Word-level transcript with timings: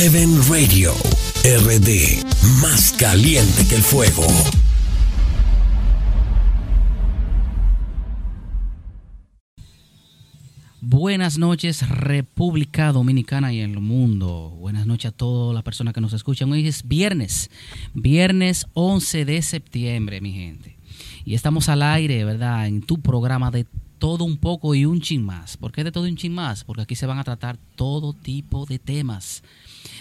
Heaven 0.00 0.38
Radio, 0.48 0.92
RD, 1.42 2.22
más 2.62 2.92
caliente 2.92 3.66
que 3.68 3.74
el 3.74 3.82
fuego. 3.82 4.22
Buenas 10.80 11.36
noches 11.38 11.88
República 11.88 12.92
Dominicana 12.92 13.52
y 13.52 13.58
el 13.58 13.80
mundo. 13.80 14.54
Buenas 14.60 14.86
noches 14.86 15.08
a 15.10 15.16
todas 15.16 15.52
las 15.52 15.64
personas 15.64 15.94
que 15.94 16.00
nos 16.00 16.12
escuchan. 16.12 16.52
Hoy 16.52 16.68
es 16.68 16.86
viernes, 16.86 17.50
viernes 17.92 18.66
11 18.74 19.24
de 19.24 19.42
septiembre, 19.42 20.20
mi 20.20 20.32
gente. 20.32 20.78
Y 21.24 21.34
estamos 21.34 21.68
al 21.68 21.82
aire, 21.82 22.24
¿verdad? 22.24 22.68
En 22.68 22.82
tu 22.82 23.00
programa 23.00 23.50
de 23.50 23.66
todo 23.98 24.24
un 24.24 24.36
poco 24.36 24.74
y 24.74 24.84
un 24.84 25.00
chin 25.00 25.24
más. 25.24 25.56
¿Por 25.56 25.72
qué 25.72 25.84
de 25.84 25.92
todo 25.92 26.04
un 26.04 26.16
chin 26.16 26.34
más? 26.34 26.64
Porque 26.64 26.82
aquí 26.82 26.94
se 26.94 27.06
van 27.06 27.18
a 27.18 27.24
tratar 27.24 27.56
todo 27.76 28.12
tipo 28.12 28.64
de 28.66 28.78
temas. 28.78 29.42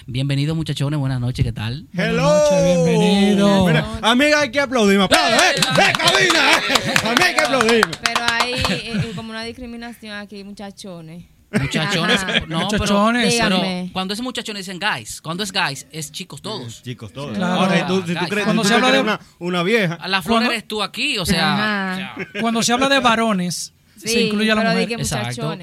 Bienvenido 0.05 0.55
muchachones, 0.55 0.99
buenas 0.99 1.19
noches, 1.19 1.43
¿qué 1.43 1.51
tal? 1.51 1.85
Hello. 1.93 2.39
Bienvenido. 2.63 3.65
Mira, 3.65 3.99
amiga, 4.01 4.41
hay 4.41 4.51
que 4.51 4.59
aplaudir. 4.59 4.99
Aplaude, 5.01 5.35
eh, 5.35 5.39
eh, 5.57 5.93
cabina, 5.97 6.51
eh. 6.51 6.93
A 7.05 7.09
mí 7.11 7.21
hay 7.25 7.33
que 7.35 7.41
aplaudir. 7.41 7.85
Pero 8.03 8.19
hay 8.31 8.53
eh, 8.69 9.11
como 9.15 9.31
una 9.31 9.43
discriminación 9.43 10.13
aquí, 10.17 10.43
muchachones. 10.43 11.25
Muchachones, 11.49 12.21
Ajá. 12.23 12.41
no, 12.47 12.59
Muchachones. 12.65 13.35
pero, 13.41 13.61
cuando 13.93 14.13
es 14.13 14.19
muchachones 14.21 14.65
dicen 14.65 14.79
guys, 14.81 15.21
cuando 15.21 15.43
es 15.43 15.51
guys 15.53 15.87
es 15.91 16.11
chicos 16.11 16.41
todos. 16.41 16.83
Chicos, 16.83 17.13
todos. 17.13 17.37
Claro. 17.37 17.61
Ahora, 17.61 17.79
y 17.79 17.87
tú, 17.87 18.01
si 18.05 18.13
tú 18.13 18.19
Cuando 18.19 18.29
crees, 18.29 18.47
se 18.47 18.63
si 18.63 18.67
tú 18.67 18.73
habla 18.75 18.87
crees 18.89 18.93
de- 18.93 18.99
una, 19.01 19.19
una 19.39 19.63
vieja. 19.63 19.97
La 20.09 20.21
flor 20.21 20.35
Cuando- 20.39 20.51
eres 20.51 20.67
tú 20.67 20.83
aquí, 20.83 21.17
o 21.17 21.25
sea, 21.25 21.53
Ajá. 21.53 21.93
o 22.17 22.19
sea, 22.33 22.41
Cuando 22.41 22.61
se 22.63 22.73
habla 22.73 22.89
de 22.89 22.99
varones, 22.99 23.73
se 23.97 24.07
Sí, 24.07 24.19
incluye 24.21 24.51
a 24.51 24.55
la 24.55 24.61
pero 24.61 24.73
mujer. 24.73 24.87
que 24.87 24.93
Exacto. 24.95 25.57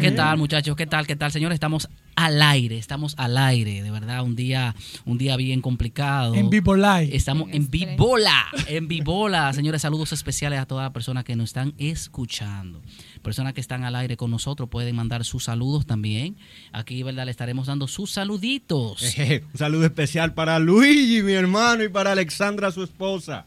¿Qué 0.00 0.12
tal, 0.12 0.38
muchachos? 0.38 0.76
¿Qué 0.76 0.86
tal? 0.86 1.06
¿Qué 1.06 1.16
tal, 1.16 1.32
señores? 1.32 1.54
Estamos 1.56 1.88
al 2.14 2.42
aire, 2.42 2.76
estamos 2.78 3.14
al 3.16 3.38
aire, 3.38 3.80
de 3.82 3.90
verdad, 3.92 4.22
un 4.24 4.34
día, 4.34 4.74
un 5.04 5.18
día 5.18 5.36
bien 5.36 5.60
complicado. 5.60 6.34
En 6.34 6.50
Vivo 6.50 6.74
Live. 6.74 7.10
Estamos 7.14 7.48
en. 7.52 7.70
Vibola, 7.70 8.46
en 8.66 8.88
Vibola. 8.88 9.52
Señores, 9.52 9.82
saludos 9.82 10.12
especiales 10.12 10.58
a 10.58 10.66
todas 10.66 10.84
las 10.84 10.92
personas 10.92 11.22
que 11.24 11.36
nos 11.36 11.50
están 11.50 11.74
escuchando. 11.78 12.82
Personas 13.22 13.52
que 13.52 13.60
están 13.60 13.84
al 13.84 13.94
aire 13.96 14.16
con 14.16 14.30
nosotros 14.30 14.68
pueden 14.68 14.96
mandar 14.96 15.24
sus 15.24 15.44
saludos 15.44 15.86
también. 15.86 16.36
Aquí, 16.72 17.02
¿verdad? 17.02 17.24
Le 17.24 17.30
estaremos 17.30 17.68
dando 17.68 17.86
sus 17.86 18.10
saluditos. 18.10 19.02
Un 19.18 19.58
saludo 19.58 19.84
especial 19.84 20.34
para 20.34 20.58
Luigi, 20.58 21.22
mi 21.22 21.32
hermano, 21.32 21.84
y 21.84 21.88
para 21.88 22.12
Alexandra, 22.12 22.72
su 22.72 22.82
esposa. 22.82 23.46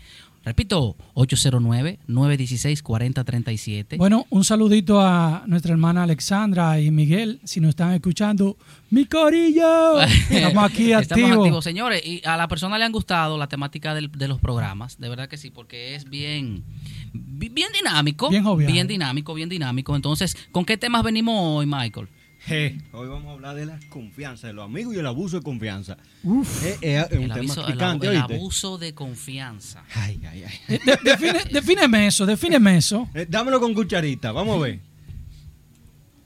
Repito, 0.45 0.97
809-916-4037. 1.15 3.97
Bueno, 3.97 4.27
un 4.31 4.45
saludito 4.45 5.01
a 5.01 5.45
nuestra 5.47 5.73
hermana 5.73 6.03
Alexandra 6.03 6.81
y 6.81 6.91
Miguel, 6.91 7.41
si 7.45 7.61
nos 7.61 7.71
están 7.71 7.93
escuchando. 7.95 8.57
¡Mi 8.91 9.07
corillo! 9.07 10.01
Estamos 10.31 10.65
aquí 10.65 10.93
Estamos 10.93 11.23
activos. 11.25 11.39
activos, 11.39 11.65
señores. 11.65 12.03
Y 12.05 12.21
a 12.27 12.37
la 12.37 12.49
persona 12.49 12.77
le 12.79 12.85
han 12.85 12.93
gustado 12.93 13.39
la 13.39 13.47
temática 13.49 13.95
del- 13.95 14.11
de 14.13 14.29
los 14.29 14.41
programas, 14.41 14.99
de 14.99 15.09
verdad 15.09 15.29
que 15.29 15.37
sí, 15.37 15.51
porque 15.51 15.95
es 15.95 16.09
bien, 16.11 16.65
bi- 17.13 17.49
bien 17.49 17.69
dinámico. 17.73 18.29
Bien 18.29 18.43
jovial. 18.45 18.71
Bien 18.73 18.87
dinámico, 18.89 19.35
bien 19.35 19.49
dinámico. 19.49 19.95
Entonces, 19.97 20.37
¿con 20.51 20.65
qué 20.65 20.77
temas 20.77 21.03
venimos 21.05 21.35
hoy, 21.39 21.67
Michael? 21.67 22.09
Hoy 22.49 23.09
vamos 23.09 23.27
a 23.29 23.33
hablar 23.33 23.55
de 23.57 23.67
la 23.67 23.79
confianza, 23.89 24.49
de 24.49 24.53
los 24.53 24.65
amigos 24.65 24.95
y 24.95 24.99
el 24.99 25.07
abuso 25.07 25.37
de 25.39 25.43
confianza. 25.43 25.97
Uf. 26.25 26.65
Eh, 26.65 26.77
eh, 26.83 27.05
es 27.11 27.17
un 27.17 27.25
El, 27.25 27.33
tema 27.33 27.35
aviso- 27.55 27.67
el 27.67 27.73
picante, 27.73 28.07
el 28.09 28.17
¿oíste? 28.17 28.35
abuso 28.35 28.79
de 28.79 28.95
confianza. 28.95 29.85
Ay, 29.95 30.21
ay, 30.29 30.45
ay. 30.45 30.79
De- 30.85 30.99
define- 31.05 31.45
defíneme 31.53 32.07
eso, 32.09 32.27
defíneme 32.27 32.77
eso. 32.77 33.09
Eh, 33.15 33.27
dámelo 33.29 33.61
con 33.61 33.73
cucharita, 33.75 34.33
vamos 34.33 34.57
a 34.59 34.63
ver. 34.63 34.81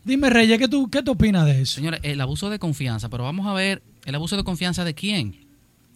Dime, 0.05 0.31
Reyes, 0.31 0.59
¿qué 0.59 0.69
tú, 0.69 0.89
qué 0.89 1.03
tú 1.03 1.13
opinas 1.13 1.45
de 1.47 1.61
eso? 1.63 1.75
Señores, 1.77 2.01
el 2.03 2.21
abuso 2.21 2.49
de 2.49 2.59
confianza, 2.59 3.09
pero 3.09 3.25
vamos 3.25 3.47
a 3.47 3.53
ver, 3.53 3.83
¿el 4.05 4.15
abuso 4.15 4.37
de 4.37 4.45
confianza 4.45 4.85
de 4.85 4.95
quién? 4.95 5.45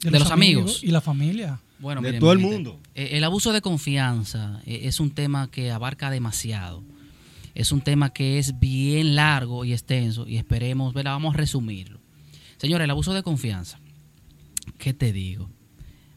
de 0.03 0.19
los 0.19 0.31
amigos. 0.31 0.83
Y 0.83 0.89
la 0.89 1.00
familia. 1.03 1.61
Bueno, 1.78 2.00
De 2.03 2.09
miren, 2.09 2.21
todo 2.21 2.33
el 2.33 2.39
mundo. 2.39 2.78
el 2.94 3.23
abuso 3.25 3.53
de 3.53 3.61
confianza 3.62 4.61
es 4.67 4.99
un 5.00 5.11
tema 5.12 5.50
que 5.50 5.71
abarca 5.71 6.11
demasiado. 6.11 6.83
Es 7.60 7.72
un 7.72 7.82
tema 7.82 8.10
que 8.15 8.38
es 8.38 8.59
bien 8.59 9.15
largo 9.15 9.66
y 9.66 9.75
extenso 9.75 10.26
y 10.26 10.38
esperemos, 10.38 10.94
¿verdad? 10.94 11.12
Vamos 11.12 11.34
a 11.34 11.37
resumirlo. 11.37 12.00
Señores, 12.56 12.87
el 12.87 12.91
abuso 12.91 13.12
de 13.12 13.22
confianza. 13.22 13.78
¿Qué 14.78 14.94
te 14.94 15.12
digo? 15.12 15.50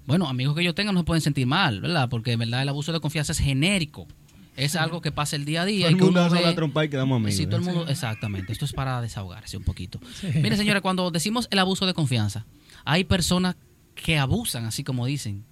Bueno, 0.05 0.29
amigos 0.29 0.55
que 0.55 0.63
yo 0.63 0.73
tenga 0.73 0.93
no 0.93 1.01
se 1.01 1.03
pueden 1.03 1.19
sentir 1.19 1.45
mal, 1.45 1.81
¿verdad? 1.81 2.07
Porque 2.07 2.31
en 2.31 2.39
verdad 2.39 2.61
el 2.61 2.69
abuso 2.69 2.93
de 2.93 3.01
confianza 3.01 3.33
es 3.33 3.39
genérico. 3.39 4.07
Es 4.55 4.77
algo 4.77 5.01
que 5.01 5.11
pasa 5.11 5.35
el 5.35 5.43
día 5.43 5.63
a 5.63 5.65
día. 5.65 5.87
Todo 5.87 5.97
el 5.97 6.01
mundo 6.01 6.21
hace 6.21 6.41
la 6.41 6.55
trompa 6.55 6.85
y 6.85 6.89
quedamos 6.89 7.17
amigos. 7.17 7.35
Sí, 7.35 7.45
todo 7.45 7.57
el 7.57 7.63
¿eh? 7.63 7.65
mundo, 7.65 7.89
exactamente. 7.89 8.53
Esto 8.53 8.63
es 8.63 8.71
para 8.71 9.01
desahogarse 9.01 9.57
un 9.57 9.65
poquito. 9.65 9.99
Mire, 10.35 10.55
señores, 10.55 10.81
cuando 10.81 11.11
decimos 11.11 11.49
el 11.51 11.59
abuso 11.59 11.85
de 11.85 11.93
confianza, 11.93 12.45
hay 12.85 13.03
personas 13.03 13.57
que 13.95 14.17
abusan, 14.17 14.63
así 14.63 14.85
como 14.85 15.05
dicen, 15.05 15.43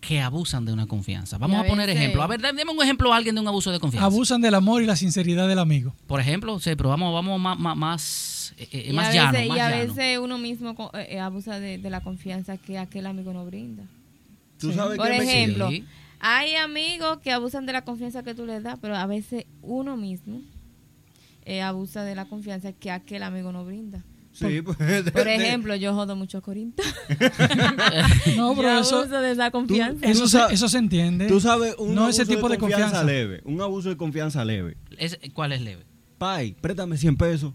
que 0.00 0.20
abusan 0.20 0.64
de 0.64 0.72
una 0.72 0.86
confianza. 0.86 1.36
Vamos 1.38 1.58
a, 1.58 1.60
a 1.60 1.64
poner 1.66 1.90
ejemplo. 1.90 2.22
A 2.22 2.26
ver, 2.26 2.40
dame 2.40 2.62
un 2.64 2.82
ejemplo 2.82 3.12
a 3.12 3.16
alguien 3.16 3.34
de 3.34 3.40
un 3.42 3.48
abuso 3.48 3.70
de 3.70 3.78
confianza. 3.80 4.06
Abusan 4.06 4.40
del 4.40 4.54
amor 4.54 4.82
y 4.82 4.86
la 4.86 4.96
sinceridad 4.96 5.46
del 5.46 5.58
amigo. 5.58 5.94
Por 6.06 6.20
ejemplo, 6.20 6.58
sí, 6.58 6.74
pero 6.74 6.88
vamos, 6.88 7.12
vamos 7.12 7.38
más, 7.38 7.58
más, 7.58 7.76
más, 7.76 8.54
eh, 8.56 8.68
eh, 8.72 8.86
Y 8.90 8.92
más 8.94 9.08
a 9.08 9.12
llano, 9.12 9.32
veces, 9.32 9.48
más 9.48 9.56
y 9.56 9.60
a 9.60 9.70
llano. 9.70 9.94
veces 9.94 10.18
uno 10.18 10.38
mismo 10.38 10.90
eh, 10.94 11.06
eh, 11.10 11.20
abusa 11.20 11.60
de, 11.60 11.76
de 11.78 11.90
la 11.90 12.00
confianza 12.00 12.56
que 12.56 12.78
aquel 12.78 13.06
amigo 13.06 13.32
no 13.34 13.44
brinda. 13.44 13.84
Tú 14.58 14.72
sabes 14.72 14.96
Por 14.96 15.10
ejemplo, 15.10 15.68
Sí. 15.70 15.84
hay 16.18 16.54
amigos 16.56 17.18
que 17.18 17.32
abusan 17.32 17.66
de 17.66 17.72
la 17.74 17.82
confianza 17.82 18.22
que 18.22 18.34
tú 18.34 18.46
les 18.46 18.62
das, 18.62 18.78
pero 18.80 18.96
a 18.96 19.06
veces 19.06 19.44
uno 19.62 19.96
mismo 19.98 20.40
eh, 21.44 21.62
abusa 21.62 22.04
de 22.04 22.14
la 22.14 22.24
confianza 22.26 22.72
que 22.72 22.90
aquel 22.90 23.22
amigo 23.22 23.52
no 23.52 23.64
brinda. 23.64 24.02
Sí, 24.32 24.62
pues, 24.62 24.76
Por 25.12 25.26
ejemplo, 25.28 25.74
yo 25.76 25.92
jodo 25.94 26.14
mucho 26.16 26.38
a 26.38 26.40
Corinto. 26.40 26.82
No, 28.36 28.54
pero 28.54 28.68
yo 28.74 28.80
eso, 28.80 28.98
abuso 29.00 29.20
de 29.20 29.30
esa 29.32 29.50
confianza. 29.50 30.06
eso, 30.06 30.22
Tú 30.22 30.28
se, 30.28 30.38
sabes- 30.38 30.54
eso 30.54 30.68
se 30.68 30.78
entiende. 30.78 31.26
Tú 31.26 31.40
sabes, 31.40 31.74
un 31.78 31.94
no 31.94 32.02
abuso 32.04 32.22
ese 32.22 32.34
tipo 32.34 32.48
de 32.48 32.58
confianza. 32.58 33.02
leve. 33.04 33.40
Un 33.44 33.60
abuso 33.60 33.88
de 33.88 33.96
confianza 33.96 34.44
leve. 34.44 34.76
Es- 34.98 35.18
¿Cuál 35.34 35.52
es 35.52 35.60
leve? 35.60 35.84
Pai, 36.18 36.54
préstame 36.60 36.96
100 36.96 37.16
pesos. 37.16 37.54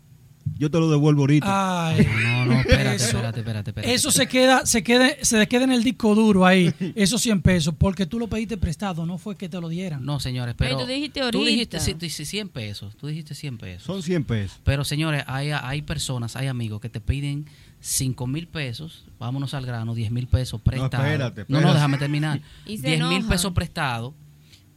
Yo 0.57 0.71
te 0.71 0.79
lo 0.79 0.89
devuelvo 0.89 1.21
ahorita. 1.23 1.87
Ay, 1.89 2.07
No, 2.23 2.45
no, 2.45 2.53
espérate, 2.59 2.95
Eso- 2.95 3.05
espérate, 3.07 3.39
espérate, 3.39 3.69
espérate. 3.71 3.93
eso 3.93 4.11
se 4.11 4.27
queda, 4.27 4.65
se 4.65 4.83
queda, 4.83 5.09
se 5.21 5.45
queda 5.47 5.63
en 5.65 5.71
el 5.71 5.83
disco 5.83 6.15
duro 6.15 6.45
ahí, 6.45 6.73
esos 6.95 7.21
100 7.21 7.41
pesos, 7.41 7.73
porque 7.77 8.05
tú 8.05 8.19
lo 8.19 8.27
pediste 8.27 8.55
prestado, 8.55 9.05
no 9.05 9.17
fue 9.17 9.35
que 9.35 9.49
te 9.49 9.59
lo 9.59 9.67
dieran. 9.67 10.05
No, 10.05 10.19
señores, 10.19 10.55
Pero 10.57 10.75
pero... 10.77 10.81
tú 10.85 10.91
dijiste 10.93 11.19
Tú 11.19 11.25
ahorita. 11.25 11.45
dijiste 11.45 11.79
sí, 11.79 11.93
tú 11.93 11.99
dijiste 12.01 12.25
100 12.25 12.49
pesos. 12.49 12.95
Tú 12.95 13.07
dijiste 13.07 13.35
100 13.35 13.57
pesos. 13.57 13.83
Son 13.83 14.01
100 14.03 14.23
pesos. 14.23 14.59
Pero 14.63 14.85
señores, 14.85 15.23
hay, 15.27 15.51
hay 15.51 15.81
personas, 15.81 16.35
hay 16.35 16.47
amigos 16.47 16.79
que 16.79 16.89
te 16.89 17.01
piden 17.01 17.47
5 17.81 18.25
mil 18.27 18.47
pesos, 18.47 19.03
vámonos 19.19 19.53
al 19.55 19.65
grano, 19.65 19.93
10 19.93 20.11
mil 20.11 20.27
pesos 20.27 20.61
prestados. 20.61 21.05
espérate, 21.05 21.41
No, 21.41 21.45
no, 21.49 21.57
espérate. 21.57 21.73
déjame 21.75 21.97
terminar. 21.97 22.41
Y 22.65 22.77
se 22.77 22.87
10 22.95 23.03
mil 23.07 23.25
pesos 23.25 23.51
prestados, 23.53 24.13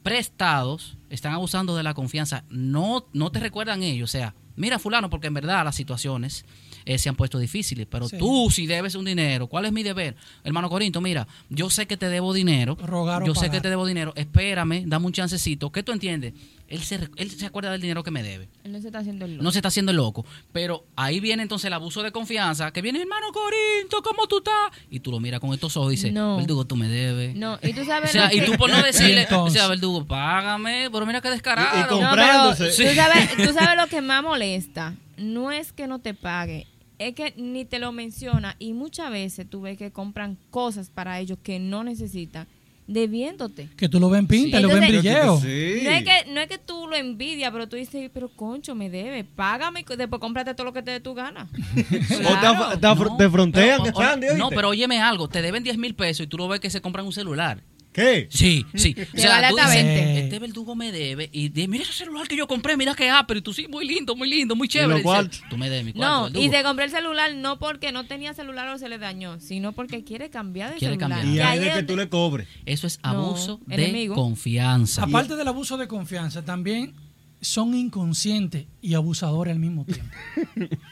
prestados, 0.03 0.97
están 1.11 1.33
abusando 1.35 1.77
de 1.77 1.83
la 1.83 1.95
confianza. 1.95 2.45
No, 2.49 3.07
no 3.13 3.31
te 3.31 3.41
recuerdan 3.41 3.83
ellos, 3.83 4.11
o 4.11 4.13
sea, 4.13 4.35
mira 4.59 4.79
fulano, 4.79 5.09
porque 5.09 5.29
en 5.29 5.35
verdad 5.35 5.65
las 5.65 5.77
situaciones 5.77 6.45
eh, 6.85 6.99
se 6.99 7.09
han 7.09 7.17
puesto 7.17 7.39
difíciles, 7.39 7.87
pero 7.91 8.09
Sí. 8.09 8.19
tú 8.19 8.49
si 8.51 8.67
debes 8.67 8.95
un 8.95 9.05
dinero, 9.05 9.47
¿cuál 9.47 9.65
es 9.67 9.73
mi 9.73 9.83
deber? 9.83 10.17
Hermano 10.45 10.69
Corinto, 10.69 11.01
mira, 11.01 11.27
yo 11.49 11.71
sé 11.71 11.87
que 11.87 11.97
te 11.97 12.09
debo 12.09 12.33
dinero, 12.33 12.77
Rogar 12.81 13.23
o 13.23 13.27
yo 13.27 13.35
sé 13.35 13.51
que 13.51 13.61
te 13.61 13.69
debo 13.71 13.87
dinero, 13.87 14.13
espérame, 14.17 14.85
dame 14.87 15.07
un 15.07 15.13
chancecito, 15.13 15.71
¿qué 15.73 15.83
tú 15.83 15.93
entiendes? 15.93 16.35
Él 16.69 16.83
se, 16.83 17.09
él 17.17 17.31
se 17.31 17.47
acuerda 17.47 17.71
del 17.73 17.81
dinero 17.81 18.03
que 18.05 18.11
me 18.11 18.23
debe 18.23 18.47
Él 18.63 18.73
no 18.73 18.81
se 18.83 18.89
está 18.89 18.99
haciendo 18.99 19.25
el 19.25 19.33
loco. 19.33 19.43
no 19.43 19.51
se 19.53 19.59
está 19.59 19.69
haciendo 19.69 19.91
el 19.91 19.97
loco. 19.97 20.27
Pero 20.53 20.85
ahí 20.97 21.19
viene 21.19 21.43
entonces 21.43 21.65
el 21.67 21.73
abuso 21.73 22.03
de 22.03 22.13
confianza, 22.13 22.71
que 22.73 22.83
viene, 22.83 23.01
hermano 23.01 23.29
Corinto, 23.33 24.03
¿cómo 24.03 24.27
tú 24.27 24.39
estás? 24.39 24.55
Y 24.91 25.01
tú 25.01 25.11
lo 25.11 25.19
miras 25.19 25.41
con 25.41 25.55
estos 25.55 25.75
ojos 25.79 25.95
y 25.95 25.97
dices, 25.97 26.13
No. 26.13 26.37
Verdugo, 26.37 26.67
tú 26.67 26.77
me 26.77 26.87
debes. 26.89 27.35
No, 27.37 27.59
y 27.63 27.73
tú 27.73 27.81
O 27.83 27.85
sabes 27.87 28.11
sea, 28.11 28.29
lo 28.29 28.37
y 28.37 28.41
que- 28.41 28.47
tú 28.47 28.53
por 28.59 28.69
no 28.71 28.83
decirle, 28.83 29.27
o 29.31 29.49
sea, 29.49 29.67
Verdugo, 29.69 30.05
págame, 30.07 30.91
pero 30.93 31.07
mira 31.07 31.23
qué 31.23 31.31
descarado. 31.31 31.75
Y- 31.75 31.81
y 31.81 31.83
No, 31.85 31.89
comprándose. 31.89 32.65
pero 32.77 32.91
tú, 32.91 32.95
sabes, 32.97 33.37
tú 33.49 33.53
sabes 33.55 33.77
lo 33.83 33.87
que 33.89 34.03
más 34.03 34.23
molesta. 34.23 34.95
No 35.19 35.51
es 35.53 35.73
que 35.73 35.87
no 35.87 35.99
te 36.01 36.15
pague, 36.15 36.67
es 36.99 37.15
que 37.15 37.35
ni 37.37 37.65
te 37.65 37.79
lo 37.79 37.93
menciona 37.93 38.57
y 38.59 38.73
muchas 38.73 39.11
veces 39.11 39.49
tú 39.49 39.61
ves 39.63 39.77
que 39.79 39.91
compran 39.93 40.37
cosas 40.51 40.91
para 40.91 41.19
ellos 41.21 41.39
que 41.43 41.59
no 41.59 41.85
necesitan, 41.85 42.47
debiéndote. 42.87 43.69
Que 43.77 43.89
tú 43.89 44.01
lo 44.01 44.09
ven 44.11 44.27
pinta, 44.27 44.57
Sí. 44.57 44.63
lo 44.63 44.69
ven 44.71 44.83
Entonces- 44.85 45.03
brilleo. 45.03 45.41
Sí. 45.41 45.81
No 45.85 45.91
es, 45.91 46.05
que, 46.05 46.31
no 46.33 46.41
es 46.41 46.49
que 46.49 46.59
tú 46.59 46.87
lo 46.89 46.97
envidias, 46.97 47.53
pero 47.53 47.69
tú 47.69 47.77
dices, 47.77 48.11
pero 48.13 48.29
concho, 48.29 48.75
me 48.75 48.89
debe, 48.91 49.25
págame 49.25 49.81
y 49.89 49.97
después 49.97 50.21
cómprate 50.21 50.55
todo 50.55 50.65
lo 50.65 50.73
que 50.73 50.83
te 50.83 50.91
dé 50.93 51.01
tu 51.01 51.15
gana. 51.15 51.49
O 51.77 51.77
te, 51.77 52.15
Claro. 52.17 52.65
af- 52.65 52.81
te 52.81 52.87
af- 52.87 53.09
No, 53.11 53.17
te 53.17 53.29
frontean, 53.31 53.81
pero- 53.85 53.97
Sandy, 53.97 54.27
No, 54.37 54.49
pero 54.51 54.69
óyeme 54.71 55.01
algo, 55.01 55.29
te 55.29 55.43
deben 55.43 55.63
10 55.63 55.77
mil 55.79 55.95
pesos 55.95 56.25
y 56.25 56.27
tú 56.29 56.37
lo 56.39 56.49
ves 56.49 56.61
que 56.61 56.71
se 56.71 56.81
compran 56.81 57.05
un 57.07 57.13
celular. 57.13 57.63
¿Qué? 57.93 58.29
Sí, 58.31 58.65
sí. 58.75 58.95
O 58.99 59.05
Te 59.13 59.21
sea, 59.23 59.49
tú 59.49 59.57
dices, 59.57 59.75
20. 59.75 60.19
este 60.25 60.39
verdugo 60.39 60.77
me 60.77 60.93
debe 60.93 61.29
y 61.33 61.51
mira 61.67 61.83
ese 61.83 61.93
celular 61.93 62.29
que 62.29 62.37
yo 62.37 62.47
compré, 62.47 62.77
mira 62.77 62.95
qué 62.95 63.11
Apple 63.11 63.39
y 63.39 63.43
tú 63.43 63.53
sí, 63.53 63.67
muy 63.67 63.87
lindo, 63.89 64.15
muy 64.15 64.29
lindo, 64.29 64.55
muy 64.55 64.69
chévere. 64.69 65.03
Dice, 65.03 65.43
tú 65.51 65.57
me 65.57 65.69
debes 65.69 65.85
mi 65.87 65.93
cuarto, 65.95 66.15
No, 66.17 66.23
verdugo. 66.25 66.45
y 66.45 66.49
se 66.51 66.63
compró 66.63 66.85
el 66.85 66.91
celular 66.91 67.35
no 67.35 67.59
porque 67.59 67.91
no 67.91 68.07
tenía 68.07 68.35
celular 68.35 68.69
o 68.69 68.79
se 68.79 68.89
le 68.89 68.99
dañó, 68.99 69.41
sino 69.41 69.73
porque 69.73 70.05
quiere 70.05 70.31
cambiar 70.31 70.73
de 70.73 70.77
Quiere 70.79 70.95
celular. 70.95 71.21
cambiar. 71.23 71.35
Y 71.35 71.41
ahí 71.41 71.59
hay 71.59 71.65
de 71.71 71.75
que 71.81 71.83
tú 71.83 71.97
le 71.97 72.09
cobres. 72.09 72.47
Eso 72.67 72.87
es 72.87 73.01
No, 73.03 73.09
abuso 73.11 73.61
de 73.67 73.75
enemigo. 73.75 74.15
confianza. 74.15 75.03
Aparte 75.03 75.35
del 75.35 75.49
abuso 75.49 75.77
de 75.77 75.89
confianza, 75.89 76.45
también 76.45 76.95
son 77.41 77.75
inconscientes 77.75 78.67
y 78.83 78.95
abusadores 78.95 79.53
al 79.55 79.61
mismo 79.61 79.85
tiempo. 79.85 80.05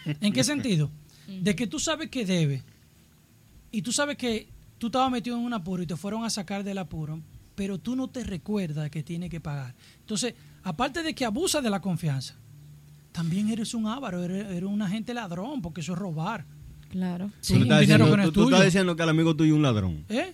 ¿En 0.21 0.33
qué 0.33 0.43
sentido? 0.43 0.91
De 1.29 1.55
que 1.55 1.67
tú 1.67 1.79
sabes 1.79 2.09
que 2.09 2.25
debe 2.25 2.63
y 3.71 3.83
tú 3.83 3.93
sabes 3.93 4.17
que 4.17 4.49
tú 4.79 4.87
estabas 4.87 5.11
metido 5.11 5.37
en 5.37 5.43
un 5.45 5.53
apuro 5.53 5.83
y 5.83 5.87
te 5.87 5.97
fueron 5.97 6.25
a 6.25 6.31
sacar 6.31 6.65
del 6.65 6.79
apuro, 6.79 7.21
pero 7.55 7.79
tú 7.79 7.97
no 7.97 8.09
te 8.09 8.23
recuerdas 8.25 8.91
que 8.91 9.03
tienes 9.03 9.31
que 9.31 9.41
pagar. 9.41 9.75
Entonces, 10.01 10.35
aparte 10.63 11.03
de 11.03 11.15
que 11.15 11.25
abusa 11.25 11.61
de 11.61 11.71
la 11.71 11.81
confianza, 11.81 12.35
también 13.13 13.49
eres 13.49 13.73
un 13.75 13.87
avaro, 13.87 14.23
eres, 14.23 14.47
eres 14.51 14.65
un 14.65 14.83
agente 14.83 15.15
ladrón, 15.15 15.63
porque 15.63 15.81
eso 15.81 15.93
es 15.95 15.99
robar. 15.99 16.45
Claro. 16.91 17.31
Sí, 17.41 17.55
tú, 17.55 17.63
estás 17.63 17.81
diciendo, 17.81 18.05
que 18.11 18.17
no 18.17 18.23
es 18.23 18.29
tú- 18.29 18.33
tú 18.33 18.45
estás 18.45 18.65
diciendo 18.65 18.95
que 18.97 19.03
el 19.03 19.09
amigo 19.09 19.35
tuyo 19.35 19.53
es 19.55 19.57
un 19.57 19.63
ladrón. 19.63 20.05
¿Eh? 20.09 20.33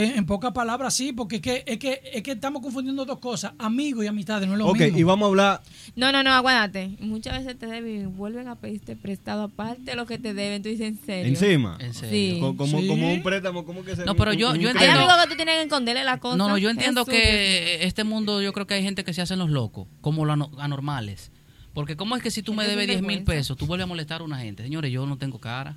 En, 0.00 0.16
en 0.18 0.26
pocas 0.26 0.52
palabras, 0.52 0.94
sí, 0.94 1.12
porque 1.12 1.36
es 1.36 1.42
que, 1.42 1.64
es, 1.66 1.78
que, 1.78 2.00
es 2.14 2.22
que 2.22 2.30
estamos 2.32 2.62
confundiendo 2.62 3.04
dos 3.04 3.18
cosas, 3.18 3.52
amigos 3.58 4.04
y 4.04 4.06
amistades, 4.08 4.46
no 4.46 4.52
es 4.54 4.58
lo 4.60 4.66
ok, 4.68 4.78
mismo. 4.78 4.98
y 4.98 5.02
vamos 5.02 5.26
a 5.26 5.28
hablar. 5.30 5.62
No, 5.96 6.12
no, 6.12 6.22
no, 6.22 6.30
aguántate. 6.32 6.96
Muchas 7.00 7.38
veces 7.38 7.58
te 7.58 7.66
deben 7.66 8.02
y 8.02 8.06
vuelven 8.06 8.46
a 8.46 8.54
pedirte 8.54 8.94
prestado 8.94 9.42
aparte 9.42 9.82
de 9.82 9.96
lo 9.96 10.06
que 10.06 10.18
te 10.18 10.34
deben. 10.34 10.62
Tú 10.62 10.68
dices, 10.68 10.86
¿en 10.86 11.00
serio? 11.04 11.28
Encima. 11.28 11.76
En 11.80 11.94
serio. 11.94 12.34
Sí. 12.34 12.40
Como, 12.40 12.80
Sí. 12.80 12.86
como 12.86 13.12
un 13.12 13.22
préstamo, 13.22 13.64
como 13.64 13.84
que 13.84 13.96
se 13.96 14.04
No, 14.04 14.14
pero 14.14 14.32
yo- 14.32 14.50
un- 14.50 14.54
yo 14.56 14.60
un 14.60 14.66
Hay 14.66 14.70
entiendo- 14.72 14.78
crédito. 14.94 15.00
amigos 15.10 15.22
que 15.24 15.30
tú 15.30 15.36
tienes 15.36 15.54
que 15.56 15.62
esconderle 15.62 16.04
la 16.04 16.18
cosa. 16.18 16.36
No, 16.36 16.48
no, 16.48 16.58
yo 16.58 16.70
entiendo 16.70 17.04
Jesús. 17.04 17.20
que 17.20 17.84
este 17.84 18.04
mundo, 18.04 18.40
yo 18.40 18.52
creo 18.52 18.66
que 18.68 18.74
hay 18.74 18.82
gente 18.84 19.02
que 19.02 19.12
se 19.12 19.22
hacen 19.22 19.38
los 19.40 19.50
locos, 19.50 19.88
como 20.00 20.24
los 20.24 20.34
ano- 20.34 20.50
anormales. 20.58 21.32
Porque 21.74 21.96
¿cómo 21.96 22.14
es 22.16 22.22
que 22.22 22.30
si 22.30 22.42
tú 22.42 22.54
me 22.54 22.66
debes 22.66 22.86
sin 22.86 23.00
10 23.00 23.02
mil 23.02 23.24
pesos, 23.24 23.56
tú 23.56 23.66
vuelves 23.66 23.84
a 23.84 23.86
molestar 23.88 24.20
a 24.20 24.24
una 24.24 24.38
gente? 24.38 24.62
Señores, 24.62 24.90
yo 24.92 25.06
no 25.06 25.18
tengo 25.18 25.38
cara. 25.40 25.76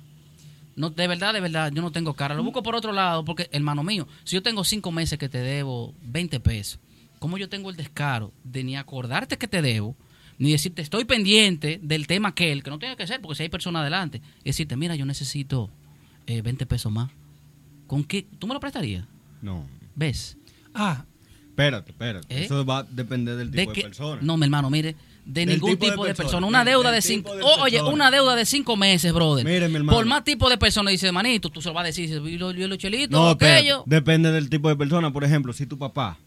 No, 0.76 0.90
de 0.90 1.06
verdad, 1.06 1.34
de 1.34 1.40
verdad, 1.40 1.70
yo 1.72 1.82
no 1.82 1.92
tengo 1.92 2.14
cara. 2.14 2.34
Lo 2.34 2.42
busco 2.42 2.62
por 2.62 2.74
otro 2.74 2.92
lado, 2.92 3.24
porque, 3.24 3.48
hermano 3.52 3.82
mío, 3.82 4.06
si 4.24 4.36
yo 4.36 4.42
tengo 4.42 4.64
cinco 4.64 4.90
meses 4.90 5.18
que 5.18 5.28
te 5.28 5.38
debo 5.38 5.94
20 6.02 6.40
pesos, 6.40 6.78
¿cómo 7.18 7.38
yo 7.38 7.48
tengo 7.48 7.70
el 7.70 7.76
descaro 7.76 8.32
de 8.44 8.64
ni 8.64 8.76
acordarte 8.76 9.36
que 9.36 9.48
te 9.48 9.62
debo, 9.62 9.96
ni 10.38 10.52
decirte 10.52 10.82
estoy 10.82 11.04
pendiente 11.04 11.78
del 11.82 12.06
tema 12.06 12.30
aquel, 12.30 12.62
que 12.62 12.70
no 12.70 12.78
tiene 12.78 12.96
que 12.96 13.06
ser, 13.06 13.20
porque 13.20 13.36
si 13.36 13.42
hay 13.44 13.48
personas 13.48 13.80
adelante, 13.80 14.22
y 14.42 14.50
decirte, 14.50 14.76
mira, 14.76 14.96
yo 14.96 15.04
necesito 15.04 15.70
eh, 16.26 16.40
20 16.42 16.66
pesos 16.66 16.90
más? 16.90 17.10
¿Con 17.86 18.04
qué? 18.04 18.26
¿Tú 18.38 18.46
me 18.46 18.54
lo 18.54 18.60
prestarías? 18.60 19.04
No. 19.42 19.66
¿Ves? 19.94 20.38
Ah, 20.74 21.04
Espérate, 21.52 21.90
espérate. 21.90 22.34
¿Eh? 22.34 22.44
Eso 22.44 22.64
va 22.64 22.78
a 22.78 22.82
depender 22.84 23.36
del 23.36 23.50
de 23.50 23.58
tipo 23.58 23.72
de, 23.72 23.74
que 23.74 23.82
persona. 23.82 24.22
no 24.22 24.38
mi 24.38 24.44
hermano 24.44 24.70
mire 24.70 24.96
de 25.24 25.46
ningún 25.46 25.70
tipo 25.72 25.86
tipo, 25.86 26.02
de 26.04 26.08
de, 26.10 26.14
persona. 26.14 26.24
persona 26.24 26.46
una 26.46 26.64
deuda 26.64 26.90
de 26.90 27.00
cinco 27.02 27.34
de 27.34 27.42
oh, 27.42 27.62
oye 27.62 27.80
una 27.82 28.10
deuda 28.10 28.34
de 28.34 28.44
cinco 28.44 28.76
meses 28.76 29.12
brother 29.12 29.44
Mire, 29.44 29.68
mi 29.68 29.76
hermano. 29.76 29.96
por 29.96 30.04
más 30.06 30.24
tipo 30.24 30.50
de 30.50 30.58
persona 30.58 30.90
dice 30.90 31.10
manito 31.12 31.48
tú 31.50 31.62
se 31.62 31.68
lo 31.68 31.74
vas 31.74 31.82
a 31.84 31.86
decir 31.86 32.08
dice, 32.08 32.36
yo, 32.38 32.50
yo 32.52 32.68
lo 32.68 32.76
chelito 32.76 33.16
No, 33.16 33.28
aquello 33.30 33.84
Depende 33.86 34.32
del 34.32 34.50
tipo 34.50 34.68
de 34.68 34.76
persona. 34.76 35.12
Por 35.12 35.22
ejemplo, 35.24 35.52
si 35.52 35.66
tu 35.66 35.78
papá 35.78 36.18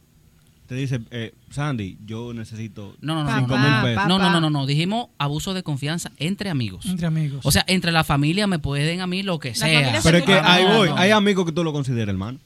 te 0.68 0.74
dice, 0.76 1.00
eh, 1.12 1.32
Sandy, 1.52 1.98
yo 2.06 2.34
necesito 2.34 2.96
no 3.02 3.14
no 3.16 3.24
no 3.24 3.30
no 3.32 3.38
cinco 3.40 3.58
no, 3.58 3.64
mil 3.64 3.82
pesos. 3.84 3.96
papá. 3.98 4.08
no 4.08 4.18
no 4.18 4.32
no 4.32 4.42
no 4.42 4.50
no 4.50 4.66
dijimos 4.66 5.10
abuso 5.20 5.54
de 5.54 5.62
confianza 5.62 6.12
entre 6.18 6.50
amigos 6.50 6.86
entre 6.88 7.06
amigos. 7.06 7.42
o 7.46 7.52
sea 7.52 7.64
entre 7.68 7.92
la 7.92 8.04
familia 8.04 8.48
me 8.48 8.58
pueden 8.60 9.02
a 9.02 9.08
mí 9.08 9.22
lo 9.24 9.38
que 9.40 9.54
sea 9.54 10.00
Pero 10.04 10.18
es 10.20 10.24
que 10.24 10.34
Ah, 10.34 10.54
ahí 10.54 10.64
no, 10.64 10.78
voy. 10.78 10.90
no. 10.90 10.98
Hay 10.98 11.12
amigos 11.12 11.46
que 11.46 11.52
tú 11.52 11.64
lo 11.64 11.72
consideras 11.74 12.10
hermano. 12.10 12.40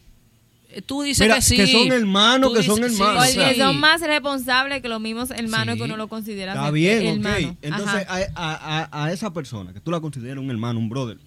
Tú 0.85 1.01
dices 1.01 1.25
Mira, 1.25 1.35
que 1.37 1.41
sí 1.41 1.55
que 1.55 1.65
son 1.67 1.91
hermanos, 1.91 2.49
Tú 2.51 2.55
que 2.57 2.63
son 2.63 2.75
sí, 2.77 2.83
hermanos. 2.83 3.25
Porque 3.33 3.53
sí. 3.55 3.59
son 3.59 3.79
más 3.79 4.01
responsables 4.01 4.81
que 4.81 4.87
los 4.89 5.01
mismos 5.01 5.31
hermanos 5.31 5.73
Sí. 5.73 5.79
que 5.79 5.85
uno 5.85 5.97
lo 5.97 6.07
considera 6.07 6.53
Está 6.53 6.69
bien, 6.71 7.05
hermano. 7.07 7.49
ok. 7.49 7.57
Entonces, 7.61 8.05
a, 8.07 8.19
a- 8.35 9.03
a- 9.05 9.11
esa 9.11 9.33
persona 9.33 9.73
que 9.73 9.79
tú 9.79 9.89
la 9.89 9.99
consideras 9.99 10.37
un 10.37 10.49
hermano, 10.51 10.79
un 10.79 10.89
brother. 10.89 11.17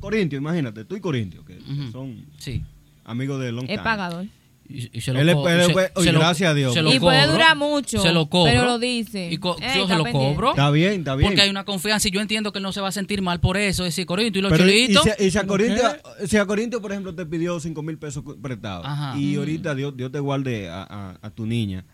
Corintio, 0.00 0.38
imagínate, 0.38 0.84
tú 0.84 0.94
y 0.96 1.00
Corintio, 1.00 1.44
que 1.44 1.58
son 1.90 2.24
sí 2.38 2.62
amigos 3.04 3.40
de 3.40 3.50
long 3.52 3.64
es 3.64 3.70
time. 3.70 3.82
pagador. 3.82 4.26
Y, 4.68 4.96
y 4.96 5.00
se 5.02 5.12
lo 5.12 5.20
Él 5.20 5.28
es- 5.28 5.34
co- 5.34 5.48
él 5.48 5.60
es- 5.60 5.66
se- 5.66 5.72
oye, 5.72 6.06
se 6.06 6.12
lo- 6.12 6.18
gracias 6.20 6.50
a 6.50 6.54
Dios. 6.54 6.72
se 6.74 6.82
lo 6.82 6.92
Y 6.92 6.98
puede 6.98 7.20
cobro, 7.20 7.32
durar 7.32 7.56
mucho, 7.56 8.00
se 8.00 8.12
lo 8.12 8.28
cobro 8.30 8.50
pero 8.50 8.64
lo 8.64 8.78
dice. 8.78 9.30
y 9.30 9.36
co- 9.36 9.56
Ey, 9.60 9.78
yo 9.78 9.86
se 9.86 9.94
lo 9.94 10.04
pendiente. 10.04 10.34
cobro 10.34 10.50
Está 10.50 10.70
bien, 10.70 10.92
está 11.00 11.14
bien. 11.16 11.28
Porque 11.28 11.42
hay 11.42 11.50
una 11.50 11.64
confianza 11.64 12.08
y 12.08 12.10
yo 12.10 12.20
entiendo 12.20 12.50
que 12.52 12.58
él 12.58 12.62
no 12.62 12.72
se 12.72 12.80
va 12.80 12.88
a 12.88 12.92
sentir 12.92 13.20
mal 13.22 13.40
por 13.40 13.56
eso. 13.56 13.84
Es 13.84 13.90
decir, 13.94 14.06
Corintio 14.06 14.38
y 14.40 14.42
los 14.42 14.52
Pero 14.52 14.68
y, 14.68 14.86
si, 14.86 14.92
y 15.26 15.30
si 15.30 15.38
a 15.38 15.42
¿Pero 15.42 15.46
Corintio, 15.48 15.82
qué? 16.20 16.26
si 16.26 16.36
a 16.38 16.46
Corintio, 16.46 16.80
por 16.80 16.92
ejemplo, 16.92 17.14
te 17.14 17.26
pidió 17.26 17.60
5 17.60 17.82
mil 17.82 17.98
pesos 17.98 18.24
prestados 18.42 18.86
y 19.18 19.36
ahorita 19.36 19.74
Dios, 19.74 19.96
Dios 19.96 20.10
te 20.10 20.18
guarde 20.20 20.68
a, 20.70 20.82
a- 20.82 21.18
a 21.20 21.30
tu 21.30 21.44
niña, 21.46 21.84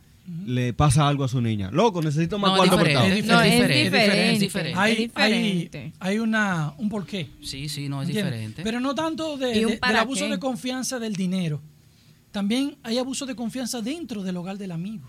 le 0.46 0.72
pasa 0.72 1.08
algo 1.08 1.24
a 1.24 1.28
su 1.28 1.40
niña. 1.40 1.70
Loco, 1.72 2.00
necesito 2.02 2.38
más 2.38 2.52
No, 2.52 2.56
cuarto 2.58 2.76
diferente, 2.76 3.00
prestado. 3.00 3.18
es 3.18 3.26
No, 3.26 3.40
es 3.42 3.50
diferente, 3.52 3.82
diferente. 3.84 4.32
es 4.32 4.40
diferente. 4.40 4.78
hay, 4.78 4.94
diferente. 4.96 5.92
hay 5.98 6.18
una, 6.20 6.72
un 6.78 6.88
porqué. 6.88 7.26
Sí, 7.42 7.68
sí, 7.68 7.88
no 7.88 8.00
es 8.02 8.08
¿entiendes? 8.08 8.32
diferente. 8.32 8.62
Pero 8.62 8.78
no 8.78 8.94
tanto 8.94 9.36
de- 9.36 9.58
¿Y 9.58 9.64
un 9.64 9.72
de- 9.72 9.80
del 9.84 9.96
abuso 9.96 10.26
qué? 10.26 10.30
de 10.30 10.38
confianza 10.38 11.00
del 11.00 11.14
dinero. 11.16 11.60
También 12.32 12.76
hay 12.82 12.98
abuso 12.98 13.26
de 13.26 13.34
confianza 13.34 13.80
dentro 13.82 14.22
del 14.22 14.36
hogar 14.36 14.56
del 14.58 14.72
amigo. 14.72 15.08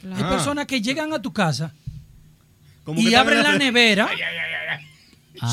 Claro. 0.00 0.16
Hay 0.16 0.22
Ah. 0.22 0.30
personas 0.30 0.66
que 0.66 0.80
llegan 0.80 1.12
a 1.12 1.20
tu 1.20 1.32
casa 1.32 1.74
Como 2.84 3.00
y 3.00 3.14
abren 3.14 3.38
en 3.38 3.44
la 3.44 3.58
nevera, 3.58 4.08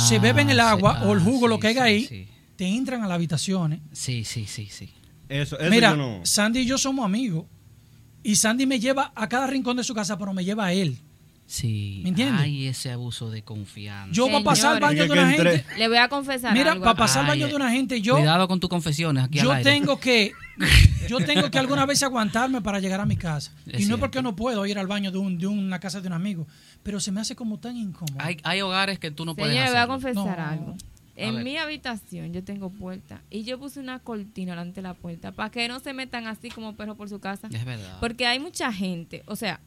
se 0.07 0.15
Ah, 0.15 0.19
beben 0.19 0.49
el 0.49 0.59
agua 0.59 0.99
ah, 1.01 1.05
o 1.07 1.13
el 1.13 1.19
jugo, 1.19 1.47
lo 1.47 1.59
que 1.59 1.67
haya 1.67 1.83
sí, 1.83 1.87
ahí, 1.89 2.05
Sí, 2.05 2.27
te 2.55 2.65
entran 2.67 3.03
a 3.03 3.07
las 3.07 3.15
habitaciones. 3.15 3.79
sí, 3.91 4.23
sí, 4.23 4.45
sí. 4.47 4.67
sí. 4.71 4.89
Eso, 5.29 5.59
eso 5.59 5.69
Mira, 5.69 5.89
yo 5.91 5.97
no. 5.97 6.25
Sandy 6.25 6.59
y 6.61 6.65
yo 6.65 6.77
somos 6.77 7.03
amigos. 7.05 7.45
Y 8.23 8.35
Sandy 8.37 8.65
me 8.65 8.79
lleva 8.79 9.11
a 9.13 9.27
cada 9.27 9.45
rincón 9.47 9.75
de 9.77 9.83
su 9.83 9.93
casa, 9.93 10.17
pero 10.17 10.33
me 10.33 10.43
lleva 10.45 10.65
a 10.67 10.73
él. 10.73 10.97
Sí, 11.49 12.01
¿Me 12.03 12.09
entiendes? 12.09 12.41
Hay 12.41 12.67
ese 12.67 12.91
abuso 12.91 13.31
de 13.31 13.41
confianza. 13.41 14.11
Yo 14.13 14.27
para 14.27 14.43
pasar 14.43 14.73
al 14.75 14.79
baño 14.81 15.03
de 15.05 15.11
una 15.11 15.29
gente. 15.31 15.65
Le 15.77 15.87
voy 15.87 15.95
a 15.97 16.09
confesar 16.09 16.51
Mira, 16.53 16.73
algo. 16.73 16.83
para 16.83 16.97
pasar 16.97 17.23
al 17.23 17.31
Ay, 17.31 17.39
baño 17.39 17.47
de 17.47 17.55
una 17.55 17.71
gente, 17.71 18.01
yo, 18.01 18.17
Cuidado 18.17 18.49
con 18.49 18.59
tus 18.59 18.69
confesiones 18.69 19.23
aquí 19.23 19.39
al 19.39 19.45
yo 19.45 19.51
aire. 19.53 19.63
tengo 19.71 19.97
que 19.97 20.33
yo 21.07 21.19
tengo 21.19 21.49
que 21.49 21.57
alguna 21.57 21.85
vez 21.85 22.03
aguantarme 22.03 22.61
para 22.61 22.81
llegar 22.81 22.99
a 22.99 23.05
mi 23.05 23.15
casa. 23.15 23.53
Es 23.59 23.65
y 23.65 23.71
no 23.71 23.77
es 23.77 23.85
cierto. 23.85 23.99
porque 24.01 24.21
no 24.21 24.35
puedo 24.35 24.65
ir 24.65 24.77
al 24.77 24.87
baño 24.87 25.09
de, 25.09 25.19
un- 25.19 25.37
de 25.37 25.47
una 25.47 25.79
casa 25.79 26.01
de 26.01 26.07
un 26.07 26.13
amigo, 26.13 26.45
pero 26.83 26.99
se 26.99 27.13
me 27.13 27.21
hace 27.21 27.33
como 27.35 27.59
tan 27.59 27.77
incómodo. 27.77 28.17
Hay, 28.19 28.37
hay 28.43 28.59
hogares 28.61 28.99
que 28.99 29.09
tú 29.11 29.23
no 29.23 29.33
puedes 29.33 29.53
Señor, 29.53 29.67
le 29.67 29.71
voy 29.71 29.79
a 29.79 29.87
confesar 29.87 30.37
No. 30.37 30.45
algo. 30.45 30.75
En 31.15 31.43
mi 31.45 31.55
habitación 31.57 32.33
yo 32.33 32.43
tengo 32.43 32.69
puerta 32.71 33.21
y 33.31 33.43
yo 33.43 33.57
puse 33.57 33.79
una 33.79 33.99
cortina 33.99 34.51
delante 34.51 34.75
de 34.75 34.81
la 34.83 34.93
puerta 34.95 35.31
para 35.31 35.49
que 35.49 35.67
no 35.69 35.79
se 35.79 35.93
metan 35.93 36.27
así 36.27 36.49
como 36.49 36.75
perros 36.75 36.97
por 36.97 37.07
su 37.09 37.19
casa. 37.19 37.47
Es 37.51 37.63
verdad. 37.65 37.97
Porque 38.01 38.27
hay 38.27 38.39
mucha 38.39 38.71
gente, 38.73 39.23
o 39.27 39.35
sea, 39.37 39.59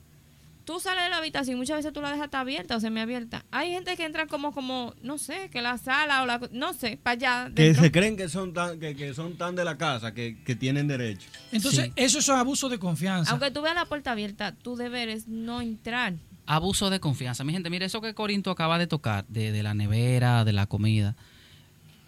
tú 0.65 0.81
sales 0.81 1.05
de 1.05 1.11
la 1.11 1.17
habitación 1.19 1.57
y 1.57 1.59
muchas 1.59 1.77
veces 1.79 1.93
tú 1.93 2.01
la 2.01 2.11
dejas 2.12 2.29
abierta 2.32 2.77
o 2.77 2.81
semiabierta. 2.81 3.44
Hay 3.51 3.70
gente 3.70 3.96
que 3.96 4.05
entra 4.05 4.27
como, 4.27 4.53
como, 4.53 4.94
no 5.03 5.19
sé, 5.19 5.49
que 5.51 5.63
la 5.63 5.79
sala 5.79 6.23
o 6.23 6.27
la, 6.27 6.41
no 6.53 6.73
sé, 6.73 6.99
para 7.03 7.15
allá. 7.15 7.53
Que 7.55 7.65
dentro. 7.65 7.82
se 7.82 7.93
creen 7.93 8.17
que 8.17 8.29
son 8.29 8.53
tan, 8.53 8.79
que, 8.79 8.94
que 8.94 9.13
son 9.15 9.37
tan 9.37 9.56
de 9.56 9.65
la 9.65 9.77
casa 9.77 10.13
que, 10.15 10.43
que 10.44 10.55
tienen 10.56 10.87
derecho. 10.89 11.29
Entonces, 11.53 11.87
Sí. 11.87 11.93
eso 11.96 12.19
es 12.20 12.29
abuso 12.29 12.69
de 12.69 12.79
confianza. 12.79 13.31
Aunque 13.32 13.51
tú 13.51 13.63
veas 13.63 13.75
la 13.75 13.87
puerta 13.87 14.13
abierta, 14.13 14.53
tu 14.55 14.77
deber 14.77 15.08
es 15.08 15.27
no 15.29 15.61
entrar. 15.61 16.15
Abuso 16.46 16.91
de 16.91 17.01
confianza. 17.01 17.44
Mi 17.44 17.53
gente, 17.53 17.70
mire, 17.70 17.87
eso 17.87 18.01
que 18.01 18.15
Corinto 18.15 18.51
acaba 18.51 18.79
de 18.79 18.87
tocar, 18.87 19.25
de, 19.29 19.53
de 19.53 19.63
la 19.63 19.75
nevera, 19.75 20.44
de 20.44 20.53
la 20.53 20.67
comida. 20.67 21.15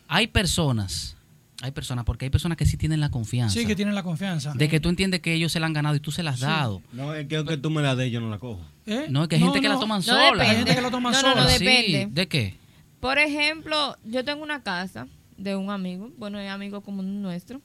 Hay 0.08 0.26
personas, 0.26 1.16
hay 1.62 1.70
personas, 1.70 2.04
porque 2.04 2.24
hay 2.26 2.30
personas 2.30 2.58
que 2.58 2.66
sí 2.66 2.76
tienen 2.76 3.00
la 3.00 3.10
confianza. 3.10 3.54
sí, 3.58 3.64
que 3.66 3.76
tienen 3.76 3.94
la 3.94 4.02
confianza. 4.02 4.52
De 4.54 4.68
que 4.68 4.80
tú 4.80 4.88
entiendes 4.88 5.20
que 5.20 5.32
ellos 5.32 5.52
se 5.52 5.60
la 5.60 5.66
han 5.66 5.72
ganado 5.72 5.94
y 5.94 6.00
tú 6.00 6.10
se 6.10 6.22
las 6.22 6.34
has 6.34 6.40
dado. 6.40 6.82
No, 6.92 7.14
es 7.14 7.26
que 7.28 7.36
aunque 7.36 7.56
tú 7.56 7.70
me 7.70 7.82
la 7.82 7.94
des, 7.94 8.10
yo 8.10 8.20
no 8.20 8.28
la 8.28 8.38
cojo. 8.38 8.60
¿Eh? 8.86 9.06
No, 9.08 9.22
es 9.22 9.28
que 9.28 9.36
hay 9.36 9.42
gente 9.42 9.60
que 9.60 9.68
la 9.68 9.78
toman 9.78 9.98
No 9.98 10.02
sola. 10.02 10.24
depende. 10.24 10.44
Hay 10.44 10.56
gente 10.56 10.74
que 10.74 10.80
la 10.82 10.90
toma 10.90 11.10
no, 11.12 11.20
sola. 11.20 11.34
No, 11.36 11.42
no, 11.44 11.48
Sí, 11.50 11.64
depende. 11.64 12.08
¿De 12.10 12.28
qué? 12.28 12.56
Por 12.98 13.18
ejemplo, 13.18 13.96
yo 14.04 14.24
tengo 14.24 14.42
una 14.42 14.62
casa 14.62 15.06
de 15.36 15.56
un 15.56 15.70
amigo, 15.70 16.10
bueno, 16.18 16.38
es 16.38 16.50
amigo 16.50 16.80
común 16.82 17.22
nuestro, 17.22 17.60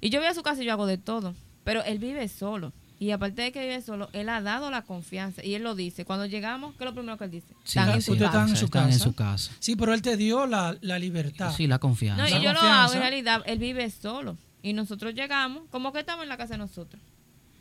y 0.00 0.10
yo 0.10 0.20
voy 0.20 0.28
a 0.28 0.34
su 0.34 0.42
casa 0.42 0.62
y 0.62 0.66
yo 0.66 0.72
hago 0.72 0.86
de 0.86 0.98
todo, 0.98 1.34
pero 1.64 1.82
él 1.84 1.98
vive 1.98 2.28
solo. 2.28 2.72
Y 3.00 3.12
aparte 3.12 3.42
de 3.42 3.52
que 3.52 3.60
vive 3.60 3.80
solo, 3.80 4.08
él 4.12 4.28
ha 4.28 4.40
dado 4.42 4.70
la 4.70 4.82
confianza. 4.82 5.44
Y 5.44 5.54
él 5.54 5.62
lo 5.62 5.74
dice. 5.76 6.04
Cuando 6.04 6.26
llegamos, 6.26 6.74
¿qué 6.76 6.84
es 6.84 6.90
lo 6.90 6.94
primero 6.94 7.16
que 7.16 7.24
él 7.24 7.30
dice? 7.30 7.46
Sí, 7.64 7.78
Están 7.78 7.90
en 7.94 8.02
su 8.02 8.12
casa. 8.12 8.24
están 8.26 8.48
en 8.48 8.56
su 8.56 8.64
están 8.64 8.82
en 8.84 8.88
casa. 8.90 9.04
su 9.04 9.14
casa. 9.14 9.52
Sí, 9.60 9.76
pero 9.76 9.94
él 9.94 10.02
te 10.02 10.16
dio 10.16 10.46
la, 10.46 10.76
la 10.80 10.98
libertad. 10.98 11.52
Sí, 11.56 11.66
la 11.68 11.78
confianza. 11.78 12.22
No, 12.22 12.28
y 12.28 12.32
La 12.32 12.40
yo 12.40 12.52
lo 12.52 12.60
hago 12.60 12.92
en 12.94 12.98
realidad. 13.00 13.42
Él 13.46 13.58
vive 13.60 13.88
solo. 13.90 14.36
Y 14.62 14.72
nosotros 14.72 15.14
llegamos, 15.14 15.62
como 15.70 15.92
que 15.92 16.00
estamos 16.00 16.24
en 16.24 16.28
la 16.28 16.36
casa 16.36 16.54
de 16.54 16.58
nosotros. 16.58 17.00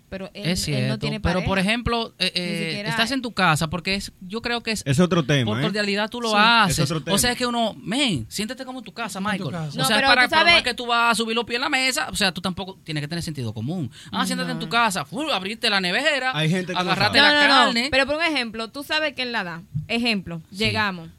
Pero 0.10 0.28
él, 0.34 0.44
es 0.46 0.60
él 0.60 0.66
cierto. 0.76 0.88
no 0.88 1.00
tiene 1.00 1.20
pero, 1.20 1.34
pareja. 1.40 1.48
por 1.50 1.60
ejemplo, 1.60 2.14
eh, 2.18 2.32
eh, 2.34 2.84
estás 2.88 3.12
en 3.12 3.22
tu 3.22 3.34
casa 3.34 3.70
porque 3.70 3.96
es, 3.96 4.14
yo 4.22 4.42
creo 4.42 4.64
que 4.64 4.72
es 4.72 4.82
Es 4.86 5.02
otro 5.02 5.26
tema. 5.26 5.52
por 5.52 5.60
¿eh? 5.60 5.64
cordialidad 5.64 6.10
tú 6.10 6.22
lo 6.22 6.30
Sí, 6.30 6.36
haces. 6.40 6.80
es 6.80 6.86
otro 6.86 7.04
tema. 7.04 7.14
O 7.16 7.18
sea, 7.18 7.32
es 7.34 7.38
que 7.38 7.46
uno, 7.46 7.74
men, 7.82 8.26
siéntete 8.30 8.64
como 8.64 8.80
en 8.80 8.86
tu 8.86 8.94
casa, 8.94 9.20
tu 9.20 9.26
Michael. 9.26 9.52
casa. 9.52 9.74
O 9.74 9.78
No, 9.82 9.86
sea, 9.86 9.98
pero 9.98 10.08
para 10.08 10.30
sabes- 10.30 10.56
es 10.58 10.64
que 10.64 10.74
tú 10.74 10.86
vas 10.86 11.12
a 11.12 11.16
subir 11.16 11.36
los 11.36 11.44
pies 11.44 11.58
en 11.58 11.62
la 11.64 11.70
mesa. 11.70 12.08
O 12.10 12.16
sea, 12.16 12.32
tú 12.34 12.40
tampoco 12.40 12.80
tienes 12.86 13.02
que 13.02 13.08
tener 13.10 13.22
sentido 13.22 13.54
común. 13.54 13.92
Ah, 14.14 14.26
siéntate 14.26 14.52
en 14.52 14.60
tu 14.60 14.70
casa, 14.70 15.04
fu, 15.04 15.22
abrirte 15.30 15.70
la 15.70 15.82
nevera, 15.82 16.32
Hay 16.34 16.50
gente 16.50 16.68
que 16.74 16.80
sabe. 16.82 16.88
la 16.88 16.96
no, 16.96 17.04
no, 17.10 17.48
no. 17.48 17.48
carne. 17.66 17.88
Pero 17.92 18.06
por 18.06 18.16
un 18.16 18.24
ejemplo, 18.24 18.70
tú 18.70 18.84
sabes 18.84 19.14
que 19.14 19.24
él 19.24 19.34
la 19.34 19.44
da. 19.44 19.62
Ejemplo, 19.90 20.42
Sí. 20.52 20.58
llegamos. 20.60 21.10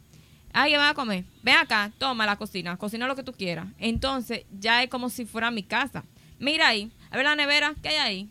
Ay, 0.55 0.73
¿qué 0.73 0.79
vas 0.79 0.93
a 0.93 0.95
comer? 0.95 1.25
Ven 1.43 1.57
acá, 1.57 1.93
toma 1.99 2.25
la 2.25 2.37
cocina, 2.37 2.75
cocina 2.79 3.07
lo 3.07 3.15
que 3.15 3.23
tú 3.23 3.33
quieras. 3.35 3.67
Entonces, 3.79 4.45
ya 4.59 4.83
es 4.83 4.89
como 4.89 5.11
si 5.11 5.27
fuera 5.27 5.51
mi 5.51 5.63
casa. 5.63 6.05
Mira 6.39 6.69
ahí, 6.69 6.91
A 7.11 7.17
ver 7.17 7.25
la 7.27 7.37
nevera, 7.37 7.75
¿qué 7.83 7.89
hay 7.91 7.97
ahí? 7.97 8.29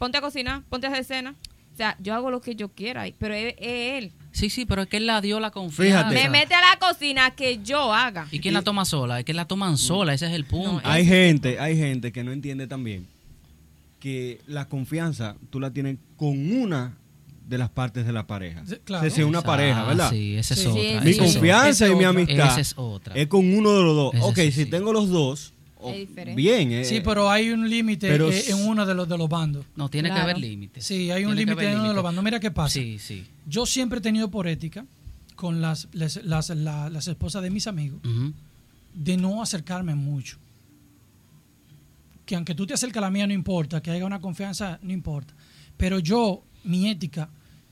Ponte 0.00 0.16
a 0.16 0.22
cocinar, 0.22 0.62
ponte 0.70 0.86
a 0.86 0.90
hacer 0.90 1.04
cena. 1.04 1.34
O 1.74 1.76
sea, 1.76 1.94
yo 2.00 2.14
hago 2.14 2.30
lo 2.30 2.40
que 2.40 2.54
yo 2.56 2.70
quiera, 2.70 3.02
ahí, 3.02 3.14
pero 3.18 3.34
es, 3.34 3.54
es 3.58 4.02
él. 4.02 4.12
Sí, 4.32 4.48
sí, 4.48 4.64
pero 4.64 4.80
es 4.82 4.88
que 4.88 4.96
él 4.96 5.06
la 5.06 5.20
dio 5.20 5.38
la 5.40 5.50
confianza. 5.50 6.08
Fíjate. 6.08 6.14
Me 6.14 6.30
mete 6.30 6.54
a 6.54 6.60
la 6.62 6.78
cocina 6.78 7.32
que 7.32 7.60
yo 7.62 7.92
haga. 7.92 8.26
¿Y 8.30 8.40
quién 8.40 8.54
la 8.54 8.62
toma 8.62 8.86
sola? 8.86 9.18
Es 9.18 9.26
que 9.26 9.34
la 9.34 9.44
toman 9.44 9.76
sola, 9.76 10.14
ese 10.14 10.26
es 10.26 10.32
el 10.32 10.46
punto. 10.46 10.80
Hay 10.84 11.04
gente, 11.04 11.60
hay 11.60 11.76
gente 11.76 12.12
que 12.12 12.24
no 12.24 12.32
entiende 12.32 12.66
también 12.66 13.06
que 13.98 14.40
la 14.46 14.66
confianza 14.68 15.36
tú 15.50 15.60
la 15.60 15.70
tienes 15.70 15.98
con 16.16 16.50
una 16.50 16.96
de 17.46 17.58
las 17.58 17.68
partes 17.68 18.06
de 18.06 18.12
la 18.14 18.26
pareja. 18.26 18.62
Sí, 18.64 18.76
claro. 18.82 19.06
Es 19.06 19.12
decir, 19.12 19.26
una 19.26 19.42
pareja, 19.42 19.84
¿verdad? 19.84 20.08
Sí, 20.10 20.36
esa 20.36 20.54
es 20.54 20.60
Sí. 20.60 20.66
otra. 20.68 20.80
Mi 20.80 21.10
esa 21.10 21.10
es 21.10 21.18
confianza 21.18 21.88
y 21.88 21.94
mi 21.94 22.04
amistad 22.04 22.46
Esa 22.52 22.60
es 22.60 22.72
otra. 22.76 23.14
es 23.14 23.26
con 23.26 23.52
uno 23.54 23.76
de 23.76 23.82
los 23.82 23.94
dos. 23.94 24.14
Esa 24.14 24.24
ok, 24.24 24.36
si 24.36 24.52
sí. 24.52 24.66
tengo 24.66 24.94
los 24.94 25.10
dos, 25.10 25.52
bien. 26.36 26.72
eh, 26.72 26.84
Sí, 26.84 27.00
pero 27.00 27.30
hay 27.30 27.50
un 27.50 27.68
límite 27.68 28.14
eh, 28.14 28.42
en 28.50 28.66
uno 28.68 28.84
de 28.86 28.94
los, 28.94 29.08
de 29.08 29.16
los 29.18 29.28
bandos. 29.28 29.64
No, 29.76 29.88
tiene 29.88 30.08
Claro. 30.08 30.24
que 30.26 30.30
haber 30.30 30.38
límites. 30.38 30.84
Sí, 30.84 31.10
hay 31.10 31.24
un 31.24 31.34
límite 31.36 31.70
en 31.70 31.78
uno 31.80 31.88
de 31.88 31.94
los 31.94 32.02
bandos. 32.02 32.22
Mira 32.24 32.38
qué 32.40 32.50
pasa. 32.50 32.74
Sí, 32.74 32.98
sí. 32.98 33.26
Yo 33.46 33.66
siempre 33.66 33.98
he 33.98 34.02
tenido 34.02 34.30
por 34.30 34.46
ética 34.48 34.86
con 35.36 35.60
las, 35.60 35.88
las, 35.92 36.22
las, 36.24 36.50
la- 36.50 36.90
las 36.90 37.08
esposas 37.08 37.42
de 37.42 37.50
mis 37.50 37.66
amigos 37.66 38.00
de 38.94 39.16
no 39.16 39.42
acercarme 39.42 39.94
mucho. 39.94 40.36
Que 42.26 42.36
aunque 42.36 42.54
tú 42.54 42.66
te 42.66 42.74
acerques 42.74 42.98
a 42.98 43.00
la 43.00 43.10
mía 43.10 43.26
no 43.26 43.32
importa, 43.32 43.80
que 43.82 43.90
haya 43.90 44.04
una 44.06 44.20
confianza 44.20 44.78
no 44.82 44.92
importa. 44.92 45.34
Pero 45.76 45.98
yo, 45.98 46.42
mi 46.64 46.88
ética 46.88 47.28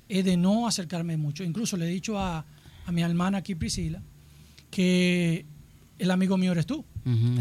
es 0.08 0.24
de 0.24 0.36
no 0.36 0.66
acercarme 0.66 1.16
mucho. 1.16 1.44
Incluso 1.44 1.76
le 1.76 1.86
he 1.86 1.90
dicho 1.90 2.18
a, 2.18 2.44
a 2.86 2.92
mi 2.92 3.02
hermana 3.02 3.38
aquí, 3.38 3.54
Priscila, 3.54 4.02
que 4.70 5.44
el 5.98 6.10
amigo 6.10 6.36
mío 6.36 6.52
eres 6.52 6.66
tú. 6.66 6.84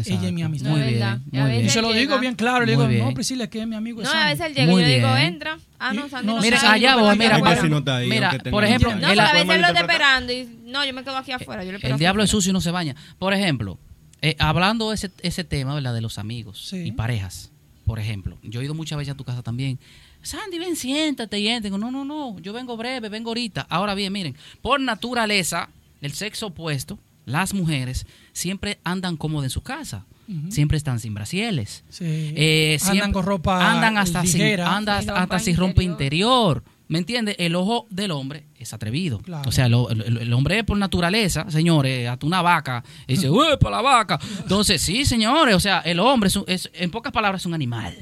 Ella 0.06 0.26
es 0.28 0.32
mi 0.32 0.42
amistad. 0.42 0.70
Muy 0.70 0.80
bien. 0.82 1.64
Y 1.64 1.68
se 1.70 1.80
lo 1.82 1.92
digo 1.92 2.18
bien 2.18 2.34
claro, 2.34 2.64
le 2.64 2.72
digo, 2.72 2.86
no. 2.88 3.14
Priscila, 3.14 3.44
es 3.44 3.50
que 3.50 3.60
es 3.62 3.66
mi 3.66 3.76
amigo. 3.76 4.02
es 4.02 4.08
No, 4.08 4.14
a 4.14 4.14
Sandy". 4.14 4.30
veces 4.30 4.46
él 4.46 4.54
llega 4.54 4.72
y 4.72 4.82
yo 4.82 4.88
digo, 5.08 5.16
entra. 5.16 5.58
Ah, 5.78 5.92
no, 5.92 6.08
Sandy 6.08 6.26
no, 6.26 6.40
Mira, 6.40 6.58
allá 6.72 6.96
voy, 6.96 7.16
mira, 7.16 7.38
no 7.38 7.78
está 7.78 7.96
ahí, 7.98 8.08
Mira, 8.08 8.36
por 8.50 8.64
ejemplo, 8.64 8.88
20 8.90 9.06
No, 9.06 9.08
pero 9.12 9.22
a 9.22 9.30
el- 9.30 9.32
veces 9.46 9.54
él 9.54 9.60
lo 9.60 9.66
está 9.68 9.80
esperando 9.80 10.32
y 10.32 10.48
no, 10.66 10.84
yo 10.84 10.92
me 10.94 11.04
quedo 11.04 11.16
aquí 11.16 11.32
afuera. 11.32 11.62
Yo 11.64 11.72
le 11.72 11.78
El 11.82 11.98
diablo 11.98 12.22
es 12.22 12.30
sucio 12.30 12.50
y 12.50 12.52
no 12.52 12.60
se 12.60 12.70
baña. 12.70 12.96
Por 13.18 13.32
ejemplo, 13.34 13.78
eh, 14.22 14.34
hablando 14.40 14.88
de 14.88 14.96
ese, 14.96 15.10
ese 15.22 15.44
tema, 15.44 15.74
¿verdad? 15.74 15.94
De 15.94 16.00
los 16.00 16.18
amigos 16.18 16.66
Sí. 16.68 16.78
y 16.78 16.92
parejas. 16.92 17.52
Por 17.86 17.98
ejemplo, 18.00 18.36
yo 18.42 18.60
he 18.60 18.64
ido 18.64 18.74
muchas 18.74 18.98
veces 18.98 19.14
a 19.14 19.16
tu 19.16 19.24
casa 19.24 19.42
también. 19.42 19.78
Sandy, 20.20 20.58
ven, 20.58 20.74
siéntate 20.74 21.38
y 21.38 21.46
entra. 21.48 21.68
Digo, 21.68 21.78
No, 21.78 21.90
no, 21.92 22.04
no, 22.04 22.38
yo 22.40 22.52
vengo 22.52 22.76
breve, 22.76 23.08
vengo 23.08 23.30
ahorita. 23.30 23.66
Ahora 23.70 23.94
bien, 23.94 24.12
miren, 24.12 24.34
por 24.60 24.80
naturaleza, 24.80 25.68
el 26.02 26.12
sexo 26.12 26.48
opuesto, 26.48 26.98
las 27.28 27.54
mujeres, 27.54 28.06
siempre 28.32 28.80
andan 28.84 29.16
cómodas 29.16 29.44
en 29.46 29.50
su 29.50 29.62
casa. 29.62 30.04
Siempre 30.50 30.76
están 30.76 31.00
sin 31.00 31.14
brasieles. 31.14 31.84
Sí. 31.88 32.04
Eh, 32.04 32.76
andan 32.82 32.92
siempre- 32.94 33.12
con 33.14 33.24
ropa 33.24 33.70
andan 33.72 33.96
hasta 33.96 34.22
ligera. 34.22 34.66
sin, 34.66 34.74
anda 34.74 35.00
Sin 35.00 35.08
hasta, 35.10 35.20
ropa 35.22 35.38
sin 35.38 35.56
rompa 35.56 35.82
interior. 35.82 36.62
¿Me 36.86 36.98
entiendes? 36.98 37.36
El 37.38 37.54
ojo 37.54 37.86
del 37.90 38.10
hombre 38.10 38.44
es 38.58 38.72
atrevido. 38.74 39.20
Claro. 39.20 39.48
O 39.48 39.52
sea, 39.52 39.66
el, 39.66 39.74
el 40.20 40.32
hombre 40.34 40.64
por 40.64 40.76
naturaleza, 40.76 41.50
señores, 41.50 42.08
hasta 42.08 42.26
una 42.26 42.42
vaca, 42.42 42.82
y 43.06 43.14
dice, 43.14 43.30
¡uy, 43.30 43.56
para 43.60 43.76
la 43.76 43.82
vaca! 43.82 44.18
Entonces, 44.42 44.80
sí, 44.82 45.04
señores, 45.06 45.54
o 45.54 45.60
sea, 45.60 45.80
el 45.80 45.98
hombre, 46.00 46.28
es, 46.28 46.36
un- 46.36 46.44
es- 46.46 46.70
en 46.74 46.90
pocas 46.90 47.12
palabras, 47.12 47.42
es 47.42 47.46
un 47.46 47.54
animal. 47.54 47.94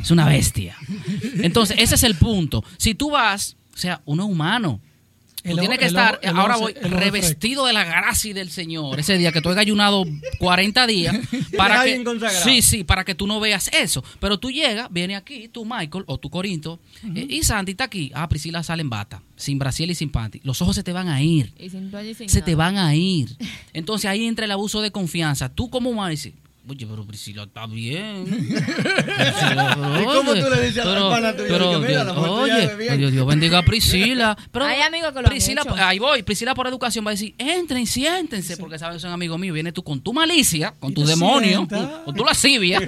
Es 0.00 0.10
una 0.10 0.26
bestia. 0.26 0.76
Entonces, 1.42 1.76
ese 1.78 1.94
es 1.96 2.02
el 2.02 2.14
punto. 2.16 2.64
Si 2.76 2.94
tú 2.94 3.10
vas, 3.10 3.56
o 3.74 3.76
sea, 3.76 4.00
uno 4.04 4.24
es 4.24 4.30
humano. 4.30 4.80
Tú 5.42 5.50
El 5.50 5.58
tienes 5.58 5.70
ojo- 5.70 5.78
que 5.78 5.84
el 5.86 5.88
estar, 5.90 6.20
el 6.22 6.36
ahora 6.36 6.56
voy, 6.56 6.72
revestido 6.74 7.66
de 7.66 7.72
la 7.72 7.84
gracia 7.84 8.30
y 8.30 8.32
del 8.32 8.48
Señor. 8.50 9.00
Ese 9.00 9.18
día 9.18 9.32
que 9.32 9.40
tú 9.40 9.48
has 9.48 9.56
ayunado 9.56 10.04
40 10.38 10.86
días 10.86 11.16
para 11.56 11.84
que, 11.84 12.04
sí, 12.44 12.62
sí, 12.62 12.84
para 12.84 13.04
que 13.04 13.14
tú 13.16 13.26
no 13.26 13.40
veas 13.40 13.68
eso. 13.72 14.04
Pero 14.20 14.38
tú 14.38 14.50
llegas, 14.52 14.88
viene 14.92 15.16
aquí, 15.16 15.48
tú 15.48 15.64
Michael 15.64 16.04
o 16.06 16.18
tú 16.18 16.30
Corinto, 16.30 16.78
eh, 17.14 17.26
y 17.28 17.42
Santi 17.42 17.72
está 17.72 17.84
aquí. 17.84 18.12
Ah, 18.14 18.28
Priscila 18.28 18.62
sale 18.62 18.82
en 18.82 18.90
bata, 18.90 19.20
sin 19.36 19.58
brasil 19.58 19.90
y 19.90 19.94
sin 19.96 20.10
panty. 20.10 20.40
Los 20.44 20.62
ojos 20.62 20.76
se 20.76 20.84
te 20.84 20.92
van 20.92 21.08
a 21.08 21.20
ir. 21.20 21.52
Y 21.58 21.70
sin 21.70 21.90
y 21.92 22.14
sin 22.14 22.28
Se 22.28 22.38
nada. 22.38 22.44
te 22.46 22.54
van 22.54 22.78
a 22.78 22.94
ir. 22.94 23.36
Entonces 23.72 24.08
ahí 24.08 24.24
entra 24.26 24.44
el 24.44 24.50
abuso 24.52 24.80
de 24.80 24.92
confianza. 24.92 25.48
Tú 25.48 25.70
como 25.70 26.06
dices, 26.08 26.34
oye, 26.68 26.86
pero 26.86 27.04
Priscila 27.06 27.42
está 27.44 27.66
bien. 27.66 28.24
Priscila, 28.26 29.76
pero, 29.80 30.00
¿Y 30.00 30.04
cómo 30.04 30.34
tú 30.34 30.50
le 30.54 30.62
dices 30.66 30.78
a 30.78 30.84
la 30.86 30.94
pero- 30.94 31.08
pana 31.10 31.36
tuya? 31.36 31.48
pero, 31.48 31.70
Que 31.70 31.78
mira, 31.88 32.04
Dios- 32.04 32.16
la 32.16 32.30
oye. 32.30 32.96
Dios, 32.96 33.12
Dios 33.12 33.26
bendiga 33.26 33.58
a 33.58 33.62
Priscila. 33.62 34.36
Pero 34.50 34.64
Hay 34.64 34.80
amigos 34.80 35.08
que 35.12 35.20
lo 35.20 35.26
han 35.26 35.30
Priscila, 35.32 35.62
hecho. 35.62 35.74
ahí 35.76 35.98
voy. 35.98 36.22
Priscila 36.22 36.54
por 36.54 36.66
educación 36.66 37.04
va 37.04 37.10
a 37.10 37.14
decir, 37.14 37.34
entren, 37.38 37.86
siéntense, 37.86 38.56
porque 38.56 38.78
saben 38.78 38.96
que 38.96 39.00
son 39.00 39.12
amigos 39.12 39.38
míos. 39.38 39.54
Viene 39.54 39.72
tú 39.72 39.82
con 39.82 40.00
tu 40.00 40.12
malicia, 40.12 40.74
con 40.78 40.94
tu 40.94 41.04
demonio, 41.04 41.66
con, 41.68 41.86
con 42.04 42.14
tu 42.14 42.24
lascivia, 42.24 42.80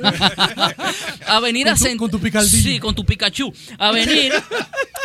a 1.27 1.41
venir 1.41 1.65
Con 1.67 1.73
a 1.75 1.77
sentar. 1.77 1.97
con 1.99 2.11
tu 2.11 2.21
picardillo. 2.21 2.63
Sí, 2.63 2.79
con 2.79 2.95
tu 2.95 3.05
Pikachu. 3.05 3.53
A 3.79 3.91
venir, 3.93 4.33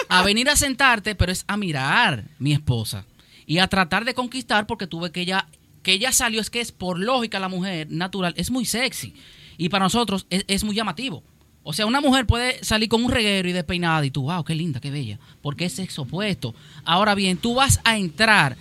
a 0.10 0.24
venir 0.24 0.50
a 0.50 0.56
sentarte, 0.56 1.16
pero 1.16 1.32
es 1.32 1.44
a 1.48 1.58
mirar 1.58 2.24
mi 2.40 2.54
esposa 2.54 3.06
y 3.46 3.58
a 3.60 3.68
tratar 3.68 4.06
de 4.06 4.14
conquistar 4.14 4.68
porque 4.68 4.88
tú 4.88 5.00
ves 5.00 5.12
que 5.12 5.22
ella 5.22 5.48
que 5.90 5.96
ella 5.96 6.12
salió 6.12 6.40
es 6.40 6.52
que 6.52 6.62
es 6.62 6.72
por 6.72 7.00
lógica 7.00 7.40
la 7.40 7.50
mujer 7.50 7.90
natural 7.90 8.36
es 8.38 8.52
muy 8.52 8.64
sexy 8.64 9.16
y 9.58 9.70
para 9.70 9.86
nosotros 9.86 10.28
es, 10.30 10.46
es 10.48 10.64
muy 10.64 10.76
llamativo 10.76 11.24
o 11.64 11.74
sea 11.74 11.88
una 11.88 12.00
mujer 12.00 12.28
puede 12.28 12.64
salir 12.64 12.88
con 12.90 13.04
un 13.04 13.10
reguero 13.10 13.50
y 13.50 13.54
despeinada 13.54 14.06
y 14.06 14.12
tú 14.12 14.22
wow 14.22 14.44
qué 14.44 14.54
linda 14.54 14.80
qué 14.80 14.92
bella 14.92 15.18
porque 15.42 15.66
es 15.66 15.74
sexo 15.74 16.04
opuesto 16.04 16.54
ahora 16.86 17.16
bien 17.16 17.38
tú 17.38 17.56
vas 17.56 17.82
a 17.84 17.98
entrar 17.98 18.56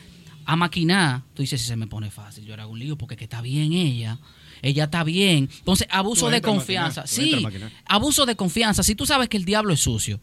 a 0.47 0.56
maquinar 0.56 1.20
tú 1.35 1.42
dices 1.42 1.61
si 1.61 1.66
se 1.66 1.76
me 1.76 1.87
pone 1.87 2.11
fácil 2.11 2.47
yo 2.47 2.54
era 2.54 2.66
un 2.66 2.78
lío 2.78 2.97
porque 2.97 3.14
que 3.14 3.25
está 3.25 3.42
bien 3.42 3.75
ella 3.75 4.18
ella 4.62 4.85
está 4.85 5.04
bien 5.04 5.50
entonces 5.58 5.87
abuso 5.90 6.30
de 6.30 6.40
confianza 6.40 7.06
sí 7.06 7.47
abuso 7.85 8.25
de 8.25 8.37
confianza 8.37 8.82
si 8.82 8.94
tú 8.94 9.04
sabes 9.04 9.28
que 9.28 9.37
el 9.37 9.44
diablo 9.44 9.75
es 9.75 9.80
sucio 9.80 10.18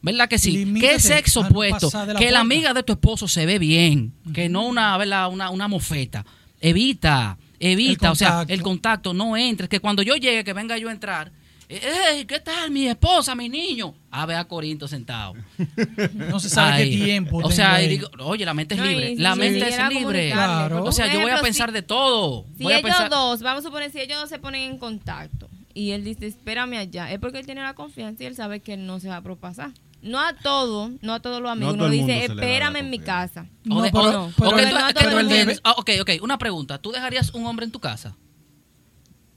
¿Verdad 0.00 0.28
que 0.28 0.38
sí? 0.38 0.52
Limítate 0.52 0.92
¿Qué 0.94 1.00
sexo 1.00 1.40
opuesto? 1.40 1.90
la 1.92 2.14
Que 2.14 2.30
la 2.30 2.40
amiga 2.40 2.72
de 2.72 2.82
tu 2.82 2.92
esposo 2.92 3.26
se 3.26 3.46
ve 3.46 3.58
bien, 3.58 4.12
que 4.32 4.48
no 4.48 4.64
una, 4.66 4.96
¿verdad? 4.96 5.28
una, 5.28 5.50
una 5.50 5.66
mofeta. 5.66 6.24
Evita, 6.60 7.38
evita, 7.60 8.10
o 8.10 8.14
sea, 8.14 8.44
el 8.48 8.62
contacto, 8.62 9.14
no 9.14 9.36
entres. 9.36 9.68
Que 9.68 9.80
cuando 9.80 10.02
yo 10.02 10.16
llegue, 10.16 10.44
que 10.44 10.52
venga 10.52 10.76
yo 10.78 10.88
a 10.88 10.92
entrar, 10.92 11.30
¡Ey, 11.70 12.24
qué 12.24 12.40
tal 12.40 12.70
mi 12.70 12.86
esposa, 12.88 13.34
mi 13.34 13.50
niño! 13.50 13.94
A 14.10 14.24
ver 14.24 14.36
a 14.38 14.46
Corinto 14.46 14.88
sentado. 14.88 15.34
No 16.14 16.40
se 16.40 16.48
sabe 16.48 16.88
qué 16.88 16.96
tiempo. 16.96 17.40
O 17.44 17.50
sea, 17.50 17.82
y 17.82 17.88
digo, 17.88 18.08
oye, 18.20 18.46
la 18.46 18.54
mente 18.54 18.74
es 18.74 18.80
No, 18.80 18.86
y 18.90 18.94
libre. 18.94 19.14
La 19.18 19.34
mente 19.36 19.68
es 19.68 19.88
libre. 19.90 20.30
Claro. 20.32 20.84
O 20.84 20.92
sea, 20.92 21.12
yo 21.12 21.20
voy 21.20 21.30
a 21.30 21.42
pensar 21.42 21.68
si- 21.68 21.74
de 21.74 21.82
todo. 21.82 22.46
Si 22.56 22.62
voy 22.62 22.72
a 22.72 22.78
ellos 22.78 22.88
pensar, 22.88 23.10
dos, 23.10 23.42
vamos 23.42 23.64
a 23.64 23.68
suponer, 23.68 23.92
si 23.92 24.00
ellos 24.00 24.18
dos 24.18 24.30
se 24.30 24.38
ponen 24.38 24.62
en 24.62 24.78
contacto 24.78 25.48
y 25.74 25.90
él 25.90 26.04
dice, 26.04 26.26
espérame 26.26 26.78
allá, 26.78 27.12
es 27.12 27.18
porque 27.18 27.38
él 27.38 27.44
tiene 27.46 27.60
la 27.62 27.74
confianza 27.74 28.22
y 28.24 28.26
él 28.26 28.34
sabe 28.34 28.60
que 28.60 28.72
él 28.74 28.86
no 28.86 28.98
se 28.98 29.08
va 29.08 29.16
a 29.16 29.22
propasar. 29.22 29.70
No 30.00 30.20
a 30.20 30.32
todo, 30.32 30.92
no 31.02 31.14
a 31.14 31.20
todos 31.20 31.42
los 31.42 31.50
amigos. 31.50 31.74
todo 31.74 31.84
Uno 31.86 31.92
el 31.92 31.98
mundo 32.00 32.12
dice, 32.12 32.24
espérame 32.32 32.76
en 32.76 32.90
mi 32.90 32.98
casa. 33.00 33.46
No, 33.64 33.78
o 33.78 33.82
de- 33.82 33.90
pero- 33.90 34.04
o- 34.04 34.12
no, 34.12 34.24
o 34.26 34.32
pero 34.38 34.56
que 34.56 34.62
el- 34.62 34.70
tú- 34.70 34.74
no 34.78 34.86
que 34.86 34.92
todo 34.94 35.02
tú 35.02 35.08
el 35.10 35.16
mundo. 35.16 35.30
entiendes- 35.34 35.60
ah, 35.64 35.74
ok, 35.76 35.90
ok, 36.02 36.10
una 36.22 36.38
pregunta. 36.38 36.78
¿Tú 36.78 36.92
dejarías 36.92 37.34
un 37.34 37.46
hombre 37.46 37.64
en 37.66 37.72
tu 37.72 37.80
casa? 37.80 38.16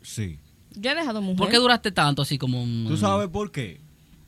Sí. 0.01 0.39
Yo 0.75 0.91
he 0.91 0.96
dejado 0.96 1.22
mujer. 1.22 1.38
¿Por 1.38 1.50
qué 1.50 1.58
duraste 1.58 1.91
tanto 1.91 2.22
así 2.22 2.38
como 2.38 2.62
un... 2.63 2.86
¿Tú 2.88 2.96
sabes 2.96 3.27
por 3.30 3.51
qué? 3.51 3.81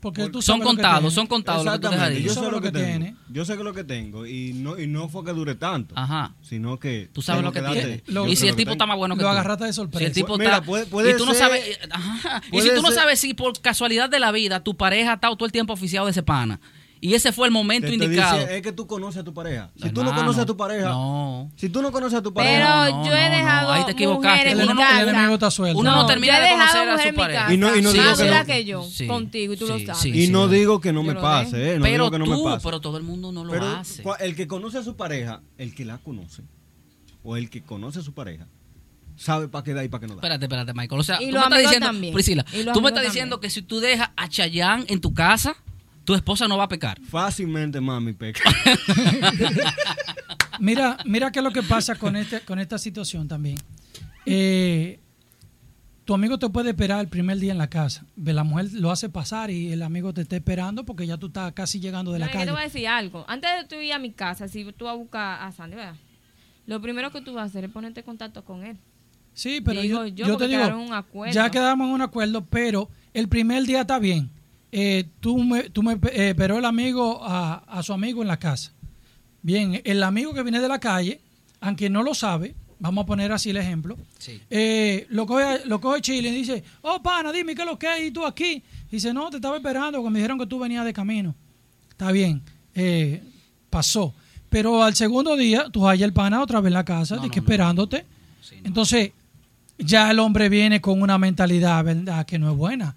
Porque 0.04 0.28
tú 0.28 0.42
Son 0.42 0.58
lo 0.60 0.66
contados, 0.66 1.14
son 1.14 1.26
contados 1.26 1.64
lo 1.64 1.72
que 1.72 1.78
tú 1.78 1.86
Exactamente, 1.86 2.14
dejarías. 2.20 2.34
yo 2.36 2.42
sé 2.44 2.50
lo 2.50 2.60
que 2.60 2.70
lo 2.70 2.78
tiene. 2.78 3.16
Yo 3.30 3.44
sé 3.44 3.56
que 3.56 3.64
lo 3.64 3.72
que 3.72 3.84
tengo 3.84 4.26
y 4.26 4.52
no 4.52 4.78
y 4.78 4.86
no 4.86 5.08
fue 5.08 5.24
que 5.24 5.32
dure 5.32 5.54
tanto, 5.54 5.94
Ajá. 5.96 6.34
sino 6.42 6.78
que 6.78 7.08
Tú 7.12 7.22
sabes 7.22 7.42
lo 7.42 7.50
que 7.52 7.62
tiene. 7.62 8.02
lo- 8.06 8.28
y 8.28 8.36
si 8.36 8.44
lo 8.44 8.50
el 8.50 8.56
tipo 8.56 8.72
está 8.72 8.84
más 8.86 8.96
bueno 8.98 9.16
que 9.16 9.22
Lo 9.22 9.28
tú. 9.28 9.32
agarraste 9.32 9.64
de 9.64 9.72
sorpresa. 9.72 9.98
Si 10.00 10.04
el 10.04 10.12
tipo 10.12 10.40
está... 10.40 10.62
y 10.62 11.16
tú 11.16 11.24
no 11.26 11.32
sabes... 11.34 11.78
ajá. 11.90 12.42
Y 12.52 12.60
si 12.60 12.68
tú 12.74 12.82
no 12.82 12.90
sabes 12.92 13.18
si 13.18 13.34
por 13.34 13.58
casualidad 13.60 14.08
de 14.10 14.20
la 14.20 14.30
vida 14.30 14.62
tu 14.62 14.76
pareja 14.76 15.12
ha 15.12 15.14
estado 15.14 15.34
todo 15.36 15.46
el 15.46 15.52
tiempo 15.52 15.72
oficiado 15.72 16.06
de 16.06 16.10
ese 16.12 16.22
pana. 16.22 16.60
Y 17.04 17.12
ese 17.12 17.32
fue 17.32 17.46
el 17.48 17.52
momento 17.52 17.86
Te 17.86 17.92
indicado. 17.96 18.38
es 18.48 18.62
que 18.62 18.72
tú 18.72 18.86
conoces 18.86 19.20
a 19.20 19.24
tu 19.24 19.34
pareja. 19.34 19.70
Si 19.76 19.90
tú 19.90 20.02
no 20.02 20.14
conoces 20.14 20.42
a 20.42 20.46
tu 20.46 20.56
pareja, 20.56 20.88
No. 20.88 21.50
si 21.54 21.68
tú 21.68 21.82
no 21.82 21.92
conoces 21.92 22.18
a 22.18 22.22
tu 22.22 22.32
Pero 22.32 22.46
pareja, 22.46 22.88
no, 22.90 23.04
yo 23.04 23.10
no, 23.10 23.16
he 23.18 23.28
no, 23.28 23.36
dejado 23.36 23.72
ahí 23.72 23.84
te 23.84 23.90
equivocaste. 23.92 24.52
Uno 24.54 24.60
mi 24.62 24.66
no-. 24.72 24.72
Uno 25.74 25.82
no 25.82 25.96
No, 25.96 26.06
termina 26.06 26.40
de 26.40 26.50
conocer 26.52 26.88
a 26.88 26.98
su 27.10 27.14
pareja. 27.14 27.52
Y 27.52 27.58
no- 27.58 27.76
y 27.76 27.82
no 27.82 27.92
más 27.92 28.16
digo 28.16 28.16
que 28.16 28.30
no- 28.38 28.46
que 28.46 28.64
yo, 28.64 28.82
Sí, 28.84 29.06
contigo, 29.06 29.52
y 29.52 29.56
tú 29.58 29.66
lo 29.66 29.78
sí, 29.78 29.84
sabes. 29.84 30.00
sí, 30.00 30.24
y 30.24 30.28
no 30.28 30.48
sí. 30.48 30.54
digo 30.54 30.80
que 30.80 30.94
no 30.94 31.02
me 31.02 31.14
pase, 31.14 31.74
eh, 31.74 31.78
no 31.78 31.82
pero 31.82 32.04
digo 32.04 32.10
que 32.12 32.18
no 32.20 32.24
tú, 32.24 32.30
me 32.44 32.50
pase. 32.52 32.64
pero 32.64 32.80
todo 32.80 32.96
el 32.96 33.02
mundo 33.02 33.32
no 33.32 33.44
lo 33.44 33.52
Pero 33.52 33.66
hace. 33.66 34.02
el 34.20 34.34
que 34.34 34.46
conoce 34.46 34.78
a 34.78 34.82
su 34.82 34.96
pareja, 34.96 35.42
el 35.58 35.74
que 35.74 35.84
la 35.84 35.98
conoce, 35.98 36.42
o 37.22 37.36
el 37.36 37.50
que 37.50 37.62
conoce 37.62 37.98
a 37.98 38.02
su 38.02 38.14
pareja, 38.14 38.46
sabe 39.14 39.48
para 39.48 39.62
qué 39.62 39.74
da 39.74 39.84
y 39.84 39.88
para 39.88 40.00
qué 40.00 40.06
no 40.06 40.14
da. 40.14 40.20
Espérate, 40.20 40.46
espérate, 40.46 40.72
Michael. 40.72 41.00
O 41.00 41.04
sea, 41.04 41.20
Y 41.20 41.26
tú 41.30 41.32
me 41.36 41.42
estás 41.42 41.58
diciendo, 41.60 41.86
también. 41.86 42.14
Priscila, 42.14 42.44
tú 42.72 42.80
me 42.80 42.88
estás 42.88 43.04
diciendo 43.04 43.36
también. 43.36 43.40
que 43.42 43.50
si 43.50 43.60
tú 43.60 43.80
dejas 43.80 44.08
a 44.16 44.26
Chayanne 44.26 44.86
en 44.88 45.02
tu 45.02 45.12
casa, 45.12 45.54
tu 46.04 46.14
esposa 46.14 46.46
no 46.48 46.56
va 46.56 46.64
a 46.64 46.68
pecar. 46.68 47.00
Fácilmente, 47.02 47.80
mami, 47.80 48.12
peca. 48.12 48.42
Mira, 50.60 50.98
mira 51.04 51.32
qué 51.32 51.40
es 51.40 51.44
lo 51.44 51.50
que 51.50 51.62
pasa 51.62 51.96
con 51.96 52.14
este, 52.16 52.40
con 52.40 52.58
esta 52.58 52.78
situación 52.78 53.26
también. 53.26 53.58
Eh, 54.24 55.00
tu 56.04 56.14
amigo 56.14 56.38
te 56.38 56.48
puede 56.48 56.70
esperar 56.70 57.00
el 57.00 57.08
primer 57.08 57.38
día 57.38 57.52
en 57.52 57.58
la 57.58 57.68
casa. 57.68 58.04
Ve, 58.14 58.32
La 58.32 58.44
mujer 58.44 58.72
lo 58.72 58.90
hace 58.90 59.08
pasar 59.08 59.50
y 59.50 59.72
el 59.72 59.82
amigo 59.82 60.12
te 60.14 60.20
está 60.22 60.36
esperando 60.36 60.84
porque 60.84 61.06
ya 61.06 61.16
tú 61.16 61.26
estás 61.26 61.52
casi 61.52 61.80
llegando 61.80 62.12
de 62.12 62.18
No, 62.20 62.26
la 62.26 62.30
que 62.30 62.38
te 62.44 62.50
voy 62.50 62.60
a 62.60 62.64
decir 62.64 62.86
algo. 62.86 63.24
Antes 63.26 63.50
de 63.56 63.64
tú 63.68 63.82
ir 63.82 63.92
a 63.92 63.98
mi 63.98 64.12
casa, 64.12 64.46
si 64.48 64.64
tú 64.72 64.84
vas 64.84 64.94
a 64.94 64.96
buscar 64.96 65.42
a 65.42 65.50
Sandy, 65.50 65.76
¿verdad? 65.76 65.96
Lo 66.66 66.80
primero 66.80 67.10
que 67.10 67.20
tú 67.20 67.34
vas 67.34 67.42
a 67.42 67.46
hacer 67.46 67.64
es 67.64 67.70
ponerte 67.70 68.00
en 68.00 68.06
contacto 68.06 68.44
con 68.44 68.64
él. 68.64 68.78
Sí, 69.32 69.60
pero 69.60 69.80
Digo 69.80 70.06
yo, 70.06 70.26
yo, 70.26 70.36
te 70.36 70.46
digo, 70.46 70.62
un 70.78 70.92
acuerdo. 70.92 71.34
ya 71.34 71.50
quedamos 71.50 71.88
en 71.88 71.94
un 71.94 72.02
acuerdo, 72.02 72.44
pero 72.44 72.88
el 73.12 73.28
primer 73.28 73.64
día 73.64 73.80
está 73.80 73.98
bien. 73.98 74.30
Eh, 74.76 75.04
tú 75.20 75.38
me, 75.38 75.70
tú 75.70 75.84
me 75.84 75.92
eh, 75.92 76.30
esperó 76.30 76.58
el 76.58 76.64
amigo 76.64 77.20
a, 77.22 77.62
a 77.68 77.82
su 77.84 77.92
amigo 77.92 78.22
en 78.22 78.28
la 78.28 78.38
casa. 78.38 78.72
Bien, 79.40 79.80
el 79.84 80.02
amigo 80.02 80.34
que 80.34 80.42
viene 80.42 80.60
de 80.60 80.66
la 80.66 80.80
calle, 80.80 81.20
aunque 81.60 81.88
no 81.88 82.02
lo 82.02 82.12
sabe, 82.12 82.56
vamos 82.80 83.04
a 83.04 83.06
poner 83.06 83.30
así 83.30 83.50
el 83.50 83.56
ejemplo, 83.58 83.96
Sí. 84.18 84.40
eh, 84.50 85.06
lo, 85.10 85.26
coge, 85.26 85.64
lo 85.66 85.80
coge 85.80 86.00
Chile 86.00 86.30
y 86.30 86.34
dice, 86.34 86.64
oh, 86.82 87.00
pana, 87.02 87.30
dime 87.30 87.54
qué 87.54 87.62
es 87.62 87.68
lo 87.68 87.78
que 87.78 87.86
hay 87.86 88.06
y 88.06 88.10
tú 88.10 88.26
aquí. 88.26 88.62
Dice, 88.90 89.14
no, 89.14 89.30
te 89.30 89.36
estaba 89.36 89.56
esperando 89.56 89.98
porque 89.98 90.10
me 90.10 90.18
dijeron 90.18 90.38
que 90.40 90.46
tú 90.46 90.58
venías 90.58 90.84
de 90.84 90.92
camino. 90.92 91.34
Está 91.90 92.10
bien, 92.10 92.42
eh, 92.74 93.22
pasó. 93.70 94.12
Pero 94.48 94.82
al 94.82 94.94
segundo 94.96 95.36
día, 95.36 95.66
tú 95.70 95.86
hallas 95.86 96.06
el 96.06 96.12
pana 96.12 96.42
otra 96.42 96.60
vez 96.60 96.68
en 96.70 96.74
la 96.74 96.84
casa, 96.84 97.14
No, 97.16 97.22
de 97.22 97.28
no, 97.28 97.32
que 97.32 97.40
no. 97.40 97.44
esperándote. 97.44 98.04
Sí. 98.40 98.56
Entonces, 98.64 99.12
ya 99.78 100.10
el 100.10 100.18
hombre 100.18 100.48
viene 100.48 100.80
con 100.80 101.00
una 101.00 101.16
mentalidad, 101.18 101.84
¿verdad?, 101.84 102.26
que 102.26 102.38
no 102.40 102.50
es 102.50 102.56
buena. 102.56 102.96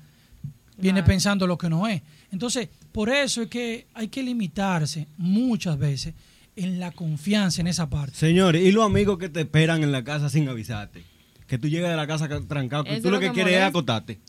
Viene 0.78 1.00
Claro. 1.00 1.08
pensando 1.08 1.48
lo 1.48 1.58
que 1.58 1.70
no 1.70 1.88
es. 1.88 2.02
Entonces, 2.32 2.70
por 2.92 3.10
eso 3.10 3.42
es 3.42 3.48
que 3.50 3.88
hay 3.94 4.08
que 4.10 4.22
limitarse 4.24 5.08
muchas 5.18 5.78
veces 5.78 6.14
en 6.56 6.80
la 6.80 6.92
confianza 6.92 7.62
en 7.62 7.68
esa 7.68 7.90
parte. 7.90 8.16
Señores, 8.16 8.64
¿y 8.64 8.72
los 8.72 8.86
amigos 8.86 9.18
que 9.18 9.30
te 9.30 9.42
esperan 9.42 9.84
en 9.84 9.92
la 9.92 10.04
casa 10.04 10.30
sin 10.30 10.48
avisarte? 10.50 11.04
Que 11.48 11.58
tú 11.58 11.68
llegas 11.68 11.90
de 11.92 11.96
la 11.98 12.08
casa 12.08 12.28
ca- 12.28 12.42
trancado, 12.48 12.84
que 12.84 13.00
tú 13.02 13.10
lo 13.10 13.20
que 13.20 13.28
que 13.28 13.34
quieres 13.34 13.54
es 13.56 13.62
acotarte. 13.64 14.20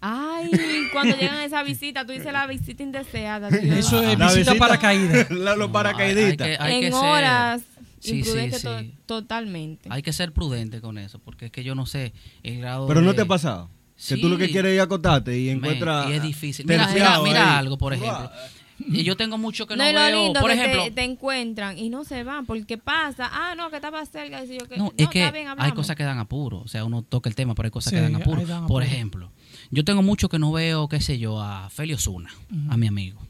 Ay, 0.00 0.50
cuando 0.92 1.16
llegan 1.16 1.36
a 1.36 1.44
esa 1.44 1.62
visita, 1.62 2.04
tú 2.04 2.12
dices 2.12 2.32
la 2.32 2.46
visita 2.46 2.82
indeseada. 2.82 3.48
Eso 3.48 4.02
es 4.02 4.18
La 4.18 4.32
visita 4.32 4.54
paracaídas. 4.56 5.30
la- 5.30 5.56
los 5.56 5.68
No, 5.68 5.72
paracaidistas. 5.72 6.46
hay- 6.48 6.56
que- 6.56 6.62
hay 6.62 6.84
en 6.84 6.92
ser- 6.92 7.02
horas 7.04 7.62
Sí, 8.00 8.10
sí, 8.10 8.16
imprudente 8.18 8.58
sí. 8.58 8.62
to- 8.64 8.82
totalmente. 9.06 9.88
Hay 9.90 10.02
que 10.02 10.12
ser 10.12 10.32
prudente 10.32 10.80
con 10.80 10.98
eso, 10.98 11.18
porque 11.18 11.46
es 11.46 11.50
que 11.52 11.64
yo 11.64 11.74
no 11.74 11.86
sé 11.86 12.12
el 12.42 12.58
grado 12.58 12.86
Pero 12.86 13.00
no 13.00 13.14
te 13.14 13.22
ha 13.22 13.26
pasado. 13.26 13.70
Que 13.96 14.02
Sí. 14.16 14.20
tú 14.20 14.28
lo 14.28 14.36
que 14.36 14.50
quieres 14.50 14.74
es 14.76 14.80
acotarte 14.82 15.38
y 15.38 15.48
encuentras. 15.48 16.10
y 16.10 16.12
es 16.14 16.22
difícil. 16.22 16.66
Mira, 16.66 17.58
algo, 17.58 17.78
por 17.78 17.94
ejemplo. 17.94 18.30
Y 18.78 19.04
yo 19.04 19.16
tengo 19.16 19.38
mucho 19.38 19.66
que 19.66 19.74
no, 19.74 19.82
no, 19.84 19.90
lo 19.92 19.98
veo. 20.00 20.24
lindo 20.24 20.40
Por 20.40 20.50
que 20.50 20.56
ejemplo, 20.58 20.84
te, 20.84 20.90
te 20.90 21.02
encuentran 21.04 21.78
y 21.78 21.88
no 21.88 22.04
se 22.04 22.22
van 22.24 22.44
porque 22.44 22.76
pasa, 22.76 23.30
ah, 23.32 23.54
no, 23.56 23.70
que 23.70 23.76
estaba 23.76 24.04
cerca. 24.04 24.44
y 24.44 24.58
yo 24.58 24.68
que, 24.68 24.76
No, 24.76 24.92
es 24.98 25.08
que 25.08 25.20
está 25.20 25.30
bien, 25.32 25.48
hay 25.56 25.72
cosas 25.72 25.96
que 25.96 26.02
dan 26.04 26.18
apuro. 26.18 26.58
O 26.58 26.68
sea, 26.68 26.84
uno 26.84 27.00
toca 27.00 27.30
el 27.30 27.34
tema, 27.34 27.54
pero 27.54 27.68
hay 27.68 27.70
cosas 27.70 27.90
Sí, 27.90 27.96
que 27.96 28.02
dan 28.02 28.14
apuro. 28.16 28.42
dan 28.44 28.66
Por 28.66 28.82
apuro. 28.82 28.84
ejemplo, 28.84 29.32
yo 29.70 29.82
tengo 29.82 30.02
mucho 30.02 30.28
que 30.28 30.38
no 30.38 30.52
veo, 30.52 30.88
qué 30.90 31.00
sé 31.00 31.18
yo, 31.18 31.40
a 31.40 31.70
Felio 31.70 31.96
Zuna, 31.96 32.30
a 32.68 32.76
mi 32.76 32.86
amigo. 32.86 33.26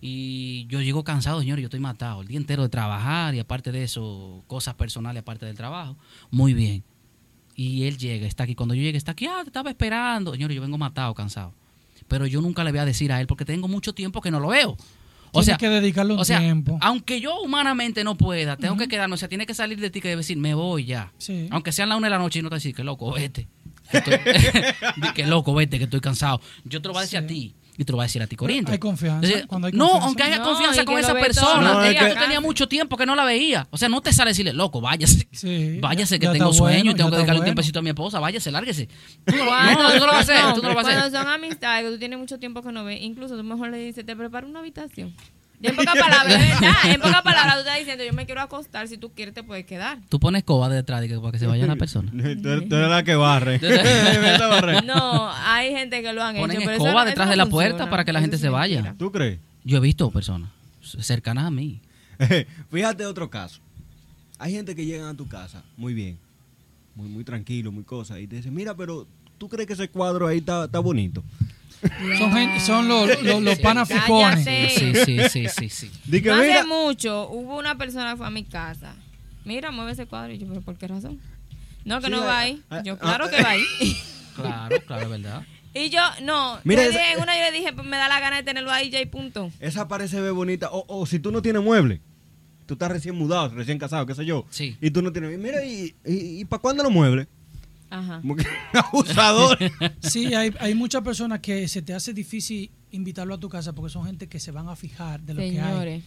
Y 0.00 0.66
yo 0.66 0.80
llego 0.82 1.04
cansado, 1.04 1.38
señor, 1.40 1.60
yo 1.60 1.66
estoy 1.66 1.78
matado. 1.80 2.22
El 2.22 2.26
día 2.28 2.36
entero 2.36 2.62
de 2.64 2.68
trabajar 2.68 3.34
y 3.34 3.38
aparte 3.38 3.70
de 3.72 3.84
eso, 3.84 4.42
cosas 4.48 4.74
personales 4.74 5.20
aparte 5.20 5.46
del 5.46 5.56
trabajo. 5.56 5.96
Muy 6.32 6.52
bien. 6.52 6.82
Y 7.56 7.84
él 7.84 7.98
llega, 7.98 8.26
está 8.26 8.44
aquí. 8.44 8.54
Cuando 8.54 8.74
yo 8.74 8.82
llegue, 8.82 8.98
está 8.98 9.12
aquí, 9.12 9.26
ah, 9.26 9.40
te 9.42 9.48
estaba 9.50 9.70
esperando. 9.70 10.32
Señor, 10.32 10.50
yo 10.52 10.60
vengo 10.60 10.76
matado, 10.78 11.14
cansado. 11.14 11.54
Pero 12.08 12.26
yo 12.26 12.40
nunca 12.40 12.64
le 12.64 12.70
voy 12.70 12.80
a 12.80 12.84
decir 12.84 13.12
a 13.12 13.20
él 13.20 13.26
porque 13.26 13.44
tengo 13.44 13.68
mucho 13.68 13.92
tiempo 13.94 14.20
que 14.20 14.30
no 14.30 14.40
lo 14.40 14.48
veo. 14.48 14.72
O 15.36 15.40
Tienes 15.40 15.46
sea, 15.46 15.56
que 15.56 15.68
dedicarle 15.68 16.14
un 16.14 16.20
o 16.20 16.24
sea, 16.24 16.38
tiempo. 16.38 16.78
aunque 16.80 17.20
yo 17.20 17.40
humanamente 17.40 18.04
no 18.04 18.16
pueda, 18.16 18.56
tengo 18.56 18.76
que 18.76 18.86
quedarme, 18.86 19.14
o 19.14 19.16
sea, 19.16 19.28
tiene 19.28 19.46
que 19.46 19.54
salir 19.54 19.80
de 19.80 19.90
ti 19.90 20.00
que 20.00 20.14
decir, 20.14 20.36
me 20.36 20.54
voy 20.54 20.84
ya. 20.84 21.12
Sí. 21.18 21.48
Aunque 21.50 21.72
sean 21.72 21.88
la 21.88 21.96
una 21.96 22.06
de 22.06 22.10
la 22.12 22.18
noche 22.18 22.38
y 22.38 22.42
no 22.42 22.50
te 22.50 22.54
decir, 22.56 22.72
que 22.74 22.84
loco, 22.84 23.12
vete. 23.12 23.48
Que 23.90 23.98
estoy- 23.98 24.18
Di 24.96 25.12
que 25.12 25.26
loco, 25.26 25.52
vete, 25.54 25.78
que 25.78 25.84
estoy 25.84 26.00
cansado. 26.00 26.40
Yo 26.64 26.80
te 26.80 26.86
lo 26.88 26.94
voy 26.94 27.00
a 27.00 27.02
decir 27.02 27.18
Sí. 27.18 27.24
a 27.24 27.26
ti 27.26 27.54
y 27.76 27.84
te 27.84 27.92
lo 27.92 27.96
voy 27.96 28.04
a 28.04 28.06
decir 28.06 28.22
a 28.22 28.26
ti, 28.26 28.36
Corinto. 28.36 28.70
Hay 28.72 28.78
confianza, 28.78 29.26
Entonces, 29.26 29.46
cuando 29.46 29.66
hay 29.66 29.72
no, 29.72 29.84
confianza. 29.84 30.06
aunque 30.06 30.22
haya 30.22 30.38
No, 30.38 30.44
confianza 30.44 30.82
y 30.82 30.84
con 30.84 30.94
que 30.94 31.00
esa 31.00 31.14
persona. 31.14 31.74
los 31.74 31.84
Ella, 31.86 32.08
yo 32.08 32.14
tenía 32.20 32.40
mucho 32.40 32.68
tiempo 32.68 32.96
que 32.96 33.04
no 33.06 33.14
la 33.16 33.24
veía. 33.24 33.66
O 33.70 33.76
sea, 33.76 33.88
no 33.88 34.00
te 34.00 34.12
sale 34.12 34.30
decirle, 34.30 34.52
loco, 34.52 34.80
váyase. 34.80 35.26
Sí, 35.32 35.78
váyase 35.80 36.18
ya- 36.18 36.30
que 36.32 36.38
tengo 36.38 36.52
sueño 36.52 36.76
bueno, 36.78 36.90
y 36.92 36.94
tengo 36.94 37.10
que 37.10 37.16
dedicarle 37.16 37.38
un 37.40 37.44
bueno. 37.44 37.54
tiempecito 37.54 37.78
a 37.80 37.82
mi 37.82 37.88
esposa. 37.90 38.20
Váyase, 38.20 38.50
lárguese. 38.50 38.88
Tú 39.26 39.36
no, 39.36 39.44
Cuando 39.46 39.82
no, 39.82 39.92
tú 39.92 39.98
no 40.00 40.06
lo 40.06 40.12
vas 40.12 40.28
a 40.30 40.32
hacer. 40.38 40.54
Tú 40.54 40.62
no 40.62 40.68
lo 40.68 40.74
vas 40.74 40.84
a 40.86 40.88
Cuando 40.90 41.06
hacer. 41.06 41.20
son 41.20 41.28
amistades 41.28 41.84
que 41.84 41.90
tú 41.90 41.98
tienes 41.98 42.18
mucho 42.18 42.38
tiempo 42.38 42.62
que 42.62 42.70
no 42.72 42.84
ves, 42.84 43.00
incluso 43.02 43.36
tú 43.36 43.42
mejor 43.44 43.70
le 43.70 43.78
dices, 43.78 44.06
te 44.06 44.14
preparo 44.14 44.46
una 44.46 44.60
habitación. 44.60 45.14
En 45.64 45.76
pocas 45.76 45.94
palabras, 45.98 46.42
en 46.84 47.00
pocas 47.00 47.22
palabras 47.22 47.54
tú 47.54 47.60
estás 47.60 47.78
diciendo, 47.78 48.04
yo 48.04 48.12
me 48.12 48.26
quiero 48.26 48.40
acostar, 48.40 48.86
si 48.88 48.98
tú 48.98 49.10
quieres 49.12 49.34
te 49.34 49.42
puedes 49.42 49.64
quedar. 49.66 49.98
Tú 50.08 50.20
pones 50.20 50.44
coba 50.44 50.68
detrás 50.68 51.00
de 51.00 51.08
que, 51.08 51.18
para 51.18 51.32
que 51.32 51.38
se 51.38 51.46
vaya 51.46 51.66
la 51.66 51.76
persona. 51.76 52.10
Tú, 52.12 52.18
eres- 52.18 52.40
tú 52.68 52.76
eres 52.76 52.88
la 52.90 53.02
que 53.02 53.14
barre. 53.14 53.58
No, 54.84 55.30
hay 55.32 55.70
gente 55.72 56.02
que 56.02 56.12
lo 56.12 56.22
han 56.22 56.36
Ponen 56.36 56.60
hecho. 56.60 56.70
eso 56.70 56.82
escoba 56.84 57.02
eso 57.02 57.08
detrás 57.10 57.26
no 57.26 57.30
de 57.32 57.36
la 57.36 57.44
funciona. 57.46 57.68
puerta 57.76 57.90
para 57.90 58.04
que 58.04 58.12
la 58.12 58.18
Eso 58.20 58.24
gente 58.24 58.38
se 58.38 58.48
vaya. 58.48 58.76
mentira. 58.76 58.94
¿Tú 58.98 59.10
crees? 59.12 59.38
Yo 59.64 59.78
he 59.78 59.80
visto 59.80 60.10
personas 60.10 60.50
cercanas 60.82 61.44
a 61.46 61.50
mí. 61.50 61.80
Fíjate 62.70 63.06
otro 63.06 63.30
caso. 63.30 63.60
Hay 64.38 64.52
gente 64.52 64.74
que 64.74 64.84
llega 64.84 65.08
a 65.08 65.14
tu 65.14 65.26
casa 65.28 65.62
muy 65.76 65.94
bien, 65.94 66.18
muy, 66.94 67.08
muy 67.08 67.24
tranquilo, 67.24 67.72
muy 67.72 67.84
cosa, 67.84 68.18
y 68.20 68.26
te 68.26 68.36
dice, 68.36 68.50
mira, 68.50 68.74
pero 68.74 69.06
¿tú 69.38 69.48
crees 69.48 69.66
que 69.66 69.72
ese 69.72 69.88
cuadro 69.88 70.26
ahí 70.26 70.38
está, 70.38 70.64
está 70.66 70.80
bonito? 70.80 71.22
Son, 72.18 72.32
gente- 72.32 72.60
son 72.60 72.88
los, 72.88 73.22
los, 73.22 73.42
los 73.42 73.58
panaficones. 73.58 74.44
Cállate. 74.44 74.70
Sí, 74.70 74.92
sí, 75.04 75.28
sí, 75.28 75.48
sí, 75.48 75.68
sí. 75.70 75.90
No 76.06 76.36
mira, 76.36 76.60
hace 76.60 76.64
mucho 76.66 77.28
hubo 77.30 77.58
una 77.58 77.76
persona 77.76 78.12
que 78.12 78.16
fue 78.16 78.26
a 78.26 78.30
mi 78.30 78.44
casa. 78.44 78.94
Mira, 79.44 79.70
mueve 79.70 79.92
ese 79.92 80.06
cuadro. 80.06 80.32
Y 80.32 80.38
yo, 80.38 80.46
¿pero 80.48 80.60
por 80.62 80.76
qué 80.76 80.88
razón? 80.88 81.20
No, 81.84 82.00
que 82.00 82.06
Sí, 82.06 82.12
no 82.12 82.20
va 82.24 82.38
ahí. 82.38 82.62
ah, 82.70 82.82
Yo, 82.82 82.94
ah, 82.94 82.98
claro 82.98 83.24
ah, 83.26 83.30
que 83.30 83.42
va 83.42 83.50
ahí. 83.50 83.64
Claro, 84.34 84.76
claro, 84.84 85.08
verdad. 85.10 85.44
y 85.74 85.90
yo, 85.90 86.00
no. 86.22 86.58
Mira, 86.64 86.82
esa- 86.84 87.12
en 87.12 87.20
una 87.20 87.36
yo 87.36 87.42
le 87.44 87.52
dije, 87.56 87.72
pues 87.72 87.86
me 87.86 87.96
da 87.96 88.08
la 88.08 88.18
gana 88.18 88.36
de 88.36 88.42
tenerlo 88.42 88.72
ahí 88.72 88.90
ya 88.90 89.00
y 89.00 89.06
punto. 89.06 89.50
esa 89.60 89.86
parece 89.86 90.20
ver 90.20 90.32
bonita. 90.32 90.70
O, 90.72 90.84
o 90.88 91.06
si 91.06 91.20
tú 91.20 91.30
no 91.30 91.40
tienes 91.40 91.62
mueble, 91.62 92.00
tú 92.66 92.74
estás 92.74 92.90
recién 92.90 93.14
mudado, 93.14 93.50
recién 93.54 93.78
casado, 93.78 94.06
qué 94.06 94.14
sé 94.16 94.24
yo. 94.24 94.44
Sí. 94.50 94.76
Y 94.80 94.90
tú 94.90 95.02
no 95.02 95.12
tienes. 95.12 95.38
Mira, 95.38 95.64
¿y, 95.64 95.94
y, 96.04 96.44
para 96.46 96.60
cuándo 96.60 96.82
los 96.82 96.90
muebles? 96.90 97.28
Ajá. 97.98 98.20
Abusador. 98.72 99.58
Sí, 100.00 100.34
hay, 100.34 100.52
hay 100.60 100.74
muchas 100.74 101.02
personas 101.02 101.40
que 101.40 101.68
se 101.68 101.82
te 101.82 101.94
hace 101.94 102.12
difícil 102.12 102.70
invitarlo 102.90 103.34
a 103.34 103.38
tu 103.40 103.48
casa 103.48 103.72
porque 103.72 103.90
son 103.92 104.04
gente 104.06 104.28
que 104.28 104.38
se 104.40 104.50
van 104.50 104.68
a 104.68 104.76
fijar 104.76 105.20
de 105.22 105.34
lo 105.34 105.40
que 105.40 105.60
hay 105.60 106.02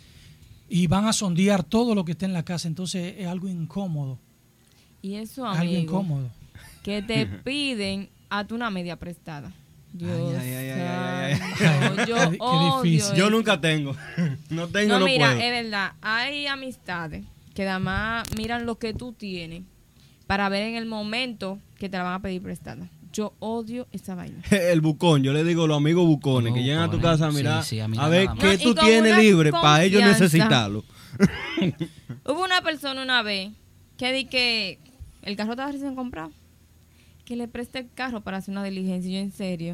y 0.70 0.88
van 0.88 1.06
a 1.06 1.14
sondear 1.14 1.64
todo 1.64 1.96
lo 1.96 2.04
que 2.04 2.12
está 2.12 2.26
en 2.26 2.34
la 2.34 2.44
casa. 2.44 2.68
Entonces 2.68 3.16
es 3.18 3.28
algo 3.28 3.48
incómodo. 3.48 4.20
Y 5.02 5.16
eso, 5.16 5.44
Es 5.46 5.52
algo 5.60 5.62
amigo, 5.72 5.82
incómodo. 5.82 6.30
que 6.84 7.02
te 7.02 7.26
piden 7.44 8.10
a 8.30 8.46
tu 8.46 8.56
una 8.56 8.70
media 8.70 8.98
prestada. 8.98 9.54
Dios 9.94 10.12
Ay, 10.12 10.36
ay, 10.36 10.54
ay, 10.56 10.70
ay, 10.70 10.82
ay, 10.82 11.40
ay. 11.42 11.58
santo, 11.58 11.96
Qué- 12.06 12.10
yo 12.12 12.16
qué 12.32 12.38
odio 12.40 12.82
difícil. 12.84 13.16
Yo 13.16 13.30
nunca 13.30 13.60
tengo. 13.62 13.96
No 14.50 14.68
tengo, 14.68 14.94
No, 14.94 15.00
no, 15.00 15.06
mira, 15.06 15.28
puedo. 15.28 15.40
es 15.42 15.64
verdad. 15.64 15.94
Hay 16.02 16.46
amistades 16.48 17.24
que 17.54 17.68
además 17.68 18.28
miran 18.38 18.66
lo 18.66 18.78
que 18.78 18.94
tú 18.94 19.14
tienes 19.14 19.64
para 20.28 20.50
ver 20.50 20.64
en 20.64 20.76
el 20.76 20.86
momento 20.86 21.60
que 21.78 21.90
te 21.90 21.98
la 21.98 22.04
van 22.04 22.14
a 22.16 22.22
pedir 22.22 22.42
prestada. 22.42 22.90
Yo 23.14 23.34
odio 23.40 23.88
esa 23.92 24.14
vaina. 24.14 24.44
El 24.52 24.82
bucón, 24.82 25.24
yo 25.24 25.34
le 25.34 25.44
digo 25.44 25.66
los 25.66 25.78
amigos 25.78 26.06
bucones 26.06 26.54
que 26.54 26.62
llegan 26.62 26.84
a 26.84 26.92
tu 26.92 27.00
casa 27.00 27.28
a 27.28 27.32
mirar, 27.32 27.64
Sí, 27.64 27.78
sí, 27.78 27.80
a 27.80 28.08
ver 28.08 28.30
qué 28.40 28.58
No, 28.58 28.64
tú 28.64 28.76
tienes 28.76 29.18
libre 29.18 29.52
para 29.52 29.84
ellos 29.84 30.04
necesitarlo. 30.04 30.84
Hubo 32.26 32.44
una 32.44 32.62
persona 32.62 33.02
una 33.02 33.24
vez 33.24 33.52
que 33.98 34.14
di 34.14 34.26
que 34.26 34.80
el 35.24 35.36
carro 35.36 35.52
estaba 35.52 35.72
recién 35.72 35.96
comprado. 35.96 36.32
Que 37.26 37.36
le 37.36 37.48
preste 37.48 37.80
el 37.80 37.90
carro 37.94 38.22
para 38.22 38.38
hacer 38.38 38.52
una 38.52 38.64
diligencia. 38.64 39.12
Yo, 39.12 39.20
en 39.20 39.32
serio. 39.32 39.74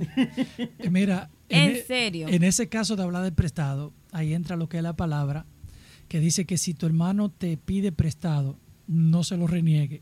Eh, 0.58 0.89
Mira, 0.89 1.30
¿En 1.50 1.72
e- 1.72 1.84
serio? 1.84 2.28
En 2.28 2.44
ese 2.44 2.70
caso 2.70 2.96
de 2.96 3.04
hablar 3.04 3.24
de 3.24 3.32
prestado, 3.32 3.94
ahí 4.12 4.34
entra 4.34 4.56
lo 4.56 4.70
que 4.70 4.78
es 4.78 4.84
la 4.84 4.96
palabra 4.96 5.46
que 6.08 6.20
dice 6.20 6.46
que 6.46 6.58
si 6.58 6.74
tu 6.74 6.86
hermano 6.86 7.30
te 7.30 7.58
pide 7.58 7.92
prestado, 7.92 8.58
no 8.88 9.24
se 9.24 9.38
lo 9.38 9.48
reniegue. 9.48 10.02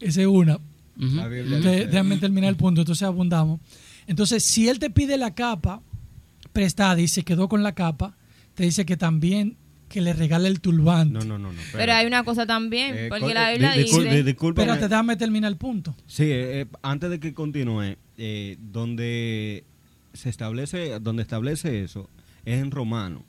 Esa 0.00 0.20
es 0.22 0.26
una. 0.26 0.58
De- 0.96 1.86
déjame 1.86 2.16
terminar 2.18 2.50
el 2.50 2.56
punto, 2.56 2.82
entonces 2.82 3.02
abundamos. 3.06 3.60
Entonces, 4.06 4.44
si 4.44 4.68
él 4.68 4.78
te 4.78 4.90
pide 4.90 5.16
la 5.16 5.34
capa 5.34 5.82
prestada 6.52 7.00
y 7.00 7.08
se 7.08 7.22
quedó 7.24 7.48
con 7.48 7.62
la 7.62 7.74
capa, 7.74 8.16
te 8.54 8.64
dice 8.64 8.84
que 8.84 8.96
también 8.96 9.56
que 9.88 10.00
le 10.00 10.12
regale 10.14 10.48
el 10.48 10.60
turbante. 10.60 11.12
No, 11.12 11.24
no, 11.24 11.38
no. 11.38 11.52
no 11.52 11.58
Pero 11.72 11.92
hay 11.92 12.06
una 12.06 12.24
cosa 12.24 12.46
también. 12.46 12.94
Eh, 12.96 13.06
porque 13.10 13.34
la 13.34 13.48
di- 13.48 13.52
Biblia 13.54 13.76
discul- 13.76 14.02
dice. 14.04 14.16
di- 14.16 14.22
discúlpame. 14.22 14.64
Espérate, 14.66 14.88
déjame 14.88 15.16
terminar 15.16 15.50
el 15.52 15.58
punto. 15.58 15.94
Sí, 16.06 16.24
eh, 16.24 16.60
eh, 16.62 16.66
antes 16.82 17.10
de 17.10 17.20
que 17.20 17.34
continúe, 17.34 17.96
eh, 18.16 18.56
donde 18.58 19.64
se 20.14 20.28
establece, 20.30 20.98
donde 21.00 21.22
establece 21.22 21.82
eso 21.84 22.08
es 22.44 22.60
en 22.60 22.70
Romano. 22.70 23.24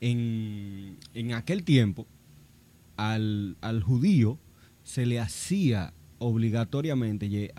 En, 0.00 0.96
en 1.14 1.34
aquel 1.34 1.62
tiempo, 1.62 2.06
al, 2.96 3.56
al 3.60 3.82
judío 3.82 4.38
se 4.82 5.06
le 5.06 5.20
hacía 5.20 5.92
obligatoriamente 6.18 7.28
lle- 7.28 7.52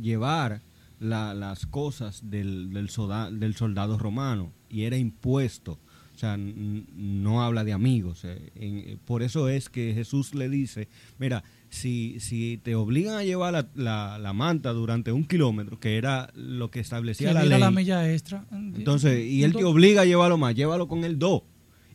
llevar 0.00 0.62
la- 1.00 1.34
las 1.34 1.66
cosas 1.66 2.22
del, 2.30 2.72
del, 2.72 2.88
soda- 2.90 3.30
del 3.30 3.54
soldado 3.54 3.98
romano 3.98 4.52
y 4.68 4.82
era 4.82 4.96
impuesto. 4.96 5.78
O 6.14 6.18
sea, 6.18 6.38
no 6.38 7.42
habla 7.42 7.62
de 7.64 7.74
amigos. 7.74 8.24
eh, 8.24 8.50
en- 8.54 8.78
eh, 8.78 8.96
por 9.04 9.22
eso 9.22 9.48
es 9.50 9.68
que 9.68 9.92
Jesús 9.92 10.34
le 10.34 10.48
dice, 10.48 10.88
mira, 11.18 11.44
si, 11.68 12.20
si 12.20 12.58
te 12.62 12.74
obligan 12.74 13.16
a 13.18 13.22
llevar 13.24 13.52
la, 13.52 13.68
la- 13.74 14.18
la 14.18 14.32
manta 14.32 14.72
durante 14.72 15.12
un 15.12 15.24
kilómetro, 15.24 15.78
que 15.78 15.96
era 15.98 16.30
lo 16.34 16.70
que 16.70 16.80
establecía 16.80 17.28
Que 17.28 17.34
la 17.34 17.44
ley, 17.44 17.60
la 17.60 17.70
milla 17.70 18.10
extra. 18.10 18.46
entonces, 18.50 19.26
y 19.26 19.44
él 19.44 19.52
te 19.54 19.64
obliga 19.64 20.02
a 20.02 20.04
llevarlo 20.06 20.38
más, 20.38 20.54
llévalo 20.54 20.88
con 20.88 21.04
el 21.04 21.18
do. 21.18 21.44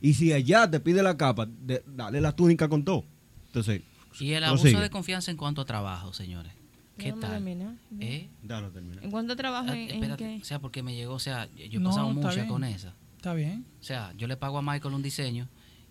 Y 0.01 0.13
si 0.15 0.33
allá 0.33 0.69
te 0.69 0.79
pide 0.79 1.03
la 1.03 1.15
capa, 1.17 1.45
de- 1.45 1.83
dale 1.87 2.19
la 2.21 2.35
túnica 2.35 2.67
con 2.67 2.83
todo. 2.83 3.05
Entonces, 3.47 3.81
Y 4.19 4.31
el 4.33 4.43
abuso 4.43 4.63
prosigue. 4.63 4.81
de 4.81 4.89
confianza 4.89 5.31
en 5.31 5.37
cuanto 5.37 5.61
a 5.61 5.65
trabajo, 5.65 6.11
señores. 6.13 6.51
¿Qué 6.97 7.05
Déjame 7.05 7.21
tal? 7.21 7.31
terminar. 7.31 7.75
¿Eh? 7.99 8.29
Termina. 8.73 9.01
¿En 9.01 9.11
cuánto 9.11 9.35
trabajo 9.35 9.67
Ah, 9.69 9.75
en, 9.77 9.89
en 9.89 9.95
espérate, 9.95 10.23
qué? 10.23 10.39
o 10.41 10.45
sea, 10.45 10.59
porque 10.59 10.83
me 10.83 10.93
llegó, 10.95 11.13
o 11.15 11.19
sea, 11.19 11.47
yo 11.55 11.79
he 11.79 11.83
No, 11.83 11.89
pasado 11.89 12.13
bien. 12.35 12.47
con 12.47 12.63
esa. 12.63 12.93
Está 13.17 13.33
bien. 13.33 13.65
O 13.79 13.83
sea, 13.83 14.13
yo 14.17 14.27
le 14.27 14.37
pago 14.37 14.57
a 14.57 14.61
Michael 14.61 14.93
un 14.93 15.01
diseño 15.01 15.47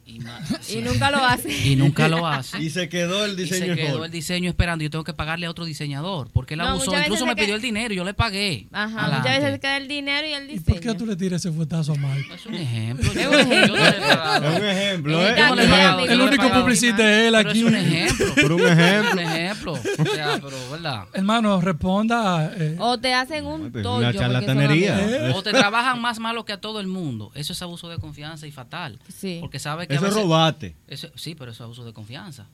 y, 0.07 0.19
Y 0.69 0.81
nunca 0.83 1.11
lo 1.11 1.25
hace. 1.25 1.51
y 1.69 1.77
nunca 1.77 2.09
lo 2.09 2.27
hace. 2.27 2.61
Y 2.61 2.71
se 2.71 2.89
quedó 2.89 3.25
el 3.25 3.33
Y 3.33 3.43
diseño 3.45 3.75
se 3.75 3.81
quedó 3.81 3.89
mejor. 3.91 4.07
el 4.07 4.11
diseño 4.11 4.49
esperando. 4.51 4.83
Yo 4.83 4.91
tengo 4.91 5.05
que 5.05 5.13
pagarle 5.15 5.47
a 5.47 5.51
otro 5.51 5.65
diseñador. 5.65 6.29
Porque 6.33 6.55
él 6.55 6.59
No, 6.61 6.69
abusó. 6.69 6.97
Incluso 6.99 7.27
me 7.27 7.35
que- 7.35 7.43
pidió 7.43 7.55
el 7.57 7.63
dinero 7.63 7.95
y 7.95 7.97
yo 7.97 8.05
le 8.05 8.15
pagué. 8.15 8.67
Ajá, 8.73 8.87
Adelante. 9.05 9.17
muchas 9.29 9.43
veces 9.45 9.61
queda 9.61 9.77
el 9.77 9.89
dinero 9.89 10.27
y 10.27 10.33
el 10.33 10.45
¿Y 10.45 10.53
diseño. 10.59 10.65
por 10.75 10.81
qué 10.81 10.95
tú 10.95 11.07
le 11.07 11.17
tiras 11.17 11.45
ese 11.45 11.55
fuetazo 11.55 11.93
a 11.93 11.97
Mike? 11.97 12.35
Es 12.35 12.47
un 12.47 12.55
ejemplo. 12.55 13.13
Es 13.13 13.23
yo- 13.23 13.31
un 13.31 13.39
ejemplo. 13.39 13.77
Es 13.77 14.57
un 14.59 14.65
ejemplo, 14.65 15.23
Eh, 15.27 16.07
El 16.13 16.21
único 16.21 16.51
publicista 16.53 17.03
es 17.11 17.27
él 17.29 17.35
Pero 17.37 17.51
es 17.51 17.57
aquí. 17.57 17.63
un 17.65 17.75
ejemplo. 17.77 18.35
Por 18.43 18.53
un 18.53 18.61
Es 18.67 18.71
ejemplo. 18.79 19.13
un 19.13 19.19
ejemplo. 19.21 19.73
O 19.73 20.15
sea, 20.15 20.35
pero, 20.43 20.71
¿verdad? 20.71 21.05
Hermano, 21.13 21.61
responda. 21.61 22.53
eh, 22.57 22.77
O 22.79 22.99
te 22.99 23.13
hacen 23.15 23.47
un 23.47 23.71
tollo. 23.73 23.97
una 23.99 24.13
charlatanería. 24.13 25.29
¿Eh? 25.29 25.33
O 25.35 25.43
te 25.43 25.51
trabajan 25.53 26.01
más 26.01 26.19
malo 26.19 26.45
que 26.45 26.53
a 26.53 26.61
todo 26.61 26.81
el 26.81 26.87
mundo. 26.87 27.31
Eso 27.35 27.53
es 27.53 27.63
abuso 27.63 27.89
de 27.89 27.99
confianza 27.99 28.47
y 28.47 28.51
fatal. 28.53 28.99
Sí. 29.15 29.39
Porque 29.41 29.59
sabe 29.59 29.87
que 29.99 30.07
Eso 30.07 30.11
robate. 30.23 30.77
Eso- 30.87 31.11
sí, 31.17 31.35
pero 31.35 31.51
eso 31.53 31.63
es 31.63 31.67
abuso 31.67 31.85
de 31.85 31.93
confianza. 31.93 32.49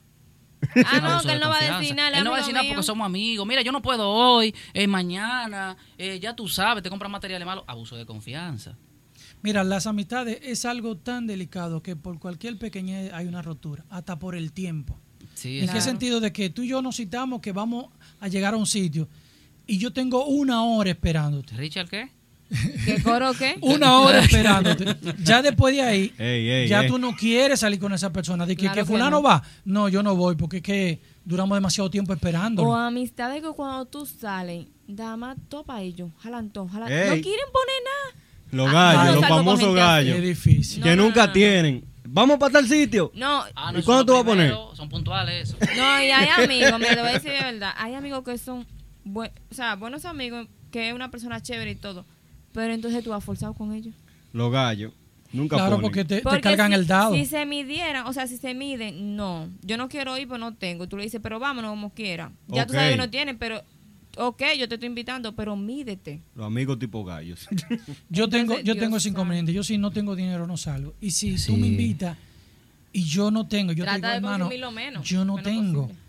Ah, 0.85 0.99
no, 1.01 1.21
que 1.21 1.33
él 1.33 1.39
no 1.39 1.49
va 1.49 1.57
a 1.59 1.79
decir 1.79 1.95
nada. 1.95 2.17
Él 2.17 2.23
no 2.23 2.31
va 2.31 2.37
a 2.37 2.39
decir 2.39 2.53
nada 2.53 2.67
porque 2.67 2.83
somos 2.83 3.05
amigos. 3.05 3.45
Mira, 3.45 3.61
yo 3.61 3.71
no 3.71 3.81
puedo 3.81 4.09
hoy, 4.09 4.55
eh, 4.73 4.87
mañana, 4.87 5.77
eh, 5.97 6.19
ya 6.19 6.35
tú 6.35 6.47
sabes, 6.47 6.81
te 6.83 6.89
compras 6.89 7.11
materiales 7.11 7.45
malos. 7.45 7.63
Abuso 7.67 7.95
de 7.95 8.05
confianza. 8.05 8.75
Mira, 9.43 9.63
las 9.63 9.85
amistades 9.85 10.39
es 10.41 10.65
algo 10.65 10.97
tan 10.97 11.27
delicado 11.27 11.83
que 11.83 11.95
por 11.95 12.17
cualquier 12.19 12.57
pequeñez 12.57 13.13
hay 13.13 13.27
una 13.27 13.43
rotura, 13.43 13.85
hasta 13.89 14.17
por 14.17 14.35
el 14.35 14.51
tiempo. 14.51 14.99
Sí, 15.35 15.59
¿En 15.59 15.65
es- 15.65 15.71
qué 15.71 15.81
sentido? 15.81 16.19
De 16.19 16.33
que 16.33 16.49
tú 16.49 16.63
y 16.63 16.69
yo 16.69 16.81
nos 16.81 16.95
citamos 16.95 17.39
que 17.41 17.51
vamos 17.51 17.85
a 18.19 18.27
llegar 18.27 18.55
a 18.55 18.57
un 18.57 18.65
sitio 18.65 19.07
y 19.67 19.77
yo 19.77 19.93
tengo 19.93 20.25
una 20.25 20.63
hora 20.63 20.89
esperándote. 20.89 21.55
¿Richard 21.55 21.87
qué? 21.87 22.09
¿Qué 22.85 23.01
coro 23.03 23.33
qué? 23.33 23.57
Una 23.61 23.99
hora 23.99 24.19
esperándote. 24.23 24.95
Ya 25.23 25.41
después 25.41 25.75
de 25.75 25.81
ahí, 25.81 26.13
Ey, 26.17 26.49
ey, 26.49 26.67
ya 26.67 26.81
ey. 26.83 26.87
tú 26.87 26.97
no 26.97 27.15
quieres 27.15 27.59
salir 27.59 27.79
con 27.79 27.93
esa 27.93 28.11
persona. 28.13 28.45
De 28.45 28.55
que, 28.55 28.61
Claro 28.63 28.75
que 28.75 28.81
que 28.81 28.85
fulano 28.85 29.17
no. 29.17 29.23
va. 29.23 29.43
No, 29.65 29.89
yo 29.89 30.01
no 30.03 30.15
voy 30.15 30.35
porque 30.35 30.57
es 30.57 30.63
que 30.63 31.01
duramos 31.25 31.57
demasiado 31.57 31.89
tiempo 31.89 32.13
esperando. 32.13 32.63
O 32.63 32.73
amistades 32.75 33.41
que 33.41 33.49
cuando 33.49 33.85
tú 33.85 34.05
sales, 34.05 34.67
dama, 34.87 35.35
topa 35.49 35.81
ellos, 35.81 36.09
jalan 36.19 36.49
todo, 36.49 36.67
jalan. 36.69 36.89
No 36.89 36.95
quieren 37.21 37.47
poner 37.51 37.81
nada. 37.83 38.23
Los 38.49 38.67
Ah, 38.69 38.93
gallos, 38.95 39.15
los 39.15 39.27
famosos 39.27 39.75
gallos. 39.75 40.15
es 40.15 40.21
difícil. 40.23 40.79
No, 40.79 40.83
que 40.85 40.95
no, 40.95 41.03
nunca 41.03 41.21
no, 41.21 41.27
no. 41.27 41.33
tienen. 41.33 41.85
Vamos 42.09 42.37
para 42.39 42.53
tal 42.53 42.67
sitio. 42.69 43.11
No, 43.13 43.43
Ah, 43.53 43.73
¿Y 43.77 43.81
cuándo 43.83 44.05
tú 44.05 44.13
vas 44.13 44.21
a 44.21 44.25
poner? 44.25 44.55
Son 44.73 44.87
puntuales 44.87 45.49
eso. 45.49 45.57
no, 45.75 46.01
y 46.01 46.09
hay 46.09 46.29
amigos, 46.45 46.79
me 46.79 46.95
lo 46.95 47.01
voy 47.01 47.09
a 47.09 47.13
decir 47.15 47.31
de 47.33 47.39
verdad, 47.43 47.71
hay 47.75 47.93
amigos 47.95 48.23
que 48.23 48.37
son, 48.37 48.65
o 49.13 49.25
sea, 49.51 49.75
buenos 49.75 50.05
amigos, 50.05 50.47
que 50.71 50.87
es 50.87 50.95
una 50.95 51.11
persona 51.11 51.41
chévere 51.41 51.71
y 51.71 51.75
todo, 51.75 52.05
pero 52.57 52.73
entonces 52.73 53.03
tú 53.03 53.13
has 53.13 53.23
forzado 53.23 53.53
con 53.53 53.71
ellos. 53.71 53.93
Los 54.33 54.51
gallos. 54.51 54.91
Nunca 55.31 55.57
Claro, 55.57 55.75
ponen. 55.75 55.81
porque 55.83 56.03
te, 56.05 56.15
te 56.17 56.21
Porque 56.23 56.41
cargan 56.41 56.71
si, 56.71 56.73
el 56.75 56.87
dado. 56.87 57.13
Si 57.13 57.25
se 57.27 57.45
midieran, 57.45 58.07
o 58.07 58.13
sea, 58.13 58.25
si 58.25 58.37
se 58.37 58.55
miden, 58.55 59.15
no. 59.15 59.47
Yo 59.61 59.77
no 59.77 59.89
quiero 59.89 60.17
ir, 60.17 60.27
pues 60.27 60.39
no 60.39 60.55
tengo. 60.55 60.85
Y 60.85 60.87
tú 60.87 60.97
le 60.97 61.03
dices, 61.03 61.19
pero 61.21 61.37
vámonos 61.37 61.69
como 61.69 61.91
quiera. 61.93 62.31
Ya 62.47 62.65
tú 62.65 62.73
sabes 62.73 62.91
que 62.91 62.97
no 62.97 63.09
tienen, 63.11 63.37
pero, 63.37 63.61
ok, 64.17 64.41
yo 64.57 64.67
te 64.67 64.73
estoy 64.75 64.87
invitando, 64.87 65.35
pero 65.35 65.55
mídete. 65.55 66.21
Los 66.33 66.47
amigos 66.47 66.79
tipo 66.79 67.03
gallos. 67.05 67.47
Yo 68.09 68.27
tengo, 68.27 68.53
Entonces, 68.53 68.65
yo 68.65 68.73
Dios 68.73 68.77
tengo 68.83 68.97
ese 68.97 69.09
inconveniente. 69.09 69.53
Yo 69.53 69.63
si 69.63 69.77
no 69.77 69.91
tengo 69.91 70.15
dinero 70.15 70.47
no 70.47 70.57
salgo. 70.57 70.95
Y 70.99 71.11
si 71.11 71.37
Sí. 71.37 71.51
tú 71.51 71.57
me 71.57 71.67
invitas 71.67 72.17
y 72.91 73.03
yo 73.03 73.29
no 73.29 73.47
tengo, 73.47 73.73
yo 73.73 73.83
te 73.85 73.91
Trata 73.91 73.97
digo, 73.97 74.09
de 74.09 74.15
hermano, 74.17 74.45
consumir 74.45 74.59
lo 74.61 74.71
menos, 74.71 75.07
yo 75.07 75.23
no 75.23 75.35
menos 75.35 75.43
tengo. 75.51 75.81
posible. 75.83 76.01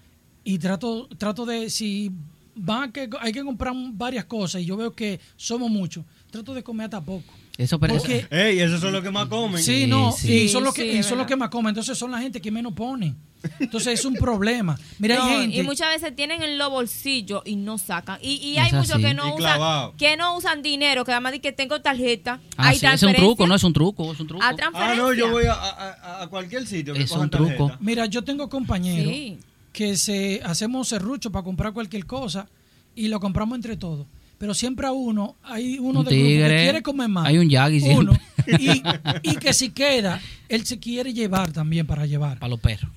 Y 0.45 0.59
trato, 0.59 1.09
trato 1.19 1.45
de, 1.45 1.69
si 1.69 2.11
van 2.55 2.89
a 2.89 2.93
que 2.93 3.09
hay 3.21 3.33
que 3.33 3.45
comprar 3.45 3.75
varias 3.93 4.25
cosas 4.25 4.63
y 4.63 4.65
yo 4.65 4.77
veo 4.77 4.93
que 4.93 5.21
somos 5.37 5.71
muchos, 5.71 6.05
trato 6.31 6.55
de 6.55 6.63
comer 6.63 6.85
hasta 6.87 7.01
poco. 7.01 7.33
Eso, 7.57 7.79
pero 7.81 7.97
Porque- 7.97 8.19
eso- 8.19 8.29
Ey, 8.31 8.61
esos 8.61 8.81
son 8.81 8.93
los 8.93 9.03
que 9.03 9.11
más 9.11 9.27
comen. 9.27 9.61
Sí, 9.63 9.87
no, 9.89 10.13
sí. 10.13 10.33
y 10.43 10.49
son 10.49 10.63
los 10.63 10.73
que, 10.75 10.83
Sí, 10.83 10.89
y 10.89 10.99
es 10.99 11.07
son 11.07 11.19
los 11.19 11.27
que 11.27 11.35
más 11.35 11.49
comen, 11.49 11.71
entonces 11.71 11.99
son 11.99 12.11
la 12.13 12.21
gente 12.21 12.41
que 12.41 12.51
menos 12.53 12.73
ponen. 12.73 13.17
Entonces 13.59 13.99
es 13.99 14.05
un 14.05 14.15
problema. 14.21 14.79
Mira, 15.01 15.17
No, 15.17 15.25
hay 15.25 15.41
gente. 15.43 15.57
y 15.57 15.63
muchas 15.65 15.89
veces 15.89 16.15
tienen 16.15 16.43
en 16.43 16.57
los 16.59 16.71
bolsillos 16.71 17.43
y 17.45 17.57
no 17.57 17.79
sacan. 17.79 18.19
Y, 18.23 18.35
y 18.35 18.59
hay 18.59 18.73
muchos 18.73 18.99
que 18.99 19.13
no 19.15 19.35
usan 19.35 19.93
que 19.97 20.17
no 20.17 20.37
usan 20.37 20.63
dinero, 20.63 21.05
que 21.05 21.11
además 21.13 21.33
de 21.33 21.41
que 21.41 21.51
tengo 21.53 21.81
tarjeta. 21.81 22.41
Ah, 22.57 22.69
hay 22.69 22.79
sí, 22.79 22.87
es 22.87 23.03
un 23.03 23.15
truco, 23.15 23.47
no 23.47 23.55
es 23.57 23.65
un 23.65 23.73
truco, 23.73 24.13
es 24.13 24.21
un 24.21 24.27
truco. 24.29 24.43
a 24.45 24.55
Ah, 24.75 24.95
no, 24.97 25.13
yo 25.13 25.31
voy 25.31 25.47
a, 25.47 25.53
a- 25.55 25.93
a- 25.93 26.23
a 26.23 26.27
cualquier 26.29 26.65
sitio 26.67 26.95
que 26.95 27.03
Es 27.03 27.11
un 27.11 27.29
truco. 27.31 27.49
tarjeta. 27.67 27.79
Mira, 27.81 28.07
yo 28.07 28.23
tengo 28.23 28.49
compañeros 28.49 29.13
Sí. 29.13 29.39
que 29.73 29.97
se 29.97 30.41
hacemos 30.45 30.89
serrucho 30.89 31.33
para 31.33 31.43
comprar 31.45 31.73
cualquier 31.73 32.07
cosa 32.07 32.49
y 32.95 33.09
lo 33.09 33.19
compramos 33.19 33.57
entre 33.57 33.77
todos. 33.77 34.07
Pero 34.39 34.55
siempre 34.55 34.87
a 34.87 34.93
uno, 34.93 35.37
hay 35.43 35.79
uno 35.79 36.01
Un 36.01 36.07
del 36.07 36.15
grupo 36.15 36.29
que 36.29 36.35
tigre, 36.35 36.63
quiere 36.63 36.83
comer 36.83 37.09
más. 37.09 37.27
hay 37.27 37.39
un 37.39 37.51
yagui 37.51 37.81
siempre. 37.81 37.99
Uno. 38.11 38.19
Y, 38.59 38.83
y 39.25 39.37
que 39.37 39.53
si 39.53 39.69
queda, 39.71 40.23
él 40.49 40.65
se 40.65 40.79
quiere 40.79 41.13
llevar 41.13 41.53
también 41.53 41.87
para 41.87 42.07
llevar. 42.07 42.39
Para 42.39 42.49
los 42.49 42.61
perros. 42.61 42.91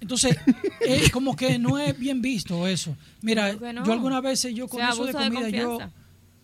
Entonces, 0.00 0.36
es 0.80 1.10
como 1.10 1.34
que 1.34 1.58
no 1.58 1.76
es 1.78 1.98
bien 1.98 2.22
visto 2.22 2.68
eso. 2.68 2.96
Mira, 3.20 3.52
no. 3.52 3.84
yo 3.84 3.92
algunas 3.92 4.22
veces, 4.22 4.54
yo 4.54 4.68
con 4.68 4.80
O 4.80 4.84
sea, 4.84 4.90
eso 4.92 5.04
de 5.06 5.12
comida, 5.12 5.48
yo, 5.48 5.78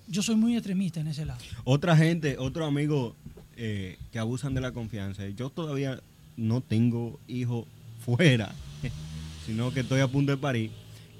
yo 0.08 0.22
soy 0.22 0.34
muy 0.34 0.54
extremista 0.54 0.98
en 0.98 1.08
ese 1.08 1.24
lado. 1.24 1.38
Otra 1.62 1.96
gente, 1.96 2.36
otro 2.38 2.64
amigo 2.64 3.14
eh, 3.56 3.96
que 4.10 4.18
abusan 4.18 4.54
de 4.54 4.60
la 4.60 4.72
confianza. 4.72 5.28
Yo 5.28 5.50
todavía 5.50 6.00
no 6.36 6.60
tengo 6.60 7.20
hijos 7.28 7.66
fuera, 8.04 8.52
sino 9.46 9.72
que 9.72 9.80
estoy 9.80 10.00
a 10.00 10.08
punto 10.08 10.32
de 10.32 10.38
parir. 10.38 10.70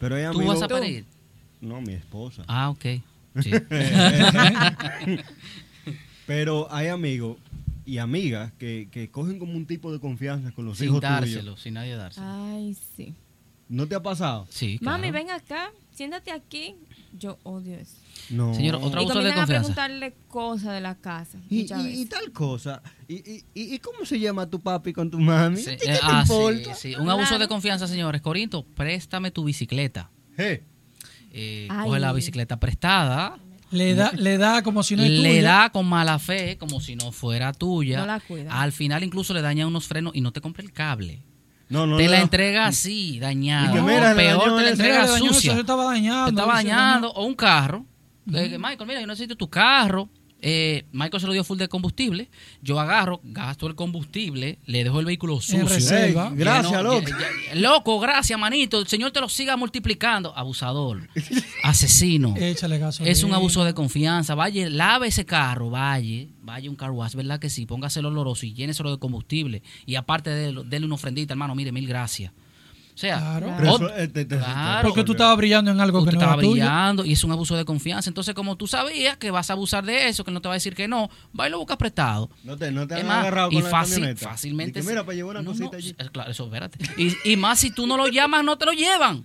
Pero 0.01 0.17
hay 0.17 0.25
¿Tú 0.25 0.39
amigos... 0.39 0.55
vas 0.55 0.63
a 0.63 0.69
parir? 0.69 1.05
No, 1.61 1.81
mi 1.81 1.93
esposa. 1.93 2.45
Ah, 2.47 2.71
ok. 2.71 2.85
Sí. 3.43 3.51
Pero 6.27 6.69
hay 6.73 6.89
amigos 6.89 7.39
y 7.87 7.99
amigas 7.99 8.53
que, 8.59 8.89
que 8.91 9.11
cogen 9.11 9.39
como 9.39 9.55
un 9.55 9.67
tipo 9.67 9.91
de 9.93 9.99
confianza 9.99 10.53
con 10.53 10.67
los 10.67 10.77
sin 10.79 10.89
hijos 10.89 11.01
dárselo, 11.01 11.41
tuyos. 11.53 11.63
sin 11.63 11.75
nadie 11.75 11.97
dárselo. 11.97 12.27
Ay, 12.29 12.77
sí. 12.97 13.15
¿No 13.69 13.87
te 13.87 13.95
ha 13.95 14.03
pasado? 14.03 14.47
Sí, 14.51 14.79
Mami, 14.83 15.11
ven 15.11 15.31
acá, 15.31 15.71
siéntate 15.93 16.31
aquí. 16.31 16.75
Yo 17.19 17.39
odio 17.43 17.77
eso. 17.77 17.95
No. 18.31 18.55
Señor, 18.55 18.75
otra- 18.77 19.01
Y 19.03 19.05
abuso 19.05 19.21
de 19.21 19.31
comienzan 19.31 19.33
a 19.33 19.35
confianza. 19.47 19.75
preguntarle 19.75 20.15
cosas 20.29 20.75
de 20.75 20.81
la 20.83 20.95
casa. 20.97 21.39
Y, 21.49 21.63
muchas 21.63 21.85
y- 21.87 22.03
y 22.03 22.07
tal 22.07 22.33
cosa. 22.33 22.83
¿Y, 23.09 23.43
y, 23.55 23.79
cómo 23.79 24.05
se 24.05 24.21
llama 24.21 24.49
tu 24.49 24.61
papi 24.61 24.93
con 24.93 25.11
tu 25.11 25.19
mami? 25.19 25.57
Sí, 25.57 25.71
¿A 25.71 25.77
ti 25.77 25.87
¿Qué 25.87 25.93
eh, 25.93 25.95
te 25.95 26.01
ah, 26.03 26.25
sí, 26.27 26.33
importa? 26.33 26.75
sí. 26.75 26.95
Un 26.97 27.09
abuso 27.09 27.29
Claro. 27.29 27.43
de 27.45 27.49
confianza, 27.49 27.87
señores. 27.89 28.21
Corinto, 28.21 28.65
préstame 28.65 29.31
tu 29.31 29.45
bicicleta. 29.45 30.11
Je. 30.37 30.63
Eh, 31.33 31.69
coge 31.85 32.01
la 32.01 32.13
bicicleta 32.13 32.59
prestada, 32.59 33.39
Le 33.71 33.95
da, 33.95 34.13
le 34.13 34.39
da 34.39 34.63
como 34.63 34.83
si 34.83 34.97
no 34.97 35.03
es 35.03 35.11
le 35.11 35.29
tuya. 35.37 35.43
da 35.43 35.71
con 35.71 35.87
mala 35.87 36.19
fe, 36.19 36.57
como 36.59 36.81
si 36.81 36.97
no 36.97 37.13
fuera 37.13 37.53
tuya. 37.53 37.99
No 38.01 38.07
la 38.07 38.21
cuida. 38.21 38.61
Al 38.61 38.73
final 38.73 39.05
incluso 39.05 39.35
le 39.35 39.43
daña 39.43 39.67
unos 39.67 39.87
frenos 39.87 40.15
y 40.15 40.21
no 40.23 40.33
te 40.33 40.41
compra 40.41 40.63
el 40.63 40.73
cable. 40.73 41.23
No, 41.69 41.87
no, 41.87 41.99
te 41.99 42.07
no. 42.07 42.11
la 42.13 42.21
entrega 42.23 42.67
así, 42.67 43.19
dañada. 43.19 43.83
Mira, 43.83 44.15
le 44.15 44.23
Peor 44.23 44.39
dañó 44.41 44.45
te 44.45 44.51
la. 44.51 44.57
Mira, 44.57 44.71
entrega 44.71 45.07
dañó 45.07 45.33
sucia. 45.35 45.53
se 45.55 45.61
estaba 45.61 45.85
dañando. 45.85 46.25
te 46.25 46.31
estaba 46.31 46.55
dañando. 46.55 47.13
O 47.13 47.27
un 47.27 47.35
carro. 47.35 47.85
Michael, 48.25 48.87
mira, 48.87 49.01
yo 49.03 49.07
necesito 49.07 49.37
tu 49.37 49.49
carro. 49.51 50.09
Eh, 50.41 50.85
Michael 50.93 51.21
se 51.21 51.27
lo 51.27 51.33
dio 51.33 51.43
full 51.43 51.59
de 51.59 51.69
combustible. 51.69 52.29
Yo 52.63 52.79
agarro, 52.79 53.21
gasto 53.25 53.67
el 53.67 53.75
combustible, 53.75 54.59
le 54.67 54.85
dejo 54.85 55.01
el 55.01 55.07
vehículo 55.07 55.41
sucio. 55.41 55.67
reserva. 55.67 56.31
Gracias, 56.33 56.83
loco. 56.83 57.09
ya- 57.09 57.19
ya- 57.19 57.55
loco, 57.61 57.99
gracias, 57.99 58.39
manito. 58.39 58.79
El 58.79 58.87
Señor 58.87 59.11
te 59.11 59.21
lo 59.21 59.29
siga 59.29 59.57
multiplicando. 59.57 60.33
Abusador, 60.37 61.09
asesino. 61.65 62.35
Échale 62.37 62.79
gasolina. 62.79 63.11
Es 63.13 63.23
un 63.25 63.35
abuso 63.35 63.65
de 63.65 63.75
confianza. 63.75 64.35
Vaya, 64.35 64.69
lave 64.71 65.09
ese 65.09 65.25
carro, 65.25 65.71
vaya, 65.71 66.27
vaya 66.43 66.71
un 66.71 66.77
car 66.77 66.91
wash, 66.93 67.15
¿verdad 67.15 67.41
que 67.41 67.51
sí? 67.51 67.67
Póngaselo 67.67 68.09
oloroso 68.09 68.47
y 68.47 68.53
lléneselo 68.55 68.91
de 68.91 68.99
combustible. 68.99 69.63
Y 69.87 69.97
aparte 69.97 70.31
de 70.31 70.53
dele 70.65 70.87
una 70.87 70.95
ofrendita, 70.95 71.35
hermano, 71.35 71.55
mire, 71.55 71.73
mil 71.73 71.87
gracias. 71.87 72.33
O 72.99 73.01
sea, 73.01 73.19
Claro. 73.39 73.77
Eso, 73.77 73.97
eh, 73.97 74.09
te- 74.09 74.25
te- 74.25 74.39
Claro. 74.39 74.89
Porque 74.89 75.05
tú 75.05 75.13
estabas 75.13 75.37
brillando 75.37 75.71
en 75.71 75.81
algo 75.81 76.01
que 76.05 76.07
no 76.07 76.19
estaba 76.19 76.33
era 76.33 76.41
tuyo. 76.43 76.51
brillando 76.55 77.05
y 77.05 77.13
es 77.13 77.23
un 77.23 77.31
abuso 77.31 77.57
de 77.57 77.65
confianza. 77.65 78.11
Entonces, 78.11 78.35
como 78.35 78.57
tú 78.57 78.67
sabías 78.67 79.17
que 79.19 79.31
vas 79.31 79.51
a 79.51 79.53
abusar 79.53 79.85
de 79.87 80.09
eso, 80.09 80.25
que 80.25 80.33
no 80.33 80.41
te 80.43 80.49
va 80.49 80.55
a 80.55 80.57
decir 80.57 80.75
que 80.75 80.89
no, 80.89 81.09
va 81.39 81.47
y 81.47 81.51
lo 81.53 81.59
buscas 81.59 81.77
prestado. 81.77 82.29
No 82.43 82.57
te, 82.57 82.73
no 82.73 82.89
te 82.89 82.97
han 82.97 83.07
más, 83.07 83.19
agarrado 83.19 83.53
y 83.53 83.55
con 83.55 83.63
la 83.63 83.71
fácil- 83.71 83.95
camioneta. 84.01 84.29
fácilmente. 84.31 84.81
Y 84.81 84.83
que 84.83 84.89
mira, 84.89 85.05
para 85.05 85.15
llevar 85.15 85.37
una 85.37 85.43
No, 85.43 85.51
cosita 85.51 85.71
no, 85.71 85.77
allí. 85.79 85.95
claro, 86.11 86.31
eso, 86.33 86.45
espérate. 86.47 86.79
Y, 86.97 87.15
y 87.31 87.37
más 87.37 87.61
si 87.61 87.71
tú 87.71 87.87
no 87.87 87.97
lo 87.97 88.09
llamas, 88.09 88.43
no 88.43 88.59
te 88.59 88.65
lo 88.67 88.73
llevan. 88.73 89.23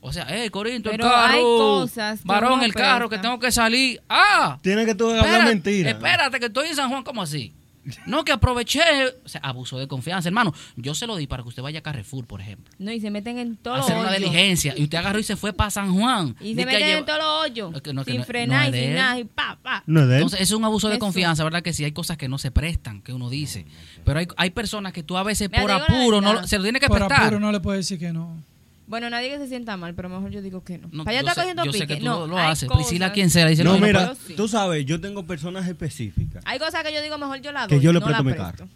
O 0.00 0.12
sea, 0.12 0.26
eh, 0.28 0.50
Corinto, 0.50 0.90
Pero 0.90 1.06
el 1.06 1.10
carro. 1.10 1.32
hay 1.32 1.42
cosas 1.42 2.22
Varón, 2.24 2.62
el 2.62 2.74
carro, 2.74 3.08
que 3.08 3.16
tengo 3.16 3.38
que 3.38 3.50
salir. 3.50 4.02
¡Ah! 4.10 4.58
Tienes 4.60 4.84
que 4.84 4.94
tú 4.94 5.08
hablar 5.10 5.46
mentira. 5.46 5.92
Espérate, 5.92 6.38
que 6.38 6.46
estoy 6.46 6.68
en 6.68 6.76
San 6.76 6.90
Juan, 6.90 7.02
¿cómo 7.04 7.22
así? 7.22 7.54
No, 8.06 8.24
que 8.24 8.32
aproveché. 8.32 8.80
O 9.24 9.28
sea, 9.28 9.40
abuso 9.42 9.78
de 9.78 9.86
confianza. 9.88 10.28
Hermano, 10.28 10.52
yo 10.76 10.94
se 10.94 11.06
lo 11.06 11.16
di 11.16 11.26
para 11.26 11.42
que 11.42 11.48
usted 11.50 11.62
vaya 11.62 11.78
a 11.80 11.82
Carrefour, 11.82 12.26
por 12.26 12.40
ejemplo. 12.40 12.72
No, 12.78 12.90
y 12.92 13.00
se 13.00 13.10
meten 13.10 13.38
en 13.38 13.58
los 13.62 13.80
hacer 13.80 13.96
una 13.96 14.08
hoyos. 14.08 14.20
diligencia. 14.20 14.74
Y 14.76 14.84
usted 14.84 14.98
agarró 14.98 15.18
y 15.18 15.22
se 15.24 15.36
fue 15.36 15.52
para 15.52 15.70
San 15.70 15.94
Juan. 15.94 16.36
Y 16.40 16.54
se 16.54 16.64
meten 16.66 16.80
lleva- 16.80 16.98
en 16.98 17.04
todos 17.04 17.18
los 17.18 17.28
hoyos. 17.44 17.74
Es 17.74 17.82
que 17.82 17.92
no, 17.92 18.04
sin 18.04 18.18
no- 18.18 18.24
frenar 18.24 18.74
y 18.74 18.78
sin 18.80 18.94
nada. 18.94 19.18
Y 19.18 19.24
pa, 19.24 19.58
pa. 19.62 19.82
No 19.86 20.00
es 20.02 20.08
de 20.08 20.14
él. 20.16 20.22
Entonces, 20.22 20.40
es 20.40 20.52
un 20.52 20.64
abuso 20.64 20.88
de 20.88 20.94
Eso. 20.94 21.00
confianza, 21.00 21.44
¿verdad? 21.44 21.62
Que 21.62 21.72
sí, 21.72 21.84
hay 21.84 21.92
cosas 21.92 22.16
que 22.16 22.28
no 22.28 22.38
se 22.38 22.50
prestan, 22.50 23.02
que 23.02 23.12
uno 23.12 23.28
dice. 23.30 23.66
Pero 24.04 24.18
hay, 24.20 24.28
hay 24.36 24.50
personas 24.50 24.92
que 24.92 25.02
tú 25.02 25.16
a 25.16 25.22
veces 25.22 25.48
Mira, 25.50 25.62
por 25.62 25.70
apuro 25.72 26.20
no, 26.20 26.46
se 26.46 26.56
lo 26.58 26.62
tienes 26.64 26.80
que 26.80 26.88
Por 26.88 26.98
prestar. 26.98 27.22
apuro 27.22 27.40
no 27.40 27.52
le 27.52 27.60
puedes 27.60 27.80
decir 27.86 27.98
que 27.98 28.12
no. 28.12 28.42
Bueno, 28.88 29.10
nadie 29.10 29.28
que 29.28 29.38
se 29.38 29.46
sienta 29.48 29.76
mal, 29.76 29.94
pero 29.94 30.08
mejor 30.08 30.30
yo 30.30 30.40
digo 30.42 30.64
que 30.64 30.78
no. 30.78 30.88
No, 30.90 31.04
Para 31.04 31.18
allá 31.18 31.20
está 31.28 31.34
sé- 31.34 31.40
cogiendo 31.42 31.64
yo 31.66 31.72
sé 31.72 31.80
pique. 31.80 31.94
que 31.94 32.00
tú 32.00 32.06
no, 32.06 32.26
lo- 32.26 32.38
haces. 32.38 32.68
Priscila, 32.70 33.12
quien 33.12 33.28
sea, 33.30 33.46
dice, 33.46 33.62
No, 33.62 33.74
no, 33.74 33.80
no 33.80 33.86
mira, 33.86 34.14
sí. 34.26 34.34
tú 34.34 34.48
sabes, 34.48 34.84
yo 34.86 34.98
tengo 35.00 35.26
personas 35.26 35.68
específicas. 35.68 36.42
Hay 36.46 36.58
cosas 36.58 36.82
que 36.82 36.92
yo 36.94 37.02
digo 37.02 37.18
mejor 37.18 37.40
yo 37.42 37.52
la 37.52 37.66
doy. 37.66 37.78
Que 37.78 37.84
yo 37.84 37.92
le 37.92 38.00
no 38.00 38.06
presto 38.06 38.24
mi 38.24 38.32
carro. 38.34 38.66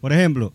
Por 0.00 0.12
ejemplo, 0.12 0.52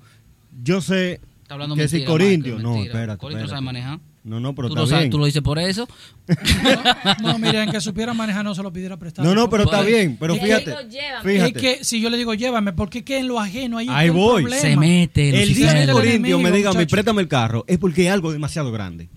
yo 0.64 0.80
sé 0.82 1.20
Está 1.42 1.54
hablando 1.56 1.76
que 1.76 1.82
mentira, 1.82 2.00
si 2.02 2.06
Corintio, 2.06 2.60
no, 2.60 2.72
mentira. 2.76 2.94
espérate, 2.94 3.20
Corintio 3.20 3.48
sabe 3.48 3.62
manejar. 3.62 4.00
No, 4.26 4.40
no, 4.40 4.56
pero 4.56 4.70
Tú 4.70 4.74
está 4.74 4.82
lo, 4.82 4.88
sabes, 4.88 5.04
bien. 5.04 5.12
tú 5.12 5.20
lo 5.20 5.26
dices 5.28 5.42
por 5.44 5.60
eso. 5.60 5.88
No, 7.22 7.34
no, 7.34 7.40
miren, 7.40 7.70
que 7.72 7.80
supiera 7.80 8.14
manejar 8.14 8.44
no 8.44 8.56
se 8.56 8.64
lo 8.64 8.74
pidiera 8.74 8.98
prestado. 8.98 9.28
No, 9.28 9.36
no, 9.36 9.50
pero 9.50 9.64
está 9.64 9.78
Pues, 9.78 9.88
bien, 9.90 10.18
pero 10.20 10.36
yo 10.36 10.42
fíjate. 10.42 10.72
digo, 10.72 10.82
llévame. 10.90 11.32
Fíjate. 11.34 11.52
Es 11.52 11.78
que 11.78 11.84
si 11.86 12.02
yo 12.02 12.10
le 12.10 12.18
digo 12.18 12.34
llévame, 12.34 12.74
porque 12.74 13.04
que 13.06 13.20
en 13.20 13.28
lo 13.28 13.40
ajeno 13.40 13.78
ahí 13.78 13.88
Ahí 13.90 14.10
voy. 14.10 14.42
problema. 14.44 14.62
Se 14.62 14.76
mete. 14.76 15.44
El 15.44 15.54
día 15.54 15.74
que 15.74 15.84
el 15.84 15.92
Corintio 15.92 16.40
me 16.40 16.52
diga, 16.52 16.74
me 16.74 16.88
préstame 16.88 17.22
el 17.22 17.28
carro, 17.28 17.64
es 17.68 17.78
porque 17.78 18.08
es 18.08 18.12
algo 18.12 18.32
demasiado 18.32 18.72
grande. 18.72 19.10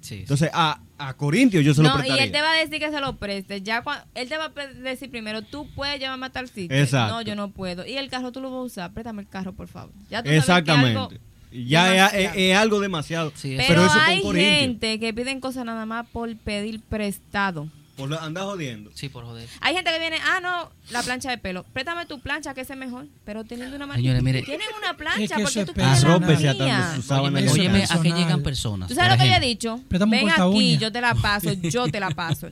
Sí, 0.00 0.14
sí. 0.16 0.20
Entonces, 0.20 0.50
a, 0.52 0.80
a 0.98 1.14
Corintio 1.14 1.60
yo 1.62 1.72
se 1.74 1.82
lo 1.82 1.88
No, 1.88 1.94
y 1.94 1.98
prestaría. 1.98 2.24
él 2.24 2.30
te 2.32 2.40
va 2.42 2.52
a 2.52 2.56
decir 2.58 2.78
que 2.78 2.90
se 2.90 3.00
lo 3.00 3.16
preste. 3.16 3.62
Ya 3.62 3.82
cua- 3.82 4.04
él 4.14 4.28
te 4.28 4.36
va 4.36 4.52
a 4.54 4.66
decir 4.82 5.10
primero, 5.10 5.42
tú 5.42 5.66
puedes 5.74 5.98
llevarme 5.98 6.26
a 6.26 6.30
tal 6.30 6.46
sitio. 6.48 6.76
Exacto. 6.76 7.14
No, 7.14 7.22
yo 7.22 7.34
no 7.34 7.50
puedo. 7.50 7.84
Y 7.86 7.96
el 7.96 8.08
carro 8.10 8.30
tú 8.32 8.40
lo 8.40 8.50
vas 8.50 8.58
a 8.58 8.62
usar. 8.62 8.92
Préstame 8.92 9.22
el 9.22 9.28
carro, 9.28 9.52
por 9.54 9.66
favor. 9.66 9.92
Ya 10.10 10.22
tú 10.22 10.28
sabes 10.28 10.32
que 10.32 10.36
Exactamente. 10.36 10.88
algo 10.98 11.10
ya 11.52 11.86
es, 11.86 12.12
demasiado. 12.12 12.34
es- 12.34 12.36
es 12.36 12.56
algo 12.56 12.80
demasiado. 12.80 13.32
Sí, 13.34 13.54
Pero, 13.56 13.68
pero 13.68 13.86
eso 13.86 13.94
con 14.22 14.36
hay 14.36 14.60
gente 14.60 14.98
que 15.00 15.14
piden 15.14 15.40
cosas 15.40 15.64
nada 15.64 15.86
más 15.86 16.06
por 16.08 16.34
pedir 16.36 16.80
prestado. 16.82 17.68
Por 17.96 18.10
lo- 18.10 18.20
anda 18.20 18.42
jodiendo. 18.42 18.90
Sí, 18.94 19.08
por 19.08 19.24
joder. 19.24 19.48
Hay 19.62 19.74
gente 19.74 19.90
que 19.90 19.98
viene, 19.98 20.18
ah, 20.22 20.38
no, 20.42 20.70
la 20.90 21.02
plancha 21.02 21.30
de 21.30 21.38
pelo. 21.38 21.64
Préstame 21.72 22.04
tu 22.04 22.20
plancha, 22.20 22.52
que 22.52 22.60
es 22.60 22.76
mejor. 22.76 23.06
Pero 23.24 23.42
teniendo 23.44 23.74
una. 23.76 23.94
Señores, 23.94 24.22
mire. 24.22 24.42
Tienen 24.42 24.66
una 24.76 24.90
Es 24.90 24.96
plancha, 24.96 25.36
que 25.36 25.42
porque 25.42 25.64
tú 25.64 25.70
es 25.70 25.74
tienes 25.76 26.02
la 26.02 26.18
mía. 26.18 26.94
Óyeme, 27.08 27.48
óyeme, 27.50 27.84
a 27.84 28.02
qué 28.02 28.10
llegan 28.12 28.42
personas. 28.42 28.88
¿Tú 28.88 28.94
sabes 28.94 29.12
lo 29.12 29.24
que 29.24 29.30
yo 29.30 29.36
he 29.36 29.40
dicho? 29.40 29.80
Préstame 29.88 30.18
Ven 30.18 30.28
aquí, 30.30 30.42
uña. 30.42 30.78
yo 30.78 30.92
te 30.92 31.00
la 31.00 31.14
paso, 31.14 31.50
yo 31.62 31.88
te 31.88 31.98
la 31.98 32.10
paso. 32.10 32.48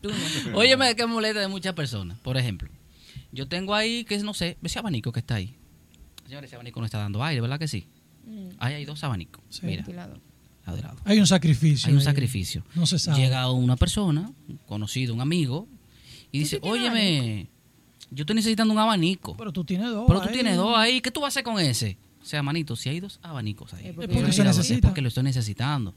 Tú 0.00 0.10
no. 0.50 0.58
Óyeme, 0.58 0.96
que 0.96 1.06
molesta 1.06 1.38
de 1.38 1.46
muchas 1.46 1.74
personas. 1.74 2.18
Por 2.18 2.36
ejemplo, 2.36 2.68
yo 3.30 3.46
tengo 3.46 3.76
ahí, 3.76 4.04
que 4.04 4.18
no 4.18 4.34
sé, 4.34 4.56
ese 4.60 4.80
abanico 4.80 5.12
que 5.12 5.20
está 5.20 5.36
ahí. 5.36 5.54
Señores, 6.26 6.48
ese 6.48 6.56
abanico 6.56 6.80
no 6.80 6.86
está 6.86 6.98
dando 6.98 7.22
aire, 7.22 7.40
¿verdad 7.40 7.60
que 7.60 7.68
sí? 7.68 7.86
Mm, 8.24 8.48
Ahí 8.58 8.74
hay 8.74 8.84
dos 8.84 9.02
abanicos. 9.04 9.42
Sí. 9.48 9.66
Mira, 9.66 9.84
lado 9.88 10.20
lado. 10.78 10.96
Hay 11.04 11.18
un 11.18 11.26
sacrificio. 11.26 11.88
Hay 11.88 11.94
un 11.94 11.98
ahí. 12.00 12.04
sacrificio. 12.04 12.64
No 12.74 12.86
se 12.86 12.98
sabe. 12.98 13.20
Llega 13.20 13.50
una 13.50 13.76
persona, 13.76 14.30
un 14.48 14.56
conocido, 14.66 15.14
un 15.14 15.20
amigo, 15.20 15.66
y 16.32 16.40
dice, 16.40 16.60
óyeme, 16.62 17.48
yo 18.10 18.22
estoy 18.22 18.36
necesitando 18.36 18.72
un 18.72 18.78
abanico. 18.78 19.36
Pero 19.36 19.52
tú 19.52 19.64
tienes 19.64 19.90
dos. 19.90 20.04
Pero 20.06 20.20
tú 20.20 20.28
ahí. 20.28 20.34
tienes 20.34 20.56
dos 20.56 20.76
ahí, 20.76 21.00
¿qué 21.00 21.10
tú 21.10 21.20
vas 21.20 21.28
a 21.28 21.40
hacer 21.40 21.44
con 21.44 21.58
ese? 21.58 21.96
O 22.22 22.24
sea, 22.24 22.42
manito, 22.42 22.76
si 22.76 22.88
hay 22.88 23.00
dos 23.00 23.18
abanicos 23.22 23.72
ahí. 23.74 23.88
Es 23.88 23.94
porque 23.94 24.32
se 24.32 24.44
necesita. 24.44 24.74
Es 24.74 24.80
porque 24.82 25.00
lo 25.00 25.08
estoy 25.08 25.24
necesitando. 25.24 25.94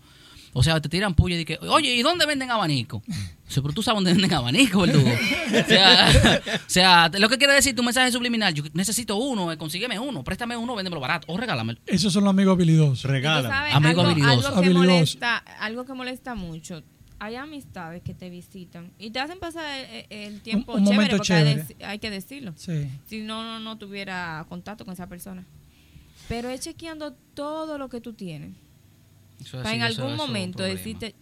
O 0.56 0.62
sea, 0.62 0.80
te 0.80 0.88
tiran 0.88 1.16
puya 1.16 1.36
y 1.36 1.44
dicen, 1.44 1.58
oye, 1.70 1.96
¿y 1.96 2.02
dónde 2.04 2.26
venden 2.28 2.52
abanico? 2.52 3.02
Dice, 3.48 3.62
pero 3.62 3.74
tú 3.74 3.82
sabes 3.82 3.98
dónde 3.98 4.14
venden 4.14 4.34
abanico, 4.34 4.82
verdugo. 4.82 5.10
O 5.10 5.68
sea, 5.68 6.10
o 6.56 6.70
sea, 6.70 7.10
lo 7.18 7.28
que 7.28 7.38
quiere 7.40 7.54
decir 7.54 7.76
tu 7.76 7.82
mensaje 7.84 8.12
subliminal, 8.12 8.54
yo 8.54 8.64
necesito 8.74 9.16
uno, 9.18 9.52
eh, 9.52 9.58
consígueme 9.58 9.98
uno, 10.00 10.24
préstame 10.24 10.56
uno, 10.56 10.76
véndemelo 10.76 11.02
barato 11.02 11.26
o 11.32 11.38
regálamelo. 11.38 11.80
Esos 11.88 12.14
son 12.14 12.24
los 12.24 12.30
amigos 12.32 12.54
habilidosos. 12.56 13.04
Regala. 13.04 13.50
sabes, 13.50 13.74
Amigo 13.76 14.02
algo, 14.02 14.16
que 14.16 14.22
Habilidoso. 14.22 14.78
molesta, 14.84 15.38
algo 15.38 15.86
que 15.86 15.94
molesta 15.94 16.36
mucho. 16.36 16.84
Hay 17.20 17.36
amistades 17.36 18.02
que 18.04 18.14
te 18.14 18.30
visitan 18.30 18.92
y 19.00 19.10
te 19.12 19.20
hacen 19.20 19.40
pasar 19.40 19.64
el, 19.90 20.06
el 20.10 20.42
tiempo 20.42 20.74
Un- 20.74 20.82
un 20.82 20.88
chévere 20.90 21.10
porque 21.12 21.28
chévere. 21.28 21.66
hay 21.86 21.98
que 22.00 22.10
decirlo. 22.12 22.54
Sí. 22.58 22.88
Si 23.08 23.22
no, 23.22 23.44
no, 23.44 23.60
no 23.60 23.78
tuviera 23.78 24.46
contacto 24.50 24.84
con 24.86 24.94
esa 24.94 25.08
persona. 25.08 25.46
Pero 26.28 26.50
es 26.50 26.62
chequeando 26.62 27.14
todo 27.34 27.78
lo 27.78 27.90
que 27.90 28.02
tú 28.02 28.14
tienes. 28.14 28.52
Eso 29.46 29.62
es 29.62 29.68
en 29.70 29.82
algún 29.82 30.14
eso 30.14 30.18
momento 30.28 30.64
decirte, 30.64 31.16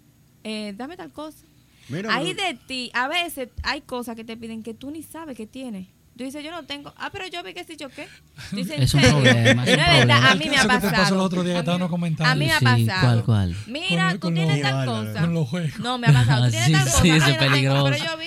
eh, 0.44 0.74
dame 0.78 0.98
tal 0.98 1.12
cosa. 1.12 1.46
Mira, 1.90 2.14
Ahí 2.14 2.34
de 2.34 2.58
ti, 2.68 2.90
a 2.94 3.08
veces 3.08 3.50
hay 3.64 3.82
cosas 3.82 4.16
que 4.16 4.24
te 4.24 4.38
piden 4.38 4.64
que 4.64 4.74
tú 4.74 4.92
ni 4.92 5.04
sabes 5.04 5.36
que 5.36 5.46
tienes. 5.48 5.88
Tú 6.18 6.26
dices, 6.26 6.44
yo 6.44 6.52
no 6.52 6.64
tengo. 6.64 6.94
Ah, 6.98 7.10
pero 7.12 7.26
yo 7.28 7.42
vi 7.44 7.54
que 7.54 7.64
sí 7.64 7.76
dices, 8.52 8.78
¿en 8.78 8.84
Es 8.84 8.94
un 8.94 9.02
problema, 9.02 9.64
es 9.66 9.78
un. 9.78 10.28
A 10.30 10.36
mí 10.36 10.46
me 10.50 10.56
ha 10.58 10.60
Eso 10.60 10.68
que 10.68 10.74
te 10.76 10.82
pasó 10.82 10.90
pasado. 10.92 11.16
el 11.16 11.22
otro 11.22 11.44
día 11.44 11.54
que 11.56 11.64
A 12.26 12.36
mí-. 12.36 12.46
A 12.46 12.46
me 12.46 12.52
ha 12.52 12.60
Sí, 12.60 12.86
pasado. 12.86 13.24
¿cuál, 13.24 13.24
cuál? 13.24 13.56
Mira, 13.68 14.04
Con- 14.10 14.14
tú 14.14 14.20
con 14.28 14.34
tienes 14.36 14.62
tal 14.62 14.86
cosa. 14.86 15.22
No, 15.80 15.98
me 15.98 16.08
ha 16.08 16.14
pasado. 16.14 16.46
Tú 16.46 16.52
tienes 16.52 16.68
Sí, 16.68 16.74
tal 16.74 16.88
sí, 16.88 16.92
cosa. 17.10 17.16
eso 17.18 17.26
Ah, 17.26 17.30
es 17.30 17.34
yo 17.34 17.40
peligroso. 17.40 17.84
Pero 17.92 18.06
yo 18.06 18.18
vi. 18.18 18.26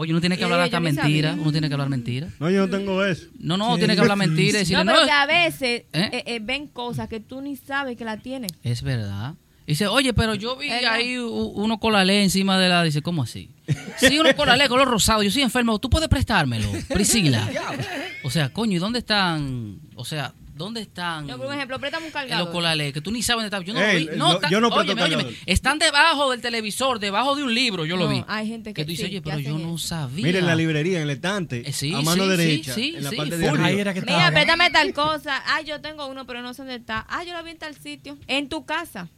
Oye, 0.00 0.12
uno 0.12 0.20
tiene 0.20 0.38
que 0.38 0.44
hablar 0.44 0.60
hasta 0.60 0.78
mentira, 0.78 1.34
uno 1.36 1.50
tiene 1.50 1.66
que 1.66 1.74
hablar 1.74 1.88
mentira. 1.88 2.28
No, 2.38 2.48
yo 2.48 2.68
no 2.68 2.70
tengo 2.70 3.04
eso. 3.04 3.26
No, 3.40 3.56
no, 3.56 3.76
tiene 3.78 3.96
que 3.96 4.00
hablar 4.00 4.16
mentira 4.16 4.58
y 4.58 4.60
decirle, 4.60 4.84
No, 4.84 4.92
no, 4.92 4.92
pero 4.92 5.06
que 5.06 5.10
a 5.10 5.26
veces 5.26 5.80
¿Eh? 5.92 6.10
eh, 6.12 6.22
eh, 6.24 6.38
ven 6.40 6.68
cosas 6.68 7.08
que 7.08 7.18
tú 7.18 7.40
ni 7.40 7.56
sabes 7.56 7.96
que 7.96 8.04
la 8.04 8.16
tienes. 8.16 8.52
es 8.62 8.82
verdad. 8.82 9.34
Dice, 9.66 9.88
oye, 9.88 10.14
pero 10.14 10.36
yo 10.36 10.56
vi 10.56 10.68
Eh, 10.68 10.86
ahí 10.86 11.18
uno 11.18 11.80
con 11.80 11.92
la 11.92 12.04
ley 12.04 12.22
encima 12.22 12.56
de 12.60 12.68
la... 12.68 12.84
Dice, 12.84 13.02
¿cómo 13.02 13.24
así? 13.24 13.50
Sí, 13.96 14.20
uno 14.20 14.34
con 14.36 14.46
la 14.46 14.56
ley, 14.56 14.68
color 14.68 14.86
rosado. 14.86 15.24
Yo 15.24 15.32
soy 15.32 15.42
enfermo. 15.42 15.80
¿Tú 15.80 15.90
puedes 15.90 16.08
prestármelo? 16.08 16.70
Priscila. 16.88 17.48
O 18.24 18.30
sea, 18.30 18.50
coño, 18.52 18.76
¿y 18.76 18.78
dónde 18.78 18.98
están? 19.00 19.78
O 19.94 20.04
sea, 20.04 20.34
¿dónde 20.58 20.82
están 20.82 21.26
Yo, 21.26 21.38
por 21.38 21.54
ejemplo, 21.54 21.78
préstame 21.78 22.06
un 22.06 22.12
los 22.12 22.22
cargador. 22.22 22.52
con 22.52 22.62
la 22.62 22.74
ley? 22.74 22.92
Que 22.92 23.00
tú 23.00 23.10
ni 23.10 23.22
sabes 23.22 23.50
dónde 23.50 23.56
están. 23.56 23.64
Yo 23.64 23.72
no 23.72 23.80
Ey, 23.80 24.04
lo 24.04 24.10
vi. 24.12 24.18
No, 24.18 24.28
yo- 24.30 24.34
está- 24.36 24.50
yo 24.50 24.60
no 24.60 24.70
presto 24.70 25.04
óyeme. 25.04 25.24
Están 25.46 25.78
debajo 25.78 26.30
del 26.30 26.40
televisor, 26.42 26.98
debajo 26.98 27.34
de 27.36 27.44
un 27.44 27.54
libro. 27.54 27.86
Yo 27.86 27.96
lo 27.96 28.04
No, 28.04 28.10
vi. 28.10 28.24
hay 28.28 28.46
gente 28.48 28.74
que 28.74 28.84
tú 28.84 28.90
dices, 28.90 29.06
sí, 29.06 29.12
oye, 29.12 29.22
que 29.22 29.30
pero 29.30 29.38
yo 29.38 29.56
no 29.58 29.78
sabía. 29.78 30.24
Mira 30.26 30.38
en 30.40 30.46
la 30.46 30.54
librería, 30.56 30.98
en 30.98 31.04
el 31.04 31.10
estante, 31.10 31.68
Eh, 31.68 31.72
sí, 31.72 31.94
a 31.94 32.02
mano 32.02 32.24
sí, 32.24 32.30
sí, 32.30 32.36
derecha, 32.36 32.74
sí, 32.74 32.94
en 32.96 33.04
la 33.04 33.10
sí, 33.10 33.16
parte 33.16 33.38
de. 33.38 33.48
Ahí 33.48 33.78
era 33.80 33.94
que 33.94 34.00
Mira, 34.02 34.12
estaba. 34.16 34.30
préstame 34.32 34.70
tal 34.70 34.92
cosa. 34.92 35.42
Ah, 35.46 35.62
yo 35.62 35.80
tengo 35.80 36.06
uno, 36.08 36.26
pero 36.26 36.42
no 36.42 36.52
sé 36.52 36.62
dónde 36.62 36.74
está. 36.76 37.06
Ah, 37.08 37.24
yo 37.24 37.32
lo 37.36 37.42
vi 37.44 37.52
en 37.52 37.58
tal 37.58 37.74
sitio. 37.76 38.18
En 38.26 38.48
tu 38.48 38.64
casa. 38.66 39.08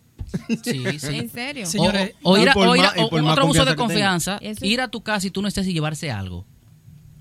Sí, 0.63 0.85
sí. 0.99 1.09
En 1.17 1.29
serio. 1.31 1.67
Señores, 1.67 2.15
o, 2.23 2.33
o 2.35 2.39
ir 2.39 2.49
a, 2.49 2.53
o 2.55 2.77
ir 2.77 2.83
o- 2.99 3.31
otro 3.33 3.47
uso 3.47 3.65
de 3.65 3.75
confianza 3.75 4.39
que 4.39 4.55
ir 4.67 4.81
a 4.81 4.89
tu 4.89 5.03
casa 5.03 5.27
y 5.27 5.31
tú 5.31 5.43
no 5.43 5.49
estés 5.49 5.67
y 5.67 5.73
llevarse 5.73 6.11
algo. 6.11 6.47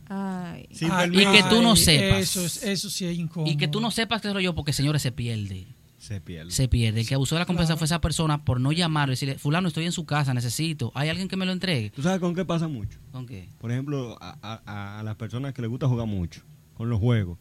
Ay. 0.09 0.67
Permiso. 0.79 1.21
y 1.21 1.25
que 1.33 1.43
tú 1.49 1.61
no 1.61 1.75
sepas. 1.75 2.19
Eso, 2.19 2.45
es- 2.45 2.63
eso 2.63 2.89
sí 2.89 3.05
es 3.05 3.17
incómodo. 3.17 3.49
Y 3.51 3.57
que 3.57 3.67
tú 3.67 3.79
no 3.79 3.91
sepas 3.91 4.21
que 4.21 4.29
soy 4.29 4.43
yo, 4.43 4.55
porque 4.55 4.73
señores, 4.73 5.01
se 5.01 5.11
pierde. 5.11 5.67
Se 5.99 6.19
pierde. 6.21 6.49
Se 6.51 6.67
pierde. 6.67 7.01
El 7.01 7.07
que 7.07 7.13
abusó 7.15 7.35
de 7.35 7.39
la 7.39 7.45
confianza 7.45 7.73
Claro. 7.73 7.79
fue 7.79 7.85
esa 7.85 8.01
persona 8.01 8.43
por 8.43 8.59
no 8.59 8.71
llamar 8.71 9.09
y 9.09 9.11
decirle, 9.11 9.37
fulano, 9.37 9.67
estoy 9.67 9.85
en 9.85 9.91
su 9.91 10.05
casa, 10.05 10.33
necesito. 10.33 10.91
¿Hay 10.95 11.09
alguien 11.09 11.27
que 11.27 11.35
me 11.35 11.45
lo 11.45 11.51
entregue? 11.51 11.91
¿Tú 11.91 12.01
sabes 12.01 12.19
con 12.19 12.33
qué 12.33 12.45
pasa 12.45 12.67
mucho? 12.67 12.97
¿Con 13.11 13.27
qué? 13.27 13.49
Por 13.59 13.71
ejemplo, 13.71 14.17
a, 14.21 14.37
a- 14.41 14.99
a 14.99 15.03
las 15.03 15.15
personas 15.17 15.53
que 15.53 15.61
les 15.61 15.69
gusta 15.69 15.87
jugar 15.87 16.07
mucho, 16.07 16.41
con 16.75 16.89
los 16.89 16.99
juegos. 16.99 17.37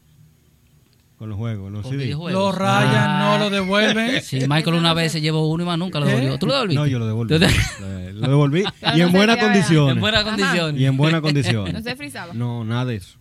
Con 1.19 1.27
los 1.29 1.37
juegos, 1.37 1.69
los 1.69 1.85
CD. 1.85 2.05
videojuegos. 2.05 2.31
Lo 2.31 2.51
rayan, 2.57 2.93
Ah. 3.09 3.19
no 3.37 3.37
lo 3.43 3.49
devuelven. 3.49 4.21
Sí, 4.23 4.39
Michael 4.47 4.75
una 4.77 4.93
vez 4.93 5.11
se 5.11 5.19
llevó 5.19 5.49
uno 5.49 5.63
y 5.63 5.65
más 5.65 5.77
nunca 5.77 5.99
lo 5.99 6.05
¿Eh? 6.07 6.11
devolvió. 6.11 6.39
¿Tú 6.39 6.45
lo 6.47 6.53
devolviste? 6.53 6.79
No, 6.79 6.87
yo 6.87 6.97
lo 6.97 7.07
devolví. 7.07 7.33
¿Tú 7.33 7.39
te- 7.39 8.13
Lo- 8.13 8.27
devolví. 8.29 8.63
Y 8.95 9.01
en 9.01 9.11
buenas 9.11 9.37
condiciones. 9.37 9.95
En 9.95 9.99
buenas 10.01 10.23
condiciones. 10.23 10.81
Y 10.81 10.85
en 10.85 10.95
buenas 10.97 11.19
condiciones. 11.21 11.73
No 11.79 11.81
se 11.81 11.95
frizaba. 11.97 12.33
No, 12.33 12.63
nada 12.63 12.85
de 12.85 12.95
eso. 12.95 13.17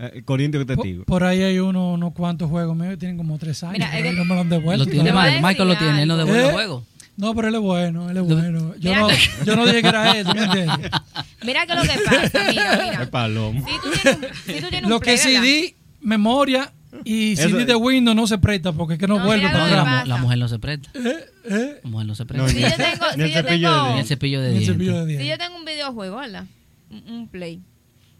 Eh, 0.00 0.22
Corintio 0.24 0.58
que 0.66 0.74
te 0.74 0.82
digo. 0.82 1.04
Por, 1.04 1.20
por 1.20 1.24
ahí 1.24 1.40
hay 1.42 1.58
uno, 1.60 1.92
unos 1.92 2.12
cuantos 2.14 2.50
juegos 2.50 2.74
míos 2.76 2.90
que 2.90 2.96
tienen 2.96 3.16
como 3.16 3.38
tres 3.38 3.62
años. 3.62 3.74
Mira, 3.74 3.86
es 3.96 4.02
pero 4.02 4.10
que- 4.10 4.16
no 4.16 4.24
me 4.24 4.34
lo 4.34 4.40
han 4.40 4.48
devuelto. 4.48 4.84
Lo 4.86 4.90
tiene 4.90 5.12
Michael. 5.12 5.42
Michael 5.42 5.68
lo 5.68 5.76
tiene, 5.78 6.02
él 6.02 6.08
no 6.08 6.16
devuelve 6.16 6.42
¿Eh? 6.42 6.46
el 6.46 6.52
juego. 6.52 6.84
No, 7.16 7.34
pero 7.34 7.48
él 7.48 7.54
es 7.54 7.60
bueno, 7.60 8.10
él 8.10 8.16
es 8.16 8.22
bueno. 8.24 8.74
Yo 8.80 8.90
Mira 8.90 9.00
no, 9.02 9.06
que- 9.08 9.18
yo 9.44 9.54
no 9.56 9.66
dije 9.66 9.82
que 9.82 9.88
era 9.88 10.18
eso, 10.18 10.34
¿me 10.34 10.42
entiendes? 10.44 10.90
Mira 11.44 11.66
que 11.66 11.74
lo 11.76 11.82
que 11.82 11.88
pasa, 12.04 12.44
mira, 12.48 12.74
El 12.74 12.90
mira. 12.90 13.10
palomo. 13.10 13.64
Si 13.66 13.74
tú 13.82 13.90
tienes 14.02 14.16
un, 14.16 14.24
si 14.54 14.60
tú 14.60 14.66
tienes 14.68 14.84
un 14.84 14.90
Lo 14.90 15.00
que 15.00 15.04
play, 15.16 15.34
¿verdad? 15.34 15.42
CD, 15.42 15.74
memoria 16.00 16.72
y 17.04 17.32
es. 17.32 17.66
de 17.66 17.74
Windows 17.76 18.16
no 18.16 18.26
se 18.26 18.38
presta 18.38 18.72
porque 18.72 18.94
es 18.94 19.00
que 19.00 19.06
no, 19.06 19.18
No, 19.18 19.24
vuelve 19.26 19.48
para 19.48 19.66
atrás. 19.66 20.08
la, 20.08 20.14
la 20.16 20.20
mujer 20.20 20.38
no 20.38 20.48
se 20.48 20.58
presta. 20.58 20.90
¿Eh? 20.94 21.80
La 21.84 21.90
mujer 21.90 22.06
no 22.06 22.14
se 22.14 22.24
No, 22.24 22.28
presta. 22.28 22.48
Si 22.48 22.54
ni, 22.56 22.60
yo 22.62 22.66
el- 22.68 22.76
tengo, 22.76 23.06
ni 23.16 23.22
el 23.22 23.26
si 23.26 23.32
yo 23.34 23.36
cepillo 23.42 23.70
tengo, 23.70 23.84
de 23.86 23.92
Ni 23.94 23.98
el 24.00 24.06
cepillo 24.06 24.40
de 24.40 24.46
El 24.48 24.52
dientes. 24.58 24.74
cepillo 24.76 25.04
de 25.06 25.18
si 25.18 25.28
yo 25.28 25.38
tengo 25.38 25.56
un 25.56 25.64
videojuego, 25.64 26.16
¿verdad? 26.16 26.46
Un, 26.90 27.04
un 27.12 27.28
play. 27.28 27.60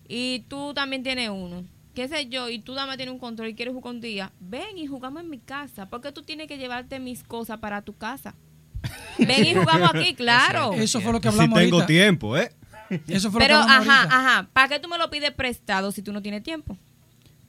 Y 0.08 0.40
tú 0.48 0.72
también 0.74 1.02
tienes 1.02 1.30
uno. 1.30 1.64
Qué 1.94 2.06
sé 2.08 2.28
yo, 2.28 2.48
y 2.48 2.60
tú 2.60 2.74
dame 2.74 2.96
tienes 2.96 3.12
un 3.12 3.18
control 3.18 3.48
y 3.48 3.54
quieres 3.54 3.74
jugar 3.74 3.94
un 3.94 4.00
día. 4.00 4.32
Ven 4.40 4.78
y 4.78 4.86
jugamos 4.86 5.22
en 5.22 5.28
mi 5.30 5.38
casa. 5.38 5.86
Porque 5.88 6.12
tú 6.12 6.22
tienes 6.22 6.46
que 6.46 6.56
llevarte 6.56 6.98
mis 7.00 7.22
cosas 7.24 7.58
para 7.58 7.82
tu 7.82 7.96
casa. 7.96 8.34
Ven 9.18 9.44
y 9.44 9.54
jugamos 9.54 9.90
aquí, 9.94 10.14
claro. 10.14 10.72
Eso 10.74 11.00
fue 11.00 11.12
lo 11.12 11.20
que 11.20 11.28
Si 11.30 11.34
hablamos 11.34 11.58
tengo 11.58 11.76
ahorita. 11.76 11.86
tiempo, 11.86 12.36
¿eh? 12.36 12.52
Eso 13.08 13.30
fue 13.30 13.40
Pero, 13.40 13.58
lo 13.58 13.66
que 13.66 13.72
hablamos 13.72 13.88
ajá, 13.88 14.00
ahorita. 14.02 14.16
ajá. 14.38 14.48
¿Para 14.52 14.68
qué 14.68 14.78
tú 14.80 14.88
me 14.88 14.98
lo 14.98 15.10
pides 15.10 15.30
prestado 15.32 15.92
si 15.92 16.02
tú 16.02 16.12
no 16.12 16.22
tienes 16.22 16.42
tiempo? 16.42 16.76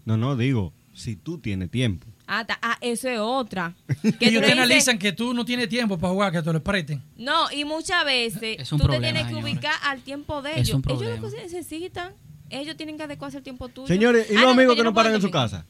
No, 0.05 0.17
no, 0.17 0.35
digo, 0.35 0.73
si 1.01 1.15
tú 1.15 1.37
tienes 1.39 1.69
tiempo. 1.71 2.07
Ah, 2.27 2.45
ta- 2.45 2.59
ah, 2.61 2.77
eso 2.79 3.09
es 3.09 3.19
otra. 3.19 3.73
Que 4.19 4.27
Ellos 4.29 4.41
tú 4.41 4.47
dices- 4.47 4.51
analizan 4.53 4.97
que 4.97 5.11
tú 5.11 5.33
no 5.33 5.43
tienes 5.43 5.67
tiempo 5.67 5.97
para 5.97 6.13
jugar, 6.13 6.31
que 6.31 6.41
te 6.41 6.53
lo 6.53 6.63
presten. 6.63 7.01
No, 7.17 7.51
y 7.51 7.65
muchas 7.65 8.05
veces 8.05 8.57
Es 8.59 8.71
un 8.71 8.79
tú 8.79 8.85
problema, 8.85 9.07
te 9.07 9.13
tienes 9.13 9.23
que 9.23 9.35
señores. 9.35 9.53
ubicar 9.53 9.73
al 9.83 10.01
tiempo 10.01 10.41
de 10.41 10.51
Es 10.51 10.57
ellos. 10.59 10.75
un 10.75 10.81
Ellos 10.85 11.01
lo 11.01 11.07
problema. 11.17 11.29
que 11.35 11.43
necesitan, 11.43 12.13
ellos 12.49 12.77
tienen 12.77 12.95
que 12.97 13.03
adecuarse 13.03 13.37
al 13.37 13.43
tiempo 13.43 13.67
tuyo. 13.69 13.87
Señores, 13.87 14.27
¿y 14.29 14.35
Ah, 14.35 14.41
los 14.41 14.43
no, 14.43 14.49
amigos 14.51 14.75
yo 14.75 14.77
que 14.77 14.83
no 14.85 14.93
puedo 14.93 15.03
paran 15.03 15.15
en 15.15 15.21
su 15.21 15.27
dormir. 15.27 15.51
casa? 15.51 15.65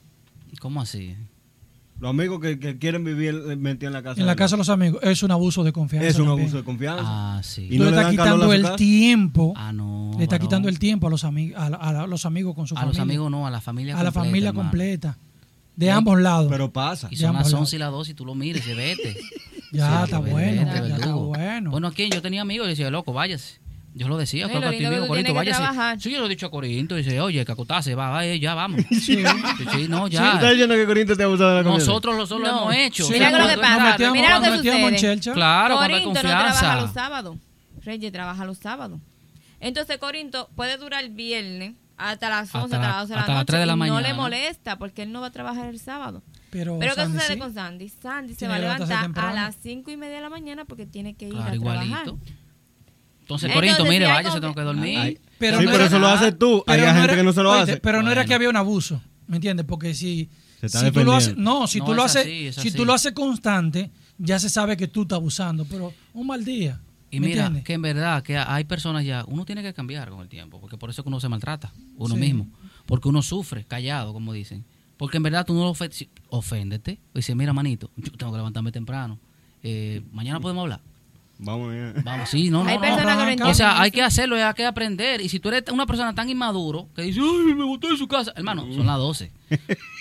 ¿Cómo 0.60 0.82
así? 0.82 1.15
Los 2.02 2.10
amigos 2.10 2.40
que, 2.42 2.58
que 2.60 2.78
quieren 2.80 3.04
vivir 3.04 3.40
eh, 3.50 3.56
metidos 3.56 3.90
en 3.90 3.94
la 3.94 4.02
casa. 4.04 4.20
En 4.20 4.26
la 4.26 4.34
de 4.34 4.36
casa 4.36 4.56
de 4.56 4.58
los 4.58 4.70
amigos 4.70 5.00
es 5.04 5.22
un 5.24 5.32
abuso 5.32 5.64
de 5.64 5.72
confianza. 5.72 6.08
Es 6.10 6.16
un 6.18 6.26
también. 6.26 6.42
abuso 6.42 6.58
de 6.58 6.64
confianza. 6.64 7.04
Ah, 7.06 7.42
sí. 7.44 7.68
Y 7.70 7.78
Tú 7.78 7.84
no 7.84 7.92
le 7.92 7.96
le 7.96 8.02
a 8.02 8.10
quitando 8.10 8.52
el 8.52 8.76
tiempo. 8.76 9.54
Ah, 9.56 9.72
no. 9.72 10.12
le 10.18 10.24
está 10.24 10.36
varón. 10.36 10.48
quitando 10.48 10.68
el 10.70 10.80
tiempo 10.80 11.08
a 11.08 11.10
los, 11.12 11.24
amigos 11.24 11.62
a, 11.62 11.70
la- 11.70 11.78
a 11.78 12.08
los 12.08 12.26
amigos 12.26 12.56
con 12.56 12.68
su 12.68 12.74
A 12.76 12.80
familia. 12.80 12.98
los 13.00 13.02
amigos 13.08 13.32
no, 13.32 13.46
a 13.48 13.52
la 13.52 13.62
familia 13.62 13.94
a 13.94 13.98
la 14.04 14.12
completa, 14.12 14.26
familia 14.26 14.50
hermano. 14.50 14.70
completa. 14.70 15.18
De 15.76 15.90
ambos 15.92 16.20
lados. 16.20 16.48
Pero 16.52 16.74
pasa. 16.74 17.08
Y 17.12 17.16
son 17.16 17.34
las 17.34 17.46
lados. 17.52 17.54
11 17.62 17.76
y 17.76 17.80
las 17.80 17.92
12 17.92 18.12
y 18.12 18.14
tú 18.16 18.26
lo 18.26 18.36
mires 18.36 18.68
y 18.68 18.74
vete. 18.74 19.16
Ya 19.74 20.00
Sí, 20.00 20.04
está 20.04 20.18
bueno, 20.20 20.66
vete, 20.66 20.90
ya 20.90 20.96
está 20.96 21.14
bueno. 21.16 21.72
Bueno, 21.72 21.88
aquí 21.88 22.10
yo 22.14 22.22
tenía 22.22 22.42
amigos 22.42 22.68
y 22.68 22.72
decía, 22.72 22.90
loco, 22.92 23.14
váyase. 23.14 23.61
Yo 23.93 24.08
lo 24.08 24.17
decía, 24.17 24.45
y 24.45 24.47
creo 24.49 24.62
lo 24.62 24.62
que 24.62 24.67
a 24.67 24.71
ti 24.71 24.75
lindo 24.77 24.89
que 24.89 24.95
mismo, 24.95 25.06
tú 25.06 25.10
Corinto, 25.10 25.34
váyase. 25.34 25.99
Sí, 25.99 26.12
yo 26.12 26.19
lo 26.21 26.25
he 26.27 26.30
dicho 26.30 26.45
a 26.45 26.51
Corinto, 26.51 26.95
dice, 26.95 27.19
oye, 27.19 27.43
que 27.45 27.51
acotase, 27.51 27.93
va, 27.93 28.10
va, 28.10 28.25
ya 28.25 28.54
vamos. 28.54 28.82
Sí. 28.89 28.97
Sí, 28.97 29.23
sí, 29.71 29.88
no, 29.89 30.08
Sí, 30.08 30.15
¿Estás 30.15 30.41
ya. 30.41 30.49
diciendo 30.51 30.75
que 30.75 30.86
Corinto 30.86 31.15
te 31.17 31.23
ha 31.23 31.25
abusado 31.25 31.49
de 31.49 31.56
la 31.58 31.63
confianza? 31.63 31.88
Nosotros 31.88 32.15
lo 32.15 32.25
solo 32.25 32.45
No. 32.47 32.62
hemos 32.71 32.75
hecho. 32.75 33.04
Sí, 33.06 33.13
Mira 33.13 33.32
lo 33.32 33.47
que 33.49 33.58
pasa, 33.58 33.84
metíamos, 33.91 34.17
mira 34.17 34.36
lo 34.38 34.41
que 34.43 34.47
nos 34.49 34.58
metíamos 34.58 34.82
en 34.91 34.95
sucede. 34.95 35.13
chelcha. 35.15 35.34
Claro, 35.34 35.75
cuando 35.75 35.95
hay 35.95 36.01
Corinto 36.04 36.23
no 36.23 36.30
trabaja 36.30 36.51
confianza. 36.51 36.82
los 36.82 36.93
sábados. 36.93 37.38
Reyes 37.84 38.12
trabaja 38.13 38.45
los 38.45 38.58
sábados. 38.60 38.99
Entonces 39.60 39.97
Corinto 39.97 40.49
puede 40.56 40.77
durar 40.77 41.04
el 41.04 41.10
viernes 41.10 41.73
hasta 41.97 42.30
las 42.30 42.54
11, 42.56 42.75
Hasta 42.75 42.77
hasta, 42.77 42.80
la- 42.80 42.88
las 42.88 42.97
12 43.01 43.10
de 43.10 43.15
la 43.15 43.21
hasta 43.21 43.32
las 43.34 43.39
noche 43.41 43.45
3 43.47 43.60
de 43.60 43.65
la 43.65 43.73
y 43.73 43.75
no 43.75 43.80
mañana. 43.80 44.01
le 44.08 44.13
molesta 44.13 44.77
porque 44.77 45.04
él 45.04 45.12
no 45.12 45.21
va 45.21 45.27
a 45.27 45.32
trabajar 45.32 45.67
el 45.67 45.80
sábado. 45.80 46.23
Pero, 46.49 46.77
Pero 46.80 46.95
¿qué 46.95 47.06
sucede 47.06 47.34
sí. 47.34 47.38
con 47.39 47.54
Sandy? 47.54 47.89
Sandy 47.89 48.34
se 48.36 48.47
va 48.47 48.56
a 48.56 48.60
levantar 48.60 49.12
a 49.15 49.34
las 49.34 49.56
5 49.62 49.91
y 49.91 49.97
media 49.97 50.15
de 50.15 50.21
la 50.21 50.30
mañana 50.30 50.65
porque 50.65 50.86
tiene 50.86 51.13
que 51.13 51.25
ir 51.25 51.34
Claro, 51.34 51.47
a 51.49 51.51
trabajar. 51.60 51.86
igualito. 51.86 52.19
Entonces, 53.36 53.50
Entonces, 53.50 53.76
Corinto, 53.76 53.91
mire, 53.91 54.06
váyase, 54.08 54.38
confi- 54.38 54.41
tengo 54.41 54.56
que 54.56 54.62
dormir. 54.62 54.98
Ay, 54.98 55.17
Pero 55.38 55.58
sí, 55.60 55.65
no 55.65 55.72
pero 55.72 55.84
era- 55.84 55.88
eso 55.88 56.00
lo 56.00 56.08
haces 56.08 56.38
tú. 56.38 56.63
Hay 56.67 56.80
gente 56.80 57.04
era- 57.04 57.15
que 57.15 57.24
no 57.24 57.34
se 57.34 57.41
lo 57.44 57.52
hace. 57.52 57.78
Pero 57.78 58.02
no 58.04 58.12
era 58.12 58.26
que 58.26 58.34
había 58.34 58.50
un 58.50 58.58
abuso, 58.58 59.02
¿me 59.28 59.38
entiendes? 59.38 59.65
Porque 59.65 59.94
si, 59.94 60.30
Se 60.60 60.65
está 60.67 60.80
si 60.82 60.91
tú 60.91 61.04
lo 61.04 61.13
haces, 61.13 61.38
no, 61.38 61.67
si 61.67 61.80
No, 61.80 61.86
tú 61.86 61.94
lo 61.94 62.06
es 62.06 62.15
haces, 62.15 62.58
así, 62.58 62.70
si 62.70 62.76
tú 62.76 62.86
lo 62.86 62.94
haces 62.94 63.13
constante, 63.13 63.89
ya 64.17 64.38
se 64.39 64.50
sabe 64.50 64.78
que 64.78 64.88
tú 64.88 65.04
estás 65.04 65.15
abusando, 65.17 65.65
pero 65.65 65.94
un 66.13 66.28
mal 66.28 66.44
día. 66.46 66.80
Y 67.10 67.20
¿me 67.20 67.28
mira, 67.28 67.41
entiendes? 67.48 67.63
que 67.65 67.74
en 67.74 67.82
verdad 67.82 68.24
que 68.24 68.38
hay 68.38 68.63
personas 68.63 69.04
ya, 69.04 69.26
uno 69.28 69.44
tiene 69.44 69.62
que 69.63 69.74
cambiar 69.74 70.10
con 70.10 70.22
el 70.22 70.30
tiempo, 70.30 70.62
porque 70.62 70.78
por 70.78 70.89
eso 70.89 71.02
es 71.02 71.04
que 71.04 71.10
uno 71.10 71.20
se 71.20 71.28
maltrata, 71.28 71.74
uno 71.98 72.15
Sí. 72.15 72.22
mismo, 72.22 72.48
porque 72.86 73.10
uno 73.10 73.22
sufre, 73.22 73.65
callado, 73.65 74.13
como 74.13 74.32
dicen. 74.32 74.63
Porque 74.98 75.17
en 75.17 75.24
verdad 75.24 75.46
tú 75.46 75.54
no 75.54 75.62
lo 75.62 75.72
ofe- 75.74 75.91
si- 75.91 76.08
oféndete, 76.30 77.00
dices, 77.13 77.36
mira, 77.36 77.52
manito, 77.54 77.89
yo 77.98 78.12
tengo 78.13 78.32
que 78.32 78.38
levantarme 78.38 78.72
temprano, 78.72 79.20
eh, 79.63 80.02
mañana 80.13 80.39
podemos 80.39 80.62
hablar. 80.62 80.80
Vamos 81.43 81.73
allá. 81.73 81.93
Vamos, 82.06 82.30
sí, 82.30 82.49
no, 82.51 82.63
no, 82.63 82.69
Hay 82.69 82.75
no. 82.75 82.82
personas 82.82 83.06
que 83.06 83.15
no 83.15 83.21
O 83.23 83.30
entienden 83.30 83.47
O 83.47 83.54
sea, 83.56 83.82
hay 83.82 83.89
que 83.91 84.01
hacerlo, 84.04 84.36
hay 84.36 84.54
que 84.54 84.65
aprender. 84.65 85.21
Y 85.21 85.27
si 85.30 85.39
tú 85.39 85.49
eres 85.49 85.63
una 85.71 85.86
persona 85.88 86.13
tan 86.13 86.30
inmaduro 86.30 86.88
que 86.95 87.01
dice, 87.01 87.19
ay, 87.19 87.56
me 87.56 87.63
botó 87.63 87.89
de 87.89 87.97
su 87.97 88.08
casa, 88.08 88.32
hermano, 88.36 88.62
son 88.73 88.86
las 88.86 88.97
12. 88.97 89.32
O 89.51 89.58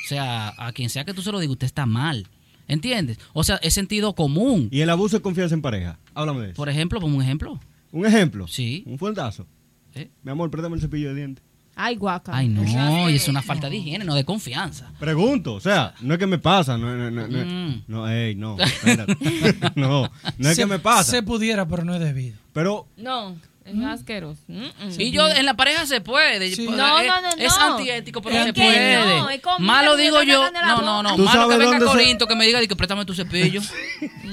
sea, 0.08 0.52
a 0.58 0.72
quien 0.72 0.90
sea 0.90 1.04
que 1.04 1.14
tú 1.14 1.22
se 1.22 1.32
lo 1.32 1.40
digas, 1.40 1.52
usted 1.52 1.66
está 1.66 1.86
mal. 1.86 2.26
¿Entiendes? 2.68 3.18
O 3.32 3.42
sea, 3.42 3.56
es 3.56 3.74
sentido 3.74 4.14
común. 4.14 4.68
¿Y 4.70 4.80
el 4.82 4.90
abuso 4.90 5.16
de 5.16 5.22
confianza 5.22 5.54
en 5.54 5.62
pareja? 5.62 5.98
Háblame 6.14 6.40
de 6.42 6.46
eso. 6.48 6.56
Por 6.56 6.68
ejemplo, 6.68 7.00
como 7.00 7.16
un 7.16 7.22
ejemplo. 7.22 7.58
Un 7.90 8.06
ejemplo. 8.06 8.46
Sí. 8.46 8.84
Un 8.86 8.98
fuentazo. 8.98 9.46
¿eh? 9.94 10.10
Mi 10.22 10.30
amor, 10.30 10.50
préstame 10.50 10.76
el 10.76 10.80
cepillo 10.82 11.08
de 11.08 11.14
dientes. 11.16 11.44
Ay, 11.82 11.96
guaca. 11.96 12.32
Ay, 12.34 12.48
no, 12.48 13.08
y 13.10 13.14
es 13.16 13.26
una 13.28 13.42
falta 13.42 13.68
de 13.70 13.76
higiene, 13.76 14.04
no 14.04 14.14
de 14.14 14.24
confianza. 14.24 14.90
Pregunto, 14.98 15.54
o 15.54 15.60
sea, 15.60 15.94
no 16.00 16.14
es 16.14 16.18
que 16.20 16.26
me 16.26 16.38
pasa, 16.38 16.76
no, 16.76 16.94
no, 16.94 17.10
no, 17.10 17.26
no, 17.26 17.44
Mm. 17.44 17.82
no, 17.88 18.08
ey, 18.08 18.34
no, 18.34 18.58
espérate. 18.58 19.16
no, 19.76 20.10
no 20.38 20.48
es 20.48 20.56
se, 20.56 20.62
que 20.62 20.66
me 20.66 20.78
pasa, 20.78 21.04
Se 21.10 21.22
pudiera, 21.22 21.66
pero 21.66 21.84
no 21.84 21.94
es 21.94 22.00
debido. 22.00 22.36
pero 22.52 22.86
No, 22.96 23.36
es 23.64 23.74
asqueroso. 23.86 24.40
Mm, 24.48 24.62
mm. 24.64 24.90
Y 25.00 25.10
yo, 25.12 25.28
en 25.28 25.46
la 25.46 25.54
pareja 25.54 25.86
se 25.86 26.00
puede. 26.00 26.54
Sí. 26.54 26.66
No, 26.68 26.98
es, 26.98 27.06
no, 27.06 27.20
no, 27.20 27.28
Es 27.38 27.56
no. 27.56 27.76
antiético, 27.76 28.20
pero 28.20 28.44
se 28.44 28.52
puede. 28.52 28.98
no, 29.20 29.58
Malo 29.60 29.96
digo 29.96 30.22
yo. 30.22 30.50
No, 30.50 30.82
no, 30.82 31.02
no. 31.02 31.16
¿Tú 31.16 31.22
Malo 31.24 31.48
que 31.48 31.56
venga 31.56 31.78
se- 31.78 31.84
Corinto 31.86 32.26
que 32.26 32.34
me 32.36 32.46
diga 32.46 32.58
di 32.60 32.68
que 32.68 32.76
préstame 32.76 33.04
tu 33.04 33.14
cepillo. 33.14 33.60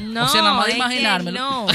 No, 0.07 0.25
O 0.25 0.29
sea, 0.29 0.41
nada 0.41 0.55
más 0.55 0.65
de 0.67 0.73
imaginármelo. 0.73 1.39
No. 1.39 1.67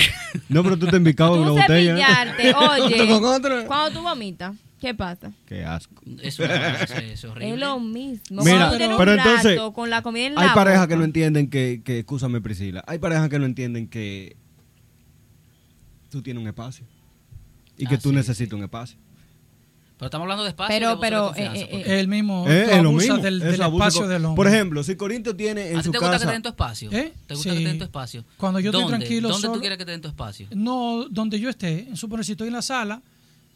no, 0.48 0.62
pero 0.64 0.76
tú 0.76 0.87
te 0.88 0.96
en 0.96 1.04
Tú 1.37 1.42
una 1.42 1.50
botella. 1.52 1.94
cepillarte, 1.96 2.54
oye, 2.85 3.06
Con 3.08 3.22
cuando 3.66 3.90
tú 3.92 4.02
vomitas, 4.02 4.52
¿qué 4.82 4.94
pasa? 4.94 5.32
Qué 5.46 5.64
asco. 5.64 6.02
Es, 6.20 6.38
una, 6.40 6.74
es, 6.82 7.24
horrible. 7.24 7.54
Es 7.54 7.58
lo 7.60 7.78
mismo. 7.80 8.42
Mira, 8.42 8.56
Cuando 8.58 8.70
tú 8.72 8.76
tienes 8.78 8.96
pero 8.98 9.12
un 9.12 9.18
entonces, 9.18 9.52
plato 9.54 9.72
con 9.72 9.88
la 9.90 10.02
comida 10.02 10.26
en 10.26 10.34
la 10.34 10.40
Hay 10.42 10.48
parejas 10.54 10.88
que 10.88 10.96
no 10.96 11.04
entienden 11.04 11.48
que, 11.48 11.82
que, 11.84 12.00
escúchame 12.00 12.40
Priscila, 12.40 12.82
hay 12.86 12.98
parejas 12.98 13.28
que 13.30 13.38
no 13.38 13.46
entienden 13.46 13.86
que 13.88 14.36
tú 16.10 16.20
tienes 16.20 16.42
un 16.42 16.48
espacio 16.48 16.84
y 17.78 17.86
que 17.86 17.94
Ah, 17.94 17.98
tú 17.98 18.10
sí, 18.10 18.14
necesitas 18.16 18.54
un 18.58 18.64
espacio. 18.64 18.98
Pero 19.96 20.06
estamos 20.08 20.24
hablando 20.24 20.42
de 20.42 20.48
espacio. 20.50 20.74
Pero- 20.76 20.98
pero, 21.00 21.26
confianza, 21.26 21.60
eh, 21.60 21.68
porque- 21.70 21.92
eh, 21.94 22.00
El 22.00 22.08
mismo, 22.08 22.44
Eh, 22.48 22.66
es 22.76 22.82
lo 22.82 22.90
mismo. 22.92 23.18
del, 23.18 23.40
espacio 23.40 24.08
del 24.08 24.24
hombre. 24.24 24.36
Por 24.36 24.48
ejemplo, 24.48 24.82
si 24.82 24.96
Corinto 24.96 25.36
tiene 25.36 25.70
en 25.70 25.76
¿A 25.76 25.80
ti 25.80 25.84
su 25.86 25.92
te 25.92 25.98
gusta 25.98 26.10
que 26.10 26.16
casa... 26.16 26.26
te 26.26 26.32
den 26.32 26.42
tu 26.42 26.48
espacio? 26.48 26.90
¿Eh? 26.90 27.12
¿Te 27.28 27.34
gusta 27.34 27.50
que 27.50 27.54
te 27.56 27.60
Sí. 27.62 27.64
den 27.68 27.78
tu 27.78 27.84
espacio? 27.84 28.24
Cuando 28.36 28.58
yo 28.58 28.70
estoy 28.72 28.86
tranquilo 28.88 29.28
¿Dónde 29.28 29.42
solo- 29.42 29.54
tú 29.54 29.60
quieres 29.60 29.78
que 29.78 29.84
te 29.84 29.92
den 29.92 30.00
tu 30.00 30.08
espacio? 30.08 30.48
No, 30.56 31.06
donde 31.08 31.38
yo 31.38 31.48
esté, 31.48 31.88
suponer 31.94 32.24
si 32.24 32.32
estoy 32.32 32.48
en 32.48 32.54
la 32.54 32.62
sala 32.62 33.00
eh, 33.00 33.12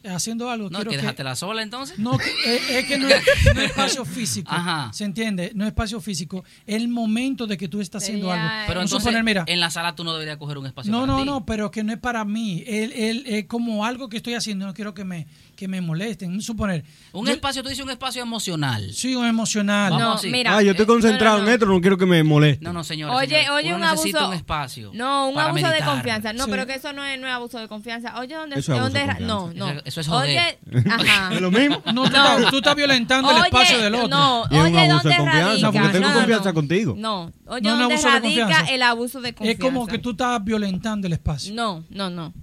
haciendo 0.09 0.51
algo, 0.51 0.71
No, 0.71 0.79
quiero 0.79 0.90
que 0.90 0.97
dejarte 0.99 1.25
la 1.25 1.35
sola 1.37 1.62
entonces. 1.62 1.99
No, 1.99 2.16
que- 2.19 2.25
es, 2.57 2.71
es 2.71 2.85
que 2.87 2.99
no 2.99 3.09
es, 3.09 3.23
no 3.55 3.61
es 3.61 3.71
espacio 3.71 4.05
físico. 4.07 4.51
Ajá. 4.53 4.92
¿Se 4.92 5.05
entiende? 5.05 5.53
No 5.55 5.64
es 5.64 5.69
espacio 5.69 6.01
físico. 6.01 6.45
El 6.66 6.88
momento 6.88 7.47
de 7.47 7.57
que 7.57 7.69
tú 7.69 7.81
estás 7.81 8.03
haciendo 8.03 8.31
algo. 8.33 8.45
eh. 8.45 8.64
Pero 8.66 8.81
Vamos 8.81 8.90
entonces, 8.90 9.05
suponer, 9.05 9.25
mira, 9.25 9.45
en 9.47 9.61
la 9.61 9.71
sala 9.71 9.95
tú 9.95 10.05
no 10.05 10.12
deberías 10.12 10.37
coger 10.37 10.59
un 10.59 10.66
espacio 10.66 10.90
no, 10.92 11.01
para 11.01 11.12
no, 11.12 11.19
ti. 11.21 11.25
no, 11.27 11.47
pero 11.47 11.71
que 11.71 11.83
no 11.85 11.92
es 11.92 11.99
para 11.99 12.25
mí. 12.25 12.62
Él, 12.66 12.92
él, 12.92 13.25
es 13.27 13.47
como 13.47 13.85
algo 13.85 14.09
que 14.09 14.16
estoy 14.19 14.35
haciendo, 14.35 14.66
no 14.66 14.75
quiero 14.75 14.95
que 14.95 15.05
me, 15.05 15.27
que 15.57 15.66
me 15.66 15.81
molesten. 15.81 16.40
Suponer. 16.40 16.85
Un 17.12 17.27
yo- 17.27 17.33
espacio, 17.33 17.62
tú 17.62 17.69
dices 17.71 17.83
un 17.85 17.90
espacio 17.90 18.23
emocional. 18.23 18.92
Sí, 18.92 19.14
un 19.16 19.27
emocional. 19.27 19.90
Vamos 19.90 20.07
No, 20.07 20.12
así. 20.14 20.29
mira. 20.31 20.57
ah, 20.57 20.62
yo 20.62 20.71
estoy 20.73 20.85
eh, 20.85 20.87
concentrado 20.87 21.38
no, 21.38 21.38
no, 21.38 21.45
no. 21.45 21.49
en 21.49 21.55
esto, 21.55 21.66
no 21.66 21.81
quiero 21.81 21.97
que 21.99 22.07
me 22.07 22.23
moleste. 22.23 22.64
No, 22.64 22.73
no, 22.73 22.85
señor. 22.85 23.11
Oye, 23.11 23.49
oye, 23.51 23.69
Uno 23.69 23.77
un 23.79 23.85
abuso. 23.85 24.29
un 24.29 24.35
espacio. 24.35 24.90
No, 24.95 25.29
un 25.31 25.38
abuso 25.38 25.64
de 25.66 25.73
meditar. 25.73 25.88
confianza. 25.95 26.33
No, 26.35 26.45
Sí. 26.45 26.51
pero 26.51 26.66
que 26.66 26.75
eso 26.75 26.92
no 26.92 27.05
es, 27.05 27.19
no 27.21 27.27
es 27.27 27.33
abuso 27.33 27.59
de 27.59 27.69
confianza. 27.69 28.19
Oye, 28.21 28.35
¿dónde 28.35 28.59
Eso 28.59 28.73
es 28.75 28.79
abuso 28.79 28.92
dónde 28.99 29.14
de 29.14 29.21
No, 29.27 29.53
no. 29.55 29.71
Eso- 29.71 29.83
eso 29.87 30.01
es 30.03 30.07
joder. 30.09 30.59
Oye, 30.71 30.85
ajá. 30.90 31.35
¿Es 31.35 31.40
lo 31.40 31.51
mismo? 31.51 31.83
No, 31.92 32.03
tú, 32.03 32.07
Estás, 32.07 32.51
tú 32.51 32.57
estás 32.59 32.75
violentando 32.77 33.31
el 33.31 33.37
Oye, 33.37 33.47
espacio 33.47 33.79
del 33.81 33.95
otro. 33.95 34.09
No, 34.09 34.45
Y 34.51 34.55
es 34.55 34.61
un 34.61 34.66
oye, 34.66 34.79
abuso 34.79 34.95
¿dónde 34.95 35.09
de 35.11 35.16
confianza, 35.16 35.49
radica? 35.49 35.73
porque 35.73 35.88
tengo 35.99 36.12
confianza 36.12 36.49
no. 36.51 36.55
contigo. 36.55 36.95
No, 36.99 37.33
oye, 37.47 37.62
No, 37.62 37.71
no, 37.71 37.79
¿dónde 37.79 37.95
abuso 37.95 38.09
de 38.09 38.14
radica 38.14 38.45
confianza. 38.47 38.73
el 38.75 38.83
abuso 38.83 39.21
de 39.23 39.33
confianza? 39.35 39.53
es 39.53 39.59
como 39.73 39.87
que 39.87 39.99
tú 39.99 40.11
estás 40.11 40.45
violentando 40.45 41.07
el 41.07 41.14
espacio. 41.14 41.55
No, 41.55 41.83
no, 41.90 42.11
no. 42.11 42.35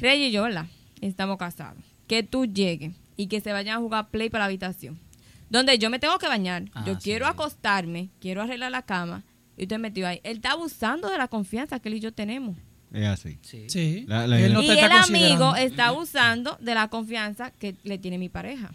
Rey 0.00 0.24
y 0.24 0.30
yo, 0.30 0.42
¿verdad? 0.44 0.66
Estamos 1.00 1.36
casados. 1.36 1.82
Que 2.06 2.22
tú 2.22 2.46
llegues 2.46 2.94
y 3.16 3.26
que 3.28 3.40
se 3.40 3.52
vayan 3.52 3.76
a 3.76 3.80
jugar 3.80 4.08
play 4.10 4.28
para 4.30 4.42
la 4.42 4.46
habitación. 4.46 4.98
Donde 5.50 5.78
yo 5.78 5.90
me 5.90 5.98
tengo 5.98 6.18
que 6.18 6.26
bañar. 6.26 6.64
Ah, 6.74 6.84
yo 6.86 6.94
sí. 6.94 7.00
quiero 7.02 7.26
acostarme, 7.26 8.08
quiero 8.20 8.42
arreglar 8.42 8.70
la 8.72 8.82
cama. 8.82 9.22
Y 9.56 9.62
usted 9.64 9.78
metido 9.78 10.08
ahí. 10.08 10.20
Él 10.24 10.36
está 10.36 10.52
abusando 10.52 11.08
de 11.08 11.16
la 11.18 11.28
confianza 11.28 11.78
que 11.78 11.88
él 11.88 11.94
y 11.96 12.00
yo 12.00 12.12
tenemos. 12.12 12.56
Es 12.92 13.06
así. 13.06 13.38
Sí. 13.42 13.66
Sí. 13.68 14.04
La- 14.08 14.26
la- 14.26 14.40
Él 14.40 14.52
no 14.52 14.62
y 14.62 14.70
el 14.70 14.90
amigo 14.92 15.54
está 15.56 15.88
abusando 15.88 16.56
de 16.60 16.74
la 16.74 16.88
confianza 16.88 17.50
que 17.52 17.76
le 17.84 17.98
tiene 17.98 18.18
mi 18.18 18.28
pareja. 18.28 18.72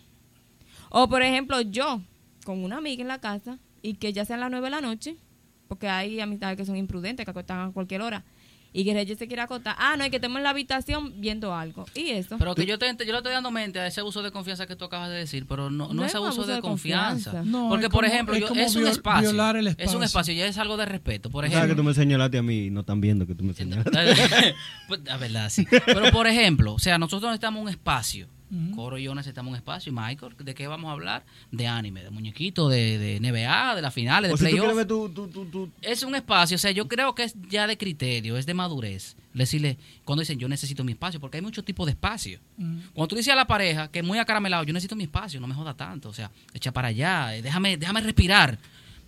O 0.90 1.08
por 1.10 1.22
ejemplo, 1.22 1.62
yo 1.62 2.02
con 2.46 2.64
una 2.64 2.78
amiga 2.78 3.02
en 3.02 3.08
la 3.08 3.20
casa 3.20 3.60
y 3.82 3.94
que 3.96 4.12
ya 4.14 4.26
sean 4.26 4.40
las 4.40 4.50
nueve 4.52 4.68
de 4.68 4.72
la 4.72 4.82
noche, 4.82 5.16
porque 5.68 5.88
hay 5.88 6.20
amistades 6.20 6.58
que 6.58 6.66
son 6.66 6.76
imprudentes, 6.78 7.26
que 7.26 7.32
acostan 7.32 7.70
a 7.70 7.72
cualquier 7.72 8.02
hora, 8.02 8.24
y 8.72 8.84
que 8.86 8.94
Reyes 8.94 9.18
se 9.18 9.28
quiere 9.28 9.42
acostar. 9.42 9.76
Ah, 9.80 9.96
no, 9.98 10.04
hay 10.04 10.10
que 10.10 10.18
estemos 10.18 10.38
en 10.38 10.44
la 10.44 10.52
habitación 10.52 11.20
viendo 11.20 11.54
algo. 11.56 11.86
¿Y 11.96 12.12
eso? 12.12 12.38
Pero 12.38 12.54
que 12.56 12.66
yo, 12.66 12.78
te, 12.78 12.86
yo 13.06 13.12
le 13.12 13.18
estoy 13.18 13.34
dando 13.34 13.50
mente 13.52 13.80
a 13.80 13.88
ese 13.88 14.02
abuso 14.02 14.22
de 14.22 14.32
confianza 14.32 14.68
que 14.68 14.76
tú 14.76 14.86
acabas 14.86 15.10
de 15.10 15.16
decir, 15.18 15.46
pero 15.48 15.70
no, 15.70 15.88
no, 15.88 15.94
No 15.94 16.06
es 16.06 16.14
abuso, 16.16 16.32
abuso 16.34 16.48
de, 16.48 16.56
de 16.56 16.62
confianza. 16.62 17.32
confianza. 17.32 17.50
No, 17.50 17.70
Porque, 17.70 17.86
es 17.86 17.92
por 17.92 18.04
como- 18.04 18.14
ejemplo, 18.14 18.36
es 18.36 18.42
yo- 18.42 18.48
es 18.54 18.76
un 18.76 18.84
viol- 18.84 18.92
espacio. 18.92 19.30
violar 19.30 19.56
el 19.58 19.68
Es 19.78 19.94
un 19.94 20.04
espacio. 20.04 20.34
ya 20.34 20.46
es 20.46 20.58
algo 20.58 20.78
de 20.78 20.86
respeto. 20.86 21.30
Por 21.30 21.44
sabes 21.46 21.52
que 21.52 21.58
ejemplo. 21.66 21.76
tú 21.78 21.84
me 21.84 21.94
señalaste 21.94 22.38
a 22.38 22.44
mí 22.44 22.66
y 22.66 22.70
no 22.70 22.82
están 22.82 23.02
viendo 23.02 23.26
que 23.26 23.36
tú 23.36 23.44
me 23.44 23.54
señalaste. 23.54 23.90
Pues, 24.88 25.02
la 25.06 25.18
verdad, 25.18 25.50
sí. 25.50 25.68
Pero, 25.86 26.12
por 26.12 26.28
ejemplo, 26.28 26.74
o 26.74 26.80
sea, 26.80 26.98
nosotros 26.98 27.30
necesitamos 27.30 27.62
un 27.64 27.70
espacio. 27.70 28.28
Coro 28.76 28.98
y 28.98 29.04
yo 29.04 29.14
necesitamos 29.14 29.52
un 29.52 29.56
espacio. 29.56 29.92
Y 29.92 29.96
Michael, 29.96 30.36
¿de 30.38 30.56
qué 30.56 30.68
vamos 30.68 30.90
a 30.90 30.94
hablar? 30.94 31.24
De 31.52 31.68
anime, 31.68 32.04
de 32.04 32.10
muñequitos, 32.10 32.72
de, 32.72 32.98
de 32.98 33.20
NBA, 33.20 33.76
de 33.76 33.82
las 33.82 33.94
finales, 33.94 34.32
de 34.32 34.38
si 34.38 34.44
playoffs. 34.44 34.70
Es 35.82 36.04
un 36.04 36.16
espacio, 36.16 36.56
o 36.56 36.58
sea, 36.58 36.72
yo 36.72 36.88
creo 36.88 37.14
que 37.16 37.24
es 37.24 37.36
ya 37.50 37.68
de 37.68 37.78
criterio, 37.78 38.38
es 38.38 38.46
de 38.46 38.54
madurez. 38.54 39.16
Decirle, 39.34 39.78
cuando 40.04 40.22
dicen 40.22 40.40
yo 40.40 40.48
necesito 40.50 40.84
mi 40.84 40.94
espacio, 40.94 41.20
porque 41.20 41.38
hay 41.38 41.44
muchos 41.44 41.64
tipos 41.64 41.86
de 41.86 41.92
espacio. 41.92 42.40
Cuando 42.94 43.08
tú 43.08 43.16
dices 43.16 43.32
a 43.32 43.36
la 43.36 43.46
pareja 43.46 43.90
que 43.90 44.00
es 44.00 44.06
muy 44.06 44.18
acaramelado, 44.18 44.64
yo 44.64 44.74
necesito 44.74 44.96
mi 44.96 45.04
espacio, 45.04 45.40
no 45.40 45.48
me 45.48 45.54
joda 45.54 45.76
tanto, 45.76 46.10
o 46.10 46.14
sea, 46.14 46.32
echa 46.54 46.72
para 46.72 46.90
allá, 46.90 47.36
eh, 47.36 47.42
déjame, 47.42 47.78
déjame 47.78 48.02
respirar. 48.02 48.58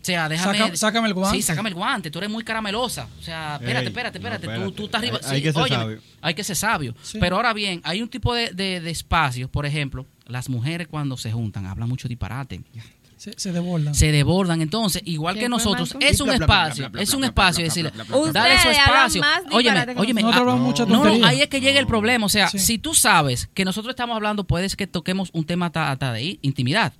O 0.02 0.06
sea, 0.06 0.28
déjame. 0.30 0.58
Saca- 0.58 0.76
sácame 0.78 1.08
el 1.10 1.14
guante. 1.14 1.38
Sí, 1.38 1.42
sácame 1.44 1.70
el 1.70 1.76
guante. 1.76 2.10
Tú 2.10 2.18
eres 2.20 2.30
muy 2.32 2.44
caramelosa. 2.44 3.08
O 3.20 3.24
sea, 3.24 3.56
espérate, 3.56 3.82
Ey, 3.86 3.88
espérate, 3.90 4.20
no, 4.20 4.28
espérate. 4.28 4.46
espérate. 4.48 4.66
Tú, 4.66 4.72
tú 4.72 4.86
estás 4.86 5.00
arriba. 5.02 5.20
Hay- 5.24 5.30
hay 5.32 5.38
Sí, 5.38 5.44
que 5.44 5.54
ser 5.54 5.62
óyeme, 5.62 5.84
sabio. 5.84 6.02
Hay 6.22 6.34
que 6.34 6.44
ser 6.44 6.56
sabio. 6.56 6.96
Sí. 7.04 7.18
Pero 7.20 7.36
ahora 7.36 7.54
bien, 7.54 7.82
hay 7.84 8.02
un 8.02 8.10
tipo 8.10 8.34
de, 8.34 8.50
de, 8.52 8.82
de 8.82 8.89
espacios, 8.91 9.49
por 9.49 9.66
ejemplo, 9.66 10.06
las 10.26 10.49
mujeres 10.49 10.88
cuando 10.88 11.18
se 11.18 11.32
juntan 11.32 11.66
hablan 11.68 11.88
mucho 11.89 12.08
disparate 12.08 12.62
Se, 13.18 13.34
se 13.38 13.52
desbordan. 13.52 13.93
se 13.93 14.12
desbordan. 14.12 14.62
Entonces, 14.62 15.04
igual 15.06 15.36
¿Qué 15.36 15.41
que 15.41 15.49
nosotros, 15.49 15.95
es 15.99 16.20
un 16.22 16.32
espacio, 16.32 16.89
es 16.97 17.14
un 17.14 17.24
espacio, 17.24 17.64
decirle, 17.64 17.91
dale 18.34 18.60
su 18.60 18.70
espacio. 18.70 19.22
Óyeme, 19.52 19.86
que 19.86 19.99
óyeme. 19.99 20.22
ah, 20.26 20.39
no, 20.88 21.06
no, 21.06 21.26
ahí 21.28 21.41
es 21.41 21.47
que 21.47 21.62
llega 21.62 21.80
el 21.80 21.86
problema. 21.86 22.26
O 22.26 22.30
sea, 22.30 22.47
Sí. 22.49 22.58
si 22.58 22.80
tú 22.80 22.95
sabes 22.95 23.47
que 23.54 23.64
nosotros 23.66 23.91
estamos 23.91 24.16
hablando, 24.16 24.45
puedes 24.45 24.76
que 24.76 24.88
toquemos 24.88 25.30
un 25.34 25.45
tema 25.45 25.68
hasta 25.72 26.12
de 26.14 26.39
intimidad. 26.41 26.93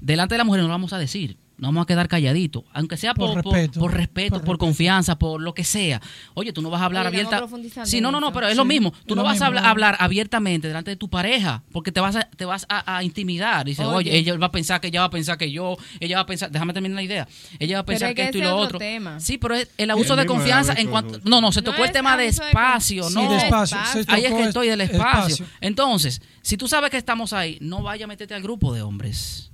Delante 0.00 0.34
de 0.34 0.38
la 0.38 0.44
mujer 0.44 0.60
no 0.60 0.68
lo 0.68 0.72
vamos 0.74 0.92
a 0.92 0.98
decir. 0.98 1.38
Nos 1.58 1.68
vamos 1.68 1.82
a 1.82 1.86
quedar 1.86 2.08
calladitos, 2.08 2.64
aunque 2.72 2.96
sea 2.96 3.14
Por 3.14 3.34
por, 3.34 3.42
por- 3.42 3.52
respeto. 3.54 3.80
por 3.80 3.92
respeto, 3.94 4.30
Por 4.30 4.40
por, 4.40 4.48
respeto. 4.54 4.58
confianza, 4.58 5.18
por 5.18 5.40
lo 5.40 5.54
que 5.54 5.64
sea. 5.64 6.00
Oye, 6.34 6.52
tú 6.52 6.62
no 6.62 6.70
vas 6.70 6.80
a 6.80 6.84
hablar 6.86 7.06
Oye, 7.06 7.20
abierta. 7.20 7.44
Sí, 7.84 8.00
no, 8.00 8.10
no, 8.10 8.20
no, 8.20 8.32
pero 8.32 8.46
es 8.46 8.52
Sí, 8.52 8.56
lo 8.58 8.64
mismo. 8.64 8.92
Tú 9.06 9.14
no 9.16 9.22
vas 9.24 9.40
a 9.42 9.50
mismo. 9.50 9.66
hablar 9.66 9.96
abiertamente 9.98 10.68
delante 10.68 10.90
de 10.92 10.96
tu 10.96 11.08
pareja, 11.10 11.62
porque 11.72 11.90
te 11.92 12.00
vas 12.00 12.16
a, 12.16 12.20
te 12.30 12.44
vas 12.44 12.64
a, 12.68 12.96
a 12.96 13.02
intimidar. 13.02 13.66
Dice, 13.66 13.84
oye. 13.84 14.10
Oye. 14.10 14.16
ella 14.18 14.36
va 14.38 14.46
a 14.46 14.50
pensar 14.52 14.80
que 14.80 14.86
ella 14.88 15.00
va 15.00 15.06
a 15.06 15.10
pensar 15.10 15.36
que 15.36 15.50
yo, 15.50 15.76
ella 16.00 16.16
va 16.16 16.22
a 16.22 16.26
pensar, 16.26 16.50
déjame 16.50 16.72
terminar 16.72 16.94
la 16.96 17.02
idea. 17.02 17.28
Ella 17.58 17.76
va 17.76 17.80
a 17.80 17.86
pensar 17.86 18.08
que 18.10 18.14
que 18.14 18.22
esto 18.26 18.38
y 18.38 18.42
lo 18.42 18.56
otro. 18.56 18.78
tema. 18.78 19.18
Sí, 19.20 19.36
pero 19.38 19.54
es 19.56 19.68
el 19.76 19.90
abuso 19.90 20.14
El 20.14 20.20
de 20.20 20.26
confianza 20.26 20.74
en 20.74 20.88
cuanto. 20.88 21.20
No, 21.24 21.40
no, 21.40 21.50
se 21.52 21.60
No 21.60 21.72
tocó 21.72 21.84
el 21.84 21.90
tema 21.92 22.16
de 22.16 22.26
espacio, 22.28 23.02
con- 23.02 23.12
Sí, 23.12 23.18
no. 23.22 23.30
de 23.30 23.36
espacio. 23.38 23.76
Espacio. 23.78 24.04
Ahí 24.14 24.24
es 24.24 24.32
que 24.32 24.42
estoy 24.44 24.68
del 24.68 24.80
el 24.80 24.90
espacio. 24.90 25.44
Entonces, 25.60 26.22
si 26.42 26.56
tú 26.56 26.68
sabes 26.68 26.90
que 26.90 26.96
estamos 26.96 27.32
ahí, 27.32 27.58
no 27.60 27.82
vaya 27.82 28.04
a 28.04 28.08
meterte 28.08 28.34
al 28.34 28.42
grupo 28.42 28.72
de 28.72 28.82
hombres. 28.82 29.50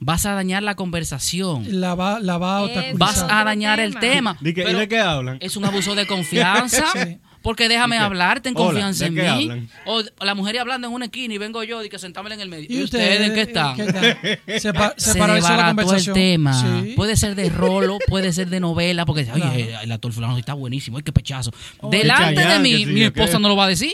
Vas 0.00 0.26
a 0.26 0.32
dañar 0.34 0.62
la 0.62 0.74
conversación. 0.74 1.80
La 1.80 1.94
va, 1.94 2.18
la 2.20 2.36
va 2.38 2.58
a. 2.64 2.68
Vas 2.94 3.24
a 3.28 3.44
dañar 3.44 3.80
el 3.80 3.92
tema. 3.98 4.34
tema. 4.34 4.38
¿De 4.40 4.52
qué, 4.54 4.62
¿Y 4.62 4.64
Pero 4.64 4.78
de 4.80 4.88
qué 4.88 4.98
hablan? 4.98 5.38
es 5.40 5.56
un 5.56 5.64
abuso 5.64 5.94
de 5.94 6.06
confianza. 6.06 6.84
Sí. 6.94 7.18
Porque 7.42 7.68
déjame 7.68 7.98
hablar, 7.98 8.40
ten 8.40 8.54
Hola, 8.56 8.64
confianza 8.68 9.04
¿de 9.04 9.08
en 9.08 9.14
mí. 9.14 9.20
hablan? 9.50 9.68
O 9.84 10.02
la 10.24 10.34
mujer 10.34 10.58
hablando 10.60 10.88
en 10.88 10.94
una 10.94 11.04
esquina 11.04 11.34
y 11.34 11.36
vengo 11.36 11.62
yo 11.62 11.84
y 11.84 11.90
que 11.90 11.98
sentámosla 11.98 12.36
en 12.36 12.40
el 12.40 12.48
medio. 12.48 12.66
¿Y, 12.70 12.78
¿Y 12.78 12.82
ustedes 12.84 13.20
en 13.20 13.34
qué 13.34 13.42
están? 13.42 13.76
Se, 14.58 14.72
pa- 14.72 14.94
se 14.96 15.18
la 15.18 15.34
desbarató 15.34 15.94
el 15.94 16.12
tema. 16.14 16.54
Sí. 16.54 16.94
Puede 16.96 17.18
ser 17.18 17.34
de 17.34 17.50
rolo, 17.50 17.98
puede 18.08 18.32
ser 18.32 18.48
de 18.48 18.60
novela, 18.60 19.04
porque 19.04 19.30
oye, 19.30 19.42
Claro. 19.66 19.82
el 19.82 19.92
actor 19.92 20.10
fulano 20.14 20.38
está 20.38 20.54
buenísimo, 20.54 20.96
ay, 20.96 21.02
qué 21.02 21.12
pechazo. 21.12 21.50
Oh, 21.80 21.90
Delante 21.90 22.34
qué 22.42 22.48
de 22.48 22.58
mí, 22.60 22.70
que 22.70 22.76
sí, 22.78 22.86
mi 22.86 23.00
que- 23.00 23.06
esposa 23.08 23.38
no 23.38 23.48
lo 23.50 23.56
va 23.56 23.66
a 23.66 23.68
decir. 23.68 23.92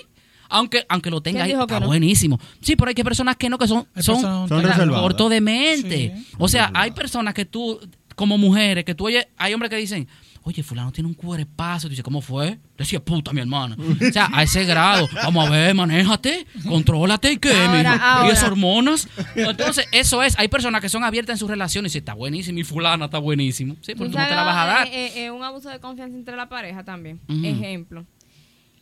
Aunque, 0.50 0.84
aunque 0.88 1.10
lo 1.10 1.20
tenga 1.20 1.44
¿Quién 1.44 1.56
ahí, 1.56 1.62
está 1.62 1.80
no? 1.80 1.86
buenísimo. 1.86 2.38
Sí, 2.60 2.76
pero 2.76 2.88
hay 2.88 2.94
que 2.94 3.04
personas 3.04 3.36
que 3.36 3.48
no, 3.48 3.56
que 3.56 3.68
son, 3.68 3.86
Hay 3.94 4.02
son, 4.02 4.20
Son 4.48 4.88
corto 4.90 5.28
de 5.28 5.40
mente. 5.40 6.12
Sí. 6.16 6.26
O 6.38 6.48
sea, 6.48 6.70
hay 6.74 6.90
personas 6.90 7.34
que 7.34 7.44
tú, 7.44 7.80
como 8.16 8.36
mujeres, 8.36 8.84
que 8.84 8.94
tú 8.94 9.06
oyes, 9.06 9.26
hay 9.36 9.54
hombres 9.54 9.70
que 9.70 9.76
dicen, 9.76 10.08
oye, 10.42 10.62
fulano 10.62 10.90
tiene 10.92 11.08
un 11.08 11.14
cuerpazo. 11.14 11.82
Tú 11.86 11.90
dices, 11.90 12.02
¿cómo 12.02 12.20
fue? 12.20 12.58
Decía, 12.76 13.02
puta, 13.04 13.32
mi 13.32 13.40
hermana. 13.40 13.76
O 13.78 14.12
sea, 14.12 14.28
a 14.32 14.42
ese 14.42 14.64
grado, 14.64 15.08
vamos 15.14 15.46
a 15.46 15.50
ver, 15.50 15.74
manéjate, 15.74 16.46
contrólate 16.66 17.32
y 17.32 17.36
qué, 17.38 17.52
Ahora, 17.52 17.92
mijo? 17.92 17.94
Y 17.94 17.98
ahora. 18.02 18.28
esas 18.32 18.44
hormonas. 18.44 19.08
Entonces, 19.36 19.86
eso 19.92 20.22
es. 20.22 20.38
Hay 20.38 20.48
personas 20.48 20.80
que 20.80 20.88
son 20.88 21.04
abiertas 21.04 21.34
en 21.34 21.38
sus 21.38 21.48
relaciones 21.48 21.92
y 21.92 21.98
dicen, 21.98 22.02
está 22.02 22.14
buenísimo 22.14 22.58
y 22.58 22.64
fulana 22.64 23.04
está 23.06 23.18
buenísimo. 23.18 23.76
Sí, 23.82 23.94
porque 23.94 24.12
tú 24.12 24.18
no 24.18 24.26
te 24.26 24.34
la 24.34 24.44
vas 24.44 24.56
a 24.56 24.66
dar. 24.66 24.86
Eh, 24.88 24.90
eh, 24.94 25.24
eh, 25.24 25.30
un 25.30 25.42
abuso 25.44 25.68
de 25.68 25.78
confianza 25.78 26.16
entre 26.16 26.36
la 26.36 26.48
pareja 26.48 26.84
también. 26.84 27.20
Ejemplo. 27.44 28.04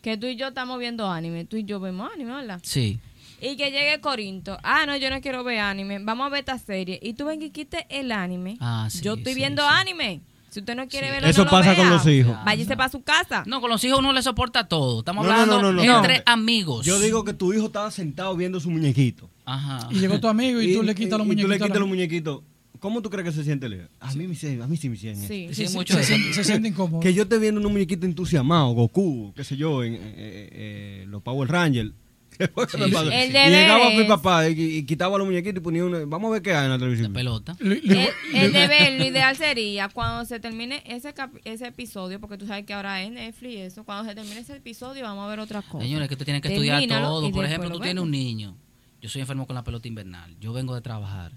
Que 0.09 0.17
tú 0.17 0.25
y 0.25 0.35
yo 0.35 0.47
estamos 0.47 0.79
viendo 0.79 1.07
anime. 1.07 1.45
Tú 1.45 1.55
y 1.57 1.65
yo 1.65 1.79
vemos 1.79 2.09
anime, 2.11 2.33
¿verdad? 2.33 2.59
Sí. 2.63 2.99
Y 3.39 3.55
que 3.57 3.69
llegue 3.69 4.01
Corinto. 4.01 4.57
Ah, 4.63 4.87
no, 4.87 4.97
yo 4.97 5.11
no 5.11 5.21
quiero 5.21 5.43
ver 5.43 5.59
anime. 5.59 5.99
Vamos 5.99 6.25
a 6.25 6.29
ver 6.29 6.39
esta 6.39 6.57
serie. 6.57 6.99
Y 7.03 7.13
tú 7.13 7.25
ven 7.25 7.39
y 7.43 7.51
quite 7.51 7.85
el 7.89 8.11
anime. 8.11 8.57
Ah, 8.59 8.87
sí, 8.89 9.01
yo 9.01 9.13
estoy 9.13 9.33
sí, 9.33 9.39
viendo 9.39 9.61
sí. 9.61 9.67
anime. 9.71 10.21
Si 10.49 10.61
usted 10.61 10.75
no 10.75 10.87
quiere 10.87 11.05
Sí. 11.07 11.11
verlo, 11.11 11.27
Eso 11.27 11.41
no 11.41 11.45
lo 11.45 11.51
pasa 11.51 11.75
con 11.75 11.91
los 11.91 12.07
hijos. 12.07 12.35
Váyase 12.43 12.75
para 12.75 12.89
su 12.89 13.03
casa. 13.03 13.43
No, 13.45 13.61
con 13.61 13.69
los 13.69 13.83
hijos 13.83 13.99
uno 13.99 14.13
le 14.13 14.23
soporta 14.23 14.67
todo. 14.67 15.01
Estamos 15.01 15.27
No, 15.27 15.31
hablando 15.31 15.61
no, 15.61 15.71
no, 15.73 15.83
no. 15.83 15.97
entre 15.97 16.17
No. 16.17 16.23
amigos. 16.25 16.87
Yo 16.87 16.99
digo 16.99 17.23
que 17.23 17.33
tu 17.33 17.53
hijo 17.53 17.67
estaba 17.67 17.91
sentado 17.91 18.35
viendo 18.35 18.59
su 18.59 18.71
muñequito. 18.71 19.29
Ajá. 19.45 19.87
Y 19.91 19.99
llegó 19.99 20.19
tu 20.19 20.27
amigo 20.27 20.59
y, 20.59 20.73
tú 20.73 20.81
le 20.81 20.95
quitas 20.95 21.19
los 21.19 21.27
y 21.27 21.35
tú 21.35 21.47
le 21.47 21.59
quitas 21.59 21.77
los 21.79 21.87
muñequitos. 21.87 22.41
¿Cómo 22.79 23.01
tú 23.01 23.09
crees 23.09 23.25
que 23.27 23.31
se 23.33 23.43
siente 23.43 23.67
Leo? 23.67 23.87
A 23.99 24.13
mí, 24.15 24.25
me 24.27 24.63
a 24.63 24.67
mí 24.67 24.77
sí 24.77 24.89
me 24.89 24.95
eso. 24.95 25.27
Sí. 25.27 25.49
Sí, 25.53 25.67
se, 25.67 25.73
mucho 25.77 25.93
se 25.93 25.99
de 25.99 26.03
eso. 26.05 26.13
siente, 26.15 26.33
se 26.33 26.43
siente 26.43 26.67
incómodo. 26.69 27.01
Que 27.01 27.13
yo 27.13 27.23
esté 27.23 27.37
viendo 27.37 27.59
un 27.61 27.71
muñequito 27.71 28.05
entusiasmado, 28.05 28.69
Goku, 28.69 29.33
qué 29.35 29.43
sé 29.43 29.57
yo, 29.57 29.83
en 29.83 29.95
eh, 29.95 29.99
eh, 30.01 30.49
eh, 30.51 31.05
los 31.07 31.21
Power 31.21 31.49
Rangers. 31.49 31.91
Y 32.39 33.31
llegaba 33.31 33.89
mi 33.89 34.03
papá 34.05 34.47
y, 34.47 34.77
y 34.77 34.83
quitaba 34.85 35.17
los 35.17 35.27
muñequitos 35.27 35.57
y 35.57 35.63
ponía 35.63 35.83
una. 35.83 35.99
Vamos 36.05 36.29
a 36.29 36.33
ver 36.33 36.41
qué 36.41 36.53
hay 36.53 36.65
en 36.65 36.71
la 36.71 36.77
televisión. 36.79 37.11
pelota. 37.11 37.55
Le- 37.59 37.81
le- 37.81 38.03
El, 38.03 38.09
el 38.35 38.53
deber, 38.53 38.93
lo 38.97 39.05
ideal 39.05 39.35
sería 39.35 39.89
cuando 39.89 40.23
se 40.25 40.39
termine 40.39 40.81
ese 40.85 41.13
cap- 41.13 41.35
ese 41.43 41.67
episodio, 41.67 42.19
porque 42.21 42.37
tú 42.37 42.47
sabes 42.47 42.65
que 42.65 42.73
ahora 42.73 43.03
es 43.03 43.11
Netflix 43.11 43.53
y 43.53 43.57
eso, 43.57 43.83
cuando 43.83 44.07
se 44.09 44.15
termine 44.15 44.39
ese 44.39 44.55
episodio 44.55 45.03
vamos 45.03 45.25
a 45.25 45.29
ver 45.29 45.39
otra 45.41 45.61
cosa. 45.61 45.83
Señores, 45.83 46.07
que 46.07 46.15
tú 46.15 46.23
tienes 46.23 46.41
que 46.41 46.47
estudiar 46.49 46.81
todo. 46.87 47.29
Por 47.31 47.43
ejemplo, 47.43 47.67
lo 47.69 47.75
tú 47.75 47.81
tienes 47.81 48.01
un 48.01 48.11
niño. 48.11 48.55
Yo 49.01 49.09
soy 49.09 49.19
enfermo 49.21 49.45
con 49.45 49.55
la 49.55 49.63
pelota 49.65 49.87
invernal. 49.89 50.33
Yo 50.39 50.53
vengo 50.53 50.75
de 50.75 50.81
trabajar. 50.81 51.33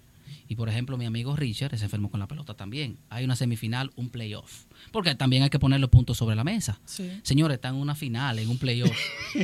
Y 0.53 0.55
por 0.55 0.68
ejemplo, 0.68 0.98
mi 0.98 1.07
amigo 1.07 1.34
Richard 1.34 1.74
es 1.74 1.80
enfermo 1.80 2.11
con 2.11 2.20
la 2.20 2.28
pelota 2.28 2.53
también. 2.53 2.98
Hay 3.09 3.24
una 3.24 3.36
semifinal, 3.36 3.90
un 3.96 4.11
playoff. 4.11 4.64
Porque 4.90 5.14
también 5.14 5.42
hay 5.44 5.48
que 5.48 5.59
poner 5.59 5.80
los 5.80 5.88
puntos 5.88 6.18
sobre 6.18 6.36
la 6.36 6.44
mesa. 6.44 6.78
Sí. 6.84 7.09
Señores, 7.22 7.55
están 7.55 7.76
en 7.76 7.80
una 7.80 7.94
final, 7.94 8.38
en 8.38 8.50
un 8.50 8.59
playoff. 8.59 8.94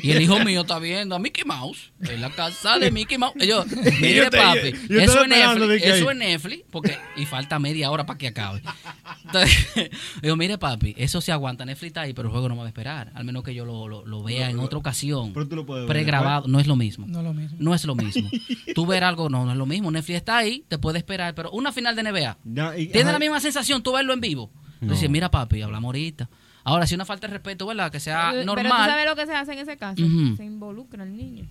y 0.03 0.11
el 0.11 0.21
hijo 0.21 0.39
mío 0.41 0.61
está 0.63 0.79
viendo 0.79 1.15
a 1.15 1.19
Mickey 1.19 1.45
Mouse 1.47 1.93
en 2.01 2.21
la 2.21 2.29
casa 2.29 2.79
de 2.79 2.91
Mickey 2.91 3.17
Mouse. 3.17 3.33
Y 3.41 3.47
yo, 3.47 3.65
mire, 4.01 4.17
yo 4.17 4.29
te- 4.31 4.37
papi, 4.37 4.73
yo- 4.73 4.97
yo 4.97 5.01
eso 5.01 5.23
es 5.23 5.29
Netflix. 5.29 5.83
Eso 5.85 6.11
es 6.11 6.17
Netflix. 6.19 6.65
Porque, 6.71 6.99
y 7.17 7.25
falta 7.25 7.59
media 7.59 7.91
hora 7.91 8.05
para 8.05 8.19
que 8.19 8.27
acabe. 8.29 8.61
Entonces, 9.25 9.91
digo, 10.23 10.37
mire, 10.37 10.59
papi, 10.59 10.95
eso 10.99 11.23
se 11.23 11.33
aguanta. 11.33 11.65
Netflix 11.65 11.87
está 11.89 12.01
ahí, 12.03 12.13
pero 12.13 12.29
el 12.29 12.33
juego 12.33 12.49
no 12.51 12.55
me 12.55 12.61
va 12.61 12.67
a 12.67 12.69
esperar. 12.69 13.13
Al 13.15 13.25
menos 13.25 13.43
que 13.45 13.55
yo 13.55 13.65
lo, 13.65 13.89
lo- 13.89 14.05
lo 14.05 14.23
vea 14.23 14.51
en 14.51 14.59
otra 14.59 14.79
ocasión. 14.79 15.33
Pero 15.33 15.49
tú 15.49 15.57
lo 15.57 15.65
puedes 15.65 15.87
ver 15.87 15.89
Pregrabado. 15.89 16.49
No 16.49 16.61
es 16.61 16.67
lo 16.67 16.77
mismo. 16.77 17.07
No 17.07 17.21
es 17.21 17.25
lo 17.25 17.33
mismo. 17.33 17.57
No 17.61 17.75
es 17.75 17.85
lo 17.87 17.95
mismo. 17.95 18.29
Tú 18.75 18.85
ver 18.87 19.05
algo, 19.05 19.31
no, 19.31 19.45
no 19.47 19.53
es 19.53 19.57
lo 19.59 19.65
mismo. 19.67 19.91
Netflix 19.91 20.17
está 20.17 20.37
ahí, 20.39 20.65
te 20.69 20.79
puede 20.79 20.98
esperar, 20.99 21.35
pero 21.35 21.51
una 21.53 21.73
final 21.73 21.97
de 21.97 22.03
NBA. 22.03 22.37
Y- 22.77 22.87
Tiene 22.89 23.03
ajá. 23.03 23.13
la 23.13 23.19
misma 23.19 23.41
sensación 23.41 23.83
tú 23.83 23.93
verlo 23.93 24.13
en 24.13 24.21
vivo. 24.21 24.51
No. 24.81 24.93
Dices, 24.93 25.09
mira 25.11 25.31
papi, 25.31 25.63
hablamos 25.63 25.89
ahorita. 25.89 26.29
Ahora, 26.65 26.87
si 26.87 26.95
una 26.95 27.05
falta 27.05 27.27
de 27.27 27.33
respeto, 27.35 27.67
¿verdad? 27.67 27.91
Que 27.91 27.99
sea 28.01 28.29
Pero- 28.31 28.43
Pero 28.43 28.43
tú 28.43 28.47
normal, 28.69 28.91
sabes 28.91 29.07
lo 29.07 29.17
que 29.17 29.27
se 29.27 29.35
hace 29.35 29.53
en 29.55 29.59
ese 29.61 29.77
caso. 29.77 29.97
Se 30.37 30.45
involucra 30.45 31.03
al 31.03 31.17
niño. 31.17 31.47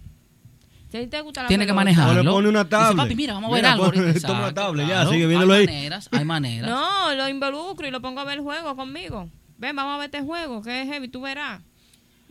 Si 0.90 0.96
a 0.98 1.02
ti 1.02 1.08
te 1.08 1.20
gusta 1.20 1.42
la 1.42 1.48
tiene 1.50 1.66
que 1.66 1.74
manejarlo. 1.74 2.22
O 2.22 2.24
le 2.24 2.30
pone 2.30 2.48
una 2.50 2.64
Dice, 2.64 2.70
tablet. 2.70 2.98
papi, 2.98 3.16
mira, 3.16 3.34
vamos 3.34 3.50
a 3.50 3.54
ver 3.56 3.62
Mira, 3.62 3.74
algo. 3.74 3.86
pon- 3.92 3.98
ahorita". 4.00 4.20
toma 4.28 4.34
una 4.40 4.48
Exacto, 4.48 4.62
tablet, 4.68 4.88
ya, 4.88 4.94
claro. 4.94 5.10
sigue 5.10 5.28
viéndolo 5.28 5.54
hay 5.54 5.60
ahí. 5.62 5.66
maneras, 5.66 6.10
hay 6.14 6.26
maneras. 6.26 6.70
No, 6.70 7.14
lo 7.16 7.28
involucro 7.30 7.88
y 7.88 7.92
lo 7.92 8.02
pongo 8.02 8.22
a 8.22 8.24
ver 8.24 8.36
el 8.38 8.42
juego 8.44 8.76
conmigo. 8.78 9.30
Ven, 9.58 9.76
vamos 9.76 9.96
a 9.96 9.98
ver 9.98 10.06
este 10.06 10.22
juego, 10.22 10.62
que 10.62 10.84
es 10.84 10.88
heavy, 10.88 11.10
tú 11.10 11.22
verás. 11.22 11.62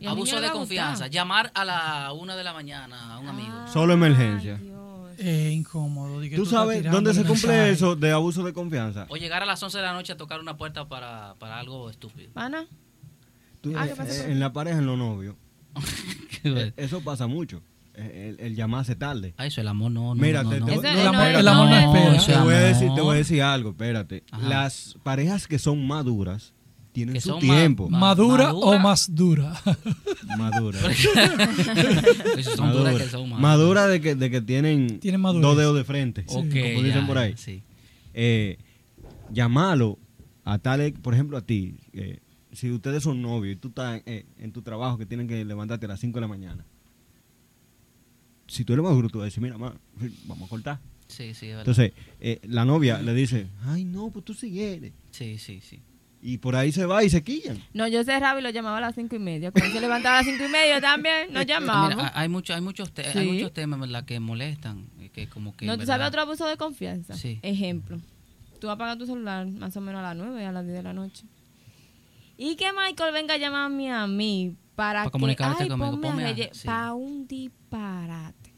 Abuso 0.07 0.39
de 0.41 0.49
confianza. 0.51 1.05
Llamar 1.07 1.51
a 1.53 1.65
la 1.65 2.13
una 2.13 2.35
de 2.35 2.43
la 2.43 2.53
mañana 2.53 3.13
a 3.15 3.19
un 3.19 3.27
amigo. 3.27 3.49
Ah, 3.53 3.67
Solo 3.71 3.93
emergencia. 3.93 4.55
Dios. 4.55 4.76
Eh, 5.17 5.51
incómodo. 5.53 6.21
¿Tú 6.35 6.45
sabes 6.45 6.83
dónde 6.83 7.13
se 7.13 7.23
cumple 7.23 7.47
mensaje. 7.49 7.71
eso 7.71 7.95
de 7.95 8.11
abuso 8.11 8.43
de 8.43 8.53
confianza? 8.53 9.05
O 9.09 9.17
llegar 9.17 9.41
a 9.43 9.45
las 9.45 9.61
11 9.63 9.77
de 9.77 9.83
la 9.83 9.93
noche 9.93 10.13
a 10.13 10.17
tocar 10.17 10.39
una 10.39 10.57
puerta 10.57 10.87
para, 10.87 11.35
para 11.39 11.59
algo 11.59 11.89
estúpido. 11.89 12.29
Pana, 12.33 12.65
Tú, 13.61 13.73
Ah, 13.75 13.87
eh, 13.87 13.93
eh, 13.99 14.25
en 14.29 14.39
la 14.39 14.53
pareja, 14.53 14.77
en 14.79 14.85
los 14.85 14.97
novios. 14.97 15.35
Eh, 16.43 16.71
Eso 16.77 17.01
pasa 17.01 17.25
mucho. 17.27 17.61
El, 17.95 18.39
el 18.39 18.55
llamarse 18.55 18.95
tarde. 18.95 19.33
Ah, 19.37 19.47
eso, 19.47 19.59
el 19.59 19.67
amor 19.67 19.89
no, 19.91 20.13
no, 20.13 20.21
Mira, 20.21 20.43
no, 20.43 20.51
te- 20.51 20.59
no. 20.59 20.65
te- 20.67 20.73
Ese- 20.75 20.83
no, 20.93 20.99
El 21.01 21.07
amor, 21.07 21.15
no, 21.31 21.39
el 21.39 21.47
amor 21.47 21.69
no 21.69 21.71
no, 21.71 21.95
espera. 21.97 22.15
eso 22.15 22.25
te, 22.27 22.31
es 22.33 22.39
voy 22.43 22.53
a 22.53 22.59
decir, 22.59 22.93
te 22.93 23.01
voy 23.01 23.15
a 23.15 23.17
decir 23.17 23.41
algo, 23.41 23.69
espérate. 23.71 24.23
Ajá. 24.31 24.47
Las 24.47 24.95
parejas 25.01 25.47
que 25.47 25.57
son 25.57 25.85
maduras 25.87 26.53
tienen 26.97 27.13
Que 27.13 27.21
su 27.21 27.35
ma- 27.35 27.39
tiempo. 27.39 27.87
ma- 27.91 27.99
¿Madura, 27.99 28.45
madura. 28.45 28.65
o 28.75 28.79
más 28.79 29.13
dura? 29.13 29.53
Madura. 30.35 30.79
Son 32.55 32.71
duras 32.73 32.95
que 32.97 33.07
son 33.07 33.29
malas. 33.29 33.39
Madura 33.39 33.85
de 33.85 34.01
que, 34.01 34.15
de 34.15 34.31
que 34.31 34.41
tienen 34.41 34.99
Tienen 34.99 35.21
dos 35.21 35.55
dedos 35.55 35.75
de 35.77 35.83
frente. 35.83 36.21
Ok, 36.25 36.33
como 36.49 36.81
dicen 36.81 37.01
ya, 37.01 37.07
por 37.07 37.19
ahí. 37.19 37.35
sí. 37.37 37.61
Eh, 38.15 38.57
llamarlo 39.31 39.99
a 40.43 40.57
tal, 40.57 40.91
por 40.93 41.13
ejemplo, 41.13 41.37
a 41.37 41.41
ti. 41.41 41.77
eh, 41.93 42.19
si 42.51 42.71
ustedes 42.71 43.03
son 43.03 43.21
novios 43.21 43.55
y 43.55 43.59
tú 43.59 43.67
estás 43.67 44.01
eh, 44.07 44.25
en 44.39 44.51
tu 44.51 44.63
trabajo 44.63 44.97
que 44.97 45.05
tienen 45.05 45.27
que 45.27 45.45
levantarte 45.45 45.85
a 45.85 45.89
las 45.89 45.99
5 45.99 46.17
de 46.17 46.21
la 46.21 46.27
mañana. 46.27 46.65
Si 48.47 48.65
tú 48.65 48.73
eres 48.73 48.83
más 48.83 48.95
bruto, 48.97 49.11
tú 49.13 49.17
vas 49.19 49.25
a 49.25 49.25
decir, 49.25 49.43
mira, 49.43 49.59
ma, 49.59 49.75
vamos 50.25 50.47
a 50.47 50.49
cortar. 50.49 50.79
Sí, 51.07 51.35
sí, 51.35 51.45
es 51.45 51.55
verdad. 51.57 51.59
Entonces, 51.59 51.91
eh, 52.19 52.39
la 52.47 52.65
novia 52.65 52.99
le 53.03 53.13
dice, 53.13 53.47
ay, 53.65 53.85
no, 53.85 54.09
pues 54.09 54.25
tú 54.25 54.33
sigues. 54.33 54.91
sí, 55.11 55.37
sí, 55.37 55.59
sí. 55.61 55.79
Y 56.21 56.39
por 56.39 56.55
ahí 56.55 56.71
se 56.71 56.85
va 56.85 57.03
y 57.03 57.09
se 57.09 57.23
quillan. 57.23 57.61
no, 57.73 57.87
yo 57.87 58.03
cerraba 58.03 58.39
y 58.39 58.43
lo 58.43 58.49
llamaba 58.49 58.77
a 58.79 58.81
las 58.81 58.95
cinco 58.95 59.15
y 59.15 59.19
media. 59.19 59.51
Cuando 59.51 59.71
se 59.71 59.79
levantaba 59.81 60.17
a 60.17 60.21
las 60.23 60.27
cinco 60.31 60.45
y 60.45 60.49
media 60.51 60.81
también, 60.81 61.31
nos 61.31 61.45
llamamos. 61.45 61.95
Mira, 61.95 62.11
hay 62.15 62.27
muchos, 62.27 62.55
hay 62.55 62.61
muchos, 62.61 62.91
te- 62.91 63.11
Sí. 63.11 63.19
hay 63.19 63.31
muchos 63.31 63.53
temas 63.53 63.79
¿verdad? 63.79 64.03
que 64.03 64.19
molestan, 64.19 64.87
y 64.99 65.09
que 65.09 65.27
como 65.29 65.55
que 65.55 65.65
¿No 65.67 65.77
tú 65.77 65.85
sabes 65.85 66.07
otro 66.07 66.21
abuso 66.21 66.47
de 66.47 66.57
confianza? 66.57 67.13
Sí. 67.15 67.39
Ejemplo. 67.43 67.99
Tú 68.59 68.69
apagas 68.71 68.97
tu 68.97 69.05
celular 69.05 69.45
más 69.47 69.77
o 69.77 69.81
menos 69.81 69.99
a 69.99 70.03
las 70.03 70.15
9 70.15 70.43
a 70.45 70.51
las 70.51 70.63
10 70.65 70.77
de 70.77 70.83
la 70.83 70.93
noche. 70.93 71.23
Y 72.37 72.55
que 72.55 72.71
Michael 72.73 73.13
venga 73.13 73.35
a 73.35 73.37
llamarme 73.37 73.91
a 73.91 74.07
mí 74.07 74.55
para, 74.75 74.99
Para 74.99 75.05
que 75.05 75.11
comunicarte 75.11 75.63
ay, 75.63 75.69
conmigo, 75.69 75.91
ponme 75.91 76.07
a 76.07 76.11
ponme 76.11 76.25
a- 76.25 76.33
relle- 76.35 76.49
sí. 76.53 76.65
para 76.65 76.93
un 76.93 77.27
disparate. 77.27 78.53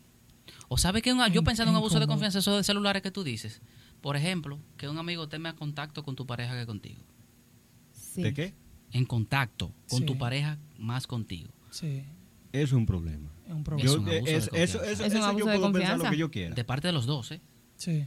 O 0.70 0.78
sabe 0.78 1.02
que 1.02 1.12
un- 1.12 1.20
yo 1.32 1.40
En- 1.40 1.46
pensando 1.46 1.72
en 1.72 1.76
un 1.76 1.78
abuso 1.82 2.00
de 2.00 2.08
confianza, 2.08 2.40
eso 2.40 2.56
de 2.56 2.64
celulares 2.64 3.02
que 3.02 3.12
tú 3.12 3.24
dices. 3.24 3.62
Por 4.02 4.16
ejemplo, 4.16 4.60
que 4.78 4.88
un 4.88 4.98
amigo 4.98 5.28
más 5.40 5.54
contacto 5.56 6.04
con 6.04 6.16
tu 6.16 6.26
pareja 6.26 6.58
que 6.58 6.66
contigo. 6.66 7.02
Sí. 8.14 8.24
¿De 8.24 8.34
qué? 8.34 8.54
En 8.92 9.06
contacto 9.06 9.72
con 9.90 10.00
Sí. 10.00 10.06
tu 10.06 10.18
pareja 10.18 10.58
más 10.78 11.06
contigo. 11.08 11.52
Sí, 11.70 12.04
Eso 12.52 12.64
es 12.64 12.74
un 12.74 12.86
problema. 12.86 13.30
es 13.46 13.52
un 13.54 13.60
Es 13.60 13.64
problema. 13.66 13.92
un 13.92 13.96
Yo, 13.96 14.02
abuso 14.02 14.12
de 14.12 14.18
es- 14.18 14.28
eso, 14.44 14.50
confianza. 14.50 14.64
eso, 14.64 14.84
Es 14.84 15.00
un 15.00 15.06
eso 15.06 15.18
yo 15.18 15.26
abuso 15.26 15.46
de 15.50 15.58
puedo 15.60 15.72
pensar 15.74 15.90
lo 15.90 15.94
confianza. 15.98 16.10
que 16.12 16.18
yo 16.18 16.32
quiera. 16.32 16.56
De 16.56 16.64
parte 16.64 16.88
de 16.88 16.94
los 16.94 17.06
dos, 17.06 17.32
¿eh? 17.32 17.42
Sí. 17.76 18.06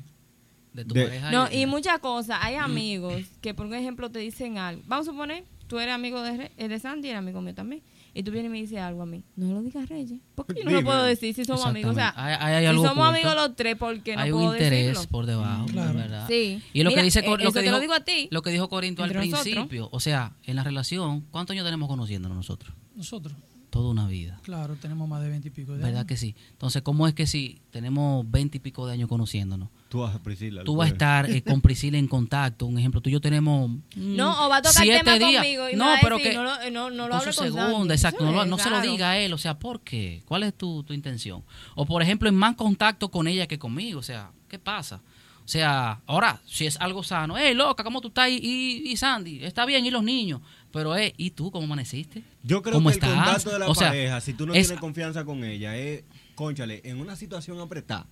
De 0.72 0.84
tu 0.84 0.94
De- 0.94 1.04
pareja. 1.04 1.30
No, 1.30 1.48
y 1.52 1.66
muchas 1.66 1.98
cosas. 2.00 2.38
Hay 2.40 2.54
amigos 2.56 3.22
que, 3.40 3.54
por 3.54 3.72
ejemplo, 3.74 4.10
te 4.10 4.18
dicen 4.18 4.58
algo. 4.58 4.82
Vamos 4.86 5.06
a 5.06 5.12
suponer, 5.12 5.44
tú 5.68 5.78
eres 5.78 5.94
amigo 5.94 6.20
de, 6.22 6.36
Re- 6.56 6.68
de 6.68 6.78
Sandy 6.80 7.08
y 7.08 7.10
eres 7.10 7.18
amigo 7.20 7.40
mío 7.42 7.54
también. 7.54 7.82
Y 8.14 8.22
tú 8.22 8.30
vienes 8.30 8.50
y 8.50 8.52
me 8.52 8.58
dices 8.60 8.78
algo 8.78 9.02
a 9.02 9.06
mí, 9.06 9.22
no 9.36 9.52
lo 9.54 9.62
digas 9.62 9.88
Reyes. 9.88 10.20
Porque 10.34 10.54
yo 10.62 10.64
no 10.64 10.70
lo 10.72 10.84
puedo 10.84 11.02
decir 11.04 11.34
si 11.34 11.44
somos 11.44 11.64
amigos. 11.66 11.92
O 11.92 11.94
sea, 11.94 12.08
Exactamente. 12.08 12.44
Hay- 12.44 12.54
hay 12.66 12.66
si 12.66 12.74
somos 12.76 12.90
oculto. 12.90 13.04
amigos 13.04 13.34
los 13.34 13.56
tres, 13.56 13.76
¿por 13.76 14.00
qué 14.02 14.16
no 14.16 14.22
Hay 14.22 14.30
puedo 14.32 14.46
un 14.48 14.52
interés 14.52 14.86
decirlo? 14.88 15.08
por 15.10 15.26
debajo, 15.26 15.66
Claro. 15.66 15.94
¿verdad? 15.94 16.26
Sí. 16.28 16.62
Y 16.72 16.82
lo 16.82 16.90
Mira, 16.90 17.00
que 17.00 17.04
dice 17.04 17.20
eh, 17.20 17.22
lo 17.22 17.36
que 17.36 17.44
te 17.52 17.60
dijo, 17.62 17.72
lo 17.72 17.80
digo 17.80 17.94
a 17.94 18.00
ti. 18.00 18.28
Lo 18.30 18.42
que 18.42 18.50
dijo 18.50 18.68
Corinto 18.68 19.02
al 19.02 19.12
nosotros. 19.12 19.40
principio, 19.42 19.88
o 19.92 20.00
sea, 20.00 20.32
en 20.44 20.56
la 20.56 20.64
relación, 20.64 21.22
¿cuántos 21.30 21.54
años 21.54 21.64
tenemos 21.64 21.88
conociéndonos 21.88 22.36
nosotros? 22.36 22.74
Nosotros, 22.94 23.34
Toda 23.72 23.88
una 23.88 24.06
vida. 24.06 24.38
claro, 24.42 24.76
tenemos 24.76 25.08
más 25.08 25.22
de 25.22 25.30
20 25.30 25.48
y 25.48 25.50
pico 25.50 25.72
de 25.72 25.78
¿Verdad 25.78 26.00
años. 26.00 26.06
que 26.06 26.18
sí? 26.18 26.36
Entonces, 26.50 26.82
¿cómo 26.82 27.08
es 27.08 27.14
que 27.14 27.26
si 27.26 27.58
tenemos 27.70 28.30
veinte 28.30 28.58
y 28.58 28.60
pico 28.60 28.86
de 28.86 28.92
años 28.92 29.08
conociéndonos, 29.08 29.70
Tú 29.88 30.00
vas 30.00 30.14
a 30.14 30.22
Priscila. 30.22 30.62
tú 30.62 30.76
vas 30.76 30.90
a 30.90 30.92
estar 30.92 31.30
eh, 31.30 31.42
con 31.42 31.62
Priscila 31.62 31.96
en 31.96 32.06
contacto? 32.06 32.66
Un 32.66 32.78
ejemplo, 32.78 33.00
tú 33.00 33.08
y 33.08 33.12
yo 33.14 33.20
tenemos. 33.22 33.70
mm, 33.70 33.80
No, 33.96 34.44
o 34.44 34.50
va 34.50 34.58
a 34.58 34.62
tocar 34.62 34.82
siete 34.84 34.98
tema 35.02 35.16
días. 35.18 35.42
conmigo 35.42 35.68
y 35.70 35.72
me 35.72 35.78
no, 35.78 35.86
va 35.86 35.94
a 35.96 36.00
pero 36.02 36.16
decir, 36.18 36.32
que 36.32 36.36
no 36.36 36.44
lo- 36.44 36.70
no- 36.70 36.90
no 36.90 37.04
lo 37.04 37.10
con 37.12 37.20
hable 37.22 37.32
su 37.32 37.38
con 37.38 37.46
segunda, 37.48 37.72
Sandy. 37.78 37.94
exacto, 37.94 38.24
Eso 38.24 38.26
no, 38.26 38.32
lo- 38.38 38.44
no 38.44 38.58
se 38.58 38.68
lo 38.68 38.80
diga 38.82 39.10
a 39.12 39.18
él, 39.18 39.32
o 39.32 39.38
sea, 39.38 39.58
¿por 39.58 39.80
qué? 39.80 40.22
¿Cuál 40.26 40.42
es 40.42 40.52
tu, 40.54 40.82
tu 40.82 40.92
intención? 40.92 41.42
O 41.74 41.86
por 41.86 42.02
ejemplo, 42.02 42.28
en 42.28 42.34
más 42.36 42.54
contacto 42.56 43.10
con 43.10 43.26
ella 43.26 43.46
que 43.46 43.58
conmigo, 43.58 44.00
o 44.00 44.02
sea, 44.02 44.32
¿qué 44.48 44.58
pasa? 44.58 45.00
O 45.44 45.48
sea, 45.48 46.00
ahora, 46.06 46.40
si 46.46 46.66
es 46.66 46.76
algo 46.80 47.02
sano, 47.02 47.36
hey, 47.38 47.54
loca, 47.54 47.82
¿cómo 47.82 48.00
tú 48.02 48.08
estás? 48.08 48.28
Y, 48.28 48.34
y, 48.36 48.92
y 48.92 48.96
Sandy, 48.98 49.42
está 49.44 49.64
bien, 49.64 49.84
y 49.84 49.90
los 49.90 50.04
niños, 50.04 50.40
pero, 50.72 50.96
eh, 50.96 51.12
¿y 51.16 51.30
tú 51.30 51.50
cómo 51.50 51.64
amaneciste? 51.64 52.22
Yo 52.42 52.62
creo 52.62 52.74
¿Cómo 52.74 52.88
que 52.88 52.94
estás? 52.94 53.10
el 53.10 53.16
contacto 53.16 53.50
de 53.50 53.58
la 53.58 53.68
O 53.68 53.74
sea, 53.74 53.88
pareja, 53.88 54.20
si 54.20 54.32
tú 54.34 54.46
no 54.46 54.54
es- 54.54 54.66
tienes 54.66 54.80
confianza 54.80 55.24
con 55.24 55.44
ella, 55.44 55.76
es, 55.76 56.04
conchale, 56.34 56.80
en 56.84 57.00
una 57.00 57.14
situación 57.16 57.60
apretada. 57.60 58.06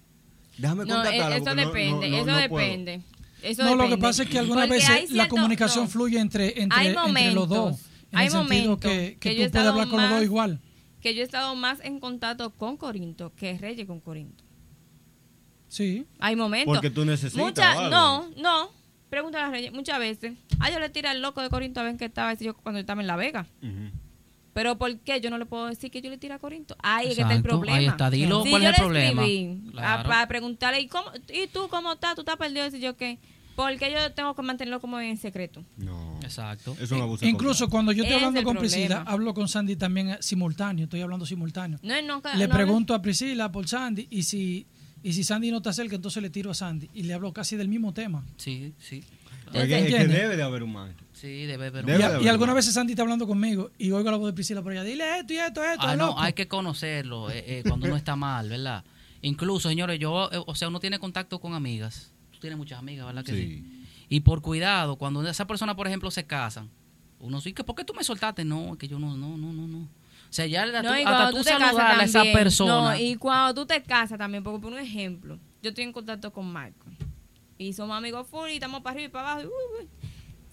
Déjame 0.58 0.84
No, 0.84 0.94
contactarla. 0.96 1.36
eh, 1.36 1.40
eso 1.40 1.54
depende, 1.54 2.11
no- 2.11 2.16
no- 2.26 2.32
eso 2.32 2.36
depende. 2.38 3.00
Eso 3.42 3.64
No, 3.64 3.70
lo 3.70 3.76
que 3.78 3.82
depende. 3.84 4.02
pasa 4.02 4.22
es 4.24 4.28
que 4.28 4.38
algunas 4.38 4.66
Porque 4.68 4.80
veces 4.86 5.00
la 5.02 5.06
cierto- 5.24 5.30
comunicación 5.34 5.84
no. 5.84 5.90
fluye 5.90 6.18
entre, 6.20 6.61
entre, 6.61 6.78
Hay 6.78 6.86
entre 6.88 6.92
los 7.00 7.06
momentos, 7.08 7.48
dos. 7.48 7.80
En 8.12 8.18
hay 8.18 8.26
el 8.26 8.32
sentido 8.32 8.42
momentos 8.62 8.78
que, 8.90 9.12
que 9.14 9.18
que 9.18 9.36
yo 9.36 9.42
he 9.44 9.46
tú 9.46 9.52
puedes 9.52 9.66
hablar 9.68 9.84
estado 9.86 9.90
con 9.90 10.00
los 10.02 10.11
dos 10.11 10.16
más- 10.18 10.24
igual. 10.24 10.61
Que 11.00 11.14
yo 11.14 11.22
he 11.22 11.24
estado 11.24 11.54
más 11.56 11.78
en 11.82 11.98
contacto 12.00 12.50
con 12.50 12.76
Corinto 12.76 13.32
que 13.34 13.56
Reyes 13.56 13.86
con 13.86 14.00
Corinto. 14.00 14.44
Sí. 15.68 16.04
Hay 16.18 16.36
momentos. 16.36 16.74
Porque 16.74 16.90
tú 16.90 17.04
necesitas 17.04 17.42
Muchas- 17.46 17.90
no, 17.90 18.28
no. 18.36 18.70
Pregúntale 19.11 19.44
a 19.44 19.50
Reyes. 19.50 19.72
Muchas 19.72 19.98
veces. 19.98 20.34
Ah, 20.61 20.70
yo 20.70 20.78
le 20.78 20.88
tiré 20.88 21.08
al 21.08 21.20
loco 21.20 21.42
de 21.42 21.50
Corinto 21.50 21.80
a 21.80 21.82
ver 21.82 21.96
qué 21.96 22.04
estaba 22.06 22.32
ese 22.32 22.44
yo 22.44 22.54
cuando 22.56 22.78
yo 22.78 22.82
estaba 22.82 23.00
en 23.00 23.06
La 23.06 23.16
Vega. 23.16 23.46
Pero 24.52 24.76
¿por 24.78 24.98
qué 25.00 25.20
yo 25.20 25.30
no 25.30 25.38
le 25.38 25.46
puedo 25.46 25.66
decir 25.66 25.90
que 25.92 26.02
yo 26.02 26.11
le 26.11 26.18
tiré 26.18 26.34
a 26.34 26.38
Corinto? 26.38 26.76
Ahí 26.82 27.08
es 27.08 27.14
que 27.16 27.22
está 27.22 27.34
el 27.34 27.42
problema. 27.42 27.76
ahí 27.76 27.86
está, 27.86 28.11
dilo, 28.11 28.42
Si 28.42 28.50
¿cuál 28.50 28.62
es 28.62 28.68
el 28.68 28.72
le 28.74 28.78
problema? 28.78 29.22
a- 29.22 29.70
Claro. 29.72 30.08
para 30.08 30.26
preguntarle, 30.28 30.80
¿y, 30.80 30.88
cómo, 30.88 31.11
¿y 31.32 31.46
tú 31.48 31.68
cómo 31.68 31.92
estás? 31.92 32.14
¿Tú 32.16 32.22
estás 32.22 32.36
perdido? 32.36 32.66
Y 32.66 32.80
yo 32.80 32.96
qué. 32.96 33.18
¿Por 33.54 33.76
qué 33.78 33.92
yo 33.92 34.12
tengo 34.12 34.34
que 34.34 34.42
mantenerlo 34.42 34.80
como 34.80 34.98
en 35.00 35.16
secreto? 35.18 35.62
No. 35.76 36.18
Exacto. 36.22 36.76
Es 36.80 36.90
un 36.90 37.00
abuso. 37.00 37.24
de 37.24 37.30
Incluso 37.30 37.68
cuando 37.68 37.92
yo 37.92 38.02
estoy 38.02 38.16
es 38.16 38.22
hablando 38.22 38.42
con 38.42 38.56
problema. 38.56 38.74
Priscila, 38.76 39.04
hablo 39.06 39.34
con 39.34 39.48
Sandy 39.48 39.76
también 39.76 40.11
eh, 40.11 40.16
simultáneo, 40.20 40.84
estoy 40.84 41.00
hablando 41.02 41.26
simultáneo. 41.26 41.78
No, 41.82 41.94
es 41.94 42.04
no, 42.04 42.22
le 42.36 42.48
no 42.48 42.54
pregunto 42.54 42.94
a 42.94 43.02
Priscila 43.02 43.52
por 43.52 43.68
Sandy 43.68 44.08
y 44.11 44.22
si 44.22 44.66
y 45.03 45.12
si 45.12 45.24
Sandy 45.24 45.51
no 45.51 45.59
está 45.59 45.72
cerca, 45.72 45.96
entonces 45.96 46.22
le 46.22 46.30
tiro 46.30 46.51
a 46.51 46.55
Sandy 46.55 46.88
y 46.94 47.03
le 47.05 47.14
hablo 47.14 47.32
casi 47.32 47.57
del 47.57 47.68
mismo 47.68 47.92
tema. 47.94 48.24
Sí, 48.36 48.72
sí. 48.78 49.03
Es 49.53 49.66
que 49.66 50.07
debe 50.07 50.36
de 50.36 50.42
haber 50.44 50.62
un 50.62 50.72
maestro. 50.72 51.05
Sí, 51.12 51.44
debe 51.44 51.66
haber 51.66 51.84
Debe 51.84 51.98
y, 51.98 52.03
a- 52.03 52.20
y 52.22 52.28
algunas 52.28 52.53
un 52.53 52.57
veces 52.57 52.72
Sandy 52.72 52.92
está 52.92 53.03
hablando 53.03 53.26
conmigo 53.26 53.70
y 53.78 53.90
oigo 53.90 54.09
la 54.11 54.16
voz 54.16 54.28
de 54.28 54.32
Priscila 54.32 54.62
por 54.62 54.70
allá, 54.72 54.84
dile 54.84 55.18
esto 55.18 55.32
y 55.32 55.38
esto, 55.38 55.64
esto, 55.64 55.86
Ah, 55.86 55.96
no, 55.96 56.09
loco". 56.09 56.20
hay 56.20 56.32
que 56.34 56.46
conocerlo 56.46 57.30
eh, 57.30 57.44
eh, 57.46 57.62
cuando 57.66 57.86
uno 57.86 57.96
está 57.96 58.14
mal, 58.14 58.48
¿verdad? 58.48 58.84
Incluso, 59.22 59.68
señores, 59.68 59.98
yo, 59.98 60.30
eh, 60.32 60.40
o 60.46 60.55
sea, 60.55 60.68
uno 60.68 60.78
tiene 60.80 60.98
contacto 61.01 61.40
con 61.40 61.55
amigas. 61.55 62.12
Tú 62.30 62.38
tienes 62.38 62.57
muchas 62.57 62.78
amigas, 62.78 63.07
¿verdad 63.07 63.24
que 63.24 63.32
sí? 63.32 63.38
Sí. 63.62 63.84
Y 64.09 64.20
por 64.20 64.40
cuidado, 64.40 64.96
cuando 64.96 65.26
esa 65.28 65.46
persona, 65.46 65.74
por 65.74 65.86
ejemplo, 65.88 66.11
se 66.12 66.24
casan, 66.24 66.70
uno 67.18 67.40
sí, 67.40 67.53
que 67.53 67.64
¿por 67.64 67.74
qué 67.74 67.84
tú 67.84 67.92
me 67.92 68.05
soltaste? 68.05 68.44
No, 68.44 68.78
que 68.78 68.86
yo 68.88 68.98
no, 69.01 69.16
no, 69.16 69.36
no, 69.36 69.53
no, 69.53 69.66
no. 69.66 69.88
O 70.30 70.32
sea, 70.32 70.46
ya 70.46 70.62
hasta 70.62 70.82
No, 70.82 70.90
tú, 70.90 70.94
hasta 71.08 71.30
tú 71.30 71.36
tú 71.38 71.42
te 71.42 71.50
casas 71.50 71.66
saludarle 71.66 72.02
a 72.02 72.06
esa 72.06 72.18
también. 72.20 72.36
persona. 72.38 72.72
No, 72.72 72.96
y 72.96 73.16
cuando 73.16 73.54
tú 73.54 73.66
te 73.66 73.82
casas 73.82 74.16
también, 74.16 74.44
porque 74.44 74.60
por 74.60 74.72
un 74.72 74.78
ejemplo, 74.78 75.38
yo 75.60 75.70
estoy 75.70 75.84
en 75.84 75.92
contacto 75.92 76.32
con 76.32 76.50
Marco. 76.50 76.86
Y 77.58 77.72
somos 77.72 77.96
amigos 77.98 78.26
full 78.28 78.48
y 78.48 78.54
estamos 78.54 78.80
para 78.80 78.94
arriba 78.94 79.06
y 79.06 79.10
para 79.10 79.32
abajo. 79.32 79.42
y, 79.42 79.46
uh, 79.46 79.84
uh. 79.84 79.88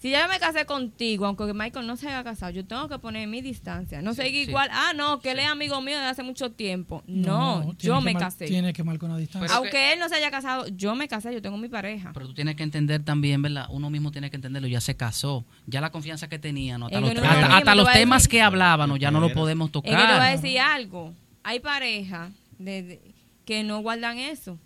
Si 0.00 0.10
ya 0.10 0.22
yo 0.22 0.28
me 0.28 0.38
casé 0.38 0.64
contigo, 0.64 1.26
aunque 1.26 1.52
Michael 1.52 1.84
no 1.86 1.96
se 1.96 2.06
haya 2.06 2.22
casado, 2.22 2.52
yo 2.52 2.64
tengo 2.64 2.88
que 2.88 3.00
poner 3.00 3.26
mi 3.26 3.40
distancia. 3.42 4.00
No 4.00 4.14
Sí, 4.14 4.22
seguir 4.22 4.44
sí. 4.44 4.50
igual, 4.52 4.68
ah, 4.72 4.92
no, 4.94 5.18
que 5.20 5.32
él 5.32 5.40
es 5.40 5.46
amigo 5.46 5.80
mío 5.80 5.98
de 5.98 6.04
hace 6.06 6.22
mucho 6.22 6.52
tiempo. 6.52 7.02
No, 7.08 7.72
yo 7.78 8.00
me 8.00 8.14
casé. 8.14 8.46
Tiene 8.46 8.72
que 8.72 8.84
marcar 8.84 9.10
una 9.10 9.18
distancia. 9.18 9.48
Pero- 9.48 9.58
Aunque 9.58 9.92
él 9.92 9.98
no 9.98 10.08
se 10.08 10.14
haya 10.14 10.30
casado, 10.30 10.68
yo 10.68 10.94
me 10.94 11.08
casé, 11.08 11.34
yo 11.34 11.42
tengo 11.42 11.56
mi 11.56 11.68
pareja. 11.68 12.12
Pero 12.14 12.28
tú 12.28 12.34
tienes 12.34 12.54
que 12.54 12.62
entender 12.62 13.02
también, 13.04 13.42
¿verdad? 13.42 13.66
Uno 13.70 13.90
mismo 13.90 14.12
tiene 14.12 14.30
que 14.30 14.36
entenderlo, 14.36 14.68
ya 14.68 14.80
se 14.80 14.94
casó. 14.96 15.44
Ya 15.66 15.80
la 15.80 15.90
confianza 15.90 16.28
que 16.28 16.38
tenían, 16.38 16.80
hasta 16.84 16.94
Es 16.96 17.02
los, 17.02 17.14
no 17.14 17.22
hasta- 17.28 17.56
hasta 17.56 17.74
los 17.74 17.92
temas 17.92 18.22
decir. 18.22 18.30
que 18.30 18.42
hablábamos, 18.42 19.00
ya 19.00 19.10
no 19.10 19.18
lo 19.20 19.32
podemos 19.32 19.66
Es 19.68 19.72
que 19.72 19.80
te 19.82 19.94
voy 19.96 20.04
a 20.04 20.08
tocar. 20.08 20.32
decir 20.40 20.60
algo. 20.60 21.12
Hay 21.42 21.58
parejas 21.58 22.30
de- 22.58 22.82
de- 22.84 23.00
que 23.44 23.64
no 23.64 23.80
guardan 23.80 24.18
eso. 24.18 24.58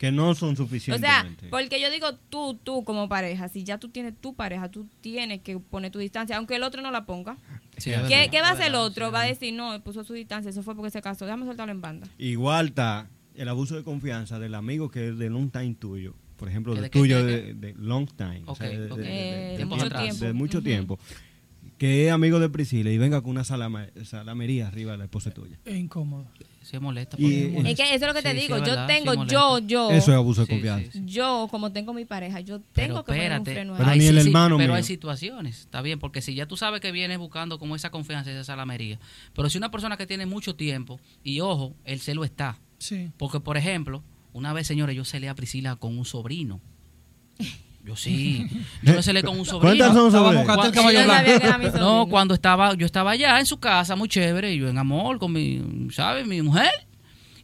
Que 0.00 0.10
no 0.10 0.34
son 0.34 0.56
O 0.58 0.98
sea, 0.98 1.28
porque 1.50 1.78
yo 1.78 1.90
digo 1.90 2.14
tú, 2.30 2.54
tú 2.64 2.84
como 2.84 3.06
pareja, 3.06 3.50
si 3.50 3.64
ya 3.64 3.76
tú 3.76 3.90
tienes 3.90 4.14
tu 4.18 4.34
pareja, 4.34 4.70
tú 4.70 4.86
tienes 5.02 5.42
que 5.42 5.58
poner 5.58 5.92
tu 5.92 5.98
distancia, 5.98 6.38
aunque 6.38 6.56
el 6.56 6.62
otro 6.62 6.80
no 6.80 6.90
la 6.90 7.04
ponga. 7.04 7.36
Sí, 7.76 7.90
¿Qué, 7.90 7.96
verdad, 7.98 8.30
qué 8.30 8.40
va 8.40 8.48
a 8.48 8.52
hacer 8.52 8.68
el 8.68 8.76
otro? 8.76 9.08
sí, 9.08 9.12
va 9.12 9.20
a 9.20 9.26
decir, 9.26 9.52
no, 9.52 9.78
puso 9.82 10.02
su 10.02 10.14
distancia, 10.14 10.48
eso 10.48 10.62
fue 10.62 10.74
porque 10.74 10.90
se 10.90 11.02
casó, 11.02 11.26
déjame 11.26 11.44
soltarlo 11.44 11.70
en 11.72 11.82
banda. 11.82 12.08
Igual 12.16 12.68
está 12.68 13.10
el 13.34 13.46
abuso 13.50 13.76
de 13.76 13.84
confianza 13.84 14.38
del 14.38 14.54
amigo 14.54 14.90
que 14.90 15.08
es 15.10 15.18
de 15.18 15.28
long 15.28 15.50
time 15.50 15.74
tuyo. 15.74 16.14
Por 16.38 16.48
ejemplo, 16.48 16.72
¿Que 16.72 16.80
del 16.80 16.90
de 16.90 16.98
tuyo 16.98 17.22
de, 17.22 17.52
de 17.52 17.74
long 17.74 18.08
time. 18.16 18.40
de, 18.58 19.58
Eh, 19.58 19.64
mucho 19.66 19.82
tiempo- 19.90 19.98
tiempo. 20.00 20.24
de 20.24 20.32
mucho 20.32 20.58
Ujú. 20.58 20.64
tiempo. 20.64 20.98
Que 21.76 22.06
es 22.06 22.12
amigo 22.12 22.38
de 22.40 22.48
Priscila 22.48 22.90
y 22.90 22.96
venga 22.96 23.20
con 23.20 23.32
una 23.32 23.44
salama- 23.44 23.88
salamería 24.04 24.68
arriba 24.68 24.92
de 24.92 24.98
la 24.98 25.04
esposa 25.04 25.30
tuya. 25.30 25.58
Es 25.66 25.76
incómodo. 25.76 26.26
Sí, 26.70 26.78
molesta. 26.78 27.16
Y- 27.18 27.48
porque- 27.48 27.70
Es 27.72 27.76
que 27.76 27.82
eso 27.82 27.94
es 27.94 28.00
lo 28.02 28.14
que 28.14 28.22
te 28.22 28.30
Sí, 28.32 28.40
digo, 28.42 28.58
yo 28.58 28.86
tengo, 28.86 29.24
yo, 29.26 29.58
yo, 29.58 29.90
Eso 29.90 30.12
es 30.12 30.16
abuso 30.16 30.42
de 30.42 30.46
Sí, 30.46 30.52
confianza. 30.52 30.92
sí, 30.92 30.98
sí. 31.00 31.04
yo, 31.06 31.48
como 31.50 31.72
tengo 31.72 31.92
mi 31.92 32.04
pareja, 32.04 32.38
yo 32.40 32.60
Pero 32.72 32.86
tengo 32.86 33.04
que 33.04 33.12
poner 33.12 33.32
un 33.32 33.38
espérate, 33.38 33.52
freno 33.54 33.74
a 33.74 33.78
Pero 33.78 33.94
ni 33.96 34.06
el 34.06 34.18
hermano 34.18 34.56
pero 34.56 34.68
mío. 34.68 34.76
hay 34.76 34.84
situaciones, 34.84 35.60
está 35.60 35.82
bien, 35.82 35.98
porque 35.98 36.22
si 36.22 36.34
ya 36.34 36.46
tú 36.46 36.56
sabes 36.56 36.80
que 36.80 36.92
vienes 36.92 37.18
buscando 37.18 37.58
como 37.58 37.74
esa 37.74 37.90
confianza, 37.90 38.30
esa 38.30 38.44
salamería, 38.44 39.00
pero 39.34 39.50
si 39.50 39.58
una 39.58 39.70
persona 39.72 39.96
que 39.96 40.06
tiene 40.06 40.26
mucho 40.26 40.54
tiempo, 40.54 41.00
y 41.24 41.40
ojo, 41.40 41.74
el 41.84 41.98
celo 42.00 42.22
está, 42.24 42.58
Sí. 42.78 43.10
porque 43.18 43.40
por 43.40 43.56
ejemplo, 43.56 44.04
una 44.32 44.52
vez, 44.52 44.66
señores, 44.68 44.94
yo 44.94 45.04
celé 45.04 45.28
a 45.28 45.34
Priscila 45.34 45.74
con 45.74 45.98
un 45.98 46.04
sobrino. 46.04 46.60
Yo 47.84 47.96
sí, 47.96 48.46
yo 48.82 48.94
me 48.94 49.02
celé 49.02 49.22
con 49.22 49.38
un 49.38 49.44
sobrino. 49.46 49.74
¿Cuántas 49.76 49.94
son 49.94 50.06
Estaba 50.08 50.26
sobre? 50.32 50.38
mocate 50.38 50.66
el 50.68 50.72
Cua- 50.72 50.76
caballo 50.76 51.70
Yo 51.72 51.78
no 51.80 52.06
cuando 52.08 52.34
estaba, 52.34 52.74
yo 52.74 52.86
estaba 52.86 53.12
allá 53.12 53.40
en 53.40 53.46
su 53.46 53.58
casa, 53.58 53.96
muy 53.96 54.08
chévere, 54.08 54.52
y 54.54 54.58
yo 54.58 54.68
en 54.68 54.78
amor 54.78 55.18
con 55.18 55.32
mi, 55.32 55.62
¿sabes? 55.90 56.26
Mi 56.26 56.42
mujer. 56.42 56.70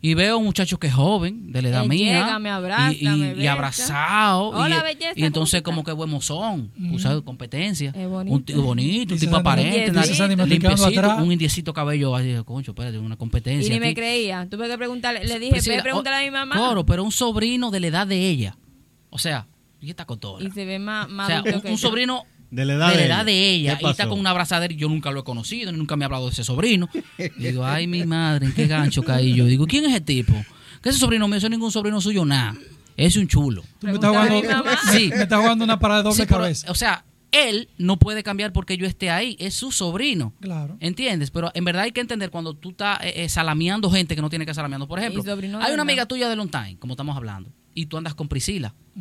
Y 0.02 0.12
veo 0.14 0.36
un 0.38 0.44
muchacho 0.44 0.78
que 0.78 0.88
es 0.88 0.94
joven, 0.94 1.50
de 1.50 1.62
la 1.62 1.68
edad 1.70 1.82
Él 1.84 1.88
mía. 1.88 2.20
llega, 2.26 2.38
me 2.38 2.50
abraza, 2.50 2.92
y, 2.92 3.06
y- 3.06 3.08
me 3.34 3.42
y 3.42 3.46
abrazado. 3.46 4.48
Hola, 4.50 4.76
y, 4.78 4.82
belleza, 4.94 5.12
y 5.16 5.24
entonces 5.24 5.62
¿cómo 5.62 5.76
como 5.76 5.84
que 5.86 5.92
buen 5.92 6.10
mozón, 6.10 6.70
tú 6.92 6.98
sabes, 6.98 7.22
competencia. 7.22 7.92
Es 7.96 8.06
bonito. 8.06 8.36
Un 8.36 8.44
tío 8.44 8.62
bonito, 8.62 9.14
un 9.14 9.20
tipo 9.20 9.36
aparente, 9.36 9.90
me 10.36 10.46
limpiecito, 10.46 11.00
atrás. 11.00 11.18
un 11.20 11.32
indiecito 11.32 11.72
cabello 11.72 12.14
así, 12.14 12.36
concho, 12.44 12.72
espérate, 12.72 12.98
una 12.98 13.16
competencia. 13.16 13.68
Y 13.68 13.70
ni 13.74 13.80
me 13.80 13.86
aquí. 13.86 13.94
creía. 13.96 14.46
Tuve 14.48 14.68
que 14.68 14.76
preguntarle, 14.76 15.24
le 15.24 15.38
dije, 15.40 15.52
Priscila, 15.52 15.76
ve 15.76 15.80
a 15.80 15.82
preguntarle 15.82 16.18
a 16.20 16.22
mi 16.22 16.30
mamá. 16.30 16.56
Coro, 16.56 16.84
pero 16.86 17.02
un 17.02 17.10
sobrino 17.10 17.70
de 17.70 17.80
la 17.80 17.86
edad 17.86 18.06
de 18.06 18.28
ella. 18.28 18.56
O 19.10 19.18
sea, 19.18 19.46
y 19.80 19.90
esta 19.90 20.04
cotora. 20.04 20.44
Y 20.44 20.50
se 20.50 20.64
ve 20.64 20.78
más, 20.78 21.06
O 21.06 21.08
más 21.10 21.26
sea, 21.28 21.38
adulto 21.38 21.56
un, 21.56 21.62
que 21.62 21.68
un 21.68 21.76
yo. 21.76 21.88
sobrino 21.88 22.24
De 22.50 22.64
la 22.64 22.74
edad 22.74 22.88
de 22.88 22.94
la 22.94 23.00
de 23.00 23.06
edad 23.06 23.20
ella. 23.20 23.24
de 23.24 23.50
ella 23.50 23.78
¿Qué 23.78 23.86
y 23.86 23.90
está 23.90 24.08
con 24.08 24.18
una 24.18 24.30
abrazadera 24.30 24.72
y 24.72 24.76
yo 24.76 24.88
nunca 24.88 25.10
lo 25.10 25.20
he 25.20 25.24
conocido, 25.24 25.72
ni 25.72 25.78
nunca 25.78 25.96
me 25.96 26.04
ha 26.04 26.06
hablado 26.06 26.26
de 26.26 26.32
ese 26.32 26.44
sobrino. 26.44 26.88
Y 27.18 27.28
digo, 27.42 27.64
ay, 27.64 27.86
mi 27.86 28.04
madre, 28.04 28.46
¿en 28.46 28.54
qué 28.54 28.66
gancho 28.66 29.02
caí 29.02 29.34
yo? 29.34 29.44
Digo, 29.46 29.66
¿quién 29.66 29.84
es 29.84 29.90
ese 29.90 30.00
tipo? 30.00 30.32
Que 30.82 30.90
ese 30.90 30.98
sobrino 30.98 31.26
mío, 31.28 31.36
eso 31.38 31.46
es 31.46 31.50
ningún 31.50 31.72
sobrino 31.72 32.00
suyo, 32.00 32.24
nada. 32.24 32.54
Es 32.96 33.16
un 33.16 33.26
chulo. 33.28 33.62
Tú 33.80 33.86
me 33.88 33.92
estás 33.94 34.10
jugando. 34.10 34.64
Sí. 34.92 35.08
me 35.14 35.22
estás 35.24 35.40
jugando 35.40 35.64
una 35.64 35.78
parada 35.78 36.00
de 36.00 36.04
doble 36.04 36.16
Sí, 36.16 36.22
pero, 36.26 36.40
cabeza. 36.40 36.70
o 36.70 36.74
sea, 36.74 37.04
él 37.32 37.68
no 37.76 37.98
puede 37.98 38.22
cambiar 38.22 38.52
porque 38.52 38.78
yo 38.78 38.86
esté 38.86 39.10
ahí, 39.10 39.36
es 39.38 39.52
su 39.52 39.70
sobrino. 39.72 40.32
Claro. 40.40 40.76
¿Entiendes? 40.80 41.30
Pero 41.30 41.50
en 41.54 41.64
verdad 41.64 41.82
hay 41.82 41.92
que 41.92 42.00
entender 42.00 42.30
cuando 42.30 42.54
tú 42.54 42.70
estás 42.70 43.00
eh, 43.02 43.24
eh, 43.24 43.28
salameando 43.28 43.90
gente 43.90 44.14
que 44.16 44.22
no 44.22 44.30
tiene 44.30 44.46
que 44.46 44.54
salameando. 44.54 44.88
Por 44.88 44.98
ejemplo, 44.98 45.22
hay 45.60 45.72
una 45.74 45.82
amiga 45.82 46.06
tuya 46.06 46.28
de 46.30 46.36
long 46.36 46.48
time, 46.50 46.76
como 46.78 46.94
estamos 46.94 47.14
hablando, 47.16 47.50
y 47.74 47.86
tú 47.86 47.98
andas 47.98 48.14
con 48.14 48.28
Priscila. 48.28 48.72
Ha- 48.96 49.00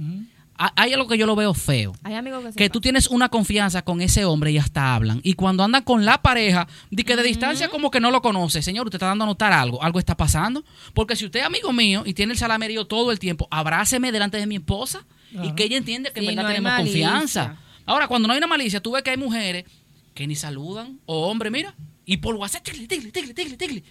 Hay 0.57 0.93
algo 0.93 1.07
que 1.07 1.17
yo 1.17 1.25
lo 1.25 1.35
veo 1.35 1.53
feo. 1.53 1.93
Hay 2.03 2.13
amigos 2.13 2.43
que 2.45 2.51
que 2.53 2.69
tú 2.69 2.79
tienes 2.79 3.07
una 3.07 3.27
confianza 3.29 3.81
con 3.83 3.99
ese 4.01 4.23
hombre 4.23 4.51
y 4.51 4.57
hasta 4.57 4.95
hablan. 4.95 5.19
Y 5.23 5.33
cuando 5.33 5.63
andan 5.63 5.83
con 5.83 6.05
la 6.05 6.21
pareja, 6.21 6.67
de 6.91 7.03
que 7.03 7.15
de 7.17 7.23
distancia 7.23 7.67
como 7.67 7.91
que 7.91 7.99
no 7.99 8.09
lo 8.11 8.21
conoce. 8.21 8.61
Señor, 8.61 8.85
usted 8.85 8.95
está 8.97 9.07
dando 9.07 9.25
a 9.25 9.27
notar 9.27 9.51
algo. 9.51 9.83
Algo 9.83 9.99
está 9.99 10.15
pasando. 10.15 10.63
Porque 10.93 11.15
si 11.15 11.25
usted 11.25 11.41
es 11.41 11.45
amigo 11.45 11.73
mío 11.73 12.03
y 12.05 12.13
tiene 12.13 12.31
el 12.33 12.39
salamerío 12.39 12.85
todo 12.85 13.11
el 13.11 13.19
tiempo, 13.19 13.47
abráceme 13.51 14.11
delante 14.11 14.37
de 14.37 14.47
mi 14.47 14.55
esposa 14.55 15.05
y 15.43 15.51
que 15.55 15.63
ella 15.65 15.77
entiende 15.77 16.11
que 16.13 16.21
Sí, 16.21 16.27
en 16.27 16.35
verdad 16.35 16.43
no 16.43 16.47
tenemos 16.55 16.71
malicia. 16.71 17.09
confianza. 17.09 17.57
Ahora, 17.85 18.07
cuando 18.07 18.27
no 18.27 18.33
hay 18.33 18.37
una 18.37 18.47
malicia, 18.47 18.81
tú 18.81 18.91
ves 18.91 19.03
que 19.03 19.09
hay 19.11 19.17
mujeres 19.17 19.65
que 20.13 20.25
ni 20.25 20.35
saludan. 20.35 20.99
O 21.05 21.27
hombre, 21.27 21.51
mira. 21.51 21.75
Y 22.05 22.17
por 22.17 22.35
WhatsApp, 22.35 22.63
tigli, 22.63 22.87
tigli, 22.87 23.11
tigli, 23.11 23.33
tigli, 23.33 23.57
tigli. 23.57 23.83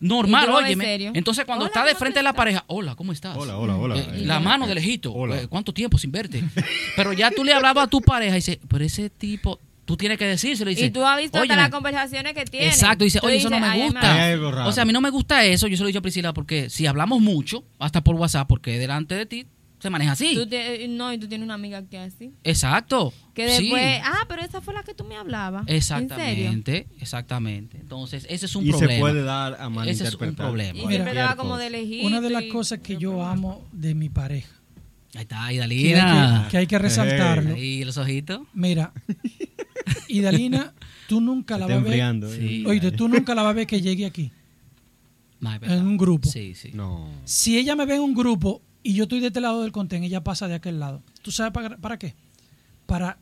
Normal, 0.00 0.48
serio. 0.78 1.12
Entonces, 1.14 1.44
cuando 1.44 1.64
Hola, 1.66 1.68
está 1.68 1.84
de 1.84 1.90
¿cómo 1.90 1.98
frente 2.00 2.18
a 2.20 2.22
la 2.22 2.32
pareja, 2.32 2.64
hola, 2.68 2.94
¿cómo 2.94 3.12
estás? 3.12 3.36
Hola, 3.36 3.58
hola, 3.58 3.76
hola. 3.76 3.96
Eh, 3.96 4.06
Eh, 4.14 4.20
la 4.26 4.40
mano 4.40 4.66
de 4.66 4.74
lejito. 4.74 5.12
Hola. 5.12 5.42
Eh, 5.42 5.46
¿Cuánto 5.46 5.72
tiempo 5.74 5.98
sin 5.98 6.10
verte? 6.10 6.42
Pero 6.96 7.12
ya 7.12 7.30
tú 7.30 7.44
le 7.44 7.52
hablabas 7.52 7.84
a 7.84 7.86
tu 7.88 8.00
pareja 8.00 8.32
y 8.32 8.36
dices, 8.36 8.58
pero 8.68 8.84
ese 8.84 9.10
tipo, 9.10 9.60
Tú 9.84 9.96
tienes 9.96 10.18
que 10.18 10.24
decírselo. 10.24 10.70
Y, 10.70 10.74
dice, 10.76 10.86
Y 10.86 10.90
tú 10.90 11.04
has 11.04 11.18
visto 11.18 11.36
hasta 11.40 11.56
las 11.56 11.68
conversaciones 11.68 12.32
que 12.32 12.44
tienen. 12.44 12.68
Exacto, 12.68 13.02
dice, 13.02 13.18
oye, 13.24 13.38
eso 13.38 13.50
no 13.50 13.58
me 13.58 13.66
"Ay, 13.66 13.82
gusta. 13.82 14.14
Hay 14.24 14.32
algo 14.34 14.52
raro. 14.52 14.68
O 14.68 14.72
sea, 14.72 14.84
a 14.84 14.86
mí 14.86 14.92
no 14.92 15.00
me 15.00 15.10
gusta 15.10 15.44
eso. 15.44 15.66
Yo 15.66 15.76
se 15.76 15.82
lo 15.82 15.88
he 15.88 15.90
dicho 15.90 15.98
a 15.98 16.02
Priscila 16.02 16.32
porque 16.32 16.70
si 16.70 16.86
hablamos 16.86 17.20
mucho, 17.20 17.64
hasta 17.80 18.04
por 18.04 18.14
WhatsApp, 18.14 18.46
porque 18.46 18.78
delante 18.78 19.16
de 19.16 19.26
ti 19.26 19.46
se 19.80 19.90
maneja 19.90 20.12
así. 20.12 20.34
Tú 20.34 20.46
te- 20.46 20.86
no, 20.88 21.12
y 21.12 21.18
tú 21.18 21.26
tienes 21.26 21.44
una 21.44 21.54
amiga 21.54 21.82
que 21.82 22.04
es 22.04 22.14
así. 22.14 22.32
Exacto. 22.44 23.12
Que 23.34 23.48
Sí. 23.56 23.62
después, 23.64 24.00
ah, 24.04 24.24
pero 24.28 24.42
esa 24.42 24.60
fue 24.60 24.74
la 24.74 24.82
que 24.82 24.94
tú 24.94 25.04
me 25.04 25.16
hablabas. 25.16 25.62
¿En 25.66 25.80
serio? 25.82 26.04
Exactamente, 26.04 26.86
exactamente. 27.00 27.78
Entonces, 27.78 28.26
ese 28.28 28.46
es 28.46 28.54
un 28.56 28.66
y 28.66 28.70
problema. 28.70 28.92
se 28.94 29.00
puede 29.00 29.22
dar 29.22 29.52
a 29.54 29.56
Ese 29.56 29.62
es 29.62 29.66
un 29.68 29.74
malinterpretar. 29.74 30.34
problema. 30.46 30.70
Y 30.78 30.82
Mira. 30.82 30.90
siempre 30.90 31.12
te 31.14 31.18
va 31.20 31.24
cualquier 31.26 31.36
como 31.42 31.56
de 31.58 31.66
elegir. 31.66 32.06
Una 32.06 32.20
de 32.20 32.30
las 32.30 32.42
y- 32.44 32.48
cosas 32.48 32.78
que 32.80 32.96
yo 32.98 33.24
amo 33.24 33.66
de 33.72 33.94
mi 33.94 34.08
pareja, 34.08 34.50
Ahí 35.14 35.22
está, 35.22 35.52
Idalina. 35.52 36.42
que, 36.44 36.50
que 36.52 36.56
hay 36.58 36.66
que 36.68 36.78
resaltarlo. 36.78 37.54
Ahí 37.56 37.82
los 37.84 37.96
ojitos. 37.96 38.42
Mira, 38.54 38.92
Idalina, 40.08 40.72
tú 41.08 41.20
nunca 41.20 41.58
la 41.58 41.66
vas 41.66 41.76
a 41.76 41.80
ver. 41.80 42.20
Sí. 42.30 42.62
¿eh? 42.62 42.68
Oíste, 42.68 42.92
tú 42.92 43.08
nunca 43.08 43.34
la 43.34 43.42
vas 43.42 43.50
a 43.50 43.54
ver 43.54 43.66
que 43.66 43.80
llegue 43.80 44.06
aquí, 44.06 44.30
No, 45.40 45.52
en 45.54 45.86
un 45.86 45.96
grupo. 45.96 46.28
Sí, 46.28 46.54
sí. 46.54 46.70
No. 46.74 47.08
Si 47.24 47.58
ella 47.58 47.74
me 47.74 47.86
ve 47.86 47.94
en 47.96 48.02
un 48.02 48.14
grupo 48.14 48.62
y 48.82 48.94
yo 48.94 49.04
estoy 49.04 49.20
de 49.20 49.28
este 49.28 49.40
lado 49.40 49.62
del 49.62 49.72
contén, 49.72 50.02
ella 50.04 50.22
pasa 50.22 50.48
de 50.48 50.54
aquel 50.54 50.78
lado. 50.80 51.02
¿Tú 51.22 51.30
sabes 51.30 51.52
para, 51.52 51.76
para 51.76 51.98
qué? 51.98 52.14
Para 52.86 53.18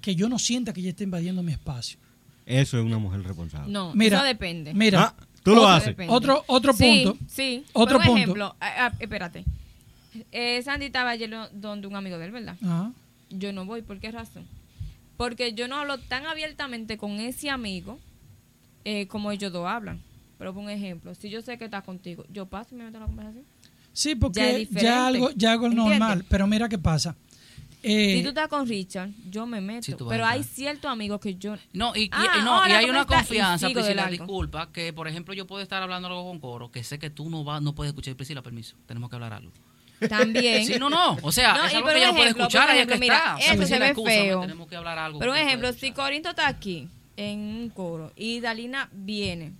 que 0.00 0.14
yo 0.14 0.28
no 0.28 0.38
sienta 0.38 0.72
que 0.72 0.80
ella 0.80 0.90
está 0.90 1.04
invadiendo 1.04 1.42
mi 1.42 1.52
espacio. 1.52 1.98
Eso 2.46 2.78
es 2.78 2.84
una 2.84 2.98
mujer 2.98 3.22
responsable. 3.22 3.70
No, 3.72 3.94
Mira, 3.94 4.18
eso 4.18 4.26
depende. 4.26 4.72
Mira, 4.74 5.14
Ah, 5.18 5.24
tú 5.42 5.54
lo 5.54 5.68
haces. 5.68 5.88
depende. 5.88 6.12
Otro- 6.12 6.42
otro 6.46 6.72
Sí, 6.72 7.02
punto. 7.04 7.24
Sí, 7.28 7.64
Otro 7.72 7.98
Por 7.98 8.00
un 8.02 8.06
punto. 8.06 8.18
ejemplo, 8.22 8.56
ah, 8.60 8.92
espérate. 8.98 9.44
Eh, 10.32 10.60
Sandy 10.62 10.86
estaba 10.86 11.10
ayer 11.10 11.30
donde 11.52 11.86
un 11.86 11.94
amigo 11.96 12.18
de 12.18 12.26
él, 12.26 12.32
¿verdad? 12.32 12.56
ajá, 12.62 12.92
Yo 13.30 13.52
no 13.52 13.64
voy, 13.64 13.82
¿por 13.82 14.00
qué 14.00 14.10
razón? 14.10 14.44
Porque 15.16 15.52
yo 15.52 15.68
no 15.68 15.76
hablo 15.76 15.98
tan 15.98 16.26
abiertamente 16.26 16.96
con 16.96 17.12
ese 17.20 17.50
amigo 17.50 17.98
eh, 18.84 19.06
como 19.06 19.30
ellos 19.30 19.52
dos 19.52 19.66
hablan. 19.68 20.00
Pero 20.38 20.54
por 20.54 20.62
un 20.64 20.70
ejemplo, 20.70 21.14
si 21.14 21.28
yo 21.28 21.42
sé 21.42 21.58
que 21.58 21.66
está 21.66 21.82
contigo, 21.82 22.24
yo 22.32 22.46
paso 22.46 22.74
y 22.74 22.78
me 22.78 22.84
meto 22.84 22.96
en 22.96 23.00
la 23.02 23.06
conversación. 23.06 23.44
Sí, 23.92 24.10
Ya 24.14 24.20
porque 24.20 24.40
ya, 24.40 24.56
diferente. 24.58 24.88
algo, 24.88 25.30
ya 25.36 25.52
algo 25.52 25.66
¿Entiendes? 25.66 25.98
normal. 25.98 26.24
Pero 26.28 26.46
mira 26.46 26.68
qué 26.68 26.78
pasa. 26.78 27.16
Eh, 27.82 28.16
si 28.16 28.22
tú 28.22 28.28
estás 28.28 28.48
con 28.48 28.68
Richard, 28.68 29.08
yo 29.30 29.46
me 29.46 29.60
meto. 29.62 29.82
Sí, 29.82 29.94
pero 30.08 30.26
hay 30.26 30.42
ciertos 30.42 30.90
amigos 30.90 31.18
que 31.18 31.36
yo... 31.36 31.56
No, 31.72 31.96
y, 31.96 32.02
y- 32.02 32.10
Ah, 32.12 32.36
y 32.38 32.44
no, 32.44 32.68
y 32.68 32.72
hay 32.72 32.86
¿cómo 32.86 32.98
una 32.98 33.06
confianza, 33.06 33.70
Priscila, 33.70 34.06
disculpa, 34.08 34.70
que 34.70 34.92
por 34.92 35.08
ejemplo 35.08 35.32
yo 35.32 35.46
puedo 35.46 35.62
estar 35.62 35.82
hablando 35.82 36.08
algo 36.08 36.24
con 36.24 36.40
coro, 36.40 36.70
que 36.70 36.84
sé 36.84 36.98
que 36.98 37.08
tú 37.08 37.30
no 37.30 37.42
vas, 37.42 37.62
no 37.62 37.74
puedes 37.74 37.90
escuchar, 37.92 38.14
Priscila, 38.16 38.42
permiso, 38.42 38.76
tenemos 38.86 39.08
que 39.08 39.16
hablar 39.16 39.32
algo. 39.32 39.50
También. 40.10 40.66
Sí, 40.66 40.74
no, 40.78 40.90
no, 40.90 41.16
o 41.22 41.32
sea, 41.32 41.54
No, 41.54 41.64
es 41.64 41.72
y 41.72 41.76
algo 41.76 41.86
por 41.86 41.92
que 41.94 41.98
ella 42.00 42.06
no 42.08 42.12
puede 42.14 42.24
ejemplo, 42.26 42.44
escuchar, 42.44 42.66
por 42.66 42.74
ejemplo, 42.74 42.94
que 42.94 43.00
mira, 43.00 43.16
está. 43.16 43.34
O 43.34 43.38
sea, 43.38 43.46
eso 43.46 43.62
se 43.66 43.76
Priscila, 43.78 43.86
ve 44.10 44.10
feo. 44.24 44.40
tenemos 44.42 44.68
que 44.68 44.76
hablar 44.76 44.98
algo. 44.98 45.18
Pero 45.18 45.32
no 45.32 45.38
ejemplo, 45.38 45.72
si. 45.72 45.92
Corinto 45.92 46.30
está 46.30 46.48
aquí 46.48 46.88
en 47.16 47.38
un 47.40 47.70
coro 47.70 48.12
y 48.16 48.40
Dalina 48.40 48.88
viene, 48.92 49.52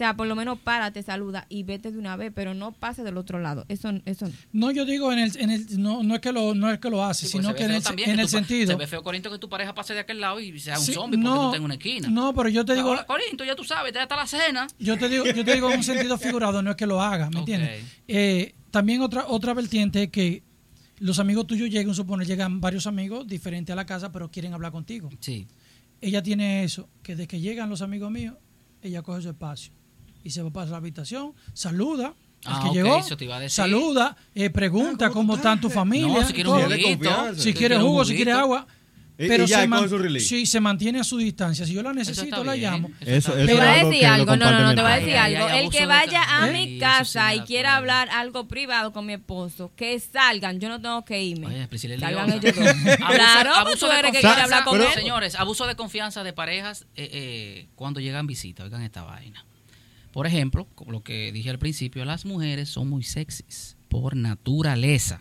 sea, 0.00 0.16
por 0.16 0.26
lo 0.26 0.34
menos 0.34 0.58
párate, 0.58 1.02
saluda 1.02 1.46
y 1.48 1.62
vete 1.62 1.92
de 1.92 1.98
una 1.98 2.16
vez, 2.16 2.32
pero 2.34 2.54
no 2.54 2.72
pase 2.72 3.02
del 3.02 3.16
otro 3.16 3.38
lado. 3.38 3.64
Eso, 3.68 3.90
eso 4.06 4.26
no. 4.26 4.32
no, 4.52 4.70
yo 4.70 4.84
digo 4.84 5.12
en 5.12 5.18
el, 5.18 5.36
en 5.38 5.50
el 5.50 5.80
no, 5.82 6.02
no 6.02 6.14
es 6.14 6.20
que 6.20 6.32
lo, 6.32 6.54
no 6.54 6.70
es 6.70 6.78
que 6.78 6.90
lo 6.90 7.04
hace, 7.04 7.26
Sí, 7.26 7.32
porque 7.32 7.46
sino 7.46 7.54
que 7.54 7.64
en 7.64 7.70
el, 7.72 7.82
también 7.82 8.10
en 8.10 8.16
que 8.16 8.22
el 8.22 8.26
tu 8.28 8.32
pa- 8.32 8.38
sentido. 8.38 8.66
Se 8.72 8.76
ve 8.76 8.86
feo, 8.86 9.02
Corinto, 9.02 9.30
que 9.30 9.38
tu 9.38 9.48
pareja 9.48 9.74
pase 9.74 9.94
de 9.94 10.00
aquel 10.00 10.20
lado 10.20 10.40
y 10.40 10.58
sea 10.58 10.78
un 10.78 10.84
Sí, 10.84 10.92
zombie 10.94 11.18
porque 11.18 11.28
no, 11.28 11.34
tú 11.36 11.46
estás 11.46 11.58
en 11.58 11.64
una 11.64 11.74
esquina. 11.74 12.08
No, 12.08 12.34
pero 12.34 12.48
yo 12.48 12.64
te 12.64 12.74
digo, 12.74 12.88
Ahora, 12.88 13.04
Corinto, 13.06 13.44
ya 13.44 13.54
tú 13.54 13.64
sabes, 13.64 13.92
ya 13.92 14.02
está 14.02 14.16
la 14.16 14.26
cena. 14.26 14.66
yo 14.78 14.98
te 14.98 15.08
digo, 15.08 15.24
yo 15.26 15.44
te 15.44 15.54
digo 15.54 15.70
en 15.70 15.78
un 15.78 15.84
sentido 15.84 16.18
figurado, 16.18 16.62
no 16.62 16.70
es 16.70 16.76
que 16.76 16.86
lo 16.86 17.00
haga, 17.02 17.30
¿me 17.30 17.40
entiendes? 17.40 17.84
Eh, 18.08 18.54
también 18.70 19.02
otra 19.02 19.26
otra 19.28 19.54
vertiente 19.54 20.04
es 20.04 20.10
que 20.10 20.42
los 20.98 21.18
amigos 21.18 21.46
tuyos 21.46 21.68
llegan, 21.70 21.94
supone, 21.94 22.24
llegan 22.24 22.60
varios 22.60 22.86
amigos 22.86 23.26
diferentes 23.26 23.72
a 23.72 23.76
la 23.76 23.86
casa, 23.86 24.12
pero 24.12 24.30
quieren 24.30 24.52
hablar 24.54 24.72
contigo. 24.72 25.08
Sí. 25.20 25.46
Ella 26.00 26.22
tiene 26.22 26.64
eso, 26.64 26.88
que 27.02 27.12
desde 27.16 27.26
que 27.28 27.40
llegan 27.40 27.68
los 27.68 27.82
amigos 27.82 28.10
míos, 28.10 28.36
ella 28.82 29.02
coge 29.02 29.20
su 29.22 29.28
espacio 29.28 29.72
y 30.24 30.30
se 30.30 30.42
va 30.42 30.50
para 30.50 30.70
la 30.70 30.76
habitación, 30.78 31.32
saluda 31.54 32.14
al 32.44 32.54
Ah, 32.54 32.60
que 32.64 32.74
llegó, 32.74 32.98
eso 32.98 33.16
te 33.16 33.24
iba 33.26 33.36
a 33.36 33.40
decir. 33.40 33.54
saluda, 33.56 34.16
eh, 34.34 34.48
pregunta 34.50 35.06
Ah, 35.06 35.10
¿cómo 35.10 35.20
cómo 35.32 35.36
está 35.36 35.60
tu 35.60 35.68
familia, 35.70 36.20
No, 36.20 36.26
si 36.26 36.32
quieres 36.32 36.52
si 36.52 36.58
jugo, 37.80 38.04
si 38.04 38.14
quiere 38.14 38.32
juguito. 38.32 38.40
agua, 38.40 38.66
Y- 39.18 39.24
y 39.26 39.28
pero 39.28 39.44
ya 39.44 39.60
se, 39.60 39.68
man- 39.68 39.86
sí, 40.20 40.46
se 40.46 40.60
mantiene 40.60 40.98
a 41.00 41.04
su 41.04 41.18
distancia. 41.18 41.66
Si 41.66 41.74
yo 41.74 41.82
la 41.82 41.92
necesito, 41.92 42.42
la 42.42 42.54
bien, 42.54 42.72
llamo. 42.72 42.88
eso 43.00 43.10
Eso- 43.10 43.32
está 43.32 43.32
eso 43.32 43.34
bien. 43.36 43.46
Te 43.46 43.54
voy 43.54 43.66
a 43.66 43.84
decir 43.84 44.00
que 44.00 44.06
algo, 44.06 44.36
no, 44.36 44.50
no, 44.50 44.62
no, 44.62 44.74
te 44.74 44.80
voy 44.80 44.90
a 44.90 44.94
decir 44.96 45.16
Ay, 45.18 45.34
algo. 45.34 45.48
ay, 45.50 45.64
El 45.66 45.70
que 45.70 45.84
vaya 45.84 46.22
a 46.42 46.46
mi 46.46 46.78
casa 46.78 47.34
y 47.34 47.40
quiera 47.40 47.76
hablar 47.76 48.08
algo 48.08 48.48
privado 48.48 48.94
con 48.94 49.04
mi 49.04 49.12
esposo, 49.12 49.70
que 49.76 50.00
salgan, 50.00 50.58
yo 50.58 50.70
no 50.70 50.80
tengo 50.80 51.04
que 51.04 51.22
irme. 51.22 51.48
Oye, 51.48 51.68
Priscila 51.68 51.96
es 51.96 52.00
Salgan 52.00 52.32
ellos 52.32 52.56
dos. 52.56 52.64
Claro, 52.96 53.54
abuso 53.56 53.86
tú 53.86 53.92
de 53.92 53.96
que 53.98 54.02
confianza. 54.04 54.20
quiere 54.28 54.40
hablar 54.42 54.64
con 54.64 54.78
Pero- 54.78 54.88
él. 54.88 54.94
Señores, 54.94 55.34
abuso 55.34 55.66
de 55.66 55.74
confianza 55.76 56.24
de 56.24 56.32
parejas 56.32 56.86
eh, 56.96 57.10
eh, 57.12 57.66
cuando 57.74 58.00
llegan 58.00 58.26
visitas. 58.26 58.64
Oigan 58.64 58.80
esta 58.80 59.02
vaina. 59.02 59.44
Por 60.12 60.26
ejemplo, 60.26 60.66
como 60.74 60.92
lo 60.92 61.02
que 61.02 61.32
dije 61.32 61.50
al 61.50 61.58
principio, 61.58 62.04
las 62.04 62.24
mujeres 62.24 62.68
son 62.68 62.88
muy 62.88 63.02
sexys 63.02 63.76
por 63.88 64.16
naturaleza. 64.16 65.20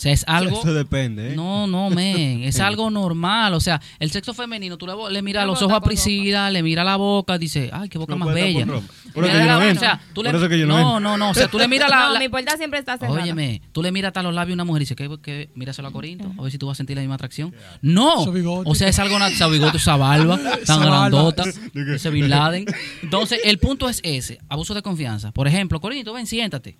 O 0.00 0.02
sea, 0.02 0.12
es 0.12 0.24
algo... 0.26 0.60
Eso 0.60 0.72
depende, 0.72 1.32
¿eh? 1.32 1.36
No, 1.36 1.66
no, 1.66 1.90
men, 1.90 2.42
es 2.42 2.58
algo 2.58 2.88
normal. 2.88 3.52
O 3.52 3.60
sea, 3.60 3.82
el 3.98 4.10
sexo 4.10 4.32
femenino, 4.32 4.78
tú 4.78 4.86
le, 4.86 4.94
le 5.10 5.20
miras 5.20 5.44
No, 5.44 5.52
los 5.52 5.60
ojos 5.60 5.76
a 5.76 5.80
Priscila, 5.82 6.50
le 6.50 6.62
miras 6.62 6.86
la 6.86 6.96
boca, 6.96 7.36
dice, 7.36 7.68
ay, 7.70 7.90
qué 7.90 7.98
boca 7.98 8.14
No 8.14 8.24
más 8.24 8.34
bella. 8.34 8.64
Por 9.12 9.26
eso 9.26 9.32
que 9.34 9.44
yo 9.44 9.60
no 9.60 9.70
o 9.70 9.74
sea, 9.74 10.00
tú 10.14 10.22
le, 10.22 10.48
que 10.48 10.58
yo 10.58 10.66
no 10.66 10.78
no, 10.78 11.00
no, 11.00 11.16
no, 11.18 11.30
o 11.30 11.34
sea, 11.34 11.48
tú 11.48 11.58
le 11.58 11.68
miras 11.68 11.90
la, 11.90 12.00
no, 12.06 12.12
la- 12.14 12.18
mi 12.18 12.30
puerta 12.30 12.56
siempre 12.56 12.78
está 12.78 12.96
cerrada. 12.96 13.20
Óyeme, 13.20 13.60
tú 13.72 13.82
le 13.82 13.92
miras 13.92 14.08
hasta 14.08 14.22
los 14.22 14.32
labios 14.32 14.54
a 14.54 14.56
una 14.56 14.64
mujer 14.64 14.80
y 14.80 14.84
dices, 14.84 14.96
¿qué, 14.96 15.10
qué? 15.22 15.50
míraselo 15.54 15.88
a 15.88 15.92
Corinto, 15.92 16.32
a 16.38 16.42
ver 16.42 16.50
si 16.50 16.56
tú 16.56 16.66
vas 16.66 16.76
a 16.76 16.78
sentir 16.78 16.96
la 16.96 17.02
misma 17.02 17.16
atracción. 17.16 17.54
No, 17.82 18.24
o 18.64 18.74
sea, 18.74 18.88
es 18.88 18.98
algo, 18.98 19.18
esa 19.18 19.48
bigote, 19.48 19.76
esa 19.76 19.96
barba, 19.96 20.40
tan 20.64 20.80
grandota, 20.80 21.44
ese 21.74 22.08
Bin 22.08 22.30
Laden. 22.30 22.64
Entonces, 23.02 23.40
el 23.44 23.58
punto 23.58 23.86
es 23.86 24.00
ese, 24.02 24.38
abuso 24.48 24.72
de 24.72 24.80
confianza. 24.80 25.30
Por 25.30 25.46
ejemplo, 25.46 25.78
Corinto, 25.78 26.14
ven, 26.14 26.26
siéntate. 26.26 26.78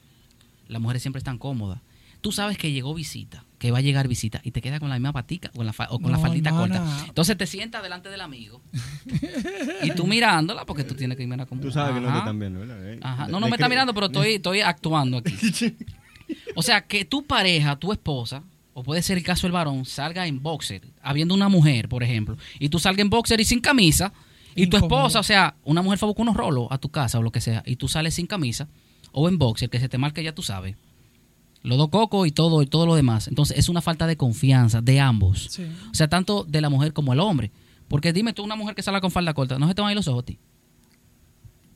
Las 0.69 0.81
mujeres 0.81 1.03
siempre 1.03 1.19
están 1.19 1.37
cómodas. 1.37 1.81
Tú 2.21 2.33
sabes 2.33 2.59
que 2.59 2.71
llegó 2.73 2.93
visita, 2.95 3.45
que 3.59 3.71
va 3.71 3.79
a 3.79 3.81
llegar 3.81 4.07
visita, 4.09 4.41
y 4.45 4.51
te 4.51 4.61
queda 4.61 4.79
con 4.81 4.89
la 4.89 4.97
misma 4.97 5.13
patica 5.13 5.51
o 5.55 5.57
con 5.59 5.67
la, 5.67 5.73
fa- 5.73 5.89
o 5.91 5.99
con 5.99 6.13
la 6.13 6.19
faldita 6.19 6.51
hermana. 6.51 6.79
corta. 6.81 7.05
Entonces 7.09 7.37
te 7.37 7.47
sientas 7.47 7.83
delante 7.83 8.09
del 8.11 8.21
amigo 8.21 8.61
y 9.83 9.91
tú 9.93 10.07
mirándola, 10.07 10.65
porque 10.67 10.85
tú 10.85 10.95
tienes 10.95 11.17
que 11.17 11.27
mirar 11.27 11.47
como... 11.47 11.61
Tú 11.63 11.71
sabes 11.71 11.95
que 11.95 12.01
no 12.01 12.13
te 12.13 12.19
están 12.19 12.39
viendo, 12.39 12.61
¿verdad? 12.61 12.99
Ajá. 13.03 13.27
No, 13.29 13.41
no 13.41 13.49
me 13.49 13.57
está 13.57 13.69
mirando, 13.69 13.95
pero 13.95 14.07
estoy, 14.07 14.35
estoy 14.35 14.61
actuando 14.61 15.19
aquí. 15.19 15.35
O 16.55 16.63
sea, 16.63 16.83
que 16.83 17.05
tu 17.05 17.25
pareja, 17.27 17.75
tu 17.77 17.91
esposa, 17.93 18.43
o 18.73 18.85
puede 18.85 19.03
ser 19.03 19.19
el 19.19 19.25
caso 19.25 19.43
del 19.49 19.53
varón, 19.53 19.85
salga 19.85 20.27
en 20.29 20.41
boxer, 20.43 20.83
habiendo 21.03 21.35
una 21.35 21.49
mujer, 21.49 21.89
por 21.89 22.03
ejemplo, 22.05 22.37
y 22.61 22.69
tú 22.69 22.79
salgas 22.79 23.01
en 23.03 23.11
boxer 23.11 23.41
y 23.41 23.45
sin 23.45 23.61
camisa, 23.61 24.13
y 24.55 24.67
tu 24.69 24.77
esposa, 24.77 25.19
o 25.21 25.23
sea, 25.25 25.57
una 25.65 25.83
mujer 25.83 25.99
fue 25.99 26.07
a 26.07 26.11
buscar 26.11 26.23
unos 26.23 26.37
rolos 26.37 26.69
a 26.71 26.79
tu 26.79 26.89
casa 26.89 27.19
o 27.19 27.23
lo 27.23 27.33
que 27.33 27.41
sea, 27.41 27.65
y 27.67 27.77
tú 27.77 27.89
sales 27.89 28.15
sin 28.15 28.27
camisa, 28.29 28.69
o 29.11 29.29
en 29.29 29.39
boxer, 29.39 29.71
que 29.71 29.81
se 29.81 29.89
te 29.89 29.99
marque 29.99 30.23
ya 30.23 30.33
tú 30.33 30.43
sabes. 30.43 30.77
Los 31.63 31.77
dos 31.79 31.89
cocos 31.91 32.27
y 32.27 32.31
todo, 32.31 32.63
y 32.63 32.67
todo 32.67 32.87
lo 32.87 32.95
demás. 32.95 33.29
Entonces, 33.29 33.59
es 33.59 33.69
una 33.69 33.81
falta 33.83 34.07
de 34.07 34.17
confianza 34.17 34.81
de 34.81 34.99
ambos. 35.01 35.49
Sí. 35.51 35.65
O 35.91 35.95
sea, 35.95 36.09
tanto 36.09 36.45
de 36.45 36.61
la 36.61 36.71
mujer 36.71 36.93
como 36.93 37.13
el 37.13 37.21
hombre. 37.21 37.51
Porque 37.89 38.13
dime 38.13 38.33
tú, 38.33 38.43
una 38.45 38.57
mujer 38.57 38.75
que 38.75 38.83
sale 38.83 39.01
con 39.01 39.11
falda 39.11 39.35
corta, 39.35 39.59
¿no 39.59 39.69
se 39.69 39.75
te 39.75 39.83
van 39.83 39.89
a 39.89 39.93
ir 39.93 39.97
los 39.97 40.09
ojos 40.09 40.23
a 40.23 40.27
ti? 40.27 40.39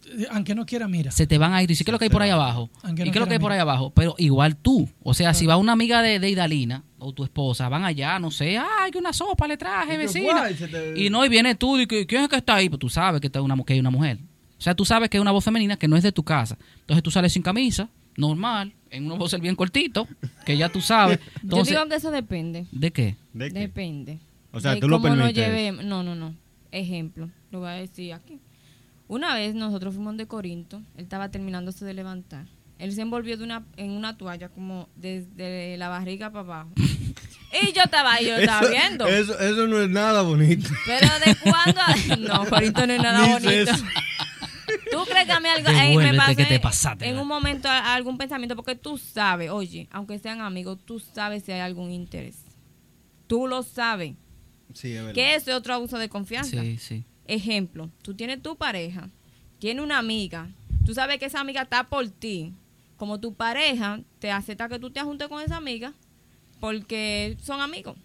Eh, 0.07 0.27
Aunque 0.31 0.55
no 0.55 0.65
quiera, 0.67 0.87
mira. 0.87 1.11
se 1.11 1.27
te 1.27 1.39
van 1.39 1.55
a 1.55 1.63
ir. 1.63 1.71
¿Y 1.71 1.77
qué 1.77 1.83
es 1.83 1.89
lo 1.93 1.99
que 1.99 2.05
hay 2.07 2.11
por 2.11 2.23
ahí 2.23 2.31
abajo? 2.31 2.71
Aunque 2.83 3.03
¿Y 3.03 3.07
no 3.07 3.13
qué 3.13 3.19
es 3.19 3.21
lo 3.21 3.27
que 3.27 3.33
hay 3.35 3.39
por 3.39 3.53
ahí 3.53 3.59
abajo? 3.59 3.91
Pero 3.95 4.15
igual 4.19 4.57
tú. 4.57 4.89
O 5.03 5.13
sea, 5.15 5.35
si 5.35 5.47
va 5.47 5.57
una 5.57 5.73
amiga 5.73 6.03
de, 6.03 6.19
de 6.21 6.31
Idalina 6.31 6.85
o 6.99 7.13
tu 7.13 7.25
esposa, 7.25 7.69
van 7.69 7.85
allá, 7.85 8.19
no 8.19 8.31
sé, 8.31 8.57
ay, 8.59 8.91
que 8.91 8.99
una 8.99 9.13
sopa 9.13 9.49
le 9.49 9.57
traje, 9.57 9.97
vecina. 9.97 10.33
guay, 10.41 10.55
se 10.57 10.69
te- 10.69 11.01
Y 11.03 11.11
no, 11.11 11.25
y 11.25 11.29
viene 11.29 11.55
tú 11.55 11.79
y 11.79 11.87
que, 11.87 12.07
¿quién 12.07 12.23
es 12.23 12.29
que 12.29 12.37
está 12.37 12.55
ahí? 12.57 12.69
Pues 12.69 12.79
tú 12.79 12.89
sabes 12.89 13.21
que, 13.21 13.27
está 13.27 13.41
una, 13.43 13.57
que 13.65 13.73
hay 13.75 13.81
una 13.81 13.91
mujer. 13.91 14.19
O 14.59 14.63
sea, 14.65 14.75
tú 14.75 14.85
sabes 14.85 15.11
que 15.11 15.17
es 15.19 15.21
una 15.21 15.33
voz 15.33 15.45
femenina 15.45 15.77
que 15.77 15.89
no 15.89 15.97
es 15.97 16.03
de 16.03 16.13
tu 16.13 16.23
casa. 16.23 16.57
Entonces 16.81 17.03
tú 17.03 17.11
sales 17.11 17.33
sin 17.33 17.43
camisa, 17.43 17.89
normal, 18.17 18.73
en 18.91 19.11
un 19.11 19.19
voz 19.19 19.39
bien 19.41 19.57
cortito, 19.57 20.07
que 20.47 20.57
ya 20.57 20.69
tú 20.69 20.81
sabes. 20.81 21.19
Entonces, 21.43 21.69
Yo 21.75 21.81
digo 21.81 21.89
que 21.91 21.97
eso 21.97 22.11
depende. 22.11 22.67
¿de 22.73 22.91
qué? 22.93 23.17
¿De 23.33 23.51
qué? 23.51 23.59
Depende. 23.61 24.21
O 24.53 24.61
sea, 24.61 24.75
de 24.75 24.81
tú 24.81 24.89
lo 24.89 25.01
cómo 25.01 25.15
permites. 25.15 25.35
llevemos. 25.35 25.85
No, 25.85 26.03
no, 26.03 26.15
no. 26.15 26.35
Ejemplo, 26.71 27.29
lo 27.51 27.61
voy 27.61 27.69
a 27.71 27.73
decir 27.73 28.13
aquí. 28.13 28.41
Una 29.09 29.35
vez 29.35 29.55
nosotros 29.55 29.95
fuimos 29.95 30.17
de 30.17 30.27
Corinto, 30.27 30.79
él 30.97 31.05
estaba 31.05 31.29
terminándose 31.31 31.85
de 31.85 31.95
levantar. 31.95 32.47
Él 32.79 32.93
se 32.93 33.03
envolvió 33.03 33.37
de 33.37 33.45
una, 33.45 33.65
en 33.77 33.91
una 33.91 34.17
toalla 34.17 34.49
como 34.49 34.89
desde 34.97 35.77
la 35.77 35.89
barriga 35.89 36.31
para 36.31 36.41
abajo. 36.41 36.71
y 36.77 37.73
yo 37.73 37.83
estaba 37.85 38.15
ahí, 38.15 38.27
yo 38.27 38.37
estaba 38.37 38.63
Eso- 38.63 38.71
viendo. 38.71 39.07
Eso, 39.07 39.39
eso 39.39 39.67
no 39.69 39.81
es 39.81 39.89
nada 39.91 40.23
bonito. 40.23 40.69
Pero 40.87 41.09
de 41.25 41.37
cuándo. 41.37 41.81
No, 42.35 42.45
Corinto 42.49 42.87
no 42.87 42.93
es 42.95 43.03
nada 43.03 43.27
Ni 43.27 43.33
bonito. 43.35 43.71
eso. 43.73 43.85
¿Tú 44.91 45.05
crees 45.05 45.27
que 45.27 45.33
a 45.33 45.41
mí 45.41 45.49
algo, 45.49 45.69
eh, 45.71 45.97
me 46.13 46.37
que 46.37 46.45
te 46.47 46.55
en- 46.57 46.61
pasaste, 46.61 47.05
en 47.05 47.11
¿verdad? 47.13 47.23
un 47.23 47.29
momento 47.29 47.69
a- 47.69 47.95
algún 47.95 48.17
pensamiento? 48.19 48.57
Porque 48.57 48.75
tú 48.75 48.99
sabes, 48.99 49.51
oye, 49.51 49.89
aunque 49.91 50.19
sean 50.19 50.41
amigos, 50.41 50.79
tú 50.85 50.99
sabes 51.01 51.45
si 51.45 51.53
hay 51.53 51.61
algún 51.61 51.91
interés. 51.91 52.45
Tú 53.27 53.47
lo 53.47 53.63
sabes. 53.63 54.15
Sí, 54.73 54.89
es 54.93 55.01
verdad. 55.01 55.15
Que 55.15 55.35
eso 55.35 55.51
es 55.51 55.57
otro 55.57 55.75
abuso 55.75 55.99
de 55.99 56.09
confianza. 56.09 56.61
Sí, 56.63 56.79
sí. 56.79 57.05
Ejemplo, 57.27 57.91
tú 58.03 58.15
tienes 58.15 58.43
tu 58.43 58.57
pareja, 58.57 59.09
tiene 59.59 59.81
una 59.83 59.99
amiga, 59.99 60.51
tú 60.85 60.95
sabes 60.95 61.19
que 61.19 61.27
esa 61.27 61.41
amiga 61.41 61.63
está 61.63 61.85
por 61.85 62.09
ti. 62.11 62.53
Como 62.97 63.19
tu 63.21 63.35
pareja 63.35 64.01
te 64.19 64.31
acepta 64.31 64.69
que 64.69 64.79
tú 64.79 64.91
te 64.91 65.01
juntes 65.03 65.29
con 65.29 65.43
esa 65.43 65.57
amiga 65.57 65.93
porque 66.61 67.37
son 67.43 67.61
amigos. 67.61 67.97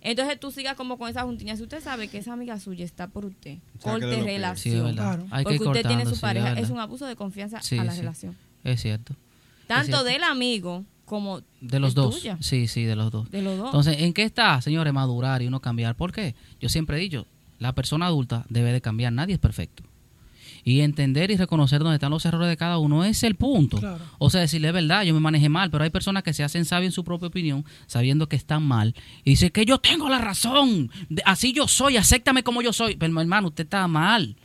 Entonces 0.00 0.38
tú 0.38 0.50
sigas 0.50 0.76
como 0.76 0.96
con 0.96 1.08
esa 1.08 1.22
juntiña. 1.22 1.56
Si 1.56 1.62
usted 1.62 1.82
sabe 1.82 2.08
que 2.08 2.18
esa 2.18 2.32
amiga 2.32 2.58
suya 2.60 2.84
está 2.84 3.08
por 3.08 3.24
usted, 3.24 3.58
corte 3.82 4.06
pies. 4.06 4.14
Sí, 4.14 4.20
es 4.20 4.24
relación. 4.26 4.92
Claro. 4.94 5.26
Hay 5.30 5.44
porque 5.44 5.62
usted 5.64 5.86
tiene 5.86 6.06
su 6.06 6.14
sí, 6.14 6.20
pareja. 6.20 6.52
Es 6.54 6.70
un 6.70 6.78
abuso 6.78 7.06
de 7.06 7.16
confianza 7.16 7.60
Sí, 7.60 7.78
a 7.78 7.84
la 7.84 7.92
sí. 7.92 8.00
relación. 8.00 8.36
Es 8.64 8.80
cierto. 8.80 9.14
Tanto 9.66 9.86
cierto. 9.86 10.04
del 10.04 10.22
amigo 10.22 10.84
como 11.04 11.40
De 11.60 11.80
los 11.80 11.94
dos. 11.94 12.16
tuya. 12.16 12.38
Sí, 12.40 12.68
sí, 12.68 12.84
de 12.84 12.94
los 12.94 13.10
dos. 13.10 13.30
De 13.30 13.42
los 13.42 13.56
dos. 13.58 13.66
Entonces, 13.66 13.96
¿en 14.02 14.12
qué 14.12 14.22
está, 14.22 14.60
señores, 14.60 14.92
madurar 14.92 15.42
y 15.42 15.46
uno 15.46 15.60
cambiar? 15.60 15.94
¿Por 15.96 16.12
qué? 16.12 16.34
Yo 16.60 16.68
siempre 16.68 16.96
he 16.96 17.00
dicho, 17.00 17.26
la 17.58 17.74
persona 17.74 18.06
adulta 18.06 18.44
debe 18.50 18.72
de 18.72 18.80
cambiar, 18.80 19.12
nadie 19.12 19.34
es 19.34 19.40
perfecto. 19.40 19.82
Y 20.68 20.82
entender 20.82 21.30
y 21.30 21.36
reconocer 21.36 21.78
dónde 21.78 21.94
están 21.94 22.10
los 22.10 22.26
errores 22.26 22.46
de 22.48 22.56
cada 22.58 22.76
uno 22.76 23.02
es 23.04 23.22
el 23.22 23.36
punto. 23.36 23.78
Claro. 23.78 24.04
O 24.18 24.28
sea, 24.28 24.42
decirle, 24.42 24.68
es 24.68 24.74
verdad, 24.74 25.02
yo 25.02 25.14
me 25.14 25.20
manejé 25.20 25.48
mal, 25.48 25.70
pero 25.70 25.82
hay 25.82 25.88
personas 25.88 26.22
que 26.22 26.34
se 26.34 26.44
hacen 26.44 26.66
sabias 26.66 26.88
en 26.90 26.92
su 26.92 27.04
propia 27.04 27.28
opinión, 27.28 27.64
sabiendo 27.86 28.28
que 28.28 28.36
están 28.36 28.62
mal, 28.64 28.94
y 29.24 29.30
dicen 29.30 29.48
que 29.48 29.64
yo 29.64 29.78
tengo 29.78 30.10
la 30.10 30.18
razón, 30.18 30.90
así 31.24 31.54
yo 31.54 31.66
soy, 31.68 31.96
acéptame 31.96 32.42
como 32.42 32.60
yo 32.60 32.74
soy. 32.74 32.96
Pero 32.96 33.18
hermano, 33.18 33.48
usted 33.48 33.64
está 33.64 33.88
mal. 33.88 34.36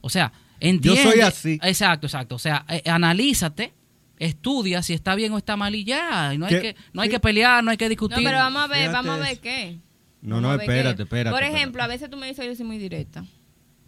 O 0.00 0.10
sea, 0.10 0.32
entiende. 0.60 1.02
soy 1.02 1.20
así. 1.22 1.58
Exacto, 1.62 2.06
exacto. 2.06 2.36
O 2.36 2.38
sea, 2.38 2.64
eh, 2.68 2.88
analízate, 2.88 3.72
estudia 4.16 4.80
si 4.80 4.92
está 4.92 5.16
bien 5.16 5.32
o 5.32 5.38
está 5.38 5.56
mal 5.56 5.74
y 5.74 5.82
ya. 5.82 6.32
Y 6.34 6.38
no 6.38 6.46
hay 6.46 6.60
Que- 6.60 6.76
no 6.92 7.02
hay 7.02 7.08
que 7.08 7.18
pelear, 7.18 7.64
no 7.64 7.72
hay 7.72 7.76
que 7.76 7.88
discutir. 7.88 8.18
No, 8.18 8.24
pero 8.24 8.38
vamos 8.38 8.62
a 8.62 8.66
ver, 8.68 8.78
Fíjate 8.88 8.92
vamos 8.94 9.14
a 9.14 9.18
ver 9.24 9.32
eso. 9.32 9.40
qué. 9.42 9.78
No, 10.22 10.40
no, 10.40 10.54
espérate, 10.54 11.02
espérate, 11.02 11.30
Por 11.32 11.42
espérate. 11.42 11.56
ejemplo, 11.56 11.82
a 11.82 11.86
veces 11.88 12.08
tú 12.08 12.16
me 12.16 12.28
dices, 12.28 12.46
yo 12.46 12.54
soy 12.54 12.64
muy 12.64 12.78
directa. 12.78 13.24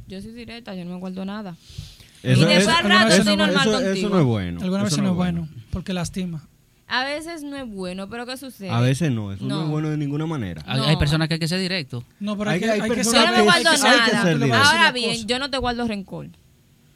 Yo 0.07 0.21
soy 0.23 0.33
directa, 0.33 0.75
yo 0.75 0.85
no 0.85 0.93
me 0.93 0.99
guardo 1.01 1.25
nada. 1.25 1.57
Eso, 2.23 2.43
Y 2.43 2.45
después 2.55 2.77
al 2.77 2.85
rato 2.85 3.15
estoy 3.15 3.37
normal 3.37 3.61
eso- 3.69 3.73
contigo. 3.73 3.93
eso 3.93 4.09
no 4.09 4.19
es 4.21 4.25
bueno. 4.25 4.61
Algunas 4.63 4.85
veces 4.85 4.99
no 4.99 5.11
es 5.11 5.15
bueno, 5.15 5.49
porque 5.71 5.93
lastima. 5.93 6.49
A 6.89 7.05
veces 7.05 7.43
no 7.43 7.57
es 7.57 7.69
bueno, 7.69 8.09
pero 8.09 8.27
¿qué 8.27 8.37
sucede? 8.37 8.71
A 8.71 8.81
veces 8.81 9.11
no, 9.11 9.33
eso 9.33 9.45
no, 9.45 9.57
No. 9.59 9.65
es 9.65 9.71
bueno 9.71 9.91
de 9.91 9.97
ninguna 9.97 10.25
manera. 10.27 10.63
Hay, 10.67 10.79
No. 10.79 10.85
hay 10.87 10.97
personas 10.97 11.27
que 11.29 11.35
hay 11.35 11.41
que 11.41 11.49
ser 11.49 11.61
directo. 11.61 12.05
No, 12.21 12.39
pero 12.39 12.51
Hay 12.51 12.55
hay, 12.55 12.61
que- 12.61 12.71
hay 12.71 12.81
hay 12.81 12.89
que 12.91 12.95
personas 12.97 13.21
Yo 13.23 13.27
ser- 13.27 13.33
no 13.33 13.39
me 13.39 13.43
guardo 13.45 13.71
que 13.71 13.79
nada. 13.79 14.25
decir 14.35 14.53
Ahora 14.55 14.93
bien, 14.93 15.27
yo 15.27 15.39
no 15.41 15.51
te 15.51 15.59
guardo 15.59 15.89
rencor. 15.89 16.29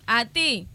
A 0.06 0.24
ti, 0.26 0.68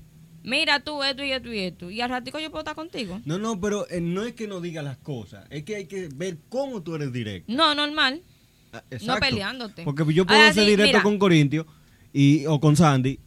mira 0.43 0.81
tú 0.81 1.01
esto 1.03 1.23
y 1.23 1.31
esto 1.31 1.53
y 1.53 1.59
esto. 1.59 1.89
Y 1.91 2.01
al 2.01 2.09
ratico 2.09 2.39
yo 2.39 2.49
puedo 2.51 2.61
estar 2.61 2.75
contigo. 2.75 3.21
No, 3.25 3.37
no, 3.37 3.59
pero 3.59 3.89
eh, 3.89 4.01
no 4.01 4.23
es 4.23 4.33
que 4.33 4.47
no 4.49 4.59
diga 4.59 4.81
las 4.81 4.97
cosas, 4.97 5.45
es 5.49 5.63
que 5.63 5.77
hay 5.77 5.85
que 5.85 6.09
ver 6.13 6.37
cómo 6.49 6.81
tú 6.81 6.95
eres 6.95 7.13
directo. 7.13 7.51
No, 7.53 7.73
normal. 7.73 8.21
Ah, 8.73 8.83
No 9.05 9.15
peleándote. 9.17 9.83
Porque 9.83 10.03
yo 10.13 10.25
puedo 10.25 10.37
Ahora 10.39 10.53
ser 10.53 10.65
sí, 10.65 10.69
directo 10.71 10.89
mira. 10.89 11.03
con 11.03 11.17
Corintio 11.17 11.65
y, 12.17 12.45
o 12.45 12.59
con 12.59 12.75
Sandy 12.75 13.19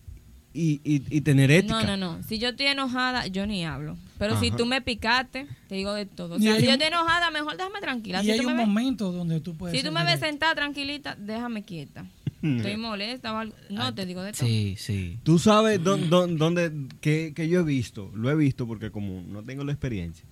y, 0.54 0.80
y, 0.82 1.02
y 1.10 1.20
tener 1.20 1.50
ética. 1.50 1.82
No, 1.82 1.96
no, 1.96 2.16
no. 2.16 2.22
Si 2.22 2.38
yo 2.38 2.48
estoy 2.48 2.66
enojada, 2.66 3.26
yo 3.26 3.46
ni 3.46 3.64
hablo. 3.64 3.96
Pero 4.18 4.40
si 4.40 4.50
tú 4.50 4.66
me 4.66 4.80
picaste, 4.80 5.46
te 5.68 5.74
digo 5.76 5.92
de 5.92 6.06
todo. 6.06 6.36
O 6.36 6.38
sea, 6.40 6.58
si 6.58 6.64
yo 6.66 6.72
estoy 6.72 6.88
enojada, 6.88 7.30
mejor 7.30 7.56
déjame 7.56 7.80
tranquila. 7.80 8.20
Y 8.22 8.24
Si 8.24 8.30
hay 8.32 8.40
un 8.40 8.56
ves- 8.56 8.66
momento 8.66 9.12
donde 9.12 9.40
tú 9.40 9.54
puedes 9.56 9.78
Si 9.78 9.84
tú 9.86 9.92
me 9.92 10.02
ves 10.04 10.18
sentada 10.20 10.54
tranquilita, 10.54 11.14
déjame 11.16 11.62
quieta. 11.62 12.06
Estoy 12.42 12.76
molesta 12.88 13.32
o 13.32 13.36
algo. 13.36 13.54
No, 13.70 13.94
te 13.94 14.06
digo 14.06 14.22
de 14.22 14.32
todo. 14.32 14.46
Sí, 14.48 14.74
sí. 14.78 15.18
Tú 15.22 15.38
sabes 15.38 15.80
dón- 15.82 16.08
dón- 16.08 16.36
dónde, 16.38 16.72
que, 17.00 17.32
que 17.36 17.48
yo 17.48 17.60
he 17.60 17.64
visto, 17.64 18.10
lo 18.14 18.30
he 18.30 18.34
visto 18.34 18.66
porque 18.66 18.90
como 18.90 19.22
no 19.22 19.42
tengo 19.44 19.62
la 19.64 19.72
experiencia, 19.72 20.24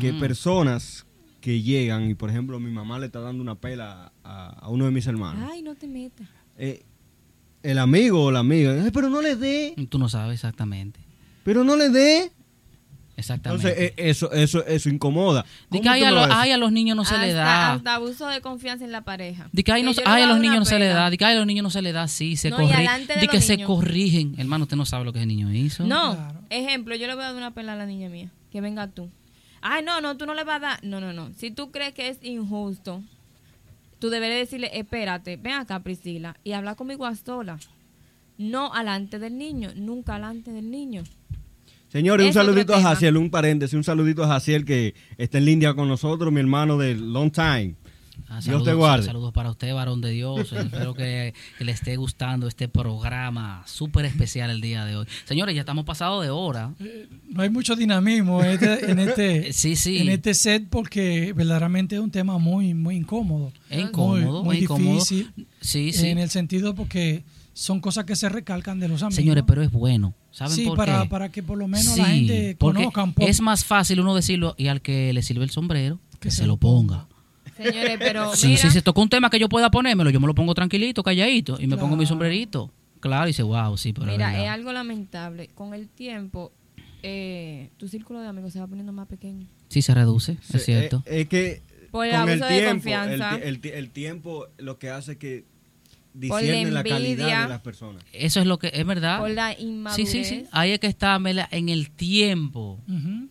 que 0.00 0.12
personas 0.14 1.04
que 1.40 1.62
llegan 1.62 2.10
y 2.10 2.14
por 2.14 2.30
ejemplo 2.30 2.58
mi 2.58 2.70
mamá 2.72 2.98
le 2.98 3.06
está 3.06 3.20
dando 3.20 3.40
una 3.42 3.54
pela 3.54 4.10
a, 4.24 4.48
a 4.60 4.68
uno 4.70 4.86
de 4.86 4.90
mis 4.90 5.06
hermanos, 5.06 5.48
Ay, 5.52 5.62
no 5.62 5.76
te 5.76 5.86
metas. 5.86 6.26
eh, 6.56 6.82
el 7.62 7.78
amigo 7.78 8.24
o 8.24 8.30
la 8.30 8.40
amiga, 8.40 8.72
"Ay, 8.84 8.90
pero 8.92 9.08
no 9.10 9.20
le 9.22 9.36
dé, 9.36 9.74
Tú 9.88 9.98
no 9.98 10.08
sabes 10.08 10.34
exactamente. 10.34 11.00
pero 11.44 11.64
no 11.64 11.76
le 11.76 11.88
dé. 11.90 12.30
Exactamente. 13.16 13.66
Entonces 13.68 13.92
eh, 13.98 14.08
eso, 14.10 14.30
eso, 14.32 14.64
eso 14.64 14.88
incomoda. 14.88 15.42
Di 15.70 15.78
¿Cómo 15.78 15.82
que 15.82 15.88
ay, 15.88 16.04
a, 16.04 16.12
lo- 16.12 16.32
ay, 16.32 16.56
los 16.56 16.70
niños 16.70 16.96
no 16.96 17.04
se 17.04 17.18
le 17.18 17.32
da. 17.32 17.72
hasta 17.72 17.96
abuso 17.96 18.28
de 18.28 18.40
confianza 18.40 18.84
en 18.84 18.92
la 18.92 19.00
pareja. 19.02 19.48
Di 19.50 19.64
que 19.64 19.72
ay, 19.72 19.82
no- 19.82 19.90
ay, 20.04 20.22
a 20.22 20.26
los 20.28 20.38
niños 20.38 20.58
no 20.60 20.64
se 20.64 20.78
le 20.78 20.86
da. 20.86 21.10
Di 21.10 21.16
que 21.18 21.24
ay, 21.24 21.34
a 21.34 21.38
los 21.38 21.46
niños 21.46 21.64
no 21.64 21.70
se 21.70 21.82
le 21.82 21.90
da. 21.90 22.06
Sí, 22.06 22.36
se 22.36 22.50
No, 22.50 22.58
corrigen. 22.58 23.06
de 23.08 23.26
que 23.26 23.40
se 23.40 23.60
corrigen. 23.64 24.36
Hermano, 24.38 24.64
usted 24.64 24.76
no 24.76 24.86
sabe 24.86 25.04
lo 25.04 25.12
que 25.12 25.18
ese 25.18 25.26
niño 25.26 25.52
hizo. 25.52 25.84
No, 25.84 26.14
Claro. 26.14 26.40
ejemplo, 26.50 26.94
yo 26.94 27.08
le 27.08 27.14
voy 27.16 27.24
a 27.24 27.28
dar 27.28 27.34
una 27.36 27.50
pela 27.50 27.72
a 27.72 27.76
la 27.76 27.86
niña 27.86 28.08
mía. 28.08 28.30
Que 28.52 28.60
venga 28.60 28.86
tú. 28.86 29.10
Ay, 29.62 29.82
no, 29.84 30.00
no, 30.00 30.16
tú 30.16 30.24
no 30.24 30.34
le 30.34 30.44
vas 30.44 30.56
a 30.56 30.60
dar. 30.60 30.84
No, 30.84 31.00
no, 31.00 31.12
no. 31.12 31.32
Si 31.36 31.50
tú 31.50 31.72
crees 31.72 31.94
que 31.94 32.08
es 32.10 32.18
injusto, 32.22 33.02
tú 33.98 34.10
deberías 34.10 34.40
decirle, 34.40 34.70
espérate, 34.72 35.36
ven 35.36 35.54
acá, 35.54 35.80
Priscila, 35.80 36.36
y 36.44 36.52
habla 36.52 36.74
conmigo 36.74 37.06
a 37.06 37.14
sola. 37.14 37.58
No 38.36 38.72
alante 38.72 39.18
del 39.18 39.36
niño, 39.36 39.70
nunca 39.74 40.14
alante 40.14 40.52
del 40.52 40.70
niño. 40.70 41.02
Señores, 41.88 42.24
un 42.24 42.28
Es 42.28 42.34
saludito 42.34 42.74
a. 42.74 42.80
Jaciel, 42.80 43.16
un 43.16 43.30
paréntesis, 43.30 43.74
un 43.74 43.82
saludito 43.82 44.22
a 44.22 44.28
Jaciel 44.28 44.64
que 44.64 44.94
está 45.16 45.38
en 45.38 45.46
línea 45.46 45.74
con 45.74 45.88
nosotros, 45.88 46.32
mi 46.32 46.40
hermano 46.40 46.76
de 46.76 46.94
Long 46.94 47.32
Time. 47.32 47.74
Ah, 48.30 48.40
Dios 48.42 48.62
te 48.62 48.74
guarde. 48.74 49.06
Saludos 49.06 49.32
para 49.32 49.50
usted, 49.50 49.72
varón 49.72 50.00
de 50.00 50.10
Dios. 50.10 50.52
Espero 50.52 50.94
que, 50.94 51.34
que 51.56 51.64
le 51.64 51.72
esté 51.72 51.96
gustando 51.96 52.46
este 52.46 52.68
programa 52.68 53.62
súper 53.66 54.04
especial 54.04 54.50
el 54.50 54.60
día 54.60 54.84
de 54.84 54.96
hoy. 54.96 55.06
Señores, 55.24 55.54
ya 55.54 55.62
estamos 55.62 55.84
pasados 55.84 56.22
de 56.22 56.30
hora. 56.30 56.74
No 57.28 57.42
hay 57.42 57.50
mucho 57.50 57.74
dinamismo 57.74 58.42
en 58.42 58.50
este, 58.50 58.90
en 58.90 58.98
este, 58.98 59.52
Sí, 59.52 59.76
sí. 59.76 59.98
en 59.98 60.10
este 60.10 60.34
set 60.34 60.68
porque 60.68 61.32
verdaderamente 61.32 61.96
es 61.96 62.02
un 62.02 62.10
tema 62.10 62.38
muy, 62.38 62.74
muy 62.74 62.96
incómodo. 62.96 63.52
Es 63.70 63.80
incómodo, 63.80 64.44
muy, 64.44 64.58
incómodo. 64.58 64.94
difícil. 64.94 65.32
Sí, 65.60 65.92
sí. 65.92 66.08
En 66.08 66.18
el 66.18 66.28
sentido 66.28 66.74
porque 66.74 67.24
son 67.54 67.80
cosas 67.80 68.04
que 68.04 68.14
se 68.14 68.28
recalcan 68.28 68.78
de 68.78 68.88
los 68.88 69.02
amigos. 69.02 69.16
Señores, 69.16 69.44
pero 69.46 69.62
es 69.62 69.72
bueno. 69.72 70.14
¿Saben 70.30 70.54
sí, 70.54 70.64
por 70.66 70.76
para, 70.76 71.02
qué? 71.02 71.08
para 71.08 71.28
que 71.30 71.42
por 71.42 71.58
lo 71.58 71.66
menos 71.66 71.96
la 71.96 72.04
gente 72.04 72.56
conozca 72.58 73.02
un 73.02 73.14
poco. 73.14 73.26
Es 73.26 73.40
más 73.40 73.64
fácil 73.64 74.00
uno 74.00 74.14
decirlo 74.14 74.54
y 74.58 74.68
al 74.68 74.82
que 74.82 75.12
le 75.12 75.22
sirve 75.22 75.44
el 75.44 75.50
sombrero, 75.50 75.98
que, 76.12 76.18
Que 76.18 76.30
se, 76.30 76.36
se 76.38 76.42
lo 76.42 76.52
lo 76.52 76.56
ponga. 76.58 77.08
Señores, 77.58 77.96
pero 77.98 78.34
Sí, 78.34 78.46
mira, 78.48 78.58
si 78.62 78.70
se 78.70 78.80
tocó 78.82 79.02
un 79.02 79.08
tema 79.10 79.28
que 79.28 79.38
yo 79.38 79.48
pueda 79.50 79.70
ponérmelo, 79.70 80.08
yo 80.10 80.20
me 80.20 80.26
lo 80.26 80.34
pongo 80.34 80.54
tranquilito, 80.54 81.02
calladito, 81.02 81.58
y 81.60 81.66
me 81.66 81.76
pongo 81.76 81.96
mi 81.96 82.06
sombrerito. 82.06 82.70
Claro, 83.00 83.26
y 83.26 83.28
dice, 83.28 83.42
wow, 83.42 83.76
sí, 83.76 83.92
pero 83.92 84.06
mira, 84.06 84.42
es 84.42 84.48
algo 84.48 84.72
lamentable. 84.72 85.48
Con 85.54 85.74
el 85.74 85.88
tiempo, 85.88 86.50
eh, 87.02 87.70
tu 87.76 87.86
círculo 87.88 88.20
de 88.20 88.28
amigos 88.28 88.52
se 88.52 88.60
va 88.60 88.66
poniendo 88.66 88.92
más 88.92 89.06
pequeño. 89.06 89.46
Sí, 89.68 89.82
se 89.82 89.94
reduce, 89.94 90.38
es 90.52 90.64
cierto. 90.64 91.02
eh, 91.06 91.20
es 91.20 91.28
que 91.28 91.62
Por 91.90 92.06
el 92.06 92.12
con 92.12 92.28
el 92.28 92.30
abuso 92.42 92.46
de 92.46 92.58
tiempo, 92.58 92.72
confianza. 92.74 93.36
el, 93.36 93.60
el 93.64 93.90
tiempo 93.90 94.46
lo 94.58 94.78
que 94.78 94.90
hace 94.90 95.16
que 95.18 95.44
Por 96.26 96.40
la 96.42 96.46
discierne 96.46 96.70
la, 96.72 96.82
calidad 96.82 97.10
envidia. 97.10 97.42
de 97.42 97.48
las 97.48 97.60
personas. 97.60 98.02
Eso 98.12 98.40
es 98.40 98.46
lo 98.46 98.58
que 98.58 98.70
es 98.74 98.84
verdad. 98.86 99.20
Por 99.20 99.30
la 99.30 99.54
Sí, 99.54 99.62
inmadurez. 99.62 100.10
sí, 100.10 100.24
sí. 100.24 100.44
Ahí 100.50 100.72
es 100.72 100.80
que 100.80 100.86
está 100.88 101.18
Mela, 101.18 101.48
en 101.52 101.68
el 101.68 101.90
tiempo. 101.90 102.80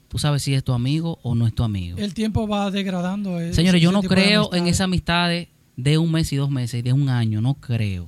Tú 0.07 0.19
sabes 0.19 0.43
si 0.43 0.53
es 0.53 0.63
tu 0.63 0.73
amigo 0.73 1.19
o 1.23 1.35
no 1.35 1.45
es 1.47 1.53
tu 1.53 1.63
amigo. 1.63 1.97
El 1.97 2.13
tiempo 2.13 2.47
va 2.47 2.71
degradando. 2.71 3.39
ese- 3.39 3.53
Señores, 3.55 3.81
yo 3.81 3.91
no 3.91 4.01
creo 4.03 4.53
en 4.53 4.67
esas 4.67 4.81
amistades 4.85 5.49
de 5.75 5.97
un 5.97 6.11
mes 6.11 6.31
y 6.31 6.37
dos 6.37 6.49
meses 6.49 6.79
y 6.79 6.81
de 6.81 6.93
un 6.93 7.09
año, 7.09 7.41
no 7.41 7.55
creo. 7.55 8.07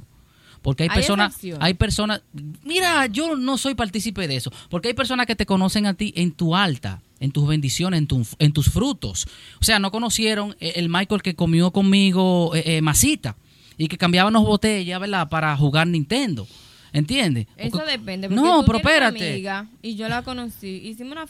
Porque 0.62 0.84
hay 0.84 0.90
Hay 0.90 0.96
personas, 0.96 1.38
hay 1.62 1.74
personas, 1.74 2.22
mira, 2.66 3.06
yo 3.06 3.38
no 3.38 3.58
soy 3.58 3.76
partícipe 3.76 4.28
de 4.28 4.36
eso, 4.36 4.52
porque 4.70 4.90
hay 4.90 4.94
personas 4.94 5.26
que 5.26 5.36
te 5.36 5.46
conocen 5.46 5.86
a 5.86 5.94
ti 5.94 6.12
en 6.18 6.32
tu 6.34 6.54
alta, 6.54 7.02
en 7.22 7.32
tus 7.32 7.48
bendiciones, 7.48 7.98
en, 7.98 8.08
tu- 8.08 8.28
en 8.40 8.52
tus 8.52 8.70
frutos. 8.70 9.26
O 9.62 9.64
sea, 9.64 9.80
no 9.80 9.90
conocieron 9.90 10.58
eh, 10.60 10.74
el 10.76 10.90
Michael 10.90 11.22
que 11.22 11.34
comió 11.36 11.72
conmigo 11.72 12.54
eh, 12.56 12.64
eh, 12.78 12.82
masita 12.82 13.38
y 13.80 13.88
que 13.88 13.98
cambiábamos 13.98 14.44
botellas, 14.46 15.00
¿verdad? 15.00 15.28
Para 15.30 15.58
jugar 15.58 15.88
Nintendo. 15.88 16.46
¿Entiendes? 16.92 17.48
Eso 17.56 17.78
depende. 17.86 18.28
Porque 18.28 18.42
No, 18.42 18.60
tú 18.62 18.66
pero 18.72 18.80
tienes 18.80 18.98
una 18.98 19.08
espérate. 19.08 19.32
amiga 19.32 19.68
y 19.82 19.96
yo 19.96 20.10
la 20.10 20.22
conocí. 20.22 20.68
Hicimos 20.84 21.14
una 21.14 21.26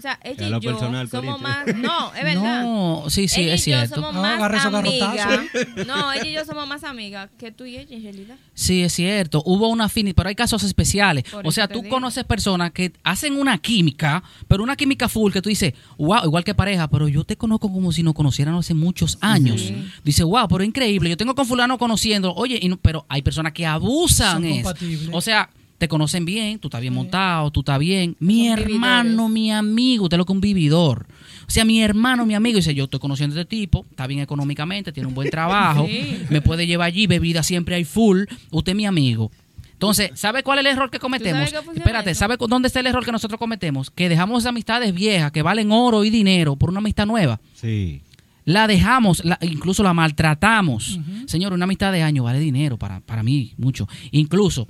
O 0.00 0.02
sea, 0.02 0.18
ella 0.24 0.48
y 0.48 0.50
yo 0.50 0.60
personal, 0.72 1.10
somos 1.10 1.38
más. 1.42 1.66
No, 1.76 2.14
es 2.14 2.24
verdad. 2.24 2.62
No, 2.62 3.04
sí, 3.08 3.28
sí, 3.28 3.42
ella 3.42 3.54
es 3.54 3.62
cierto. 3.64 4.00
No, 4.00 4.12
más 4.14 4.36
agarre 4.40 4.56
esos. 4.56 4.72
No, 5.86 6.10
ella 6.14 6.24
y 6.26 6.32
yo 6.32 6.44
somos 6.46 6.66
más 6.66 6.84
amigas 6.84 7.28
que 7.38 7.52
tú 7.52 7.66
y 7.66 7.76
ella 7.76 7.94
en 7.94 8.02
realidad. 8.02 8.36
Sí, 8.54 8.82
es 8.82 8.94
cierto. 8.94 9.42
Hubo 9.44 9.68
una 9.68 9.84
afinidad, 9.84 10.14
pero 10.16 10.30
hay 10.30 10.34
casos 10.34 10.62
especiales. 10.62 11.24
Por 11.24 11.46
o 11.46 11.52
sea, 11.52 11.68
tú 11.68 11.82
digo. 11.82 11.94
conoces 11.94 12.24
personas 12.24 12.70
que 12.70 12.92
hacen 13.04 13.38
una 13.38 13.58
química, 13.58 14.22
pero 14.48 14.62
una 14.62 14.74
química 14.74 15.06
full 15.10 15.32
que 15.32 15.42
tú 15.42 15.50
dices, 15.50 15.74
wow, 15.98 16.24
igual 16.24 16.44
que 16.44 16.54
pareja, 16.54 16.88
pero 16.88 17.06
yo 17.06 17.24
te 17.24 17.36
conozco 17.36 17.70
como 17.70 17.92
si 17.92 18.02
nos 18.02 18.14
conociéramos 18.14 18.64
hace 18.64 18.72
muchos 18.72 19.18
años. 19.20 19.60
Sí. 19.60 19.84
Dice, 20.02 20.24
wow, 20.24 20.48
pero 20.48 20.64
increíble. 20.64 21.10
Yo 21.10 21.18
tengo 21.18 21.34
con 21.34 21.44
fulano 21.44 21.76
conociendo, 21.76 22.32
oye, 22.34 22.58
y 22.62 22.70
no- 22.70 22.78
pero 22.78 23.04
hay 23.10 23.20
personas 23.20 23.52
que 23.52 23.66
abusan 23.66 24.32
Son 24.36 24.44
eso. 24.46 24.62
compatibles. 24.62 25.10
O 25.12 25.20
sea, 25.20 25.50
te 25.80 25.88
conocen 25.88 26.24
bien, 26.24 26.58
tú 26.60 26.68
estás 26.68 26.80
bien 26.80 26.94
montado, 26.94 27.50
tú 27.50 27.60
estás 27.60 27.78
bien. 27.80 28.14
Mi 28.20 28.48
Son 28.48 28.58
hermano, 28.60 29.08
vividores. 29.28 29.30
mi 29.32 29.50
amigo, 29.52 30.04
usted 30.04 30.14
es 30.14 30.18
lo 30.18 30.26
que 30.26 30.32
es 30.32 30.36
un 30.36 30.40
vividor. 30.40 31.06
O 31.48 31.50
sea, 31.50 31.64
mi 31.64 31.82
hermano, 31.82 32.24
mi 32.26 32.34
amigo, 32.34 32.56
dice, 32.56 32.74
yo 32.74 32.84
estoy 32.84 33.00
conociendo 33.00 33.34
a 33.36 33.40
este 33.40 33.56
tipo, 33.56 33.84
está 33.90 34.06
bien 34.06 34.20
económicamente, 34.20 34.92
tiene 34.92 35.08
un 35.08 35.14
buen 35.14 35.30
trabajo, 35.30 35.86
Sí. 35.88 36.18
me 36.30 36.40
puede 36.42 36.66
llevar 36.66 36.86
allí, 36.88 37.06
bebida 37.08 37.42
siempre 37.42 37.74
hay 37.74 37.84
full, 37.84 38.24
usted 38.50 38.72
es 38.72 38.76
mi 38.76 38.86
amigo. 38.86 39.32
Entonces, 39.72 40.10
¿sabe 40.14 40.42
cuál 40.42 40.58
es 40.58 40.66
el 40.66 40.72
error 40.72 40.90
que 40.90 40.98
cometemos? 40.98 41.50
Espérate, 41.74 42.10
eso? 42.10 42.18
¿sabe 42.20 42.36
dónde 42.48 42.68
está 42.68 42.80
el 42.80 42.86
error 42.86 43.02
que 43.04 43.12
nosotros 43.12 43.38
cometemos? 43.38 43.90
Que 43.90 44.10
dejamos 44.10 44.44
amistades 44.44 44.92
viejas 44.94 45.32
que 45.32 45.40
valen 45.40 45.72
oro 45.72 46.04
y 46.04 46.10
dinero 46.10 46.54
por 46.56 46.68
una 46.68 46.80
amistad 46.80 47.06
nueva. 47.06 47.40
Sí. 47.54 48.02
La 48.44 48.66
dejamos, 48.66 49.24
la- 49.24 49.38
incluso 49.40 49.82
la 49.82 49.94
maltratamos. 49.94 51.00
Señor, 51.26 51.54
una 51.54 51.64
amistad 51.64 51.92
de 51.92 52.02
años 52.02 52.24
vale 52.26 52.38
dinero 52.40 52.76
para, 52.76 53.00
para 53.00 53.22
mí, 53.22 53.54
mucho. 53.56 53.88
Incluso 54.10 54.68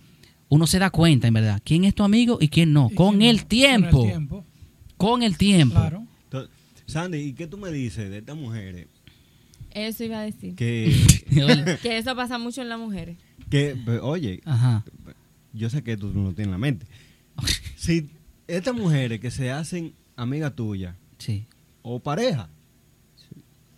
uno 0.51 0.67
se 0.67 0.79
da 0.79 0.91
cuenta, 0.91 1.27
en 1.29 1.35
verdad, 1.35 1.63
quién 1.65 1.85
es 1.85 1.95
tu 1.95 2.03
amigo 2.03 2.37
y 2.41 2.49
quién 2.49 2.73
no. 2.75 2.89
Y 2.93 2.95
Con 2.95 3.23
el 3.23 3.47
tiempo. 3.47 3.99
Con 3.99 4.03
el 4.03 4.11
tiempo, 4.13 4.45
Con 4.99 5.23
el 5.23 5.37
tiempo. 5.39 5.75
claro. 5.77 6.07
Entonces, 6.25 6.51
Sandy, 6.87 7.19
¿y 7.19 7.33
qué 7.33 7.47
tú 7.47 7.57
me 7.57 7.71
dices 7.73 8.11
de 8.11 8.19
estas 8.19 8.37
mujeres 8.37 8.87
Eso 9.71 10.05
iba 10.05 10.19
a 10.21 10.23
decir. 10.23 10.55
Que, 10.57 10.93
Que 11.83 11.97
eso 11.99 12.15
pasa 12.15 12.37
mucho 12.39 12.61
en 12.61 12.69
las 12.69 12.79
mujeres. 12.79 13.17
que 13.49 13.75
oye, 14.03 14.43
Ajá. 14.45 14.85
yo 15.55 15.71
sé 15.71 15.83
que 15.83 15.97
tú 15.97 16.13
no 16.13 16.25
lo 16.25 16.33
tienes 16.33 16.47
en 16.49 16.51
la 16.53 16.59
mente. 16.59 16.87
Si 17.77 18.11
estas 18.47 18.75
mujeres 18.75 19.21
que 19.21 19.31
se 19.31 19.51
hacen 19.51 19.95
amiga 20.17 20.51
tuya 20.51 20.97
Sí. 21.19 21.47
o 21.83 21.99
pareja, 22.01 22.51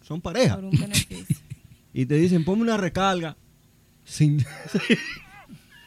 son 0.02 0.20
pareja, 0.20 0.56
Por 0.56 0.64
un 0.64 0.70
beneficio. 0.72 1.36
y 1.94 2.06
te 2.06 2.16
dicen, 2.16 2.44
ponme 2.44 2.62
una 2.62 2.76
recarga 2.78 3.36
sin, 4.04 4.44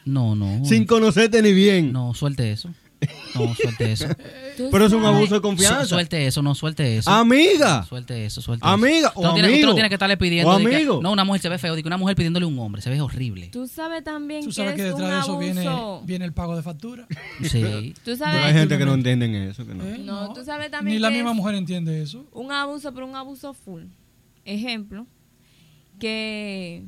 No, 0.06 0.36
no. 0.36 0.64
sin 0.66 0.86
conocerte 0.86 1.42
ni 1.42 1.52
bien. 1.54 1.92
No, 1.92 2.14
suelte 2.14 2.52
eso. 2.52 2.70
No, 3.36 3.54
suelte 3.54 3.92
eso. 3.92 4.08
Pero 4.72 4.86
es 4.86 4.94
un 4.94 5.04
abuso 5.04 5.34
de 5.36 5.38
Su- 5.38 5.42
confianza. 5.42 5.86
suelte 5.86 6.26
eso, 6.26 6.42
no 6.42 6.56
suelte 6.56 6.98
eso. 6.98 7.10
Amiga. 7.12 7.84
Suelte 7.84 8.26
eso, 8.26 8.42
suelte 8.42 8.66
Amiga, 8.66 9.10
eso. 9.10 9.12
Tú 9.14 9.20
o 9.20 9.24
no 9.24 9.34
tienes, 9.34 9.52
tú 9.52 9.56
amigo. 9.56 9.68
no 9.68 9.74
tienes 9.74 9.90
que 9.90 9.96
estarle 9.96 10.18
pidiendo. 10.18 10.50
O 10.52 10.58
que- 10.58 10.76
amigo. 10.76 11.02
no, 11.04 11.12
una 11.12 11.24
mujer 11.26 11.42
se 11.42 11.50
ve 11.50 11.58
feo. 11.58 11.76
Digo, 11.76 11.88
una 11.88 11.98
mujer 11.98 12.16
pidiéndole 12.16 12.46
a 12.46 12.48
un 12.48 12.58
hombre. 12.58 12.82
Se 12.82 12.90
ve 12.90 13.02
horrible. 13.02 13.50
Tú 13.50 13.68
sabes 13.68 14.04
también 14.04 14.42
Tú 14.42 14.48
que 14.48 14.54
sabes 14.54 14.72
es 14.72 14.78
que 14.78 14.84
detrás 14.84 15.28
un 15.28 15.40
de 15.40 15.50
eso 15.50 15.60
abuso. 15.70 16.00
viene, 16.02 16.06
viene 16.08 16.26
el 16.26 16.34
pago 16.34 16.56
de 16.56 16.64
factura. 16.64 17.06
Sí. 17.44 17.94
Tú 18.06 18.12
Pero 18.18 18.26
hay 18.26 18.54
gente 18.54 18.78
que 18.78 18.86
no 18.86 18.94
entienden 18.94 19.36
eso. 19.36 19.66
Que 19.68 19.74
no. 19.76 19.84
¿Eh? 19.84 19.98
No, 20.00 20.34
tú 20.34 20.44
sabes 20.46 20.72
también 20.72 20.96
Ni 20.96 21.00
la 21.02 21.10
que 21.10 21.16
misma 21.16 21.32
es- 21.32 21.36
mujer 21.36 21.56
entiende 21.56 22.02
eso. 22.02 22.26
un 22.32 22.52
abuso, 22.52 22.94
pero 22.94 23.06
un 23.06 23.16
abuso 23.16 23.54
full. 23.54 23.84
Ejemplo, 24.46 25.06
que 26.00 26.86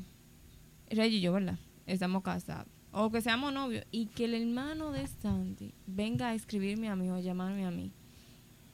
Rey 0.89 1.15
y 1.15 1.21
yo, 1.21 1.33
¿verdad? 1.33 1.57
Estamos 1.85 2.23
casados. 2.23 2.67
O 2.91 3.11
que 3.11 3.21
seamos 3.21 3.53
novios. 3.53 3.85
Y 3.91 4.07
que 4.07 4.25
el 4.25 4.33
hermano 4.33 4.91
de 4.91 5.05
Sandy 5.07 5.73
venga 5.85 6.29
a 6.29 6.33
escribirme 6.33 6.89
a 6.89 6.95
mí 6.95 7.09
o 7.09 7.15
a 7.15 7.19
llamarme 7.21 7.65
a 7.65 7.71
mí. 7.71 7.91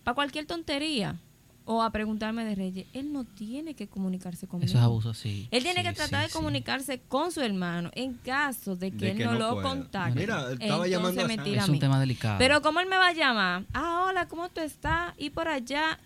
Para 0.03 0.16
cualquier 0.16 0.45
tontería. 0.45 1.20
O 1.66 1.82
a 1.82 1.91
preguntarme 1.91 2.43
de 2.43 2.55
Reyes. 2.55 2.88
Él 2.93 3.14
no 3.14 3.24
tiene 3.24 3.74
que 3.74 3.88
comunicarse 3.88 4.47
conmigo. 4.47 4.68
Eso 4.68 4.78
es 4.78 4.84
abuso, 4.84 5.14
sí. 5.14 5.47
Él 5.49 5.64
tiene 5.64 5.80
Sí, 5.82 5.88
que 5.88 5.93
tratar 5.93 6.20
sí, 6.20 6.24
de 6.24 6.30
sí. 6.30 6.34
comunicarse 6.38 6.99
con 7.07 7.32
su 7.32 7.39
hermano 7.39 7.89
en 7.93 8.16
caso 8.16 8.76
de 8.76 8.91
que 8.91 8.97
De 8.97 9.11
él 9.11 9.18
que 9.20 9.24
no, 9.24 9.32
no 9.34 9.39
lo 9.39 9.51
pueda. 9.53 9.70
contacte. 9.70 10.20
Mira, 10.20 10.51
estaba 10.51 10.88
llamando 10.89 11.22
a 11.24 11.28
tira 11.30 11.61
Es 11.61 11.68
un 11.70 11.72
mí. 11.72 11.80
tema 11.80 12.01
delicado. 12.01 12.38
Pero 12.38 12.61
como 12.61 12.82
él 12.82 12.89
me 12.89 12.97
va 12.97 13.07
a 13.07 13.14
llamar, 13.14 13.66
ah, 13.74 14.07
hola, 14.09 14.28
¿cómo 14.28 14.49
tú 14.49 14.59
estás? 14.59 15.14
Y 15.18 15.30
por 15.30 15.47
allá, 15.47 15.99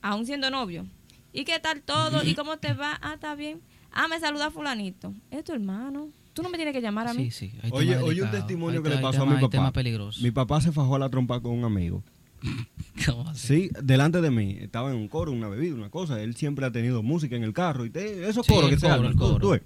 aún 0.00 0.24
siendo 0.24 0.48
novio. 0.50 0.86
¿Y 1.34 1.44
qué 1.44 1.58
tal 1.60 1.82
todo? 1.82 2.24
¿Y 2.24 2.34
cómo 2.34 2.56
te 2.56 2.72
va? 2.72 2.98
Ah, 3.02 3.12
está 3.14 3.34
bien. 3.34 3.60
Ah, 3.90 4.08
me 4.08 4.18
saluda 4.18 4.50
fulanito. 4.50 5.12
Es 5.30 5.44
tu 5.44 5.52
hermano. 5.52 6.08
Tú 6.32 6.42
no 6.42 6.48
me 6.48 6.56
tienes 6.56 6.72
que 6.74 6.80
llamar 6.80 7.08
a 7.08 7.14
mí. 7.14 7.30
Sí, 7.30 7.50
sí. 7.50 7.58
hay 7.62 7.70
Oye, 7.72 7.96
oye 7.98 8.22
un 8.22 8.30
testimonio 8.30 8.80
Hay 8.80 8.84
que 8.84 8.88
le 8.90 8.96
te- 8.96 9.02
pasó 9.02 9.22
a 9.22 9.26
mi 9.26 9.40
papá. 9.40 9.72
Mi 10.20 10.30
papá 10.30 10.60
se 10.60 10.72
fajó 10.72 10.96
a 10.96 10.98
la 10.98 11.08
trompa 11.10 11.40
con 11.40 11.52
un 11.52 11.64
amigo. 11.64 12.02
¿Cómo 13.06 13.28
así? 13.28 13.46
Sí, 13.46 13.70
delante 13.82 14.20
de 14.20 14.30
mí. 14.30 14.56
Estaba 14.60 14.90
en 14.90 14.96
un 14.96 15.08
coro, 15.08 15.30
una 15.32 15.48
bebida, 15.48 15.74
una 15.74 15.90
cosa. 15.90 16.22
Él 16.22 16.34
siempre 16.34 16.64
ha 16.66 16.72
tenido 16.72 17.02
música 17.02 17.36
en 17.36 17.44
el 17.44 17.52
carro. 17.52 17.84
y 17.84 17.90
te- 17.90 18.28
Esos 18.28 18.46
Sí, 18.46 18.52
coros 18.54 18.70
el 18.70 18.76
que 18.76 18.80
se 18.80 18.88
coro, 18.88 19.10
tú- 19.12 19.18
coro. 19.18 19.38
tú. 19.58 19.60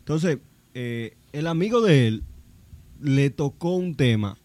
Entonces, 0.00 0.38
eh, 0.74 1.16
el 1.32 1.46
amigo 1.46 1.80
de 1.80 2.08
él 2.08 2.22
le 3.00 3.30
tocó 3.30 3.74
un 3.76 3.94
tema 3.94 4.36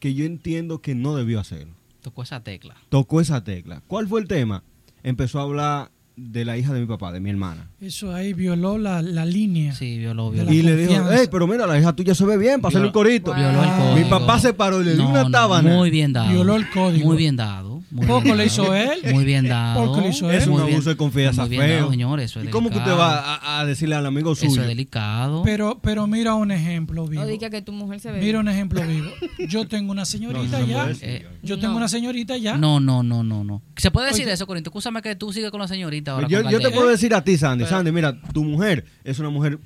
que 0.00 0.14
yo 0.14 0.24
entiendo 0.24 0.80
que 0.82 0.94
no 0.94 1.14
debió 1.16 1.40
hacerlo. 1.40 1.74
Tocó 2.02 2.22
esa 2.22 2.42
tecla. 2.42 2.76
Tocó 2.88 3.20
esa 3.20 3.42
tecla. 3.44 3.82
¿Cuál 3.86 4.06
fue 4.08 4.20
el 4.20 4.28
tema? 4.28 4.62
Empezó 5.02 5.38
a 5.40 5.42
hablar 5.42 5.90
de 6.16 6.46
la 6.46 6.56
hija 6.56 6.72
de 6.72 6.80
mi 6.80 6.86
papá, 6.86 7.12
de 7.12 7.20
mi 7.20 7.28
hermana. 7.28 7.68
Eso 7.78 8.14
ahí 8.14 8.32
violó 8.32 8.78
la, 8.78 9.02
la 9.02 9.26
línea. 9.26 9.74
Sí, 9.74 9.98
violó, 9.98 10.30
violó. 10.30 10.50
Y 10.50 10.62
le 10.62 10.74
dijo, 10.74 11.04
hey, 11.10 11.28
pero 11.30 11.46
mira, 11.46 11.66
la 11.66 11.78
hija 11.78 11.92
tuya 11.94 12.14
se 12.14 12.24
ve 12.24 12.38
bien, 12.38 12.60
para 12.60 12.70
hacerle 12.70 12.86
un 12.86 12.92
corito. 12.92 13.34
Violó 13.34 13.62
el 13.62 13.70
código. 13.70 13.96
Mi 13.96 14.04
papá 14.04 14.38
se 14.38 14.54
paró 14.54 14.80
y 14.80 14.84
le 14.86 14.94
dio 14.94 15.04
No, 15.04 15.10
una 15.10 15.24
no, 15.24 15.30
tábana. 15.30 15.70
Muy 15.74 15.90
bien 15.90 16.12
dado. 16.14 16.30
Violó 16.30 16.56
el 16.56 16.70
código. 16.70 17.06
Muy 17.06 17.18
bien 17.18 17.36
dado. 17.36 17.75
Muy 17.96 18.06
Poco 18.06 18.34
le 18.34 18.46
hizo 18.46 18.74
él. 18.74 19.00
Muy 19.12 19.24
bien 19.24 19.48
dado. 19.48 19.86
Poco 19.86 20.00
le 20.00 20.08
hizo 20.10 20.30
él. 20.30 20.36
Es 20.38 20.46
un 20.46 20.56
bien- 20.62 20.74
abuso 20.74 20.90
de 20.90 20.96
confianza 20.96 21.42
muy 21.42 21.50
bien 21.50 21.62
dado, 21.62 21.74
feo. 21.80 21.90
señor, 21.90 22.20
eso 22.20 22.40
es 22.40 22.46
¿Y 22.46 22.50
cómo 22.50 22.70
que 22.70 22.78
usted 22.78 22.92
va 22.92 23.34
a, 23.36 23.60
a 23.60 23.66
decirle 23.66 23.94
al 23.96 24.06
amigo 24.06 24.32
Eso 24.32 24.46
suyo? 24.46 24.62
es 24.62 24.68
delicado. 24.68 25.42
Pero, 25.42 25.78
pero 25.82 26.06
mira 26.06 26.34
un 26.34 26.50
ejemplo 26.50 27.06
vivo. 27.06 27.22
No 27.22 27.28
diga 27.28 27.50
que 27.50 27.62
tu 27.62 27.72
mujer 27.72 27.98
se 28.00 28.12
ve. 28.12 28.20
Mira 28.20 28.38
un 28.38 28.48
ejemplo 28.48 28.80
vivo. 28.86 29.08
Yo 29.48 29.66
tengo 29.66 29.90
una 29.92 30.04
señorita 30.04 30.58
eso 30.58 30.66
no 30.66 30.66
ya. 30.66 30.90
Eh, 31.02 31.26
Yo 31.42 31.56
tengo 31.58 31.72
No. 31.72 31.78
una 31.78 31.88
señorita 31.88 32.36
ya. 32.36 32.56
No, 32.56 32.78
no, 32.80 33.02
no, 33.02 33.22
no, 33.22 33.42
no. 33.44 33.62
¿Se 33.76 33.90
puede 33.90 34.08
decir 34.08 34.24
Oye. 34.24 34.32
eso, 34.34 34.46
Corinto? 34.46 34.70
Escúchame 34.70 35.02
que 35.02 35.16
tú 35.16 35.32
sigues 35.32 35.50
con 35.50 35.60
la 35.60 35.68
señorita 35.68 36.12
ahora. 36.12 36.28
yo, 36.28 36.48
yo 36.50 36.60
te 36.60 36.70
puedo 36.70 36.88
decir 36.88 37.14
a 37.14 37.24
ti, 37.24 37.36
Sandy. 37.36 37.64
Sandy, 37.66 37.92
mira, 37.92 38.20
tu 38.32 38.44
mujer 38.44 38.84
es 39.04 39.18
una 39.18 39.30
mujer 39.30 39.58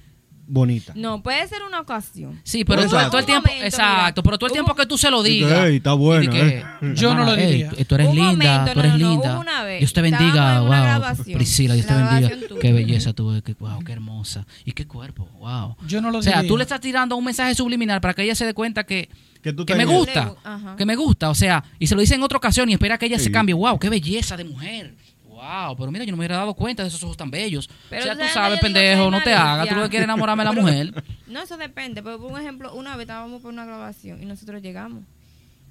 bonita. 0.50 0.92
No, 0.96 1.22
puede 1.22 1.46
ser 1.48 1.62
una 1.62 1.80
ocasión. 1.80 2.40
Sí, 2.44 2.64
pero 2.64 2.82
tú, 2.82 2.86
Exacto. 2.88 3.10
todo 3.10 3.20
el 3.20 3.26
tiempo, 3.26 3.46
momento, 3.48 3.64
exacto, 3.66 4.22
pero 4.22 4.38
todo 4.38 4.46
el 4.48 4.52
tiempo 4.52 4.74
que 4.74 4.86
tú 4.86 4.98
se 4.98 5.10
lo 5.10 5.22
digas. 5.22 5.66
"Ey, 5.66 5.76
está 5.76 5.92
que, 6.30 6.58
eh". 6.58 6.64
Yo 6.94 7.14
no 7.14 7.24
lo 7.24 7.34
"Ey, 7.34 7.46
diría. 7.46 7.70
tú, 7.70 7.84
tú 7.84 7.94
eres 7.94 8.08
Un 8.08 8.14
linda, 8.16 8.32
momento, 8.58 8.72
tú 8.72 8.80
eres 8.80 8.92
no, 8.92 8.98
no, 8.98 9.10
linda. 9.10 9.32
hubo 9.32 9.40
una 9.40 9.62
vez. 9.64 9.78
Dios 9.80 9.92
te 9.92 10.02
bendiga, 10.02 10.56
en 10.56 10.62
una 10.62 10.98
wow. 10.98 11.24
Priscila, 11.34 11.74
Dios 11.74 11.86
te 11.86 11.94
bendiga. 11.94 12.30
Qué 12.60 12.72
belleza 12.72 13.12
tuve, 13.12 13.42
que, 13.42 13.54
wow, 13.54 13.82
qué 13.84 13.92
hermosa. 13.92 14.46
Y 14.64 14.72
qué 14.72 14.86
cuerpo, 14.86 15.28
wow. 15.38 15.76
Yo 15.86 16.00
no 16.00 16.10
lo 16.10 16.18
O 16.18 16.22
sea, 16.22 16.36
diría. 16.36 16.48
tú 16.48 16.56
le 16.56 16.62
estás 16.64 16.80
tirando 16.80 17.16
un 17.16 17.24
mensaje 17.24 17.54
subliminal 17.54 18.00
para 18.00 18.14
que 18.14 18.22
ella 18.22 18.34
se 18.34 18.44
dé 18.44 18.54
cuenta 18.54 18.84
que, 18.84 19.08
Que 19.42 19.52
tú 19.54 19.64
me 19.74 19.84
gusta, 19.86 20.34
que 20.76 20.84
me 20.84 20.96
gusta, 20.96 21.30
o 21.30 21.34
sea, 21.34 21.64
y 21.78 21.86
se 21.86 21.94
lo 21.94 22.00
dice 22.02 22.14
en 22.14 22.22
otra 22.22 22.36
ocasión 22.38 22.68
y 22.68 22.74
espera 22.74 22.98
que 22.98 23.06
ella 23.06 23.18
se 23.18 23.30
cambie. 23.32 23.54
Wow, 23.54 23.78
qué 23.78 23.88
belleza 23.88 24.36
de 24.36 24.44
mujer. 24.44 24.94
Wow, 25.40 25.76
pero 25.76 25.90
mira, 25.90 26.04
yo 26.04 26.10
no 26.10 26.16
me 26.16 26.22
hubiera 26.22 26.36
dado 26.36 26.54
cuenta 26.54 26.82
de 26.82 26.88
esos 26.88 27.02
ojos 27.02 27.16
tan 27.16 27.30
bellos. 27.30 27.68
Pero 27.88 28.02
o 28.02 28.04
sea, 28.04 28.14
tú 28.16 28.24
sabes 28.32 28.60
pendejo, 28.60 29.10
no 29.10 29.22
te 29.22 29.32
hagas. 29.32 29.68
Tú 29.68 29.74
lo 29.74 29.82
que 29.84 29.88
quieres 29.90 30.04
enamorarme 30.04 30.42
de 30.44 30.50
la 30.50 30.52
mujer. 30.60 31.04
No, 31.26 31.40
eso 31.42 31.56
depende. 31.56 32.02
Pero 32.02 32.18
por 32.20 32.30
un 32.32 32.38
ejemplo, 32.40 32.74
una 32.74 32.96
vez 32.96 33.04
estábamos 33.04 33.40
por 33.42 33.52
una 33.52 33.64
grabación 33.64 34.22
y 34.22 34.26
nosotros 34.26 34.60
llegamos 34.60 35.02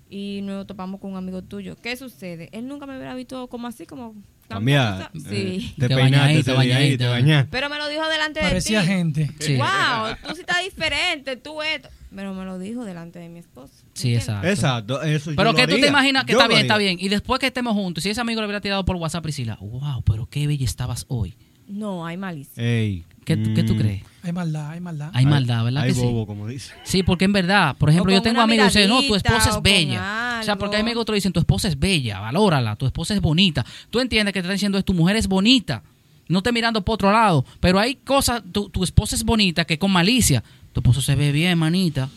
y 0.10 0.40
nos 0.44 0.66
topamos 0.66 1.00
con 1.00 1.12
un 1.12 1.18
amigo 1.18 1.44
tuyo. 1.44 1.76
¿Qué 1.82 1.96
sucede? 1.96 2.50
Él 2.52 2.68
nunca 2.68 2.86
me 2.88 2.96
hubiera 2.98 3.14
visto 3.16 3.48
como 3.48 3.68
así, 3.68 3.86
como... 3.86 4.16
Cambiar. 4.48 5.12
Sí. 5.14 5.30
eh, 5.30 5.74
te 5.78 5.88
Te 5.88 5.96
peinaste, 5.96 6.02
bañaste, 6.02 6.44
te 6.44 6.52
ahí, 6.52 6.98
te 6.98 7.06
bañaste. 7.06 7.08
bañaste. 7.08 7.50
Pero 7.52 7.70
me 7.70 7.78
lo 7.78 7.88
dijo 7.88 8.08
delante 8.08 8.40
Parecía 8.42 8.80
de 8.82 8.88
ti. 8.88 8.92
gente. 8.92 9.30
Sí. 9.40 9.58
Wow, 9.58 10.16
tú 10.28 10.34
sí 10.34 10.42
estás 10.42 10.64
diferente, 10.64 11.36
tú 11.38 11.62
esto. 11.62 11.88
Pero 12.16 12.34
me 12.34 12.44
lo 12.46 12.58
dijo 12.58 12.84
delante 12.84 13.20
de 13.20 13.30
mi 13.30 13.38
esposo. 13.38 13.74
Sí, 14.02 14.16
exacto. 14.16 14.48
Exacto, 14.48 15.02
eso 15.02 15.32
yo 15.32 15.36
Pero 15.38 15.52
lo 15.52 15.56
que 15.58 15.68
tú 15.68 15.80
te 15.80 15.88
imaginas 15.88 16.24
que 16.26 16.34
Yo 16.34 16.38
está 16.40 16.48
lo 16.48 16.50
bien, 16.54 16.62
está 16.62 16.76
haría. 16.76 16.88
bien. 16.96 17.00
Y 17.06 17.10
después 17.10 17.40
que 17.40 17.48
estemos 17.48 17.74
juntos, 17.74 18.04
si 18.04 18.10
ese 18.10 18.22
amigo 18.22 18.42
le 18.42 18.48
hubiera 18.48 18.62
tirado 18.62 18.86
por 18.86 18.96
WhatsApp 18.96 19.24
Priscila, 19.24 19.58
wow, 19.62 20.02
pero 20.04 20.28
qué 20.28 20.48
bella 20.48 20.66
estabas 20.66 21.06
hoy. 21.10 21.36
No, 21.68 22.06
hay 22.06 22.18
malicia. 22.18 22.64
Ey. 22.64 23.04
¿Qué, 23.26 23.38
tú- 23.38 23.54
qué 23.54 23.62
tú 23.64 23.76
mm, 23.76 23.78
crees? 23.78 24.04
Hay 24.24 24.32
maldad, 24.34 24.72
hay 24.72 24.80
maldad. 24.80 25.12
Hay 25.14 25.26
maldad, 25.28 25.64
¿verdad 25.64 25.84
Hay 25.84 25.90
que 25.90 25.96
sí? 25.96 26.02
bobo, 26.02 26.26
como 26.26 26.48
dice. 26.48 26.74
Sí, 26.84 27.04
porque 27.04 27.26
en 27.26 27.34
verdad, 27.34 27.76
por 27.78 27.90
ejemplo, 27.92 28.12
O 28.12 28.16
yo 28.16 28.22
con 28.22 28.24
tengo 28.24 28.38
una 28.38 28.44
amigos 28.46 28.74
que 28.74 28.80
dicen, 28.80 28.90
no, 28.90 28.96
tu 28.98 29.02
miradita, 29.04 29.30
esposa 29.30 29.46
o 29.46 29.50
es 29.50 29.56
con 29.56 29.64
bella. 29.64 30.38
O 30.40 30.44
sea, 30.44 30.56
porque 30.58 30.76
hay 30.78 30.82
amigos 30.82 31.06
que 31.06 31.12
te 31.12 31.16
dicen, 31.16 31.32
tu 31.32 31.40
esposa 31.40 31.68
es 31.68 31.78
bella, 31.78 32.20
valórala, 32.20 32.76
tu 32.76 32.88
esposa 32.88 33.14
es 33.14 33.22
bonita. 33.22 33.64
Tú 33.92 34.00
entiendes 34.00 34.34
que 34.34 34.40
te 34.42 34.48
están 34.48 34.56
diciendo, 34.56 34.78
es 34.80 34.86
tu 34.86 34.96
mujer 34.96 35.16
es 35.16 35.28
bonita. 35.28 35.84
No 36.28 36.42
te 36.42 36.52
mirando 36.52 36.84
por 36.84 36.96
otro 36.96 37.12
lado. 37.12 37.46
Pero 37.60 37.80
hay 37.80 37.96
cosas, 37.96 38.42
tu, 38.52 38.70
tu 38.70 38.84
esposa 38.84 39.16
es 39.16 39.24
bonita 39.24 39.64
que 39.66 39.78
con 39.78 39.92
malicia. 39.92 40.44
Tu 40.74 40.80
esposo 40.80 41.02
se 41.02 41.14
ve 41.16 41.32
bien, 41.32 41.58
manita. 41.58 42.10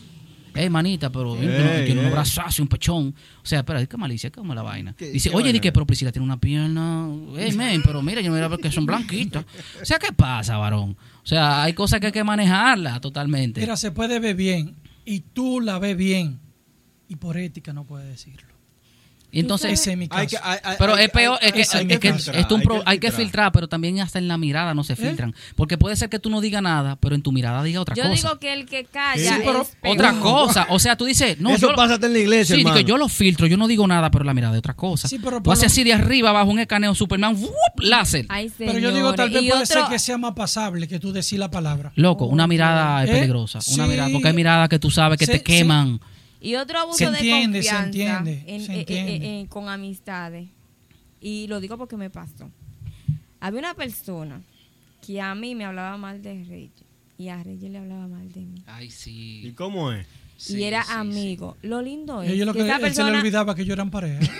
Ey, 0.55 0.69
manita, 0.69 1.09
pero 1.11 1.35
tiene, 1.35 1.83
tiene 1.85 2.05
un 2.05 2.11
brazazo 2.11 2.61
y 2.61 2.63
un 2.63 2.67
pechón. 2.67 3.15
O 3.41 3.45
sea, 3.45 3.59
espera, 3.59 3.85
qué 3.85 3.97
malicia, 3.97 4.29
qué 4.29 4.41
la 4.43 4.61
vaina. 4.61 4.93
¿Qué- 4.95 5.09
Dice, 5.11 5.29
qué 5.29 5.35
oye, 5.35 5.51
di 5.51 5.59
que 5.59 5.71
pero 5.71 5.85
Priscila 5.85 6.11
tiene 6.11 6.25
una 6.25 6.39
pierna. 6.39 7.07
Ey, 7.37 7.51
men, 7.53 7.81
pero 7.85 8.01
mira, 8.01 8.21
yo 8.21 8.29
no 8.29 8.35
mira 8.35 8.57
que 8.57 8.71
son 8.71 8.85
blanquitas. 8.85 9.45
O 9.81 9.85
sea, 9.85 9.99
¿qué 9.99 10.13
pasa, 10.13 10.57
varón? 10.57 10.95
O 11.23 11.25
sea, 11.27 11.63
hay 11.63 11.73
cosas 11.73 11.99
que 11.99 12.07
hay 12.07 12.11
que 12.11 12.23
manejarla 12.23 12.99
totalmente. 12.99 13.61
Mira, 13.61 13.75
se 13.77 13.91
puede 13.91 14.19
ver 14.19 14.35
bien 14.35 14.75
y 15.05 15.21
tú 15.21 15.59
la 15.59 15.79
ves 15.79 15.97
bien 15.97 16.39
y 17.07 17.15
por 17.15 17.37
ética 17.37 17.73
no 17.73 17.85
puedes 17.85 18.07
decirlo. 18.07 18.52
Y 19.33 19.39
entonces, 19.39 19.71
Ese 19.73 19.91
es 19.93 19.97
mi 19.97 20.07
caso. 20.07 20.21
Hay 20.21 20.27
que- 20.27 20.37
hay- 20.41 20.59
hay- 20.63 20.75
pero 20.77 20.95
es 20.97 21.09
peor, 21.09 21.37
hay- 21.41 21.47
es 21.47 21.53
que, 21.53 21.61
es 21.61 21.69
que 21.69 21.77
filtrar, 22.13 22.35
es 22.37 22.51
un 22.51 22.61
pro- 22.61 22.83
hay 22.85 22.99
que 22.99 23.07
filtrar. 23.07 23.23
filtrar, 23.25 23.51
pero 23.51 23.67
también 23.67 23.99
hasta 23.99 24.19
en 24.19 24.27
la 24.27 24.37
mirada 24.37 24.73
no 24.75 24.83
se 24.83 24.95
filtran. 24.95 25.33
Porque 25.55 25.77
puede 25.77 25.95
ser 25.95 26.07
que 26.09 26.19
tú 26.19 26.29
no 26.29 26.39
digas 26.39 26.61
nada, 26.61 26.95
pero 26.97 27.15
en 27.15 27.21
tu 27.23 27.31
mirada 27.31 27.63
diga 27.63 27.81
otra 27.81 27.95
Yo 27.95 28.03
cosa. 28.03 28.13
digo 28.13 28.39
que 28.39 28.53
el 28.53 28.65
que 28.67 28.85
calla 28.85 29.35
Sí, 29.35 29.41
pero 29.43 29.63
es 29.63 29.69
peor. 29.81 29.95
otra 29.95 30.13
cosa. 30.19 30.67
O 30.69 30.77
sea, 30.79 30.95
tú 30.95 31.05
dices, 31.05 31.39
no, 31.39 31.49
Eso 31.49 31.69
yo, 31.71 31.75
pasa 31.75 31.95
en 31.95 32.13
la 32.13 32.19
iglesia, 32.19 32.55
Sí, 32.55 32.61
hermano. 32.61 32.79
yo 32.81 32.97
lo 32.97 33.09
filtro, 33.09 33.47
yo 33.47 33.57
no 33.57 33.67
digo 33.67 33.87
nada, 33.87 34.11
pero 34.11 34.23
la 34.23 34.33
mirada 34.35 34.53
es 34.53 34.59
otra 34.59 34.75
cosa. 34.75 35.07
Sí, 35.07 35.17
pero 35.17 35.41
tú 35.41 35.51
haces 35.51 35.65
así 35.65 35.83
de 35.83 35.93
arriba 35.93 36.29
abajo 36.29 36.51
un 36.51 36.59
escaneo 36.59 36.93
Superman, 36.93 37.35
¡wup! 37.35 37.49
láser. 37.79 38.27
Ay, 38.29 38.51
Pero 38.57 38.77
yo 38.77 38.93
digo, 38.93 39.13
tal 39.13 39.31
vez 39.31 39.49
puede 39.49 39.65
ser 39.65 39.85
que 39.89 39.97
sea 39.97 40.17
más 40.19 40.33
pasable 40.33 40.87
que 40.87 40.99
tú 40.99 41.11
decir 41.11 41.39
la 41.39 41.49
palabra. 41.49 41.91
Loco, 41.95 42.25
una 42.25 42.45
mirada 42.45 43.03
es 43.03 43.09
¿Eh? 43.09 43.13
peligrosa. 43.13 43.59
Una 43.73 43.85
Sí. 43.85 43.89
mirada, 43.89 44.09
porque 44.11 44.27
hay 44.27 44.33
miradas 44.35 44.69
que 44.69 44.77
tú 44.79 44.91
sabes 44.91 45.17
que 45.17 45.25
te 45.25 45.41
queman. 45.41 45.99
Y 46.43 46.55
otro 46.55 46.77
abuso 46.77 46.97
Se 46.97 47.05
de 47.09 47.17
entiende, 47.17 47.63
se 47.63 47.69
confianza 47.69 47.85
entiende, 48.21 48.43
en- 48.47 48.65
se 48.65 48.71
eh, 48.73 48.75
eh, 48.75 48.79
entiende. 48.79 49.15
eh, 49.41 49.45
con 49.49 49.69
amistades. 49.69 50.47
Y 51.21 51.47
lo 51.47 51.59
digo 51.61 51.77
porque 51.77 51.95
me 51.97 52.09
pasó. 52.09 52.51
Había 53.39 53.59
una 53.59 53.73
persona 53.73 54.41
que 55.05 55.21
a 55.21 55.33
mí 55.35 55.55
me 55.55 55.65
hablaba 55.65 55.97
mal 55.97 56.21
de 56.21 56.43
Reyes 56.43 56.71
y 57.17 57.29
a 57.29 57.41
Reyes 57.43 57.71
le 57.71 57.77
hablaba 57.77 58.07
mal 58.07 58.31
de 58.31 58.41
mí. 58.41 58.61
Ay, 58.67 58.87
¿Y 58.87 58.91
sí. 58.91 59.53
cómo 59.55 59.91
es? 59.91 60.05
y 60.49 60.63
era 60.63 60.81
amigo. 60.99 61.55
Lo 61.61 61.81
lindo 61.81 62.21
es 62.21 62.29
Y 62.29 62.33
ellos 62.33 62.45
lo 62.47 62.53
que 62.53 62.59
que 62.59 62.65
esa 62.65 62.75
él 62.75 62.81
se 62.81 62.87
le 62.87 62.87
persona 62.95 63.17
olvidaba 63.19 63.55
que 63.55 63.63
yo 63.65 63.73
eran 63.73 63.89
pareja. 63.89 64.19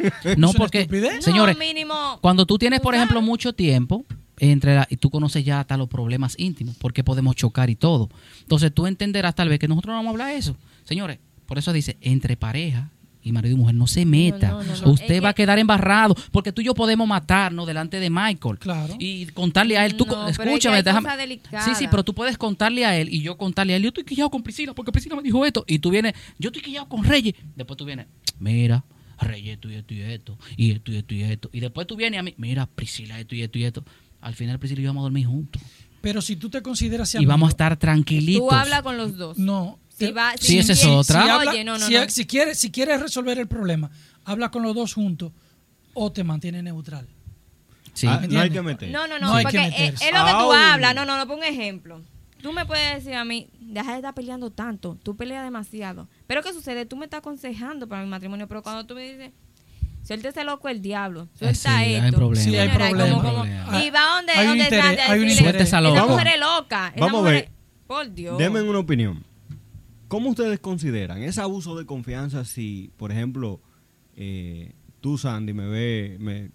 No, 0.00 0.30
¿Es 0.30 0.36
una 0.38 0.52
porque, 0.54 0.80
estupidez? 0.80 1.16
No, 1.16 1.20
señores, 1.22 1.58
mínimo 1.58 2.18
cuando 2.22 2.46
tú 2.46 2.56
tienes, 2.56 2.80
por 2.80 2.94
ejemplo, 2.94 3.20
mucho 3.20 3.52
tiempo 3.52 4.06
entre 4.38 4.74
la- 4.74 4.86
y 4.88 4.96
tú 4.96 5.10
conoces 5.10 5.44
ya 5.44 5.60
hasta 5.60 5.76
los 5.76 5.88
problemas 5.90 6.34
íntimos, 6.38 6.74
porque 6.78 7.04
podemos 7.04 7.36
chocar 7.36 7.68
y 7.68 7.74
todo. 7.76 8.08
Entonces 8.40 8.72
tú 8.72 8.86
entenderás 8.86 9.34
tal 9.34 9.50
vez 9.50 9.58
que 9.58 9.68
nosotros 9.68 9.90
no 9.92 9.96
vamos 9.98 10.08
a 10.08 10.12
hablar 10.12 10.28
de 10.32 10.36
eso. 10.38 10.56
Señores, 10.84 11.18
por 11.50 11.58
eso 11.58 11.72
dice, 11.72 11.96
entre 12.00 12.36
pareja 12.36 12.90
y 13.24 13.32
marido 13.32 13.56
y 13.56 13.58
mujer 13.58 13.74
no 13.74 13.88
se 13.88 14.04
meta. 14.04 14.50
no, 14.50 14.62
no, 14.62 14.76
no. 14.82 14.90
Usted 14.92 15.20
va 15.20 15.30
a 15.30 15.34
que- 15.34 15.42
quedar 15.42 15.58
embarrado 15.58 16.14
porque 16.30 16.52
tú 16.52 16.60
y 16.62 16.66
yo 16.66 16.74
podemos 16.74 17.08
matarnos 17.08 17.66
delante 17.66 17.98
de 17.98 18.08
Michael. 18.08 18.56
Claro. 18.60 18.94
Y 19.00 19.26
contarle 19.26 19.76
a 19.76 19.84
él, 19.84 19.96
tú, 19.96 20.06
escúchame, 20.28 20.80
déjame. 20.84 21.08
Sí, 21.64 21.74
sí, 21.76 21.88
pero 21.90 22.04
tú 22.04 22.14
puedes 22.14 22.38
contarle 22.38 22.84
a 22.86 22.96
él 22.96 23.12
y 23.12 23.20
yo 23.20 23.36
contarle 23.36 23.72
a 23.72 23.78
él. 23.78 23.82
Yo 23.82 23.88
estoy 23.88 24.04
quillado 24.04 24.30
con 24.30 24.44
Priscila 24.44 24.72
porque 24.74 24.92
Priscila 24.92 25.16
me 25.16 25.22
dijo 25.24 25.44
esto. 25.44 25.64
Y 25.66 25.80
tú 25.80 25.90
vienes, 25.90 26.14
yo 26.38 26.50
estoy 26.50 26.62
quillado 26.62 26.88
con 26.88 27.02
Reyes. 27.02 27.34
Después 27.56 27.76
tú 27.76 27.84
vienes, 27.84 28.06
mira, 28.38 28.84
Reyes 29.18 29.54
esto 29.54 29.68
y 29.68 29.74
esto 29.74 29.92
y 29.92 30.02
esto. 30.02 30.38
Y 30.56 30.70
esto 30.70 30.92
y 30.92 30.96
esto 30.98 31.14
y 31.14 31.22
esto. 31.24 31.50
Y 31.52 31.58
después 31.58 31.88
tú 31.88 31.96
vienes 31.96 32.20
a 32.20 32.22
mí, 32.22 32.32
mira, 32.38 32.66
Priscila 32.66 33.18
esto 33.18 33.34
y 33.34 33.42
esto 33.42 33.58
y 33.58 33.64
esto. 33.64 33.84
Al 34.20 34.36
final 34.36 34.60
Priscila 34.60 34.82
y 34.82 34.84
yo 34.84 34.90
vamos 34.90 35.00
a 35.00 35.06
dormir 35.06 35.26
juntos. 35.26 35.60
Pero 36.00 36.22
si 36.22 36.36
tú 36.36 36.48
te 36.48 36.62
consideras 36.62 37.12
Y 37.14 37.18
amigo, 37.18 37.30
vamos 37.30 37.48
a 37.48 37.50
estar 37.50 37.76
tranquilitos. 37.76 38.48
Tú 38.48 38.54
hablas 38.54 38.82
con 38.82 38.96
los 38.96 39.16
dos. 39.16 39.36
No. 39.36 39.80
Si 40.06 40.12
va- 40.12 40.32
Sí, 40.38 40.58
esa 40.58 40.72
es 40.72 40.84
otra. 40.84 41.20
Si, 41.20 41.24
si- 41.26 41.30
habla- 41.30 41.50
Oye, 41.52 41.64
no, 41.64 41.78
no, 41.78 41.86
si, 41.86 41.94
no. 41.94 42.08
si 42.08 42.26
quieres, 42.26 42.58
si 42.58 42.70
quieres 42.70 43.00
resolver 43.00 43.38
el 43.38 43.46
problema, 43.48 43.90
habla 44.24 44.50
con 44.50 44.62
los 44.62 44.74
dos 44.74 44.94
juntos 44.94 45.32
o 45.94 46.10
te 46.12 46.24
mantiene 46.24 46.62
neutral. 46.62 47.06
Sí. 47.92 48.06
Ah, 48.06 48.22
no 48.28 48.40
hay 48.40 48.50
que 48.50 48.62
meter. 48.62 48.90
No, 48.90 49.06
no, 49.06 49.18
no, 49.18 49.32
porque 49.42 49.58
que 49.58 49.86
es, 49.88 49.92
lo 49.94 50.24
que 50.24 50.30
tú 50.32 50.52
hablas. 50.52 50.94
No, 50.94 51.04
no, 51.04 51.16
no, 51.18 51.26
pongo 51.26 51.40
un 51.40 51.44
ejemplo. 51.46 52.00
Tú 52.40 52.52
me 52.52 52.64
puedes 52.64 52.94
decir 53.04 53.14
a 53.14 53.24
mí, 53.24 53.48
deja 53.60 53.90
de 53.90 53.96
estar 53.96 54.14
peleando 54.14 54.50
tanto, 54.50 54.96
tú 55.02 55.14
peleas 55.16 55.44
demasiado. 55.44 56.08
Pero 56.26 56.42
¿qué 56.42 56.52
sucede? 56.54 56.86
Tú 56.86 56.96
me 56.96 57.04
estás 57.04 57.18
aconsejando 57.18 57.86
para 57.86 58.02
mi 58.02 58.08
matrimonio, 58.08 58.48
pero 58.48 58.62
cuando 58.62 58.86
tú 58.86 58.94
me 58.94 59.02
dices, 59.02 59.32
suéltese 60.06 60.44
loco 60.44 60.68
el 60.70 60.80
diablo, 60.80 61.28
suelta 61.38 61.50
Eh, 61.50 61.54
sí, 61.54 61.68
hay 61.68 61.94
esto. 61.96 62.16
problema. 62.16 62.44
Sí, 62.44 62.56
hay 62.56 62.68
problema. 62.70 63.08
como- 63.16 63.22
como- 63.22 63.34
Problema. 63.42 63.84
y 63.84 63.90
va 63.90 64.00
donde, 64.16 64.32
Hay 64.32 64.46
un 64.46 64.58
donde 64.58 64.64
decirle, 64.76 65.34
Suelta 65.34 65.58
esa 65.58 65.62
esa 65.64 65.80
loca. 65.82 66.06
mujer 66.06 66.26
es 66.28 66.40
loca. 66.40 66.92
esa 66.94 67.00
Vamos 67.04 67.26
a 67.26 67.30
ver. 67.30 67.48
Por 67.86 68.14
Dios. 68.14 68.38
Denme 68.38 68.62
una 68.62 68.78
opinión. 68.78 69.22
¿Cómo 70.10 70.30
ustedes 70.30 70.58
consideran 70.58 71.22
ese 71.22 71.40
abuso 71.40 71.78
de 71.78 71.86
confianza 71.86 72.44
si, 72.44 72.90
por 72.96 73.12
ejemplo, 73.12 73.60
eh, 74.16 74.72
tú, 75.00 75.16
Sandy, 75.16 75.52
me 75.52 75.68
ve, 75.68 76.16
me, 76.18 76.50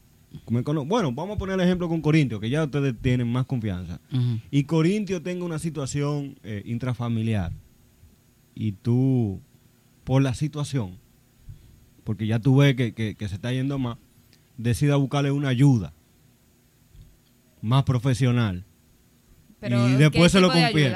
me 0.49 0.61
cono- 0.61 0.83
bueno, 0.83 1.13
vamos 1.13 1.37
a 1.37 1.39
poner 1.39 1.55
el 1.55 1.61
ejemplo 1.65 1.87
con 1.87 2.01
Corintio, 2.01 2.41
que 2.41 2.49
ya 2.49 2.65
ustedes 2.65 2.93
tienen 3.01 3.31
más 3.31 3.45
confianza. 3.45 4.01
Y 4.51 4.65
Corintio 4.65 5.21
tenga 5.21 5.45
una 5.45 5.57
situación 5.57 6.37
eh, 6.43 6.63
intrafamiliar 6.65 7.53
y 8.55 8.73
tú, 8.73 9.39
por 10.03 10.21
la 10.21 10.33
situación, 10.33 10.97
porque 12.03 12.27
ya 12.27 12.39
tú 12.39 12.57
ves 12.57 12.75
que, 12.75 12.93
que- 12.93 13.15
que 13.15 13.27
se 13.29 13.35
está 13.35 13.53
yendo 13.53 13.79
más, 13.79 13.97
decida 14.57 14.97
buscarle 14.97 15.31
una 15.31 15.47
ayuda 15.47 15.93
más 17.61 17.83
profesional. 17.85 18.65
Pero, 19.61 19.87
y 19.87 19.91
¿qué 19.93 19.97
después 19.97 20.31
se 20.31 20.41
lo 20.41 20.49
de 20.49 20.53
confiere. 20.61 20.89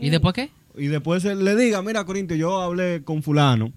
¿Y 0.00 0.10
después 0.10 0.34
qué? 0.34 0.50
Y 0.76 0.86
después 0.86 1.22
se 1.22 1.34
le 1.34 1.56
diga, 1.56 1.82
mira 1.82 2.04
Corintio, 2.04 2.36
yo 2.36 2.60
hablé 2.60 3.02
con 3.04 3.22
fulano 3.22 3.72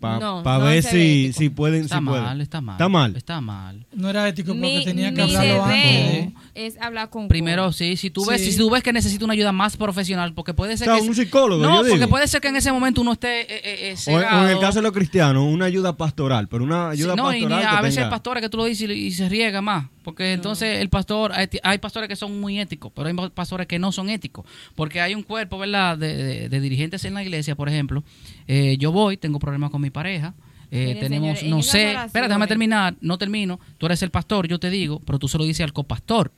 para 0.00 0.20
No, 0.20 0.44
ver 0.44 0.44
no 0.44 0.60
se 0.60 0.64
ve 0.66 0.82
si, 0.82 1.32
si 1.32 1.48
pueden, 1.50 1.82
Está 1.82 1.98
si 1.98 2.04
pueden. 2.04 2.22
mal, 2.22 2.40
está 2.40 2.60
mal. 2.60 2.74
Está 2.76 2.88
mal. 2.88 3.16
Está 3.16 3.40
mal. 3.40 3.86
No 3.92 4.08
era 4.08 4.28
ético 4.28 4.52
porque 4.52 4.60
Mi, 4.60 4.84
tenía 4.84 5.12
que 5.12 5.22
hablarlo 5.22 5.64
antes. 5.64 6.28
es 6.54 6.80
hablar 6.80 7.10
con 7.10 7.26
Primero, 7.26 7.72
sí, 7.72 7.96
si 7.96 8.08
tú 8.08 8.24
ves, 8.24 8.40
Sí. 8.44 8.52
si 8.52 8.58
tú 8.58 8.70
ves 8.70 8.84
que 8.84 8.92
necesita 8.92 9.24
una 9.24 9.34
ayuda 9.34 9.50
más 9.50 9.76
profesional, 9.76 10.34
porque 10.34 10.54
puede 10.54 10.74
O 10.74 10.76
ser 10.76 10.86
sea, 10.86 10.96
que 10.98 11.02
un 11.02 11.16
psicólogo, 11.16 11.60
no, 11.60 11.78
yo 11.78 11.82
digo. 11.82 11.96
porque 11.96 12.06
puede 12.06 12.28
ser 12.28 12.40
que 12.40 12.46
en 12.46 12.54
ese 12.54 12.70
momento 12.70 13.00
uno 13.00 13.14
esté 13.14 13.40
eh, 13.40 13.46
eh, 13.64 13.94
eh, 14.06 14.12
O, 14.12 14.14
o 14.14 14.44
en 14.44 14.50
el 14.50 14.60
caso 14.60 14.78
de 14.78 14.82
los 14.84 14.92
cristianos, 14.92 15.42
una 15.52 15.64
ayuda 15.64 15.96
pastoral, 15.96 16.46
pero 16.46 16.62
una 16.62 16.90
ayuda 16.90 17.14
Sí, 17.14 17.16
no, 17.16 17.32
y 17.32 17.36
ni 17.36 17.42
pastoral 17.48 17.66
a 17.66 17.76
que 17.78 17.82
veces 17.82 17.94
tenga- 17.96 18.06
hay 18.06 18.10
pastores 18.12 18.42
que 18.44 18.48
tú 18.50 18.56
lo 18.58 18.64
dices 18.66 18.88
y, 18.88 18.92
y 18.92 19.10
se 19.10 19.28
riega 19.28 19.60
más, 19.60 19.86
porque 20.08 20.32
entonces 20.32 20.78
el 20.78 20.88
pastor, 20.88 21.32
hay, 21.34 21.78
pastores 21.78 22.08
que 22.08 22.16
son 22.16 22.40
muy 22.40 22.58
éticos, 22.58 22.90
pero 22.94 23.08
hay 23.08 23.14
pastores 23.30 23.66
que 23.66 23.78
no 23.78 23.92
son 23.92 24.08
éticos, 24.08 24.46
porque 24.74 25.02
hay 25.02 25.14
un 25.14 25.22
cuerpo, 25.22 25.58
¿verdad?, 25.58 25.98
de, 25.98 26.16
de- 26.16 26.48
de 26.48 26.60
dirigentes 26.60 27.04
en 27.04 27.12
la 27.12 27.22
iglesia, 27.22 27.54
por 27.54 27.68
ejemplo, 27.68 28.02
eh, 28.46 28.76
yo 28.78 28.90
voy, 28.90 29.18
tengo 29.18 29.38
problemas 29.38 29.70
con 29.70 29.82
mi 29.82 29.90
pareja, 29.90 30.32
eh, 30.70 30.86
Mire, 30.88 31.00
tenemos, 31.00 31.42
no 31.42 31.62
sé, 31.62 31.92
espera, 31.92 32.26
déjame 32.26 32.46
terminar, 32.46 32.96
no 33.02 33.18
termino, 33.18 33.60
tú 33.76 33.84
eres 33.84 34.02
el 34.02 34.10
pastor, 34.10 34.48
yo 34.48 34.58
te 34.58 34.70
digo, 34.70 35.00
pero 35.04 35.18
tú 35.18 35.28
se 35.28 35.36
lo 35.36 35.44
dices 35.44 35.64
al 35.64 35.74
copastor, 35.74 36.32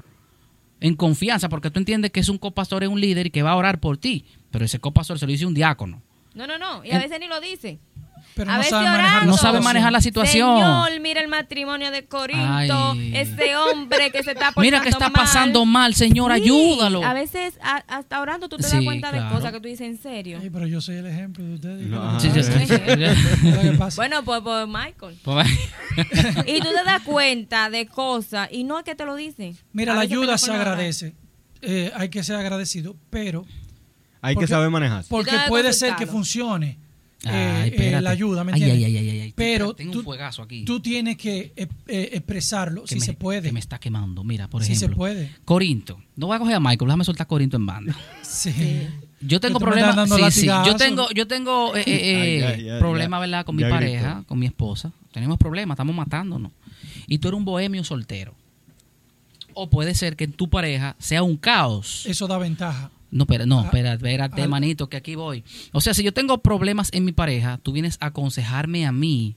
en 0.80 0.96
confianza, 0.96 1.48
porque 1.48 1.70
tú 1.70 1.78
entiendes 1.78 2.10
que 2.10 2.18
es 2.18 2.28
un 2.28 2.38
copastor, 2.38 2.82
es 2.82 2.88
un 2.88 3.00
líder 3.00 3.26
y 3.26 3.30
que 3.30 3.42
va 3.42 3.52
a 3.52 3.56
orar 3.56 3.78
por 3.78 3.98
ti, 3.98 4.24
pero 4.50 4.64
ese 4.64 4.80
copastor 4.80 5.16
se 5.18 5.26
lo 5.26 5.30
dice 5.32 5.46
un 5.46 5.54
diácono. 5.54 6.02
No, 6.34 6.46
no, 6.48 6.58
no. 6.58 6.84
Y 6.84 6.90
a 6.90 6.98
veces 6.98 7.20
ni 7.20 7.28
lo 7.28 7.40
dice. 7.40 7.78
Pero 8.34 8.50
a 8.50 8.54
no 8.54 8.58
veces 8.58 8.70
sabe 8.70 8.86
manejar 8.90 9.26
No 9.26 9.32
sabe 9.36 9.38
situación. 9.58 9.64
manejar 9.64 9.92
la 9.92 10.00
situación. 10.00 10.56
Señor, 10.58 11.00
mira 11.00 11.20
el 11.20 11.28
matrimonio 11.28 11.90
de 11.90 12.04
Corinto. 12.06 12.92
Ay. 12.92 13.12
Ese 13.14 13.56
hombre 13.56 14.10
que 14.10 14.22
se 14.22 14.30
está 14.32 14.52
portando 14.52 14.60
Mira 14.62 14.80
que 14.80 14.88
está 14.88 15.08
mal. 15.10 15.12
pasando 15.12 15.64
mal, 15.66 15.94
señor, 15.94 16.32
Sí, 16.34 16.42
ayúdalo. 16.42 17.04
A 17.04 17.12
veces, 17.12 17.54
a- 17.62 17.84
hasta 17.88 18.20
orando, 18.20 18.48
tú 18.48 18.56
te 18.56 18.62
Sí, 18.62 18.76
das 18.76 18.84
cuenta 18.84 19.10
claro. 19.10 19.26
de 19.28 19.34
cosas 19.34 19.52
que 19.52 19.60
tú 19.60 19.68
dices 19.68 19.86
en 19.86 19.98
serio. 19.98 20.38
Pero 20.40 20.66
yo 20.66 20.80
soy 20.80 20.96
el 20.96 21.06
ejemplo 21.06 21.44
de 21.44 21.54
ustedes. 21.54 21.86
No, 21.86 22.18
¿Qué 22.18 22.28
ajá. 22.28 23.90
Sí? 23.90 23.94
Bueno, 23.96 24.22
pues 24.24 24.40
por 24.40 24.66
Michael. 24.66 25.18
Pues, 25.24 25.48
Y 26.46 26.60
tú 26.60 26.68
te 26.68 26.84
das 26.84 27.02
cuenta 27.02 27.68
de 27.68 27.86
cosas 27.86 28.48
y 28.52 28.64
no 28.64 28.78
es 28.78 28.84
que 28.84 28.94
te 28.94 29.04
lo 29.04 29.16
dicen. 29.16 29.56
Mira, 29.72 29.92
A 29.92 29.96
la 29.96 30.02
ayuda 30.02 30.38
se 30.38 30.52
agradece. 30.52 31.14
Eh, 31.62 31.92
hay 31.94 32.08
que 32.08 32.22
ser 32.22 32.36
agradecido, 32.36 32.96
pero 33.10 33.44
Hay 34.22 34.34
porque- 34.34 34.46
que 34.46 34.50
saber 34.52 34.70
manejarse. 34.70 35.08
porque 35.10 35.32
puede 35.48 35.72
ser 35.72 35.94
que 35.96 36.06
funcione 36.06 36.78
Ay, 37.24 37.32
eh, 37.34 37.72
espérate. 37.72 38.02
la 38.02 38.10
ayuda, 38.10 38.44
¿me 38.44 38.52
Ay, 38.52 38.62
entiendes? 38.62 38.86
ay, 38.88 38.96
ay, 38.96 39.08
ay, 39.10 39.20
ay. 39.20 39.32
Pero 39.36 39.74
Tengo 39.74 39.92
tú, 39.92 39.98
un 39.98 40.04
fuegazo 40.04 40.42
aquí. 40.42 40.64
tú 40.64 40.80
tienes 40.80 41.16
que 41.18 41.52
eh, 41.54 41.68
eh, 41.86 42.10
expresarlo 42.14 42.82
que 42.82 42.88
si 42.88 42.94
me, 43.00 43.04
se 43.06 43.12
puede. 43.12 43.42
Que 43.48 43.52
me 43.52 43.60
está 43.60 43.78
quemando. 43.78 44.24
Mira, 44.24 44.48
por 44.48 44.62
Si 44.62 44.68
se 44.68 44.86
ejemplo. 44.86 44.96
puede. 44.96 45.30
Corinto. 45.44 46.00
No 46.16 46.28
voy 46.28 46.36
a 46.36 46.38
coger 46.38 46.54
a 46.54 46.60
Michael, 46.60 46.86
déjame 46.88 47.04
soltar 47.04 47.26
Corinto 47.26 47.56
en 47.58 47.66
banda. 47.66 47.96
Sí. 48.22 48.86
Yo 49.20 49.38
tengo 49.38 49.58
problemas. 49.60 50.08
Sí, 50.08 50.40
sí. 50.42 50.46
Yo 50.46 50.76
tengo, 50.76 51.10
yo 51.10 51.26
tengo 51.26 51.76
eh, 51.76 51.82
eh, 51.86 52.76
problemas. 52.78 53.20
¿verdad? 53.20 53.44
Con 53.44 53.56
mi 53.56 53.62
Ya 53.62 53.68
pareja, 53.68 54.24
con 54.26 54.38
mi 54.38 54.46
esposa. 54.46 54.92
Tenemos 55.12 55.36
problemas, 55.36 55.74
estamos 55.74 55.94
matándonos. 55.94 56.52
Y 57.06 57.18
tú 57.18 57.28
eres 57.28 57.36
un 57.38 57.44
bohemio 57.44 57.84
soltero. 57.84 58.34
O 59.52 59.68
puede 59.68 59.94
ser 59.94 60.16
que 60.16 60.26
tu 60.28 60.48
pareja 60.48 60.96
sea 60.98 61.22
un 61.22 61.36
caos. 61.36 62.06
Eso 62.06 62.26
da 62.28 62.38
ventaja. 62.38 62.90
No, 63.10 63.26
pero, 63.26 63.44
no, 63.46 63.60
Ah, 63.60 63.64
espera, 63.64 63.94
espérate, 63.94 64.42
al- 64.42 64.48
manito, 64.48 64.88
que 64.88 64.96
aquí 64.96 65.14
voy. 65.16 65.42
O 65.72 65.80
sea, 65.80 65.94
si 65.94 66.02
yo 66.02 66.12
tengo 66.12 66.38
problemas 66.38 66.90
en 66.92 67.04
mi 67.04 67.12
pareja, 67.12 67.58
tú 67.62 67.72
vienes 67.72 67.96
a 68.00 68.06
aconsejarme 68.06 68.86
a 68.86 68.92
mí. 68.92 69.36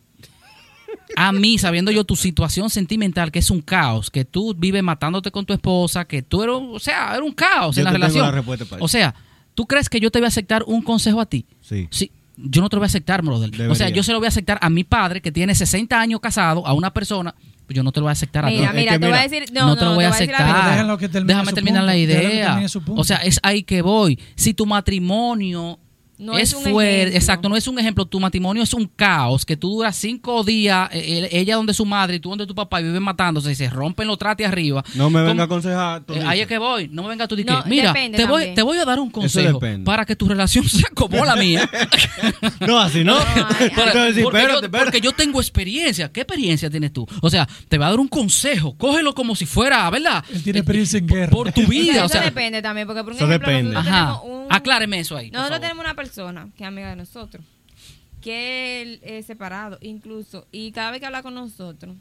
A 1.15 1.32
mí, 1.32 1.57
sabiendo 1.57 1.91
yo 1.91 2.03
tu 2.03 2.15
situación 2.15 2.69
sentimental, 2.69 3.32
que 3.32 3.39
es 3.39 3.49
un 3.49 3.61
caos, 3.61 4.09
que 4.09 4.26
tú 4.26 4.53
vives 4.55 4.82
matándote 4.84 5.32
con 5.32 5.45
tu 5.45 5.53
esposa, 5.53 6.05
que 6.05 6.21
tú 6.21 6.43
eres, 6.43 6.55
o 6.55 6.80
sea, 6.80 7.13
era 7.15 7.24
un 7.24 7.34
caos 7.34 7.76
Yo 7.76 7.82
en 7.82 7.86
la 7.86 7.91
relación. 7.91 8.32
la 8.36 8.78
o 8.80 8.88
sea, 8.88 9.13
¿tú 9.53 9.65
crees 9.65 9.89
que 9.89 9.99
yo 9.99 10.11
te 10.11 10.19
voy 10.19 10.26
a 10.26 10.30
aceptar 10.30 10.63
un 10.65 10.82
consejo 10.82 11.19
a 11.19 11.26
ti? 11.26 11.45
Sí. 11.61 11.88
Sí, 11.91 12.11
yo 12.38 12.61
no 12.61 12.69
te 12.69 12.76
lo 12.76 12.80
voy 12.80 12.86
a 12.86 12.88
aceptar, 12.88 13.21
brother. 13.24 13.49
O 13.49 13.76
sea, 13.76 13.86
Debería. 13.88 13.89
yo 13.95 14.03
se 14.03 14.11
lo 14.11 14.19
voy 14.19 14.26
a 14.26 14.30
aceptar 14.30 14.57
a 14.61 14.69
mi 14.69 14.84
padre, 14.84 15.21
que 15.21 15.32
tiene 15.32 15.53
60 15.55 15.99
años 15.99 16.19
casado, 16.19 16.65
a 16.65 16.74
una 16.74 16.91
persona, 16.93 17.34
yo 17.70 17.84
no 17.84 17.91
te 17.91 17.99
lo 17.99 18.05
voy 18.05 18.09
a 18.09 18.14
aceptar 18.14 18.45
a 18.45 18.47
ti. 18.49 18.55
Mira, 18.55 18.70
Es 18.70 18.76
mira, 18.76 18.91
que 18.93 18.99
te 18.99 19.07
voy 19.07 19.18
a 19.18 19.22
decir. 19.22 19.45
No, 19.53 19.68
No, 19.68 19.76
te 19.78 19.86
lo 19.86 19.95
voy 19.95 20.03
a 20.05 20.11
decir 20.11 20.30
la 20.30 20.38
aceptar. 20.38 20.97
que 20.97 21.07
Déjame 21.07 21.49
su 21.49 21.55
terminar 21.55 21.82
punto. 21.82 21.86
la 21.88 21.93
que 21.93 21.99
idea. 21.99 22.41
termine 22.47 22.70
su 22.70 22.82
punto. 22.84 23.01
O 23.01 23.03
sea, 23.03 23.18
es 23.18 23.39
ahí 23.43 23.64
que 23.64 23.82
voy. 23.82 24.20
Si 24.36 24.53
tu 24.53 24.66
matrimonio 24.66 25.80
No 26.18 26.38
es, 26.38 26.49
es 26.49 26.53
un 26.55 26.64
fuerte, 26.72 26.99
ejemplo. 27.01 27.18
exacto, 27.18 27.49
no 27.49 27.55
es 27.57 27.68
un 27.68 27.80
ejemplo, 27.80 28.05
tu 28.05 28.20
matrimonio 28.20 28.64
es 28.64 28.74
un 28.74 28.86
caos, 28.88 29.45
que 29.45 29.57
tú 29.57 29.70
duras 29.72 29.95
cinco 29.95 30.43
días, 30.43 30.89
eh, 30.93 31.28
eh, 31.32 31.39
ella 31.39 31.55
donde 31.55 31.74
su 31.74 31.86
madre 31.86 32.16
y 32.16 32.20
tú 32.20 32.30
donde 32.30 32.45
tu 32.45 32.53
papá 32.55 32.80
y 32.82 32.84
viven 32.86 33.01
matándose 33.03 33.51
y 33.51 33.55
se 33.55 33.70
rompen 33.70 34.07
los 34.07 34.18
trates 34.18 34.47
arriba. 34.47 34.84
No 34.95 35.09
me 35.09 35.24
venga 35.24 35.43
a 35.43 35.45
aconsejar. 35.45 36.03
Eh, 36.14 36.22
ahí 36.26 36.41
es 36.41 36.47
que 36.47 36.57
voy, 36.59 36.88
no 36.89 37.03
me 37.03 37.09
venga 37.09 37.28
tú 37.28 37.36
No, 37.45 37.64
mira, 37.66 37.93
te 37.93 38.09
voy, 38.26 38.41
también. 38.41 38.55
te 38.55 38.61
voy 38.61 38.78
a 38.78 38.86
dar 38.86 38.99
un 38.99 39.09
consejo 39.09 39.59
para 39.84 40.05
que 40.05 40.16
tu 40.16 40.28
relación 40.28 40.64
sea 40.70 40.89
como 40.93 41.26
la 41.26 41.36
mía. 41.36 41.70
No, 42.59 42.80
así 42.80 43.03
no. 43.03 43.18
Ay, 43.36 43.72
porque, 43.76 44.09
espérate, 44.09 44.22
yo, 44.22 44.28
espérate. 44.30 44.70
porque 44.70 45.01
yo 45.01 45.11
tengo 45.11 45.41
experiencia. 45.41 46.11
¿Qué 46.11 46.22
experiencia 46.22 46.70
tienes 46.70 46.93
tú? 46.93 47.05
O 47.22 47.30
sea, 47.30 47.47
te 47.68 47.78
va 47.78 47.88
a 47.88 47.89
dar 47.89 47.99
un 47.99 48.07
consejo. 48.07 48.76
Cógelo 48.78 49.14
como 49.14 49.36
si 49.36 49.45
fuera, 49.45 49.89
¿verdad? 49.89 50.24
Él 50.32 50.43
tiene 50.43 50.59
experiencia 50.59 50.99
en 50.99 51.07
guerra. 51.07 51.32
Por 51.32 51.51
tu 51.51 51.66
vida. 51.68 51.95
Eso 51.95 52.05
o 52.05 52.09
sea, 52.09 52.22
depende 52.22 52.61
también, 52.61 52.88
porque 52.88 53.03
por 53.03 53.11
un 53.14 53.18
Eso 53.18 53.26
ejemplo, 53.28 53.49
depende. 53.49 53.76
ajá. 53.78 53.89
tenemos 53.91 54.22
un- 54.24 54.42
Acláreme 54.56 54.99
eso 54.99 55.18
ahí. 55.18 55.32
Nosotros 55.32 55.60
tenemos 55.60 55.84
una 55.84 55.95
persona 55.95 56.49
que 56.56 56.64
es 56.64 56.68
amiga 56.68 56.89
de 56.89 56.95
nosotros, 56.95 57.43
que 58.22 58.82
él 58.82 58.99
es 59.04 59.26
separado, 59.26 59.78
incluso, 59.82 60.47
y 60.51 60.72
cada 60.72 60.91
vez 60.91 60.99
que 60.99 61.08
habla 61.08 61.24
con 61.24 61.34
nosotros, 61.34 61.95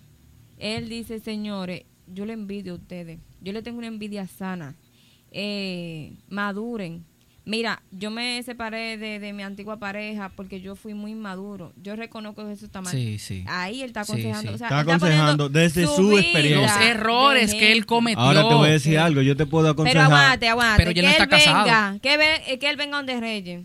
él 0.59 0.89
dice, 0.89 1.19
señores, 1.19 1.85
yo 2.07 2.27
le 2.27 2.35
envidio 2.35 2.75
a 2.75 2.77
ustedes, 2.77 3.19
yo 3.41 3.53
le 3.53 3.63
tengo 3.63 3.79
una 3.79 3.87
envidia 3.87 4.27
sana, 4.27 4.77
eh, 5.31 6.13
maduren. 6.29 7.05
Mira, 7.45 7.83
yo 7.91 8.13
me 8.13 8.41
separé 8.45 8.97
de, 8.99 9.19
de 9.19 9.33
mi 9.33 9.43
antigua 9.43 9.77
pareja 9.79 10.31
porque 10.37 10.61
yo 10.61 10.77
fui 10.77 10.95
muy 10.95 11.15
maduro. 11.15 11.73
Yo 11.83 11.97
reconozco 11.97 12.47
que 12.47 12.53
eso 12.53 12.65
está 12.67 12.81
mal. 12.81 12.93
Sí, 12.93 13.19
sí. 13.19 13.45
Ahí 13.49 13.83
él 13.83 13.89
está 13.89 14.05
Sí, 14.05 14.13
aconsejando. 14.13 14.49
sí. 14.51 14.55
o 14.55 14.59
sea, 14.59 14.67
Está 14.69 14.81
él 14.81 14.87
poniendo 14.87 15.07
aconsejando 15.07 15.49
desde 15.49 15.87
su 15.89 16.09
vida 16.11 16.21
experiencia. 16.21 16.77
Los 16.79 16.87
errores 16.87 17.53
que 17.53 17.73
él 17.73 17.85
cometió. 17.85 18.21
Ahora 18.23 18.49
te 18.49 18.55
voy 18.55 18.69
a 18.69 18.73
decir 18.73 18.97
algo. 18.99 19.23
Yo 19.23 19.37
te 19.37 19.47
puedo 19.47 19.69
aconsejar. 19.69 20.07
Pero 20.07 20.17
aguante, 20.17 20.49
aguante. 20.49 20.77
Pero 20.85 20.91
ya 20.93 20.95
que 20.95 21.03
no 21.03 21.09
está 21.11 21.25
él 21.25 21.29
casado. 21.31 21.65
venga, 21.65 21.99
que, 22.01 22.17
ve- 22.17 22.59
que 22.61 22.71
él 22.71 22.77
venga 22.77 22.97
donde 22.99 23.19
Reyes. 23.21 23.65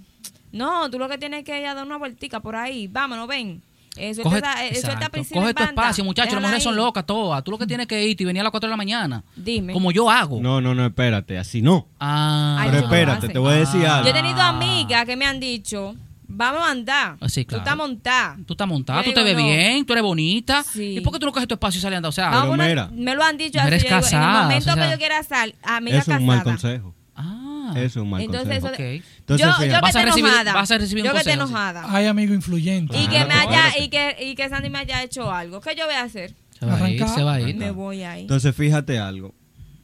No, 0.51 0.89
tú 0.89 0.97
lo 0.97 1.07
que 1.07 1.17
tienes 1.19 1.43
que 1.43 1.59
ir 1.59 1.67
a 1.67 1.75
dar 1.75 1.86
una 1.86 1.97
vueltica 1.97 2.39
por 2.39 2.55
ahí. 2.55 2.88
Vámonos, 2.88 3.28
ven. 3.28 3.61
Suelta 3.98 4.24
Coge, 4.24 4.68
exacto. 4.70 5.10
Priscila 5.12 5.41
Coge 5.41 5.54
tu 5.54 5.64
espacio, 5.64 6.04
muchachos. 6.04 6.34
Las 6.34 6.41
mujeres 6.41 6.64
son 6.64 6.76
locas 6.76 7.06
todas. 7.06 7.43
Tú 7.43 7.52
lo 7.52 7.58
que 7.58 7.68
tienes 7.68 7.88
que 7.88 8.04
irte 8.08 8.24
y 8.24 8.26
venir 8.26 8.41
a 8.41 8.43
las 8.43 8.52
4 8.52 8.68
de 8.68 8.72
la 8.72 8.78
mañana. 8.78 9.24
Dime. 9.36 9.74
Como 9.74 9.91
yo 9.91 10.10
hago. 10.10 10.39
No, 10.41 10.62
no, 10.62 10.74
no, 10.76 10.86
espérate. 10.86 11.38
Así 11.38 11.62
no. 11.62 11.88
Ah, 12.00 12.58
Ay, 12.60 12.68
Pero 12.70 12.78
eso 12.78 12.86
espérate, 12.93 13.30
te 13.30 13.39
voy 13.39 13.54
a 13.54 13.58
decir 13.58 13.86
Ah. 13.86 13.98
algo. 13.98 14.10
Yo 14.10 14.16
he 14.16 14.22
tenido 14.22 14.41
amigas 14.41 15.06
que 15.06 15.16
me 15.16 15.26
han 15.26 15.39
dicho, 15.39 15.95
Vamos 16.30 16.62
a 16.62 16.72
andar. 16.72 17.16
Ah, 17.22 17.30
sí, 17.30 17.45
Tú 17.45 17.50
claro. 17.52 17.64
estás 17.64 17.78
montada. 17.78 18.38
Tú 18.45 18.52
estás 18.54 18.68
montada, 18.68 19.02
tú 19.02 19.14
te 19.14 19.24
ves 19.24 19.38
no. 19.38 19.43
bien, 19.45 19.86
tú 19.86 19.93
eres 19.93 20.04
bonita. 20.04 20.62
Sí. 20.62 20.98
¿Y 20.98 21.00
por 21.02 21.14
qué 21.14 21.20
tú 21.20 21.26
no 21.26 21.32
coges 21.32 21.48
tu 21.48 21.54
espacio 21.54 21.80
y 21.80 21.82
sales 21.82 21.95
a 21.95 21.98
andar? 22.00 22.10
O 22.10 22.12
sea, 22.12 22.30
poner- 22.45 22.68
mira. 22.70 22.89
me 22.91 23.16
lo 23.16 23.24
han 23.24 23.38
dicho 23.38 23.58
así. 23.62 23.70
yo 23.72 23.78
digo, 23.78 23.95
en 23.95 24.14
el 24.22 24.30
momento 24.43 24.72
o 24.72 24.74
sea. 24.74 24.86
que 24.86 24.91
yo 24.91 24.98
quiera 24.98 25.24
salir, 25.24 25.56
amiga 25.64 26.00
Eso 26.00 26.02
es 26.02 26.06
casada. 26.18 26.20
un 26.20 26.26
mal 26.28 26.43
consejo. 26.43 26.93
ah, 27.16 27.47
Eso 27.76 27.86
es 27.86 27.95
un 27.97 28.09
mal 28.09 28.22
Entonces, 28.22 28.59
consejo. 28.61 28.68
eso 28.74 28.78
de- 28.84 28.97
ok. 28.99 29.05
Entonces, 29.20 29.47
yo, 29.47 29.51
yo 29.53 29.59
que 29.59 29.82
Vas 29.82 29.84
a 29.84 29.88
esté 29.99 30.05
recibir- 30.11 30.26
enojada. 30.30 30.53
vas 30.53 30.72
a 30.72 30.78
recibir 30.78 31.03
un 31.03 31.09
yo 31.09 31.15
que 31.18 31.24
sí. 31.24 31.30
enojada. 31.32 31.95
Hay 31.95 32.05
amigos 32.05 32.36
influyentes. 32.36 32.97
Y 33.01 33.07
que 33.07 33.26
me 33.26 33.34
haya, 33.34 33.78
y 33.84 33.89
que, 33.89 34.15
y 34.22 34.36
que 34.36 34.47
Sandy 34.49 34.70
me 34.70 34.80
haya 34.80 35.03
hecho 35.03 35.32
algo. 35.32 35.59
¿Qué 35.61 35.76
yo 35.76 35.86
voy 35.86 35.95
a 35.95 36.03
hacer? 36.03 36.34
se 36.59 36.65
va 36.65 36.74
a 36.74 36.78
ir, 36.78 36.84
Arrancar. 37.01 37.15
se 37.15 37.24
va 37.24 37.34
a 37.36 37.41
ir. 37.41 37.55
Me 37.55 37.70
voy 37.72 38.01
ahí. 38.03 38.22
Entonces, 38.22 38.55
fíjate 38.55 38.97
algo. 38.99 39.36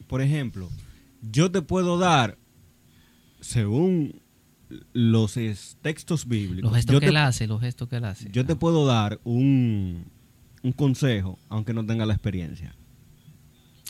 Por 0.08 0.22
ejemplo, 0.22 0.70
yo 1.22 1.52
te 1.52 1.62
puedo 1.62 1.98
dar, 2.00 2.38
según 3.42 4.22
los 4.94 5.38
es- 5.38 5.78
textos 5.82 6.28
bíblicos, 6.28 6.64
Los 6.72 6.76
gestos 6.78 6.94
yo 6.94 7.00
que 7.00 7.06
te, 7.08 7.10
él 7.12 7.18
hace, 7.18 7.46
los 7.48 7.62
gestos 7.62 7.88
que 7.90 7.98
él 7.98 8.06
hace. 8.06 8.30
yo 8.32 8.46
te 8.46 8.56
puedo 8.56 8.86
dar 8.88 9.20
un, 9.24 10.06
un 10.64 10.72
consejo, 10.72 11.38
aunque 11.50 11.74
no 11.74 11.86
tenga 11.86 12.06
la 12.06 12.14
experiencia. 12.14 12.76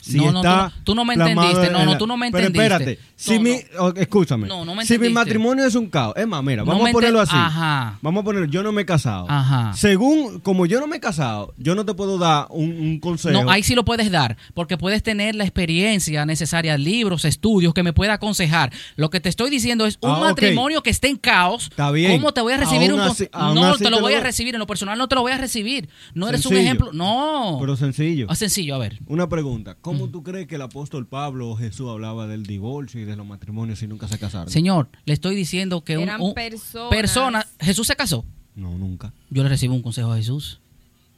Si 0.04 0.18
No, 0.18 0.32
no, 0.32 0.42
tú 0.42 0.46
no- 0.48 0.72
tú 0.84 0.94
no 0.94 1.04
me 1.06 1.14
entendiste, 1.14 1.70
no, 1.70 1.84
no, 1.86 1.96
tú 1.96 2.06
no 2.06 2.16
me 2.18 2.30
Pero 2.30 2.46
entendiste. 2.48 2.74
espérate, 2.74 2.98
si 3.16 3.38
mi, 3.38 3.56
oh, 3.78 3.90
escúchame, 3.96 4.46
No, 4.46 4.62
no 4.64 4.74
me 4.74 4.84
si 4.84 4.92
mi 4.92 5.06
entendiste. 5.06 5.14
matrimonio 5.14 5.64
es 5.64 5.74
un 5.74 5.88
caos, 5.88 6.12
es 6.16 6.26
más, 6.26 6.44
mira, 6.44 6.62
vamos 6.62 6.86
a 6.88 6.92
ponerlo 6.92 7.20
así. 7.20 7.32
Ajá. 7.34 7.98
Vamos 8.02 8.20
a 8.20 8.24
poner, 8.24 8.50
yo 8.50 8.62
no 8.62 8.70
me 8.70 8.82
he 8.82 8.84
casado. 8.84 9.24
Ajá. 9.30 9.72
Según, 9.74 10.40
como 10.40 10.66
yo 10.66 10.78
no 10.78 10.86
me 10.86 10.96
he 10.96 11.00
casado, 11.00 11.54
yo 11.56 11.74
no 11.74 11.86
te 11.86 11.94
puedo 11.94 12.18
dar 12.18 12.48
un, 12.50 12.68
un 12.70 13.00
consejo. 13.00 13.42
No, 13.42 13.50
ahí 13.50 13.62
sí 13.62 13.74
lo 13.74 13.84
puedes 13.86 14.10
dar, 14.10 14.36
porque 14.52 14.76
puedes 14.76 15.02
tener 15.02 15.34
la 15.34 15.44
experiencia 15.44 16.26
necesaria, 16.26 16.76
libros, 16.76 17.24
estudios 17.24 17.72
que 17.72 17.82
me 17.82 17.94
pueda 17.94 18.12
aconsejar. 18.14 18.72
Lo 18.96 19.08
que 19.08 19.20
te 19.20 19.30
estoy 19.30 19.48
diciendo 19.48 19.86
es 19.86 19.96
un 20.02 20.10
Ah, 20.10 20.18
matrimonio 20.20 20.82
que 20.82 20.90
esté 20.90 21.08
en 21.08 21.16
caos. 21.16 21.68
Está 21.70 21.90
bien. 21.90 22.12
¿Cómo 22.12 22.32
te 22.32 22.42
voy 22.42 22.52
a 22.52 22.58
recibir 22.58 22.90
Aún 22.90 23.00
un 23.00 23.06
así- 23.06 23.28
No, 23.32 23.76
te 23.78 23.88
lo 23.90 23.96
te 23.96 24.02
voy 24.02 24.12
a 24.14 24.20
recibir, 24.20 24.54
en 24.54 24.58
lo 24.58 24.66
personal 24.66 24.98
no 24.98 25.08
te 25.08 25.14
lo 25.14 25.22
voy 25.22 25.32
a 25.32 25.38
recibir. 25.38 25.88
No 26.12 26.28
eres 26.28 26.44
un 26.44 26.56
ejemplo. 26.58 26.92
No. 26.92 27.56
Pero 27.60 27.74
sencillo. 27.76 28.26
Ah, 28.28 28.34
sencillo, 28.34 28.74
a 28.74 28.78
ver. 28.78 28.98
Una 29.06 29.28
pregunta, 29.28 29.76
¿cómo 29.80 29.93
tú 30.10 30.22
crees 30.22 30.46
que 30.46 30.54
el 30.56 30.62
apóstol 30.62 31.06
Pablo 31.06 31.48
o 31.50 31.56
Jesús 31.56 31.88
hablaba 31.90 32.26
del 32.26 32.44
divorcio 32.44 33.00
y 33.00 33.04
de 33.04 33.16
los 33.16 33.26
matrimonios 33.26 33.78
si 33.78 33.86
nunca 33.86 34.08
se 34.08 34.18
casaron? 34.18 34.50
Señor, 34.50 34.88
le 35.04 35.14
estoy 35.14 35.34
diciendo 35.36 35.82
que 35.82 35.96
un, 35.96 36.04
Eran 36.04 36.20
un- 36.20 36.34
personas. 36.34 36.90
persona- 36.90 37.46
Jesús 37.60 37.86
se 37.86 37.96
casó. 37.96 38.24
No, 38.54 38.76
nunca. 38.78 39.12
Yo 39.30 39.42
le 39.42 39.48
recibo 39.48 39.74
un 39.74 39.82
consejo 39.82 40.12
a 40.12 40.16
Jesús. 40.16 40.60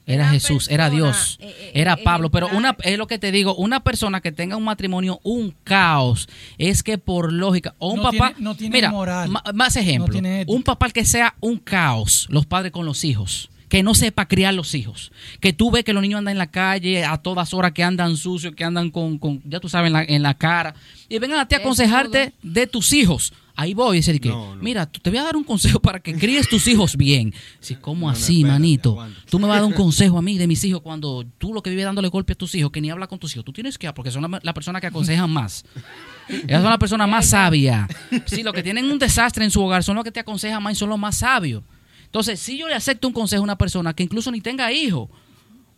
Era 0.09 0.29
Jesús, 0.29 0.69
era 0.71 0.89
Dios, 0.89 1.37
eh, 1.41 1.49
eh, 1.49 1.71
era 1.75 1.95
eh, 1.95 2.03
Pablo, 2.05 2.31
pero 2.31 2.47
una 2.57 2.77
es 2.85 2.97
lo 2.97 3.09
que 3.09 3.19
te 3.19 3.33
digo, 3.33 3.57
una 3.57 3.81
persona 3.83 4.21
que 4.21 4.31
tenga 4.31 4.57
un 4.57 4.63
matrimonio 4.63 5.19
un 5.25 5.53
caos 5.65 6.29
es 6.59 6.85
que 6.85 6.97
por 6.97 7.33
lógica 7.33 7.75
o 7.81 7.91
un 7.91 7.97
No 7.97 8.03
papá, 8.05 8.29
tiene- 8.29 8.35
no 8.41 8.55
tiene 8.55 8.73
mira, 8.77 8.91
moral. 8.93 9.29
ma- 9.31 9.43
más 9.53 9.75
ejemplo, 9.75 10.07
No 10.07 10.13
tiene 10.13 10.43
ética. 10.43 10.57
un 10.57 10.63
papá 10.63 10.91
que 10.91 11.05
sea 11.05 11.35
un 11.41 11.59
caos, 11.59 12.29
los 12.31 12.47
padres 12.47 12.71
con 12.71 12.87
los 12.87 13.03
hijos, 13.03 13.51
que 13.69 13.83
no 13.83 13.95
sepa 13.95 14.27
criar 14.29 14.55
los 14.55 14.75
hijos, 14.75 15.11
que 15.41 15.53
tú 15.53 15.71
ves 15.71 15.85
que 15.85 15.93
los 15.93 16.03
niños 16.03 16.19
andan 16.19 16.33
en 16.33 16.39
la 16.39 16.51
calle 16.51 17.05
a 17.05 17.17
todas 17.19 17.53
horas, 17.55 17.73
que 17.73 17.83
andan 17.83 18.17
sucios, 18.17 18.55
que 18.55 18.65
andan 18.65 18.91
con, 18.91 19.19
con 19.19 19.43
ya 19.45 19.59
tú 19.61 19.69
sabes, 19.69 19.89
en 19.89 19.93
la, 19.93 20.05
en 20.05 20.23
la 20.23 20.35
cara, 20.35 20.75
y 21.09 21.19
vengan 21.19 21.41
a 21.41 21.49
ti 21.49 21.55
a 21.55 21.59
aconsejarte 21.59 22.33
de 22.43 22.67
tus 22.67 22.93
hijos. 22.93 23.33
Ahí 23.59 23.73
voy, 23.73 23.97
y 23.97 24.01
dice 24.01 24.21
que, 24.21 24.29
No, 24.29 24.55
no. 24.55 24.63
mira, 24.63 24.85
tú- 24.85 25.01
te 25.01 25.09
voy 25.09 25.19
a 25.19 25.23
dar 25.25 25.35
un 25.35 25.43
consejo 25.43 25.81
para 25.81 25.99
que 25.99 26.15
críes 26.15 26.47
tus 26.47 26.67
hijos 26.67 26.95
bien. 26.95 27.33
Sí, 27.59 27.75
¿cómo 27.75 28.07
No, 28.07 28.13
así, 28.13 28.41
espérate, 28.43 28.53
manito? 28.53 28.91
aguanta. 28.91 29.21
Tú 29.31 29.39
me 29.39 29.47
vas 29.47 29.57
a 29.57 29.61
dar 29.63 29.65
un 29.69 29.73
consejo 29.73 30.19
a 30.19 30.23
mí 30.23 30.37
de 30.37 30.47
mis 30.47 30.63
hijos 30.65 30.83
cuando 30.83 31.25
tú 31.39 31.55
lo 31.55 31.63
que 31.63 31.71
vives 31.71 31.87
dándole 31.87 32.09
golpe 32.09 32.35
a 32.35 32.37
tus 32.37 32.55
hijos, 32.55 32.71
que 32.71 32.83
ni 32.83 32.91
habla 32.91 33.07
con 33.07 33.19
tus 33.19 33.33
hijos. 33.33 33.47
Tú 33.47 33.55
tienes 33.55 33.79
que, 33.79 33.91
porque 33.95 34.11
son 34.11 34.31
la, 34.31 34.41
la 34.43 34.53
persona 34.53 34.79
que 34.79 34.89
aconsejan 34.89 35.31
más. 35.31 35.65
Ellas 36.29 36.61
son 36.61 36.71
las 36.71 36.79
personas 36.79 37.09
más 37.09 37.27
sabias. 37.31 37.89
Sí, 38.27 38.43
los 38.43 38.53
que 38.53 38.63
tienen 38.63 38.91
un 38.91 38.99
desastre 38.99 39.43
en 39.45 39.51
su 39.51 39.63
hogar 39.63 39.83
son 39.83 39.95
los 39.97 40.05
que 40.05 40.13
te 40.13 40.21
aconsejan 40.21 40.63
más 40.63 40.75
y 40.75 40.77
son 40.77 40.91
los 40.91 40.99
más 40.99 41.17
sabios. 41.17 41.63
Entonces, 42.17 42.41
si 42.41 42.57
yo 42.57 42.67
le 42.67 42.75
acepto 42.75 43.07
un 43.07 43.13
consejo 43.13 43.43
a 43.43 43.45
una 43.45 43.59
persona 43.59 43.93
que 43.93 44.03
incluso 44.03 44.31
ni 44.31 44.41
tenga 44.41 44.73
hijos, 44.73 45.11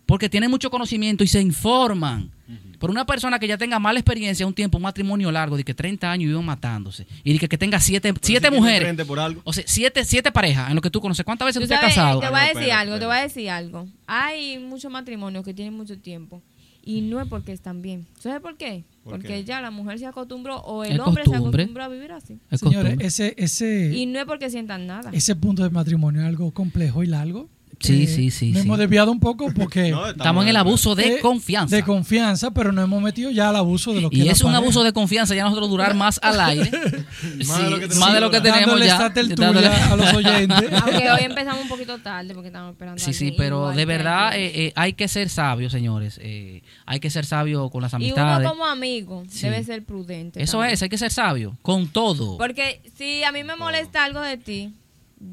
porque 0.07 0.29
tiene 0.29 0.47
mucho 0.47 0.71
conocimiento 0.71 1.25
y 1.25 1.27
se 1.27 1.41
informan. 1.41 2.31
Pero 2.79 2.93
una 2.93 3.05
persona 3.05 3.41
que 3.41 3.49
ya 3.49 3.59
tenga 3.59 3.81
mala 3.81 3.99
experiencia, 3.99 4.47
un 4.47 4.55
tiempo, 4.55 4.77
un 4.77 4.85
matrimonio 4.85 5.33
largo, 5.33 5.57
de 5.57 5.65
que 5.65 5.75
30 5.75 6.09
años 6.09 6.31
iban 6.31 6.45
matándose, 6.45 7.09
y 7.25 7.33
de 7.33 7.41
que, 7.41 7.49
que 7.49 7.59
tenga 7.59 7.81
siete, 7.81 8.15
siete 8.23 8.51
si 8.51 8.55
mujeres, 8.55 8.83
frente 8.83 9.05
por 9.05 9.19
algo. 9.19 9.41
o 9.43 9.53
sea, 9.53 9.65
siete, 9.67 10.05
siete 10.05 10.31
parejas 10.31 10.69
en 10.71 10.77
lo 10.77 10.81
que 10.81 10.91
tú 10.91 11.01
conoces. 11.01 11.25
¿Cuántas 11.25 11.47
veces 11.47 11.59
Tú 11.59 11.65
tú 11.65 11.71
te 11.71 11.75
has 11.75 11.81
casado? 11.81 12.21
Te 12.21 12.29
voy 12.29 12.39
a 12.39 12.55
decir 12.55 12.71
algo, 12.71 13.01
te 13.01 13.07
voy 13.07 13.17
a 13.17 13.23
decir 13.23 13.51
algo. 13.51 13.89
Hay 14.07 14.61
muchos 14.61 14.93
matrimonios 14.93 15.45
que 15.45 15.53
tienen 15.53 15.75
mucho 15.75 15.99
tiempo 15.99 16.41
y 16.89 17.03
no 17.03 17.21
es 17.21 17.29
porque 17.29 17.53
están 17.53 17.83
bien. 17.83 18.07
¿Sabes 18.19 18.41
por 18.41 18.57
qué? 18.57 18.85
¿Por 19.05 19.13
porque 19.17 19.29
qué? 19.29 19.45
ya 19.45 19.61
la 19.61 19.71
mujer 19.71 19.99
se 19.99 20.07
acostumbró 20.07 20.57
o 20.61 20.85
el 20.85 20.99
hombre 21.01 21.25
se 21.27 21.37
acostumbró 21.37 21.85
a 21.85 21.89
vivir 21.89 22.13
así. 22.13 22.39
Es 22.51 22.61
Señores, 22.61 22.97
ese, 23.01 23.35
ese, 23.37 23.95
Y 23.95 24.07
no 24.07 24.19
es 24.19 24.25
porque 24.25 24.49
sientan 24.49 24.87
nada. 24.87 25.11
ese 25.13 25.37
punto 25.37 25.63
del 25.65 25.71
matrimonio 25.73 26.23
es 26.23 26.27
algo 26.27 26.51
complejo 26.53 27.03
y 27.03 27.07
largo. 27.07 27.51
Sí, 27.81 28.03
Eh, 28.03 28.07
sí, 28.09 28.31
sí, 28.31 28.51
Nos 28.53 28.63
sí. 28.63 28.67
hemos 28.67 28.79
desviado 28.79 29.13
un 29.13 29.21
poco 29.21 29.53
porque 29.55 29.91
No, 29.93 30.07
Estamos 30.09 30.43
en 30.43 30.49
el 30.51 30.57
abuso 30.57 30.95
de 30.95 31.17
eh, 31.17 31.21
confianza. 31.21 31.77
De 31.77 31.83
confianza, 31.83 32.51
pero 32.51 32.73
nos 32.73 32.85
hemos 32.85 33.01
metido 33.03 33.31
ya 33.31 33.51
al 33.51 33.57
abuso 33.57 33.93
de 33.95 34.01
lo 34.01 34.11
que 34.11 34.17
y 34.17 34.29
es 34.29 34.41
un 34.41 34.47
pareja. 34.49 34.59
abuso 34.59 34.83
de 34.85 34.93
confianza 34.93 35.35
ya 35.35 35.45
nosotros 35.45 35.69
durar 35.71 35.95
más 35.95 36.19
al 36.23 36.41
aire. 36.41 36.71
Más 37.47 37.63
de 37.63 37.71
lo 37.71 37.79
que 37.79 37.89
tenemos 37.89 38.01
más 38.01 38.15
de 38.15 38.21
lo 38.21 38.31
que 38.31 38.41
tenemos 38.41 39.63
ya. 39.63 39.93
a 39.93 39.97
los 39.97 40.13
oyentes. 40.15 40.59
Aunque 40.83 41.11
hoy 41.11 41.21
empezamos 41.23 41.63
un 41.63 41.69
poquito 41.69 41.99
tarde 41.99 42.35
porque 42.35 42.49
estamos 42.49 42.73
esperando. 42.73 43.03
Sí, 43.03 43.11
a 43.11 43.15
sí, 43.15 43.33
pero 43.37 43.71
de 43.71 43.85
verdad 43.85 44.37
eh, 44.37 44.67
eh, 44.67 44.73
hay 44.75 44.93
que 44.95 45.09
ser 45.09 45.29
sabio, 45.29 45.71
señores. 45.71 46.19
Eh, 46.23 46.63
hay 46.87 47.01
que 47.01 47.11
ser 47.11 47.25
sabio 47.27 47.71
con 47.71 47.83
las 47.83 47.93
y 47.93 47.97
uno 47.97 48.05
amistades. 48.05 48.49
como 48.49 48.65
amigo 48.67 49.23
Sí. 49.29 49.43
debe 49.43 49.63
ser 49.65 49.85
prudente. 49.85 50.43
Eso 50.43 50.59
también. 50.59 50.75
es, 50.75 50.83
hay 50.83 50.89
que 50.89 50.99
ser 50.99 51.13
sabio 51.13 51.57
con 51.63 51.89
todo. 51.89 52.37
Porque 52.39 52.83
si 52.97 53.23
a 53.25 53.33
mí 53.33 53.45
me 53.45 53.57
molesta 53.57 54.05
algo 54.05 54.21
de 54.21 54.37
ti, 54.37 54.75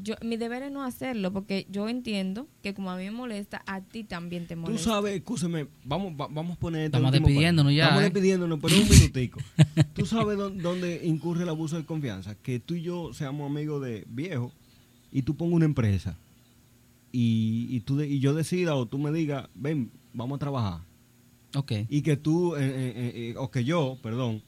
yo, 0.02 0.14
mi 0.22 0.36
deber 0.36 0.62
es 0.64 0.72
no 0.72 0.82
hacerlo, 0.82 1.32
porque 1.32 1.66
yo 1.70 1.88
entiendo 1.88 2.48
que 2.62 2.74
como 2.74 2.90
a 2.90 2.96
mí 2.96 3.04
me 3.04 3.10
molesta, 3.12 3.62
a 3.66 3.80
ti 3.80 4.04
también 4.04 4.46
te 4.46 4.54
Tú 4.54 4.60
molesta. 4.62 4.84
sabes, 4.90 5.14
escúchame, 5.16 5.66
vamos, 5.84 6.12
va- 6.12 6.28
vamos 6.28 6.56
a 6.56 6.60
poner 6.60 6.82
este 6.86 6.96
Estamos 6.96 7.12
despidiéndonos 7.12 7.72
ya, 7.72 7.84
Estamos 7.84 8.02
¿eh? 8.02 8.04
despidiéndonos, 8.06 8.58
pero 8.60 8.74
un 8.76 8.88
minutico. 8.90 9.40
Tú 9.94 10.06
sabes 10.06 10.36
dó- 10.38 10.50
dónde 10.50 11.02
incurre 11.04 11.44
el 11.44 11.48
abuso 11.48 11.76
de 11.76 11.84
confianza. 11.84 12.34
Que 12.34 12.58
tú 12.60 12.74
y 12.74 12.82
yo 12.82 13.12
seamos 13.14 13.48
amigos 13.50 13.82
de 13.82 14.04
viejo 14.08 14.52
y 15.12 15.22
tú 15.22 15.36
pongas 15.36 15.54
una 15.56 15.64
empresa 15.66 16.16
y, 17.12 17.68
y, 17.70 17.80
tú 17.80 17.96
de- 17.96 18.08
y 18.08 18.18
yo 18.20 18.34
decida 18.34 18.74
o 18.74 18.86
tú 18.86 18.98
me 18.98 19.12
digas, 19.12 19.48
ven, 19.54 19.90
vamos 20.12 20.36
a 20.36 20.38
trabajar. 20.40 20.80
Ok. 21.54 21.72
Y 21.88 22.02
que 22.02 22.16
tú, 22.16 22.56
eh, 22.56 22.60
eh, 22.60 23.12
eh, 23.14 23.34
o 23.38 23.50
que 23.50 23.64
yo, 23.64 23.98
perdón, 24.02 24.42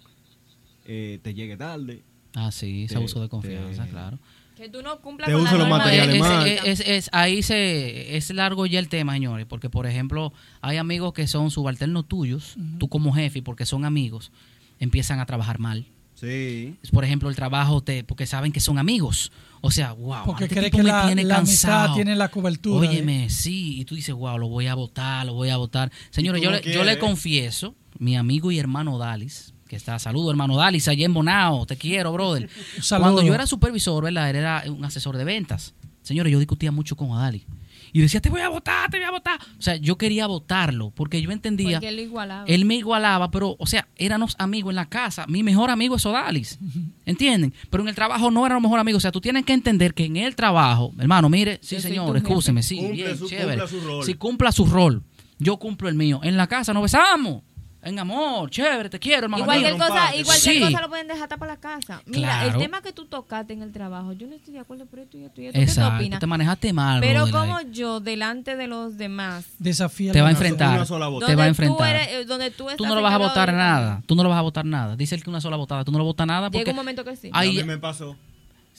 eh, 0.84 1.20
te 1.22 1.32
llegue 1.34 1.56
tarde. 1.56 2.02
Ah, 2.34 2.50
sí, 2.50 2.84
ese 2.84 2.94
Te- 2.94 2.98
abuso 2.98 3.20
de 3.22 3.28
confianza, 3.28 3.84
te- 3.84 3.90
claro. 3.90 4.18
Que 4.58 4.68
tú 4.68 4.82
no 4.82 5.00
cumplas 5.00 5.28
Te 5.28 5.32
con 5.34 5.44
la 5.44 5.50
los 5.52 5.58
norma 5.60 5.76
de- 5.88 5.98
materiales 5.98 6.14
es, 6.16 6.20
mal. 6.20 6.46
es- 6.48 6.64
es- 6.80 6.80
es- 6.88 7.10
ahí 7.12 7.42
se 7.42 8.16
es 8.16 8.30
largo 8.30 8.66
ya 8.66 8.78
el 8.80 8.88
tema, 8.88 9.12
señores, 9.14 9.46
porque 9.46 9.70
por 9.70 9.86
ejemplo, 9.86 10.32
hay 10.60 10.76
amigos 10.78 11.12
que 11.12 11.26
son 11.28 11.50
subalternos 11.50 12.06
tuyos, 12.08 12.56
tú 12.78 12.88
como 12.88 13.12
jefe, 13.12 13.38
y 13.38 13.42
porque 13.42 13.64
son 13.66 13.84
amigos, 13.84 14.32
empiezan 14.80 15.20
a 15.20 15.26
trabajar 15.26 15.58
mal. 15.60 15.86
Sí. 16.14 16.74
Por 16.92 17.04
ejemplo, 17.04 17.30
el 17.30 17.36
trabajo 17.36 17.80
te 17.80 18.02
porque 18.02 18.26
saben 18.26 18.50
que 18.50 18.58
son 18.58 18.78
amigos. 18.78 19.30
O 19.60 19.70
sea, 19.70 19.92
wow, 19.92 20.24
Porque 20.26 20.44
este 20.44 20.56
cree 20.56 20.64
tipo 20.70 20.78
que 20.78 20.82
me 20.84 20.90
la, 20.90 21.06
tiene 21.06 21.22
la 21.24 21.36
amistad 21.38 21.68
cansado. 21.70 21.94
tiene 21.94 22.16
la 22.16 22.28
cobertura. 22.28 22.86
¿eh? 22.86 22.88
Óyeme, 22.90 23.30
sí, 23.30 23.78
y 23.80 23.84
tú 23.84 23.94
dices, 23.94 24.14
wow, 24.14 24.36
lo 24.38 24.48
voy 24.48 24.66
a 24.66 24.74
votar, 24.74 25.24
lo 25.26 25.34
voy 25.34 25.50
a 25.50 25.56
votar. 25.56 25.92
Señores, 26.10 26.40
tú 26.40 26.44
yo, 26.44 26.50
no 26.50 26.56
le, 26.56 26.62
yo 26.64 26.68
le 26.80 26.96
quieres. 26.96 26.96
confieso, 26.98 27.76
mi 27.98 28.16
amigo 28.16 28.50
y 28.50 28.58
hermano 28.58 28.98
Dalis, 28.98 29.54
que 29.68 29.76
está, 29.76 29.98
saludo 29.98 30.30
hermano 30.30 30.56
Dalis, 30.56 30.88
allá 30.88 31.04
en 31.06 31.14
Bonao, 31.14 31.66
te 31.66 31.76
quiero, 31.76 32.12
brother. 32.12 32.48
Saludo. 32.80 33.04
Cuando 33.12 33.22
yo 33.22 33.34
era 33.34 33.46
supervisor, 33.46 34.02
¿verdad? 34.02 34.30
Él 34.30 34.36
era 34.36 34.64
un 34.68 34.84
asesor 34.84 35.16
de 35.16 35.24
ventas. 35.24 35.74
Señores, 36.02 36.32
yo 36.32 36.38
discutía 36.38 36.72
mucho 36.72 36.96
con 36.96 37.10
Dalis. 37.10 37.44
Y 37.90 38.00
decía, 38.02 38.20
te 38.20 38.28
voy 38.28 38.42
a 38.42 38.48
votar, 38.50 38.90
te 38.90 38.98
voy 38.98 39.06
a 39.06 39.10
votar. 39.10 39.40
O 39.58 39.62
sea, 39.62 39.76
yo 39.76 39.96
quería 39.96 40.26
votarlo, 40.26 40.90
porque 40.94 41.22
yo 41.22 41.30
entendía... 41.30 41.78
Porque 41.78 41.88
él 41.88 41.96
lo 41.96 42.02
igualaba. 42.02 42.44
Él 42.46 42.64
me 42.66 42.74
igualaba, 42.74 43.30
pero, 43.30 43.56
o 43.58 43.66
sea, 43.66 43.88
éramos 43.96 44.34
amigos 44.38 44.72
en 44.72 44.76
la 44.76 44.88
casa. 44.90 45.24
Mi 45.26 45.42
mejor 45.42 45.70
amigo 45.70 45.96
es 45.96 46.04
Odalis. 46.04 46.58
¿Entienden? 47.06 47.54
Pero 47.70 47.82
en 47.82 47.88
el 47.88 47.94
trabajo 47.94 48.30
no 48.30 48.44
éramos 48.44 48.62
mejor 48.64 48.80
amigos. 48.80 48.98
O 49.00 49.02
sea, 49.02 49.12
tú 49.12 49.20
tienes 49.22 49.44
que 49.46 49.54
entender 49.54 49.94
que 49.94 50.04
en 50.04 50.18
el 50.18 50.36
trabajo, 50.36 50.92
hermano, 50.98 51.28
mire, 51.30 51.60
sí, 51.62 51.76
Yo 51.76 51.80
señor, 51.82 52.16
excúseme, 52.16 52.62
sí, 52.62 52.76
Cumple 52.76 52.92
bien, 52.94 53.18
su- 53.18 53.28
chévere. 53.28 53.46
cumpla 53.58 53.66
su 53.68 53.80
rol. 53.80 54.04
Si 54.04 54.14
cumpla 54.14 54.52
su 54.52 54.66
rol, 54.66 55.02
yo 55.38 55.56
cumplo 55.56 55.88
el 55.88 55.94
mío. 55.94 56.20
En 56.22 56.36
la 56.36 56.46
casa 56.46 56.74
nos 56.74 56.82
besamos. 56.82 57.42
En 57.80 57.96
amor, 57.96 58.50
chévere, 58.50 58.90
te 58.90 58.98
quiero, 58.98 59.22
hermano. 59.24 59.44
Igual 59.44 59.60
cualquier 59.60 59.78
cosa, 59.80 60.10
cualquier 60.24 60.54
Sí. 60.56 60.60
cosa 60.60 60.80
lo 60.80 60.88
pueden 60.88 61.06
dejar 61.06 61.22
hasta 61.22 61.36
para 61.36 61.52
la 61.54 61.60
casa. 61.60 62.02
Mira, 62.06 62.28
Claro. 62.40 62.48
el 62.50 62.58
tema 62.58 62.82
que 62.82 62.92
tú 62.92 63.06
tocaste 63.06 63.52
en 63.52 63.62
el 63.62 63.72
trabajo, 63.72 64.12
yo 64.14 64.26
no 64.26 64.34
estoy 64.34 64.54
de 64.54 64.60
acuerdo 64.60 64.86
por 64.86 64.98
esto 64.98 65.16
y 65.16 65.22
esto 65.24 65.40
y 65.40 65.46
esto. 65.46 65.58
¿Qué 65.58 65.64
tú 65.64 65.70
Exacto, 65.70 65.96
opinas? 65.96 66.18
te 66.20 66.26
manejaste 66.26 66.72
mal, 66.72 67.00
Pero 67.00 67.24
brother, 67.26 67.40
ahí. 67.40 67.48
como 67.56 67.72
yo, 67.72 68.00
delante 68.00 68.56
de 68.56 68.66
los 68.66 68.98
demás, 68.98 69.46
Desafía 69.60 70.12
Te 70.12 70.20
va 70.20 70.26
a 70.28 70.30
enfrentar. 70.32 70.74
Una 70.74 70.86
sola. 70.86 71.06
Te 71.06 71.10
va 71.10 71.16
a 71.16 71.20
donde 71.20 71.34
tú 71.36 71.40
enfrentar. 71.42 71.94
eres- 71.94 72.08
eh, 72.10 72.24
donde 72.24 72.50
tú, 72.50 72.66
Tú 72.76 72.84
no 72.84 72.94
lo 72.96 73.02
vas 73.02 73.14
a 73.14 73.18
votar 73.18 73.52
nada. 73.54 74.02
Tú 74.06 74.16
no 74.16 74.24
lo 74.24 74.28
vas 74.28 74.38
a 74.38 74.42
votar 74.42 74.64
nada. 74.64 74.96
Dice 74.96 75.14
el 75.14 75.22
que 75.22 75.30
una 75.30 75.40
sola 75.40 75.56
votada. 75.56 75.84
Tú 75.84 75.92
no 75.92 75.98
lo 75.98 76.04
votas 76.04 76.26
nada 76.26 76.48
porque... 76.50 76.58
Llega 76.58 76.70
un 76.72 76.76
momento 76.76 77.04
que 77.04 77.14
sí. 77.14 77.30
Ay, 77.32 77.58
a 77.58 77.62
mí 77.62 77.64
me 77.66 77.78
pasó. 77.78 78.16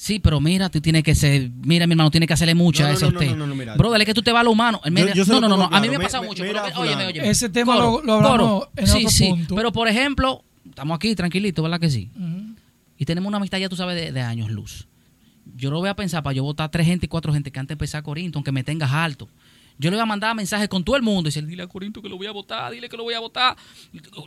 Sí, 0.02 0.18
pero 0.20 0.40
mira, 0.40 0.70
tú 0.70 0.80
tienes 0.80 1.04
que 1.04 1.14
ser, 1.14 1.52
mira 1.62 1.86
mi 1.86 1.92
hermano, 1.92 2.10
tiene 2.10 2.26
que 2.26 2.32
hacerle 2.32 2.56
mucho 2.56 2.84
No, 2.84 2.88
a 2.88 2.92
no, 2.92 2.96
ese 2.96 3.06
no, 3.06 3.10
a 3.10 3.14
usted. 3.20 3.30
no, 3.32 3.36
no, 3.36 3.48
no, 3.48 3.56
mira. 3.56 3.76
Brother, 3.76 4.00
es 4.00 4.06
que 4.06 4.14
tú 4.14 4.22
te 4.22 4.32
vas 4.32 4.40
a 4.40 4.44
lo 4.46 4.52
humano. 4.52 4.80
Yo- 5.14 5.26
no, 5.26 5.42
no, 5.42 5.50
no, 5.50 5.64
a 5.70 5.82
mí 5.82 5.90
me 5.90 5.98
ha 5.98 6.00
pasado 6.00 6.24
mucho. 6.24 6.42
mira, 6.42 6.64
pero, 6.64 6.80
óyeme, 6.80 7.06
óyeme. 7.08 7.30
Ese 7.30 7.50
tema 7.50 7.76
lo- 7.76 8.02
lo 8.02 8.14
hablamos 8.14 8.70
en 8.78 8.88
sí, 8.88 8.98
otro 9.00 9.10
sí. 9.10 9.28
punto. 9.30 9.56
Pero 9.56 9.74
por 9.74 9.90
ejemplo, 9.90 10.42
estamos 10.70 10.96
aquí 10.96 11.14
tranquilitos, 11.16 11.62
¿verdad 11.62 11.82
que 11.82 11.90
sí? 11.90 12.10
Y 12.98 13.04
tenemos 13.04 13.28
una 13.28 13.38
amistad 13.38 13.58
ya 13.58 13.68
tú 13.68 13.76
sabes 13.76 13.98
de, 13.98 14.14
de 14.14 14.22
años 14.22 14.50
luz. 14.50 14.88
yo 15.58 15.70
lo 15.70 15.80
voy 15.80 15.90
a 15.90 15.96
pensar 15.98 16.24
para 16.24 16.34
yo 16.34 16.44
votar 16.44 16.70
tres 16.72 16.86
gente 16.88 17.08
y 17.08 17.10
cuatro 17.10 17.34
gente 17.34 17.52
que 17.52 17.60
antes 17.60 17.70
de 17.70 17.74
empezar 17.74 18.02
Corinto, 18.02 18.38
aunque 18.40 18.54
me 18.54 18.64
tengas 18.64 18.94
alto. 18.94 19.28
Yo 19.82 19.90
le 19.90 19.96
voy 19.96 20.04
a 20.04 20.06
mandar 20.06 20.36
mensajes 20.36 20.68
con 20.68 20.84
todo 20.84 20.98
el 20.98 21.02
mundo 21.02 21.22
y 21.22 21.32
decir, 21.32 21.46
dile 21.46 21.64
a 21.64 21.68
Corinto 21.68 22.02
que 22.02 22.10
lo 22.10 22.18
voy 22.18 22.28
a 22.28 22.32
votar, 22.32 22.70
dile 22.72 22.90
que 22.90 22.98
lo 22.98 23.04
voy 23.04 23.14
a 23.14 23.20
votar. 23.22 23.56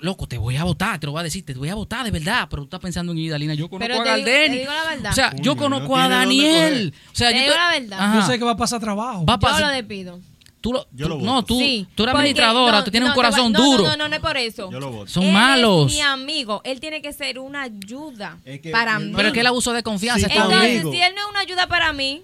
Loco, 0.01 0.27
te 0.27 0.39
voy 0.39 0.57
a 0.57 0.65
votar, 0.65 0.99
te 0.99 1.05
lo 1.07 1.13
voy 1.13 1.21
a 1.21 1.25
decir, 1.25 1.45
te 1.45 1.53
voy 1.53 1.69
a 1.69 1.75
votar 1.75 2.05
de 2.05 2.11
verdad, 2.11 2.49
pero 2.49 2.63
tú 2.63 2.67
estás 2.69 2.81
pensando 2.81 3.13
en 3.13 3.19
Idalina. 3.19 3.53
Yo 3.53 3.69
conozco 3.69 3.87
Pero 3.87 4.01
a 4.01 4.17
verdad. 4.17 5.11
O 5.11 5.15
sea, 5.15 5.37
yo 5.37 5.55
conozco 5.55 5.89
no 5.95 6.03
a 6.03 6.09
Daniel. 6.09 6.95
O 7.13 7.15
sea, 7.15 7.29
Te 7.29 7.35
yo 7.37 7.43
digo 7.43 7.55
la 7.55 7.79
verdad. 7.79 7.99
Ajá. 8.01 8.21
Yo 8.21 8.27
sé 8.27 8.39
que 8.39 8.45
va 8.47 8.53
a 8.53 8.57
pasar 8.57 8.81
trabajo. 8.81 9.27
Va 9.27 9.35
a 9.35 9.37
Yo 9.37 9.41
pasar- 9.41 9.61
lo 9.61 9.69
despido. 9.69 10.21
Tú, 10.63 10.73
lo, 10.73 10.87
Yo 10.93 11.09
lo 11.09 11.17
voto. 11.17 11.27
no, 11.27 11.45
tú, 11.45 11.59
sí. 11.59 11.89
tú 11.97 12.05
eres 12.05 12.15
administradora, 12.15 12.79
no, 12.79 12.85
tú 12.85 12.91
tienes 12.93 13.09
no, 13.09 13.13
un 13.13 13.17
corazón 13.17 13.53
no, 13.53 13.61
duro. 13.61 13.83
No, 13.83 13.91
no, 13.91 13.97
no, 13.97 14.09
no 14.09 14.15
es 14.15 14.23
por 14.23 14.37
eso. 14.37 14.71
Yo 14.71 14.79
lo 14.79 14.93
voto. 14.93 15.09
Son 15.09 15.25
Él 15.25 15.33
malos. 15.33 15.89
Es 15.89 15.95
mi 15.99 16.01
amigo. 16.01 16.61
Él 16.65 16.79
tiene 16.79 17.03
que 17.03 17.13
ser 17.13 17.41
una 17.41 17.63
ayuda 17.63 18.39
Es 18.45 18.61
que, 18.61 18.71
para 18.71 18.99
mí. 19.01 19.13
Pero 19.15 19.29
es 19.29 19.35
que 19.35 19.41
el 19.41 19.47
abuso 19.49 19.73
de 19.73 19.83
confianza 19.83 20.29
Sí, 20.29 20.33
Entonces, 20.33 20.61
bien. 20.61 20.73
amigo. 20.83 20.93
si 20.93 21.01
él 21.03 21.13
no 21.17 21.21
es 21.23 21.27
una 21.31 21.41
ayuda 21.41 21.67
para 21.67 21.93
mí, 21.93 22.23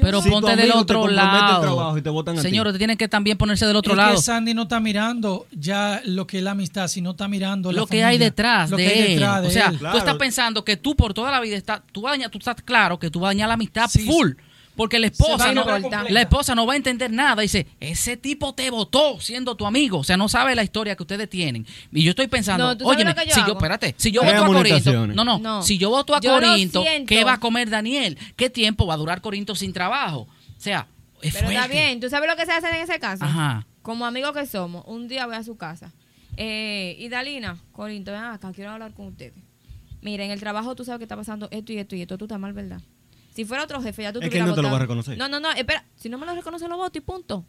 Pero 0.00 0.20
Si 0.22 0.28
ponte 0.30 0.56
del 0.56 0.70
otro 0.72 1.08
lado. 1.08 1.74
Señores, 2.42 2.76
tienen 2.78 2.96
que 2.96 3.08
también 3.08 3.36
ponerse 3.38 3.66
del 3.66 3.76
otro 3.76 3.92
es 3.92 3.96
lado. 3.96 4.16
que 4.16 4.22
Sandy 4.22 4.54
no 4.54 4.62
está 4.62 4.80
mirando 4.80 5.46
ya 5.52 6.00
lo 6.04 6.26
que 6.26 6.38
es 6.38 6.44
la 6.44 6.52
amistad, 6.52 6.88
sino 6.88 7.12
está 7.12 7.28
mirando 7.28 7.72
la 7.72 7.80
lo 7.80 7.86
que 7.86 7.98
hay 8.04 8.14
familia, 8.14 8.26
detrás 8.26 8.70
lo 8.70 8.76
de 8.76 8.84
que 8.84 8.90
hay 8.92 8.98
él. 9.00 9.08
detrás 9.20 9.42
de 9.42 9.48
o 9.48 9.50
sea, 9.50 9.66
él. 9.68 9.78
Claro. 9.78 9.92
tú 9.92 9.98
estás 9.98 10.16
pensando 10.16 10.64
que 10.64 10.76
tú 10.76 10.94
por 10.96 11.14
toda 11.14 11.30
la 11.30 11.40
vida 11.40 11.56
estás, 11.56 11.80
tú, 11.92 12.02
vas 12.02 12.10
a 12.10 12.16
dañar- 12.16 12.30
tú 12.30 12.38
estás 12.38 12.56
claro 12.62 12.98
que 12.98 13.10
tú 13.10 13.20
vas 13.20 13.28
a 13.28 13.30
dañar 13.30 13.48
la 13.48 13.54
amistad 13.54 13.88
Sí, 13.88 14.00
full. 14.06 14.32
Porque 14.80 14.98
la 14.98 15.08
esposa, 15.08 15.52
no, 15.52 15.62
la 16.08 16.22
esposa 16.22 16.54
no 16.54 16.64
va 16.64 16.72
a 16.72 16.76
entender 16.76 17.10
nada. 17.10 17.42
Dice, 17.42 17.66
ese 17.80 18.16
tipo 18.16 18.54
te 18.54 18.70
votó 18.70 19.20
siendo 19.20 19.54
tu 19.54 19.66
amigo. 19.66 19.98
O 19.98 20.04
sea, 20.04 20.16
no 20.16 20.26
sabe 20.26 20.54
la 20.54 20.62
historia 20.62 20.96
que 20.96 21.02
ustedes 21.02 21.28
tienen. 21.28 21.66
Y 21.92 22.02
yo 22.02 22.12
estoy 22.12 22.28
pensando, 22.28 22.64
No, 22.68 22.78
¿tú 22.78 22.84
sabes 22.86 23.04
oye, 23.04 23.14
yo 23.28 23.34
si 23.34 23.40
yo, 23.46 23.52
espérate, 23.52 23.94
si 23.98 24.10
yo 24.10 24.22
voto 24.22 24.42
a 24.42 24.46
Corinto, 24.46 25.06
no, 25.08 25.22
no, 25.22 25.38
No. 25.38 25.62
si 25.62 25.76
yo 25.76 25.90
voto 25.90 26.16
a 26.16 26.20
Yo 26.22 26.32
Corinto. 26.32 26.82
¿qué 27.06 27.24
va 27.24 27.34
a 27.34 27.40
comer 27.40 27.68
Daniel? 27.68 28.16
¿Qué 28.36 28.48
tiempo 28.48 28.86
va 28.86 28.94
a 28.94 28.96
durar 28.96 29.20
Corinto 29.20 29.54
sin 29.54 29.74
trabajo? 29.74 30.20
O 30.20 30.28
sea, 30.56 30.86
es 31.20 31.34
Pero 31.34 31.50
está 31.50 31.68
bien. 31.68 32.00
¿Tú 32.00 32.08
sabes 32.08 32.30
lo 32.30 32.34
que 32.34 32.46
se 32.46 32.52
hace 32.52 32.70
en 32.70 32.76
ese 32.76 32.98
caso? 32.98 33.22
Ajá. 33.22 33.66
Como 33.82 34.06
amigos 34.06 34.32
que 34.32 34.46
somos, 34.46 34.82
un 34.86 35.08
día 35.08 35.26
voy 35.26 35.36
a 35.36 35.42
su 35.42 35.58
casa. 35.58 35.92
Eh, 36.38 36.96
y 36.98 37.10
Dalina, 37.10 37.58
Corinto, 37.72 38.12
ven 38.12 38.22
acá, 38.22 38.50
quiero 38.54 38.70
hablar 38.70 38.94
con 38.94 39.08
ustedes. 39.08 39.34
Mira, 40.00 40.24
en 40.24 40.30
el 40.30 40.40
trabajo 40.40 40.74
tú 40.74 40.86
sabes 40.86 41.00
que 41.00 41.04
está 41.04 41.16
pasando 41.16 41.48
esto 41.50 41.70
y 41.70 41.76
esto 41.76 41.96
y 41.96 42.00
esto. 42.00 42.16
Tú 42.16 42.24
estás 42.24 42.40
mal, 42.40 42.54
¿verdad? 42.54 42.80
Si 43.34 43.44
fuera 43.44 43.64
otro 43.64 43.80
jefe, 43.82 44.02
ya 44.02 44.12
tú 44.12 44.20
Es 44.20 44.28
que 44.30 44.38
él 44.38 44.46
no 44.46 44.54
te 44.54 44.62
lo 44.62 44.70
va 44.70 44.76
a 44.76 44.80
reconocer. 44.80 45.16
No, 45.16 45.28
no, 45.28 45.40
no, 45.40 45.50
espera. 45.52 45.84
Si 45.96 46.08
no 46.08 46.18
me 46.18 46.26
lo 46.26 46.34
reconoce, 46.34 46.66
lo 46.68 46.76
voto 46.76 46.98
y 46.98 47.00
punto. 47.00 47.44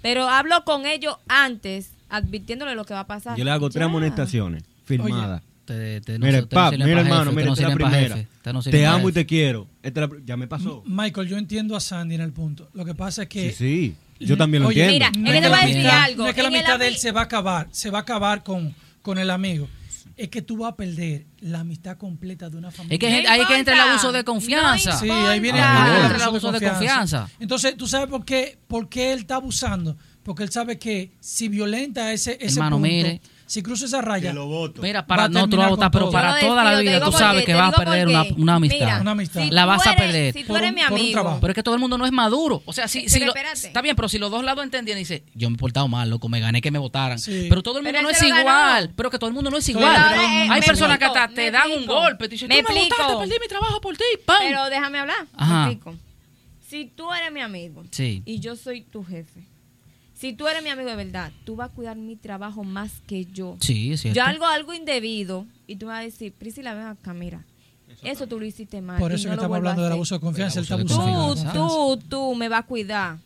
Pero 0.00 0.28
hablo 0.28 0.64
con 0.64 0.86
ellos 0.86 1.16
antes, 1.28 1.90
advirtiéndole 2.08 2.74
lo 2.74 2.84
que 2.84 2.94
va 2.94 3.00
a 3.00 3.06
pasar. 3.06 3.36
Yo 3.36 3.44
le 3.44 3.50
hago 3.50 3.68
tres 3.70 3.80
Ya. 3.80 3.84
amonestaciones 3.86 4.62
firmadas. 4.84 5.42
Te- 5.64 6.00
te- 6.02 6.18
no 6.18 6.26
Mire, 6.26 6.40
se- 6.42 6.46
te 6.46 6.54
no 6.56 6.60
pap, 6.60 6.70
sirven 6.72 6.86
mira 6.88 7.00
pa' 7.00 7.06
hermano, 7.08 7.24
jefe, 7.30 7.36
mira, 7.36 7.42
te 7.42 7.46
no 7.46 7.52
esta 7.54 7.62
es 7.62 7.68
la 7.68 7.72
sirven 7.74 7.78
pa' 7.86 7.90
primera. 7.90 8.16
jefe, 8.16 8.28
te 8.42 8.52
no 8.52 8.62
sirven 8.62 8.80
Te 8.80 8.86
pa' 8.86 8.92
amo 8.92 9.08
y 9.08 9.12
jefe. 9.12 9.20
te 9.20 9.26
quiero. 9.26 9.66
Esta 9.82 10.04
es 10.04 10.10
la- 10.10 10.16
ya 10.24 10.36
me 10.36 10.46
pasó. 10.46 10.82
Michael, 10.86 11.28
yo 11.28 11.38
entiendo 11.38 11.74
a 11.76 11.80
Sandy 11.80 12.14
en 12.16 12.20
el 12.20 12.32
punto. 12.32 12.68
Lo 12.74 12.84
que 12.84 12.94
pasa 12.94 13.22
es 13.22 13.28
que 13.28 13.50
Sí, 13.52 13.94
sí. 14.18 14.26
Yo 14.26 14.36
también 14.36 14.62
lo 14.62 14.68
Oye, 14.68 14.84
entiendo. 14.84 15.18
Mira, 15.18 15.20
no 15.20 15.28
es 15.30 15.34
que 15.34 15.40
te 15.42 15.48
voy 15.48 15.58
a 15.58 15.60
decir 15.66 15.76
amistad- 15.80 16.02
algo. 16.04 16.22
No 16.22 16.28
es 16.28 16.34
que 16.34 16.42
la 16.42 16.48
En 16.48 16.54
el 16.54 16.60
amistad 16.60 16.78
de 16.78 16.88
él 16.88 16.94
ami- 16.94 16.98
se 16.98 17.12
va 17.12 17.20
a 17.20 17.24
acabar, 17.24 17.68
se 17.72 17.90
va 17.90 17.98
a 17.98 18.02
acabar 18.02 18.42
con, 18.44 18.74
con 19.02 19.18
el 19.18 19.30
amigo. 19.30 19.68
Es 20.16 20.28
que 20.28 20.42
tú 20.42 20.58
vas 20.58 20.72
a 20.72 20.76
perder 20.76 21.26
la 21.40 21.60
amistad 21.60 21.96
completa 21.96 22.48
de 22.48 22.56
una 22.56 22.70
familia. 22.70 22.94
Es 22.94 23.00
que 23.00 23.22
No 23.22 23.30
ahí 23.30 23.46
que 23.46 23.56
entra 23.56 23.74
el 23.74 23.80
abuso 23.80 24.12
de 24.12 24.24
confianza. 24.24 24.92
No 24.92 24.98
Sí, 24.98 25.10
ahí 25.10 25.40
viene. 25.40 25.60
Ah, 25.60 25.86
el 25.86 26.02
entra 26.04 26.06
abuso 26.06 26.16
el 26.16 26.22
abuso 26.22 26.52
de 26.52 26.70
confianza. 26.70 27.28
Entonces, 27.40 27.76
¿tú 27.76 27.86
sabes 27.86 28.08
por 28.08 28.24
qué, 28.24 28.58
por 28.68 28.88
qué 28.88 29.12
él 29.12 29.20
está 29.20 29.36
abusando? 29.36 29.96
Porque 30.22 30.44
él 30.44 30.50
sabe 30.50 30.78
que 30.78 31.12
si 31.20 31.48
violenta 31.48 32.12
ese, 32.12 32.38
ese 32.40 32.54
Hermano, 32.54 32.76
punto, 32.76 32.88
mire. 32.88 33.20
Si 33.46 33.62
cruza 33.62 33.84
esa 33.86 34.00
raya, 34.00 34.30
Que 34.30 34.34
lo 34.34 34.46
voto. 34.46 34.80
Mira, 34.82 35.06
para 35.06 35.28
no 35.28 35.48
tú 35.48 35.56
vas 35.56 35.66
a 35.66 35.70
votar, 35.70 35.90
pero 35.90 36.04
todo. 36.06 36.12
para 36.12 36.40
toda 36.40 36.64
la 36.64 36.76
te 36.76 36.82
vida 36.82 37.00
tú 37.04 37.12
sabes 37.12 37.42
que 37.44 37.52
te 37.52 37.58
vas 37.58 37.74
a 37.74 37.76
perder 37.76 38.08
una, 38.08 38.24
una 38.36 38.54
amistad. 38.56 38.78
Mira, 38.80 39.00
Una 39.00 39.10
amistad. 39.12 39.42
si 39.42 39.50
La 39.50 39.66
vas 39.66 39.86
a 39.86 39.94
perder. 39.96 40.32
Si 40.32 40.42
tú 40.42 40.48
Por 40.48 40.58
eres 40.58 40.72
mi 40.74 40.80
amigo. 40.80 41.38
Pero 41.40 41.50
es 41.50 41.54
que 41.54 41.62
todo 41.62 41.74
el 41.74 41.80
mundo 41.80 41.98
no 41.98 42.06
es 42.06 42.12
maduro. 42.12 42.62
O 42.64 42.72
sea, 42.72 42.88
si, 42.88 43.08
si 43.08 43.20
lo- 43.20 43.34
está 43.34 43.82
bien, 43.82 43.94
pero 43.96 44.08
si 44.08 44.18
los 44.18 44.30
dos 44.30 44.42
lados 44.44 44.64
entendían, 44.64 44.98
dice, 44.98 45.24
yo 45.34 45.50
me 45.50 45.56
he 45.56 45.58
portado 45.58 45.88
mal, 45.88 46.08
loco, 46.10 46.28
me 46.28 46.40
gané 46.40 46.60
que 46.62 46.70
me 46.70 46.78
votaran. 46.78 47.18
Sí. 47.18 47.46
Pero 47.48 47.62
todo 47.62 47.78
el 47.78 47.84
mundo 47.84 47.98
Pero 47.98 48.02
no 48.02 48.10
es 48.10 48.22
igual. 48.22 48.92
Pero 48.96 49.10
que 49.10 49.18
todo 49.18 49.28
el 49.28 49.34
mundo 49.34 49.50
no 49.50 49.58
es 49.58 49.68
igual. 49.68 50.14
eh, 50.14 50.48
Hay 50.50 50.62
personas 50.62 50.98
que 50.98 51.04
hasta 51.04 51.28
te 51.28 51.50
dan 51.50 51.70
un 51.70 51.86
golpe. 51.86 52.24
Tú 52.28 52.32
dices, 52.32 52.48
Me 52.48 52.58
explico. 52.60 52.96
perdí 53.20 53.34
mi 53.40 53.48
trabajo 53.48 53.80
por 53.80 53.96
ti. 53.96 54.04
Pero 54.26 54.70
déjame 54.70 54.98
hablar. 55.00 55.26
Ajá. 55.36 55.66
Me 55.66 55.72
explico. 55.72 55.98
Si 56.68 56.86
tú 56.86 57.12
eres 57.12 57.30
mi 57.30 57.40
amigo 57.40 57.84
Sí. 57.90 58.22
y 58.24 58.40
yo 58.40 58.56
soy 58.56 58.80
tu 58.82 59.04
jefe, 59.04 59.44
si 60.24 60.32
tú 60.32 60.48
eres 60.48 60.62
mi 60.62 60.70
amigo 60.70 60.88
de 60.88 60.96
verdad, 60.96 61.32
tú 61.44 61.54
vas 61.54 61.68
a 61.70 61.72
cuidar 61.74 61.98
mi 61.98 62.16
trabajo 62.16 62.64
más 62.64 63.02
que 63.06 63.26
yo. 63.26 63.58
Sí, 63.60 63.92
es 63.92 64.00
cierto. 64.00 64.16
Yo 64.18 64.24
algo, 64.24 64.46
algo 64.46 64.72
indebido 64.72 65.44
y 65.66 65.76
tú 65.76 65.86
vas 65.88 65.98
a 66.00 66.02
decir, 66.02 66.32
Priscila, 66.32 66.72
ven 66.72 66.86
acá, 66.86 67.12
mira. 67.12 67.44
Eso 68.02 68.26
tú 68.26 68.38
lo 68.40 68.46
hiciste 68.46 68.80
mal. 68.80 68.98
por 68.98 69.12
eso 69.12 69.24
no 69.28 69.32
que 69.32 69.34
estamos 69.34 69.56
hablando 69.58 69.82
del 69.82 69.92
abuso 69.92 70.14
de 70.14 70.20
confianza. 70.22 70.60
El 70.60 70.72
abuso 70.72 71.04
de 71.04 71.12
abusando. 71.12 71.52
Tú, 71.52 71.58
confianza. 71.58 71.98
tú, 72.00 72.02
tú 72.08 72.34
me 72.36 72.48
vas 72.48 72.60
a 72.60 72.62
cuidar. 72.66 73.18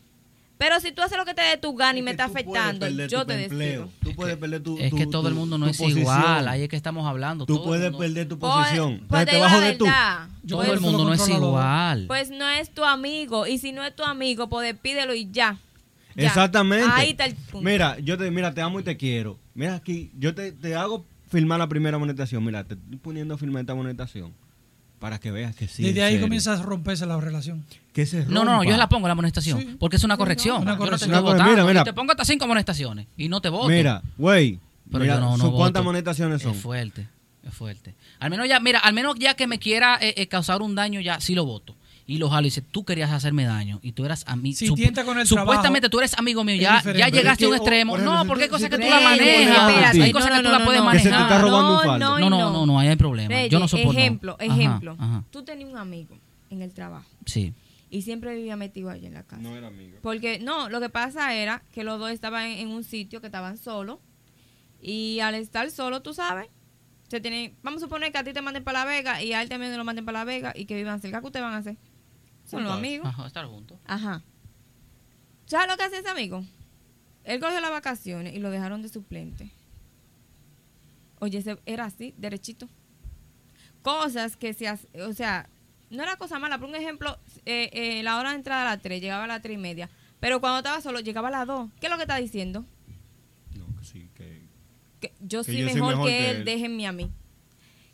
Pero 0.58 0.80
si 0.80 0.90
tú 0.90 1.02
haces 1.02 1.16
lo 1.16 1.24
que 1.24 1.34
te 1.34 1.42
dé 1.42 1.56
tu 1.56 1.72
gana 1.76 1.96
y 2.00 2.02
me 2.02 2.10
está 2.10 2.24
afectando, 2.24 2.88
yo 3.06 3.24
te 3.24 3.36
despido. 3.36 3.88
Tú 4.02 4.12
puedes 4.16 4.36
perder 4.36 4.60
tu 4.60 4.76
Es 4.76 4.92
que 4.92 5.04
tu- 5.04 5.10
todo 5.12 5.28
el 5.28 5.34
mundo 5.34 5.56
no 5.56 5.68
es 5.68 5.76
posición. 5.78 6.00
igual. 6.00 6.48
Ahí 6.48 6.62
es 6.62 6.68
que 6.68 6.74
estamos 6.74 7.06
hablando. 7.06 7.46
Tú 7.46 7.54
todo 7.54 7.62
el 7.62 7.68
puedes 7.68 7.84
mundo- 7.92 7.98
perder 7.98 8.26
tu 8.28 8.38
Pues- 8.40 8.52
posición. 8.52 9.04
pues 9.08 9.20
Entonces 9.22 9.24
te 9.26 9.30
te 9.30 9.36
digo 9.36 9.44
bajo 9.46 9.60
la 9.60 9.66
de 9.66 9.76
tú. 9.76 9.84
Todo 10.48 10.62
el 10.64 10.70
eso 10.72 10.80
mundo 10.80 11.04
no 11.04 11.12
es 11.14 11.28
igual. 11.28 12.04
Pues 12.08 12.30
no 12.30 12.48
es 12.48 12.74
tu 12.74 12.84
amigo. 12.84 13.46
Y 13.46 13.58
si 13.58 13.70
no 13.70 13.84
es 13.84 13.94
tu 13.94 14.02
amigo, 14.02 14.48
pues 14.48 14.66
despídelo 14.72 15.14
y 15.14 15.30
ya. 15.30 15.58
Ya. 16.18 16.26
Exactamente. 16.28 16.86
Ahí 16.90 17.10
está 17.10 17.24
el 17.26 17.34
punto. 17.34 17.62
Mira, 17.68 17.98
yo 18.00 18.18
te, 18.18 18.30
mira, 18.30 18.52
te 18.52 18.60
amo 18.60 18.80
y 18.80 18.82
te 18.82 18.96
quiero. 18.96 19.38
Mira 19.54 19.74
aquí, 19.76 20.10
yo 20.18 20.34
te, 20.34 20.52
te 20.52 20.74
hago 20.74 21.04
firmar 21.30 21.58
la 21.58 21.68
primera 21.68 21.96
monetación. 21.98 22.44
Mira, 22.44 22.64
te 22.64 22.74
estoy 22.74 22.96
poniendo 22.96 23.34
a 23.34 23.38
firmar 23.38 23.60
esta 23.60 23.74
monetación 23.74 24.32
para 24.98 25.18
que 25.20 25.30
veas 25.30 25.54
que 25.54 25.68
sí. 25.68 25.84
Desde 25.84 26.02
ahí 26.02 26.12
serio. 26.14 26.26
comienza 26.26 26.54
a 26.54 26.62
romperse 26.62 27.06
la 27.06 27.20
relación. 27.20 27.64
Que 27.92 28.04
se 28.04 28.24
No, 28.26 28.26
no, 28.26 28.44
no, 28.44 28.50
rompa. 28.58 28.70
yo 28.70 28.76
la 28.76 28.88
pongo 28.88 29.06
la 29.06 29.12
amonestación. 29.12 29.60
Sí. 29.60 29.76
Porque 29.78 29.96
es 29.96 30.04
una 30.04 30.16
corrección. 30.16 30.62
Una 30.62 30.72
Yo 30.72 30.78
no 30.78 30.84
te 30.84 30.84
corrección. 30.86 31.10
estoy 31.12 31.22
votando. 31.22 31.50
mira, 31.52 31.64
mira. 31.64 31.80
Y 31.82 31.84
te 31.84 31.92
pongo 31.92 32.10
hasta 32.12 32.24
cinco 32.24 32.44
amonestaciones. 32.46 33.06
Y 33.16 33.28
no 33.28 33.40
te 33.40 33.48
voto. 33.48 33.68
Mira, 33.68 34.02
güey. 34.16 34.58
Pero 34.90 35.00
mira, 35.02 35.14
yo 35.14 35.20
no, 35.20 35.36
no. 35.36 35.52
¿Cuántas 35.52 35.84
monetaciones 35.84 36.42
son? 36.42 36.52
Es 36.52 36.60
fuerte, 36.60 37.06
es 37.46 37.54
fuerte. 37.54 37.94
Al 38.18 38.30
menos 38.30 38.48
ya, 38.48 38.58
mira, 38.58 38.78
al 38.80 38.94
menos 38.94 39.16
ya 39.18 39.34
que 39.34 39.46
me 39.46 39.58
quiera 39.58 39.98
eh, 40.00 40.14
eh, 40.16 40.26
causar 40.26 40.62
un 40.62 40.74
daño, 40.74 41.00
ya 41.00 41.20
sí 41.20 41.34
lo 41.34 41.44
voto. 41.44 41.76
Y 42.10 42.16
lo 42.16 42.30
jalo 42.30 42.46
y 42.46 42.50
dice, 42.50 42.62
tú 42.62 42.84
querías 42.86 43.10
hacerme 43.12 43.44
daño 43.44 43.80
y 43.82 43.92
tú 43.92 44.06
eras 44.06 44.24
amigo. 44.26 44.56
Si 44.56 44.72
tienta 44.74 45.04
con 45.04 45.18
el 45.20 45.26
Supuestamente 45.26 45.88
trabajo, 45.88 45.90
tú 45.90 45.98
eres 45.98 46.18
amigo 46.18 46.42
mío, 46.42 46.56
ya, 46.56 46.82
ya 46.82 47.08
llegaste 47.10 47.44
a 47.44 47.48
un 47.48 47.54
extremo. 47.56 47.92
por 47.92 48.00
ejemplo, 48.00 48.18
no, 48.22 48.26
porque 48.26 48.44
hay 48.44 48.48
cosas 48.48 48.70
que 48.70 48.78
tú 48.78 48.88
la 48.88 49.00
manejas. 49.00 49.68
espérate, 49.70 50.02
Hay 50.02 50.12
cosas 50.12 50.30
que 50.38 50.42
tú 50.42 50.50
la 50.50 50.64
puedes 50.64 50.82
manejar. 50.82 51.42
No, 51.42 51.98
no, 51.98 52.18
No, 52.30 52.30
no, 52.30 52.66
no, 52.66 52.80
ahí 52.80 52.88
hay 52.88 52.96
problema. 52.96 53.28
Reyes, 53.28 53.50
Yo 53.52 53.58
no 53.58 53.68
soporto. 53.68 53.92
Ejemplo, 53.98 54.36
Ajá, 54.40 54.44
ejemplo. 54.54 54.96
ajá. 54.98 55.22
Tú 55.30 55.44
tenías 55.44 55.68
un 55.68 55.76
amigo 55.76 56.16
en 56.48 56.62
el 56.62 56.72
trabajo 56.72 57.06
Sí. 57.26 57.52
y 57.90 58.00
siempre 58.00 58.34
vivía 58.34 58.56
metido 58.56 58.88
allí 58.88 59.04
en 59.04 59.12
la 59.12 59.22
casa. 59.24 59.42
No 59.42 59.54
era 59.54 59.66
amigo. 59.66 59.98
Porque 60.00 60.38
no, 60.38 60.70
lo 60.70 60.80
que 60.80 60.88
pasa 60.88 61.34
era 61.34 61.62
que 61.72 61.84
los 61.84 61.98
dos 62.00 62.10
estaban 62.10 62.46
en, 62.46 62.58
en 62.60 62.68
un 62.68 62.84
sitio 62.84 63.20
que 63.20 63.26
estaban 63.26 63.58
solos 63.58 63.98
y 64.80 65.20
al 65.20 65.34
estar 65.34 65.70
solos, 65.70 66.02
tú 66.02 66.14
sabes, 66.14 66.46
se 67.08 67.20
tienen, 67.20 67.54
vamos 67.62 67.82
a 67.82 67.86
suponer 67.86 68.12
que 68.12 68.18
a 68.18 68.24
ti 68.24 68.32
te 68.32 68.40
manden 68.40 68.64
para 68.64 68.80
La 68.80 68.84
Vega 68.86 69.22
y 69.22 69.34
a 69.34 69.42
él 69.42 69.48
también 69.50 69.76
lo 69.76 69.84
manden 69.84 70.06
para 70.06 70.20
La 70.20 70.24
Vega 70.24 70.52
y 70.56 70.64
que 70.64 70.74
vivan 70.74 71.00
cerca, 71.02 71.20
¿qué 71.20 71.26
ustedes 71.26 71.44
van 71.44 71.54
a 71.54 71.58
hacer? 71.58 71.76
Son 72.48 72.64
los 72.64 72.72
amigos. 72.72 73.06
Ajá, 73.08 73.26
estar 73.26 73.46
juntos. 73.46 73.78
Ajá. 73.84 74.22
¿Sabes 75.46 75.68
lo 75.68 75.76
que 75.76 75.82
hace 75.84 75.98
ese 75.98 76.08
amigo? 76.08 76.44
Él 77.24 77.40
cogió 77.40 77.60
las 77.60 77.70
vacaciones 77.70 78.34
y 78.34 78.38
lo 78.38 78.50
dejaron 78.50 78.80
de 78.82 78.88
suplente. 78.88 79.50
Oye, 81.20 81.38
ese 81.38 81.58
era 81.66 81.84
así, 81.86 82.14
derechito. 82.16 82.68
Cosas 83.82 84.36
que 84.36 84.54
se 84.54 84.68
hace, 84.68 84.88
o 85.02 85.12
sea, 85.12 85.48
no 85.90 86.02
era 86.02 86.16
cosa 86.16 86.38
mala. 86.38 86.58
Por 86.58 86.68
un 86.68 86.74
ejemplo, 86.74 87.18
eh, 87.44 87.70
eh, 87.72 88.02
la 88.02 88.18
hora 88.18 88.30
de 88.30 88.36
entrada 88.36 88.62
a 88.62 88.74
las 88.74 88.82
3, 88.82 89.00
llegaba 89.00 89.24
a 89.24 89.26
las 89.26 89.42
3 89.42 89.54
y 89.54 89.60
media. 89.60 89.90
Pero 90.20 90.40
cuando 90.40 90.58
estaba 90.58 90.80
solo, 90.80 91.00
llegaba 91.00 91.28
a 91.28 91.32
las 91.32 91.46
2. 91.46 91.70
¿Qué 91.80 91.86
es 91.86 91.90
lo 91.90 91.96
que 91.96 92.02
está 92.02 92.16
diciendo? 92.16 92.64
No, 93.54 93.66
que 93.78 93.84
sí, 93.84 94.10
que... 94.14 94.46
Que 95.00 95.12
yo 95.20 95.40
Que 95.44 95.52
soy 95.52 95.56
yo 95.58 95.68
soy 95.68 95.74
mejor, 95.74 95.90
mejor 95.92 96.06
que, 96.06 96.12
que 96.12 96.30
él, 96.30 96.36
él. 96.38 96.44
déjenme 96.44 96.86
a 96.86 96.92
mí. 96.92 97.10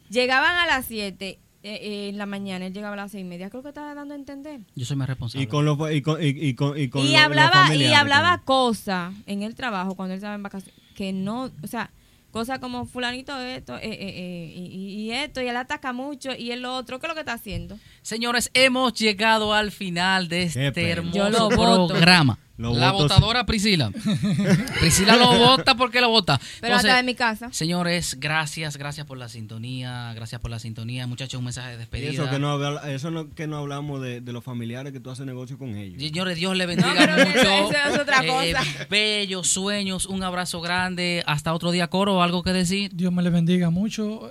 Llegaban 0.09 0.57
a 0.57 0.67
las 0.67 0.87
7 0.87 1.39
eh, 1.65 1.79
eh, 1.83 2.09
en 2.11 2.19
la 2.19 2.27
mañana, 2.27 2.67
él 2.67 2.73
llegaba 2.73 2.93
a 2.93 2.97
las 2.97 3.11
6 3.13 3.23
y 3.23 3.25
media. 3.25 3.51
Creo 3.51 3.63
que 3.63 3.71
estaba 3.71 3.95
dando 3.95 4.15
a 4.15 4.17
entender. 4.17 4.61
Yo 4.77 4.85
soy 4.85 4.97
más 4.97 5.09
responsable. 5.09 5.43
Y 5.45 5.47
con 5.49 5.65
los 5.65 5.79
y 5.93 6.03
con, 6.03 6.23
y, 6.23 6.27
y 6.29 6.55
con, 6.55 6.79
y 6.79 6.89
con 6.89 7.03
y 7.05 7.13
lo- 7.13 7.19
hablaba 7.19 7.75
y 7.75 7.87
hablaba 7.95 8.43
cosas 8.45 9.13
en 9.27 9.43
el 9.43 9.55
trabajo 9.55 9.95
cuando 9.97 10.13
él 10.15 10.19
estaba 10.19 10.35
en 10.35 10.43
vacaciones 10.43 10.79
que 10.95 11.13
no 11.13 11.51
o 11.63 11.67
sea 11.67 11.91
cosas 12.31 12.59
como 12.59 12.85
fulanito 12.87 13.37
esto 13.41 13.77
eh, 13.79 13.81
eh, 13.85 13.97
eh, 14.01 14.53
y, 14.57 15.03
y 15.03 15.11
esto 15.13 15.41
y 15.41 15.47
él 15.49 15.57
ataca 15.57 15.93
mucho 15.93 16.31
y 16.37 16.51
el 16.51 16.65
otro 16.65 16.99
qué 17.01 17.07
es 17.07 17.09
lo 17.09 17.15
que 17.15 17.21
está 17.21 17.33
haciendo 17.33 17.79
Señores, 18.03 18.51
hemos 18.55 18.93
llegado 18.95 19.55
al 19.55 19.71
final 19.73 20.29
de 20.29 20.43
este 20.45 20.91
hermoso 20.91 21.49
programa. 21.49 22.39
Lo 22.57 22.73
la 22.73 22.93
voto, 22.93 23.05
votadora 23.05 23.45
Priscila. 23.47 23.91
Priscila 24.81 25.17
lo 25.17 25.37
vota 25.39 25.75
porque 25.75 26.01
lo 26.01 26.09
vota. 26.09 26.39
pero 26.61 26.75
Entonces, 26.75 26.91
hasta 26.91 27.01
en 27.01 27.07
mi 27.07 27.15
casa 27.17 27.49
Señores, 27.53 28.17
gracias, 28.21 28.77
gracias 28.77 29.07
por 29.07 29.19
la 29.19 29.29
sintonía, 29.29 30.13
gracias 30.15 30.41
por 30.41 30.51
la 30.53 30.59
sintonía. 30.61 31.07
Muchachos, 31.09 31.39
un 31.39 31.45
mensaje 31.47 31.71
de 31.71 31.75
Y 31.75 31.79
despedida. 31.79 32.11
eso 32.13 32.31
que 32.31 32.39
no, 32.39 32.51
habla- 32.53 32.93
eso 32.93 33.11
no, 33.11 33.29
que 33.35 33.47
no 33.49 33.57
hablamos 33.57 34.01
de, 34.01 34.21
de 34.21 34.33
los 34.33 34.45
familiares 34.45 34.93
que 34.93 35.01
tú 35.01 35.11
haces 35.11 35.27
negocio 35.27 35.59
con 35.59 35.77
ellos. 35.77 36.01
Señores, 36.01 36.37
Dios 36.37 36.57
le 36.57 36.67
bendiga 36.67 36.95
No, 36.95 37.15
pero 37.17 37.27
mucho. 37.27 37.39
eso- 37.41 37.71
eso 37.73 37.95
es 37.95 37.99
otra 38.01 38.25
Eh, 38.25 38.53
cosa. 38.55 38.87
bellos 38.89 39.49
sueños, 39.49 40.07
un 40.07 40.23
abrazo 40.23 40.61
grande. 40.61 41.23
Hasta 41.27 41.53
otro 41.55 41.73
día, 41.73 41.89
Coro, 41.89 42.23
¿algo 42.23 42.43
que 42.45 42.53
decir? 42.53 42.91
Dios 42.95 43.13
me 43.13 43.23
le 43.23 43.31
bendiga 43.31 43.71
mucho. 43.71 44.31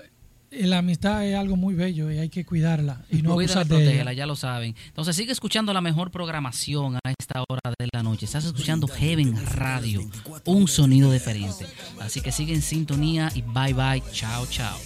Eh, 0.54 0.68
la 0.68 0.80
amistad 0.80 1.26
es 1.26 1.36
algo 1.36 1.56
muy 1.56 1.74
bello 1.74 2.12
y 2.12 2.20
hay 2.20 2.30
que 2.30 2.46
cuidarla 2.46 3.02
y 3.10 3.22
no 3.22 3.34
Cuídala 3.36 3.62
abusar 3.62 3.66
y 3.66 3.70
de 3.70 3.76
ella. 3.76 3.84
protégela, 3.86 4.14
ya 4.14 4.26
lo 4.26 4.36
saben. 4.36 4.76
Entonces 4.88 5.16
sigue 5.16 5.32
escuchando 5.32 5.74
la 5.74 5.82
mejor 5.82 6.12
programación 6.12 6.96
a 6.96 7.12
esta 7.20 7.44
hora 7.48 7.62
de 7.80 7.88
la 7.94 8.04
noche. 8.04 8.26
Estás 8.26 8.46
escuchando 8.46 8.88
Heaven 8.88 9.36
Radio, 9.46 10.02
un 10.46 10.68
sonido 10.68 11.12
diferente. 11.12 11.66
Así 12.00 12.22
que 12.22 12.32
sigue 12.32 12.54
en 12.54 12.62
sintonía 12.62 13.32
y 13.36 13.42
bye 13.42 13.74
bye, 13.74 14.04
chao, 14.12 14.46
chao. 14.48 14.78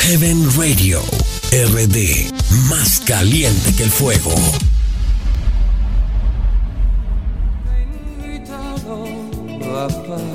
Heaven 0.00 0.48
Radio, 0.56 1.00
RD, 1.50 2.30
más 2.68 3.00
caliente 3.00 3.74
que 3.74 3.84
el 3.84 3.90
fuego. 3.90 4.34
va 9.74 9.88
pas. 9.88 10.33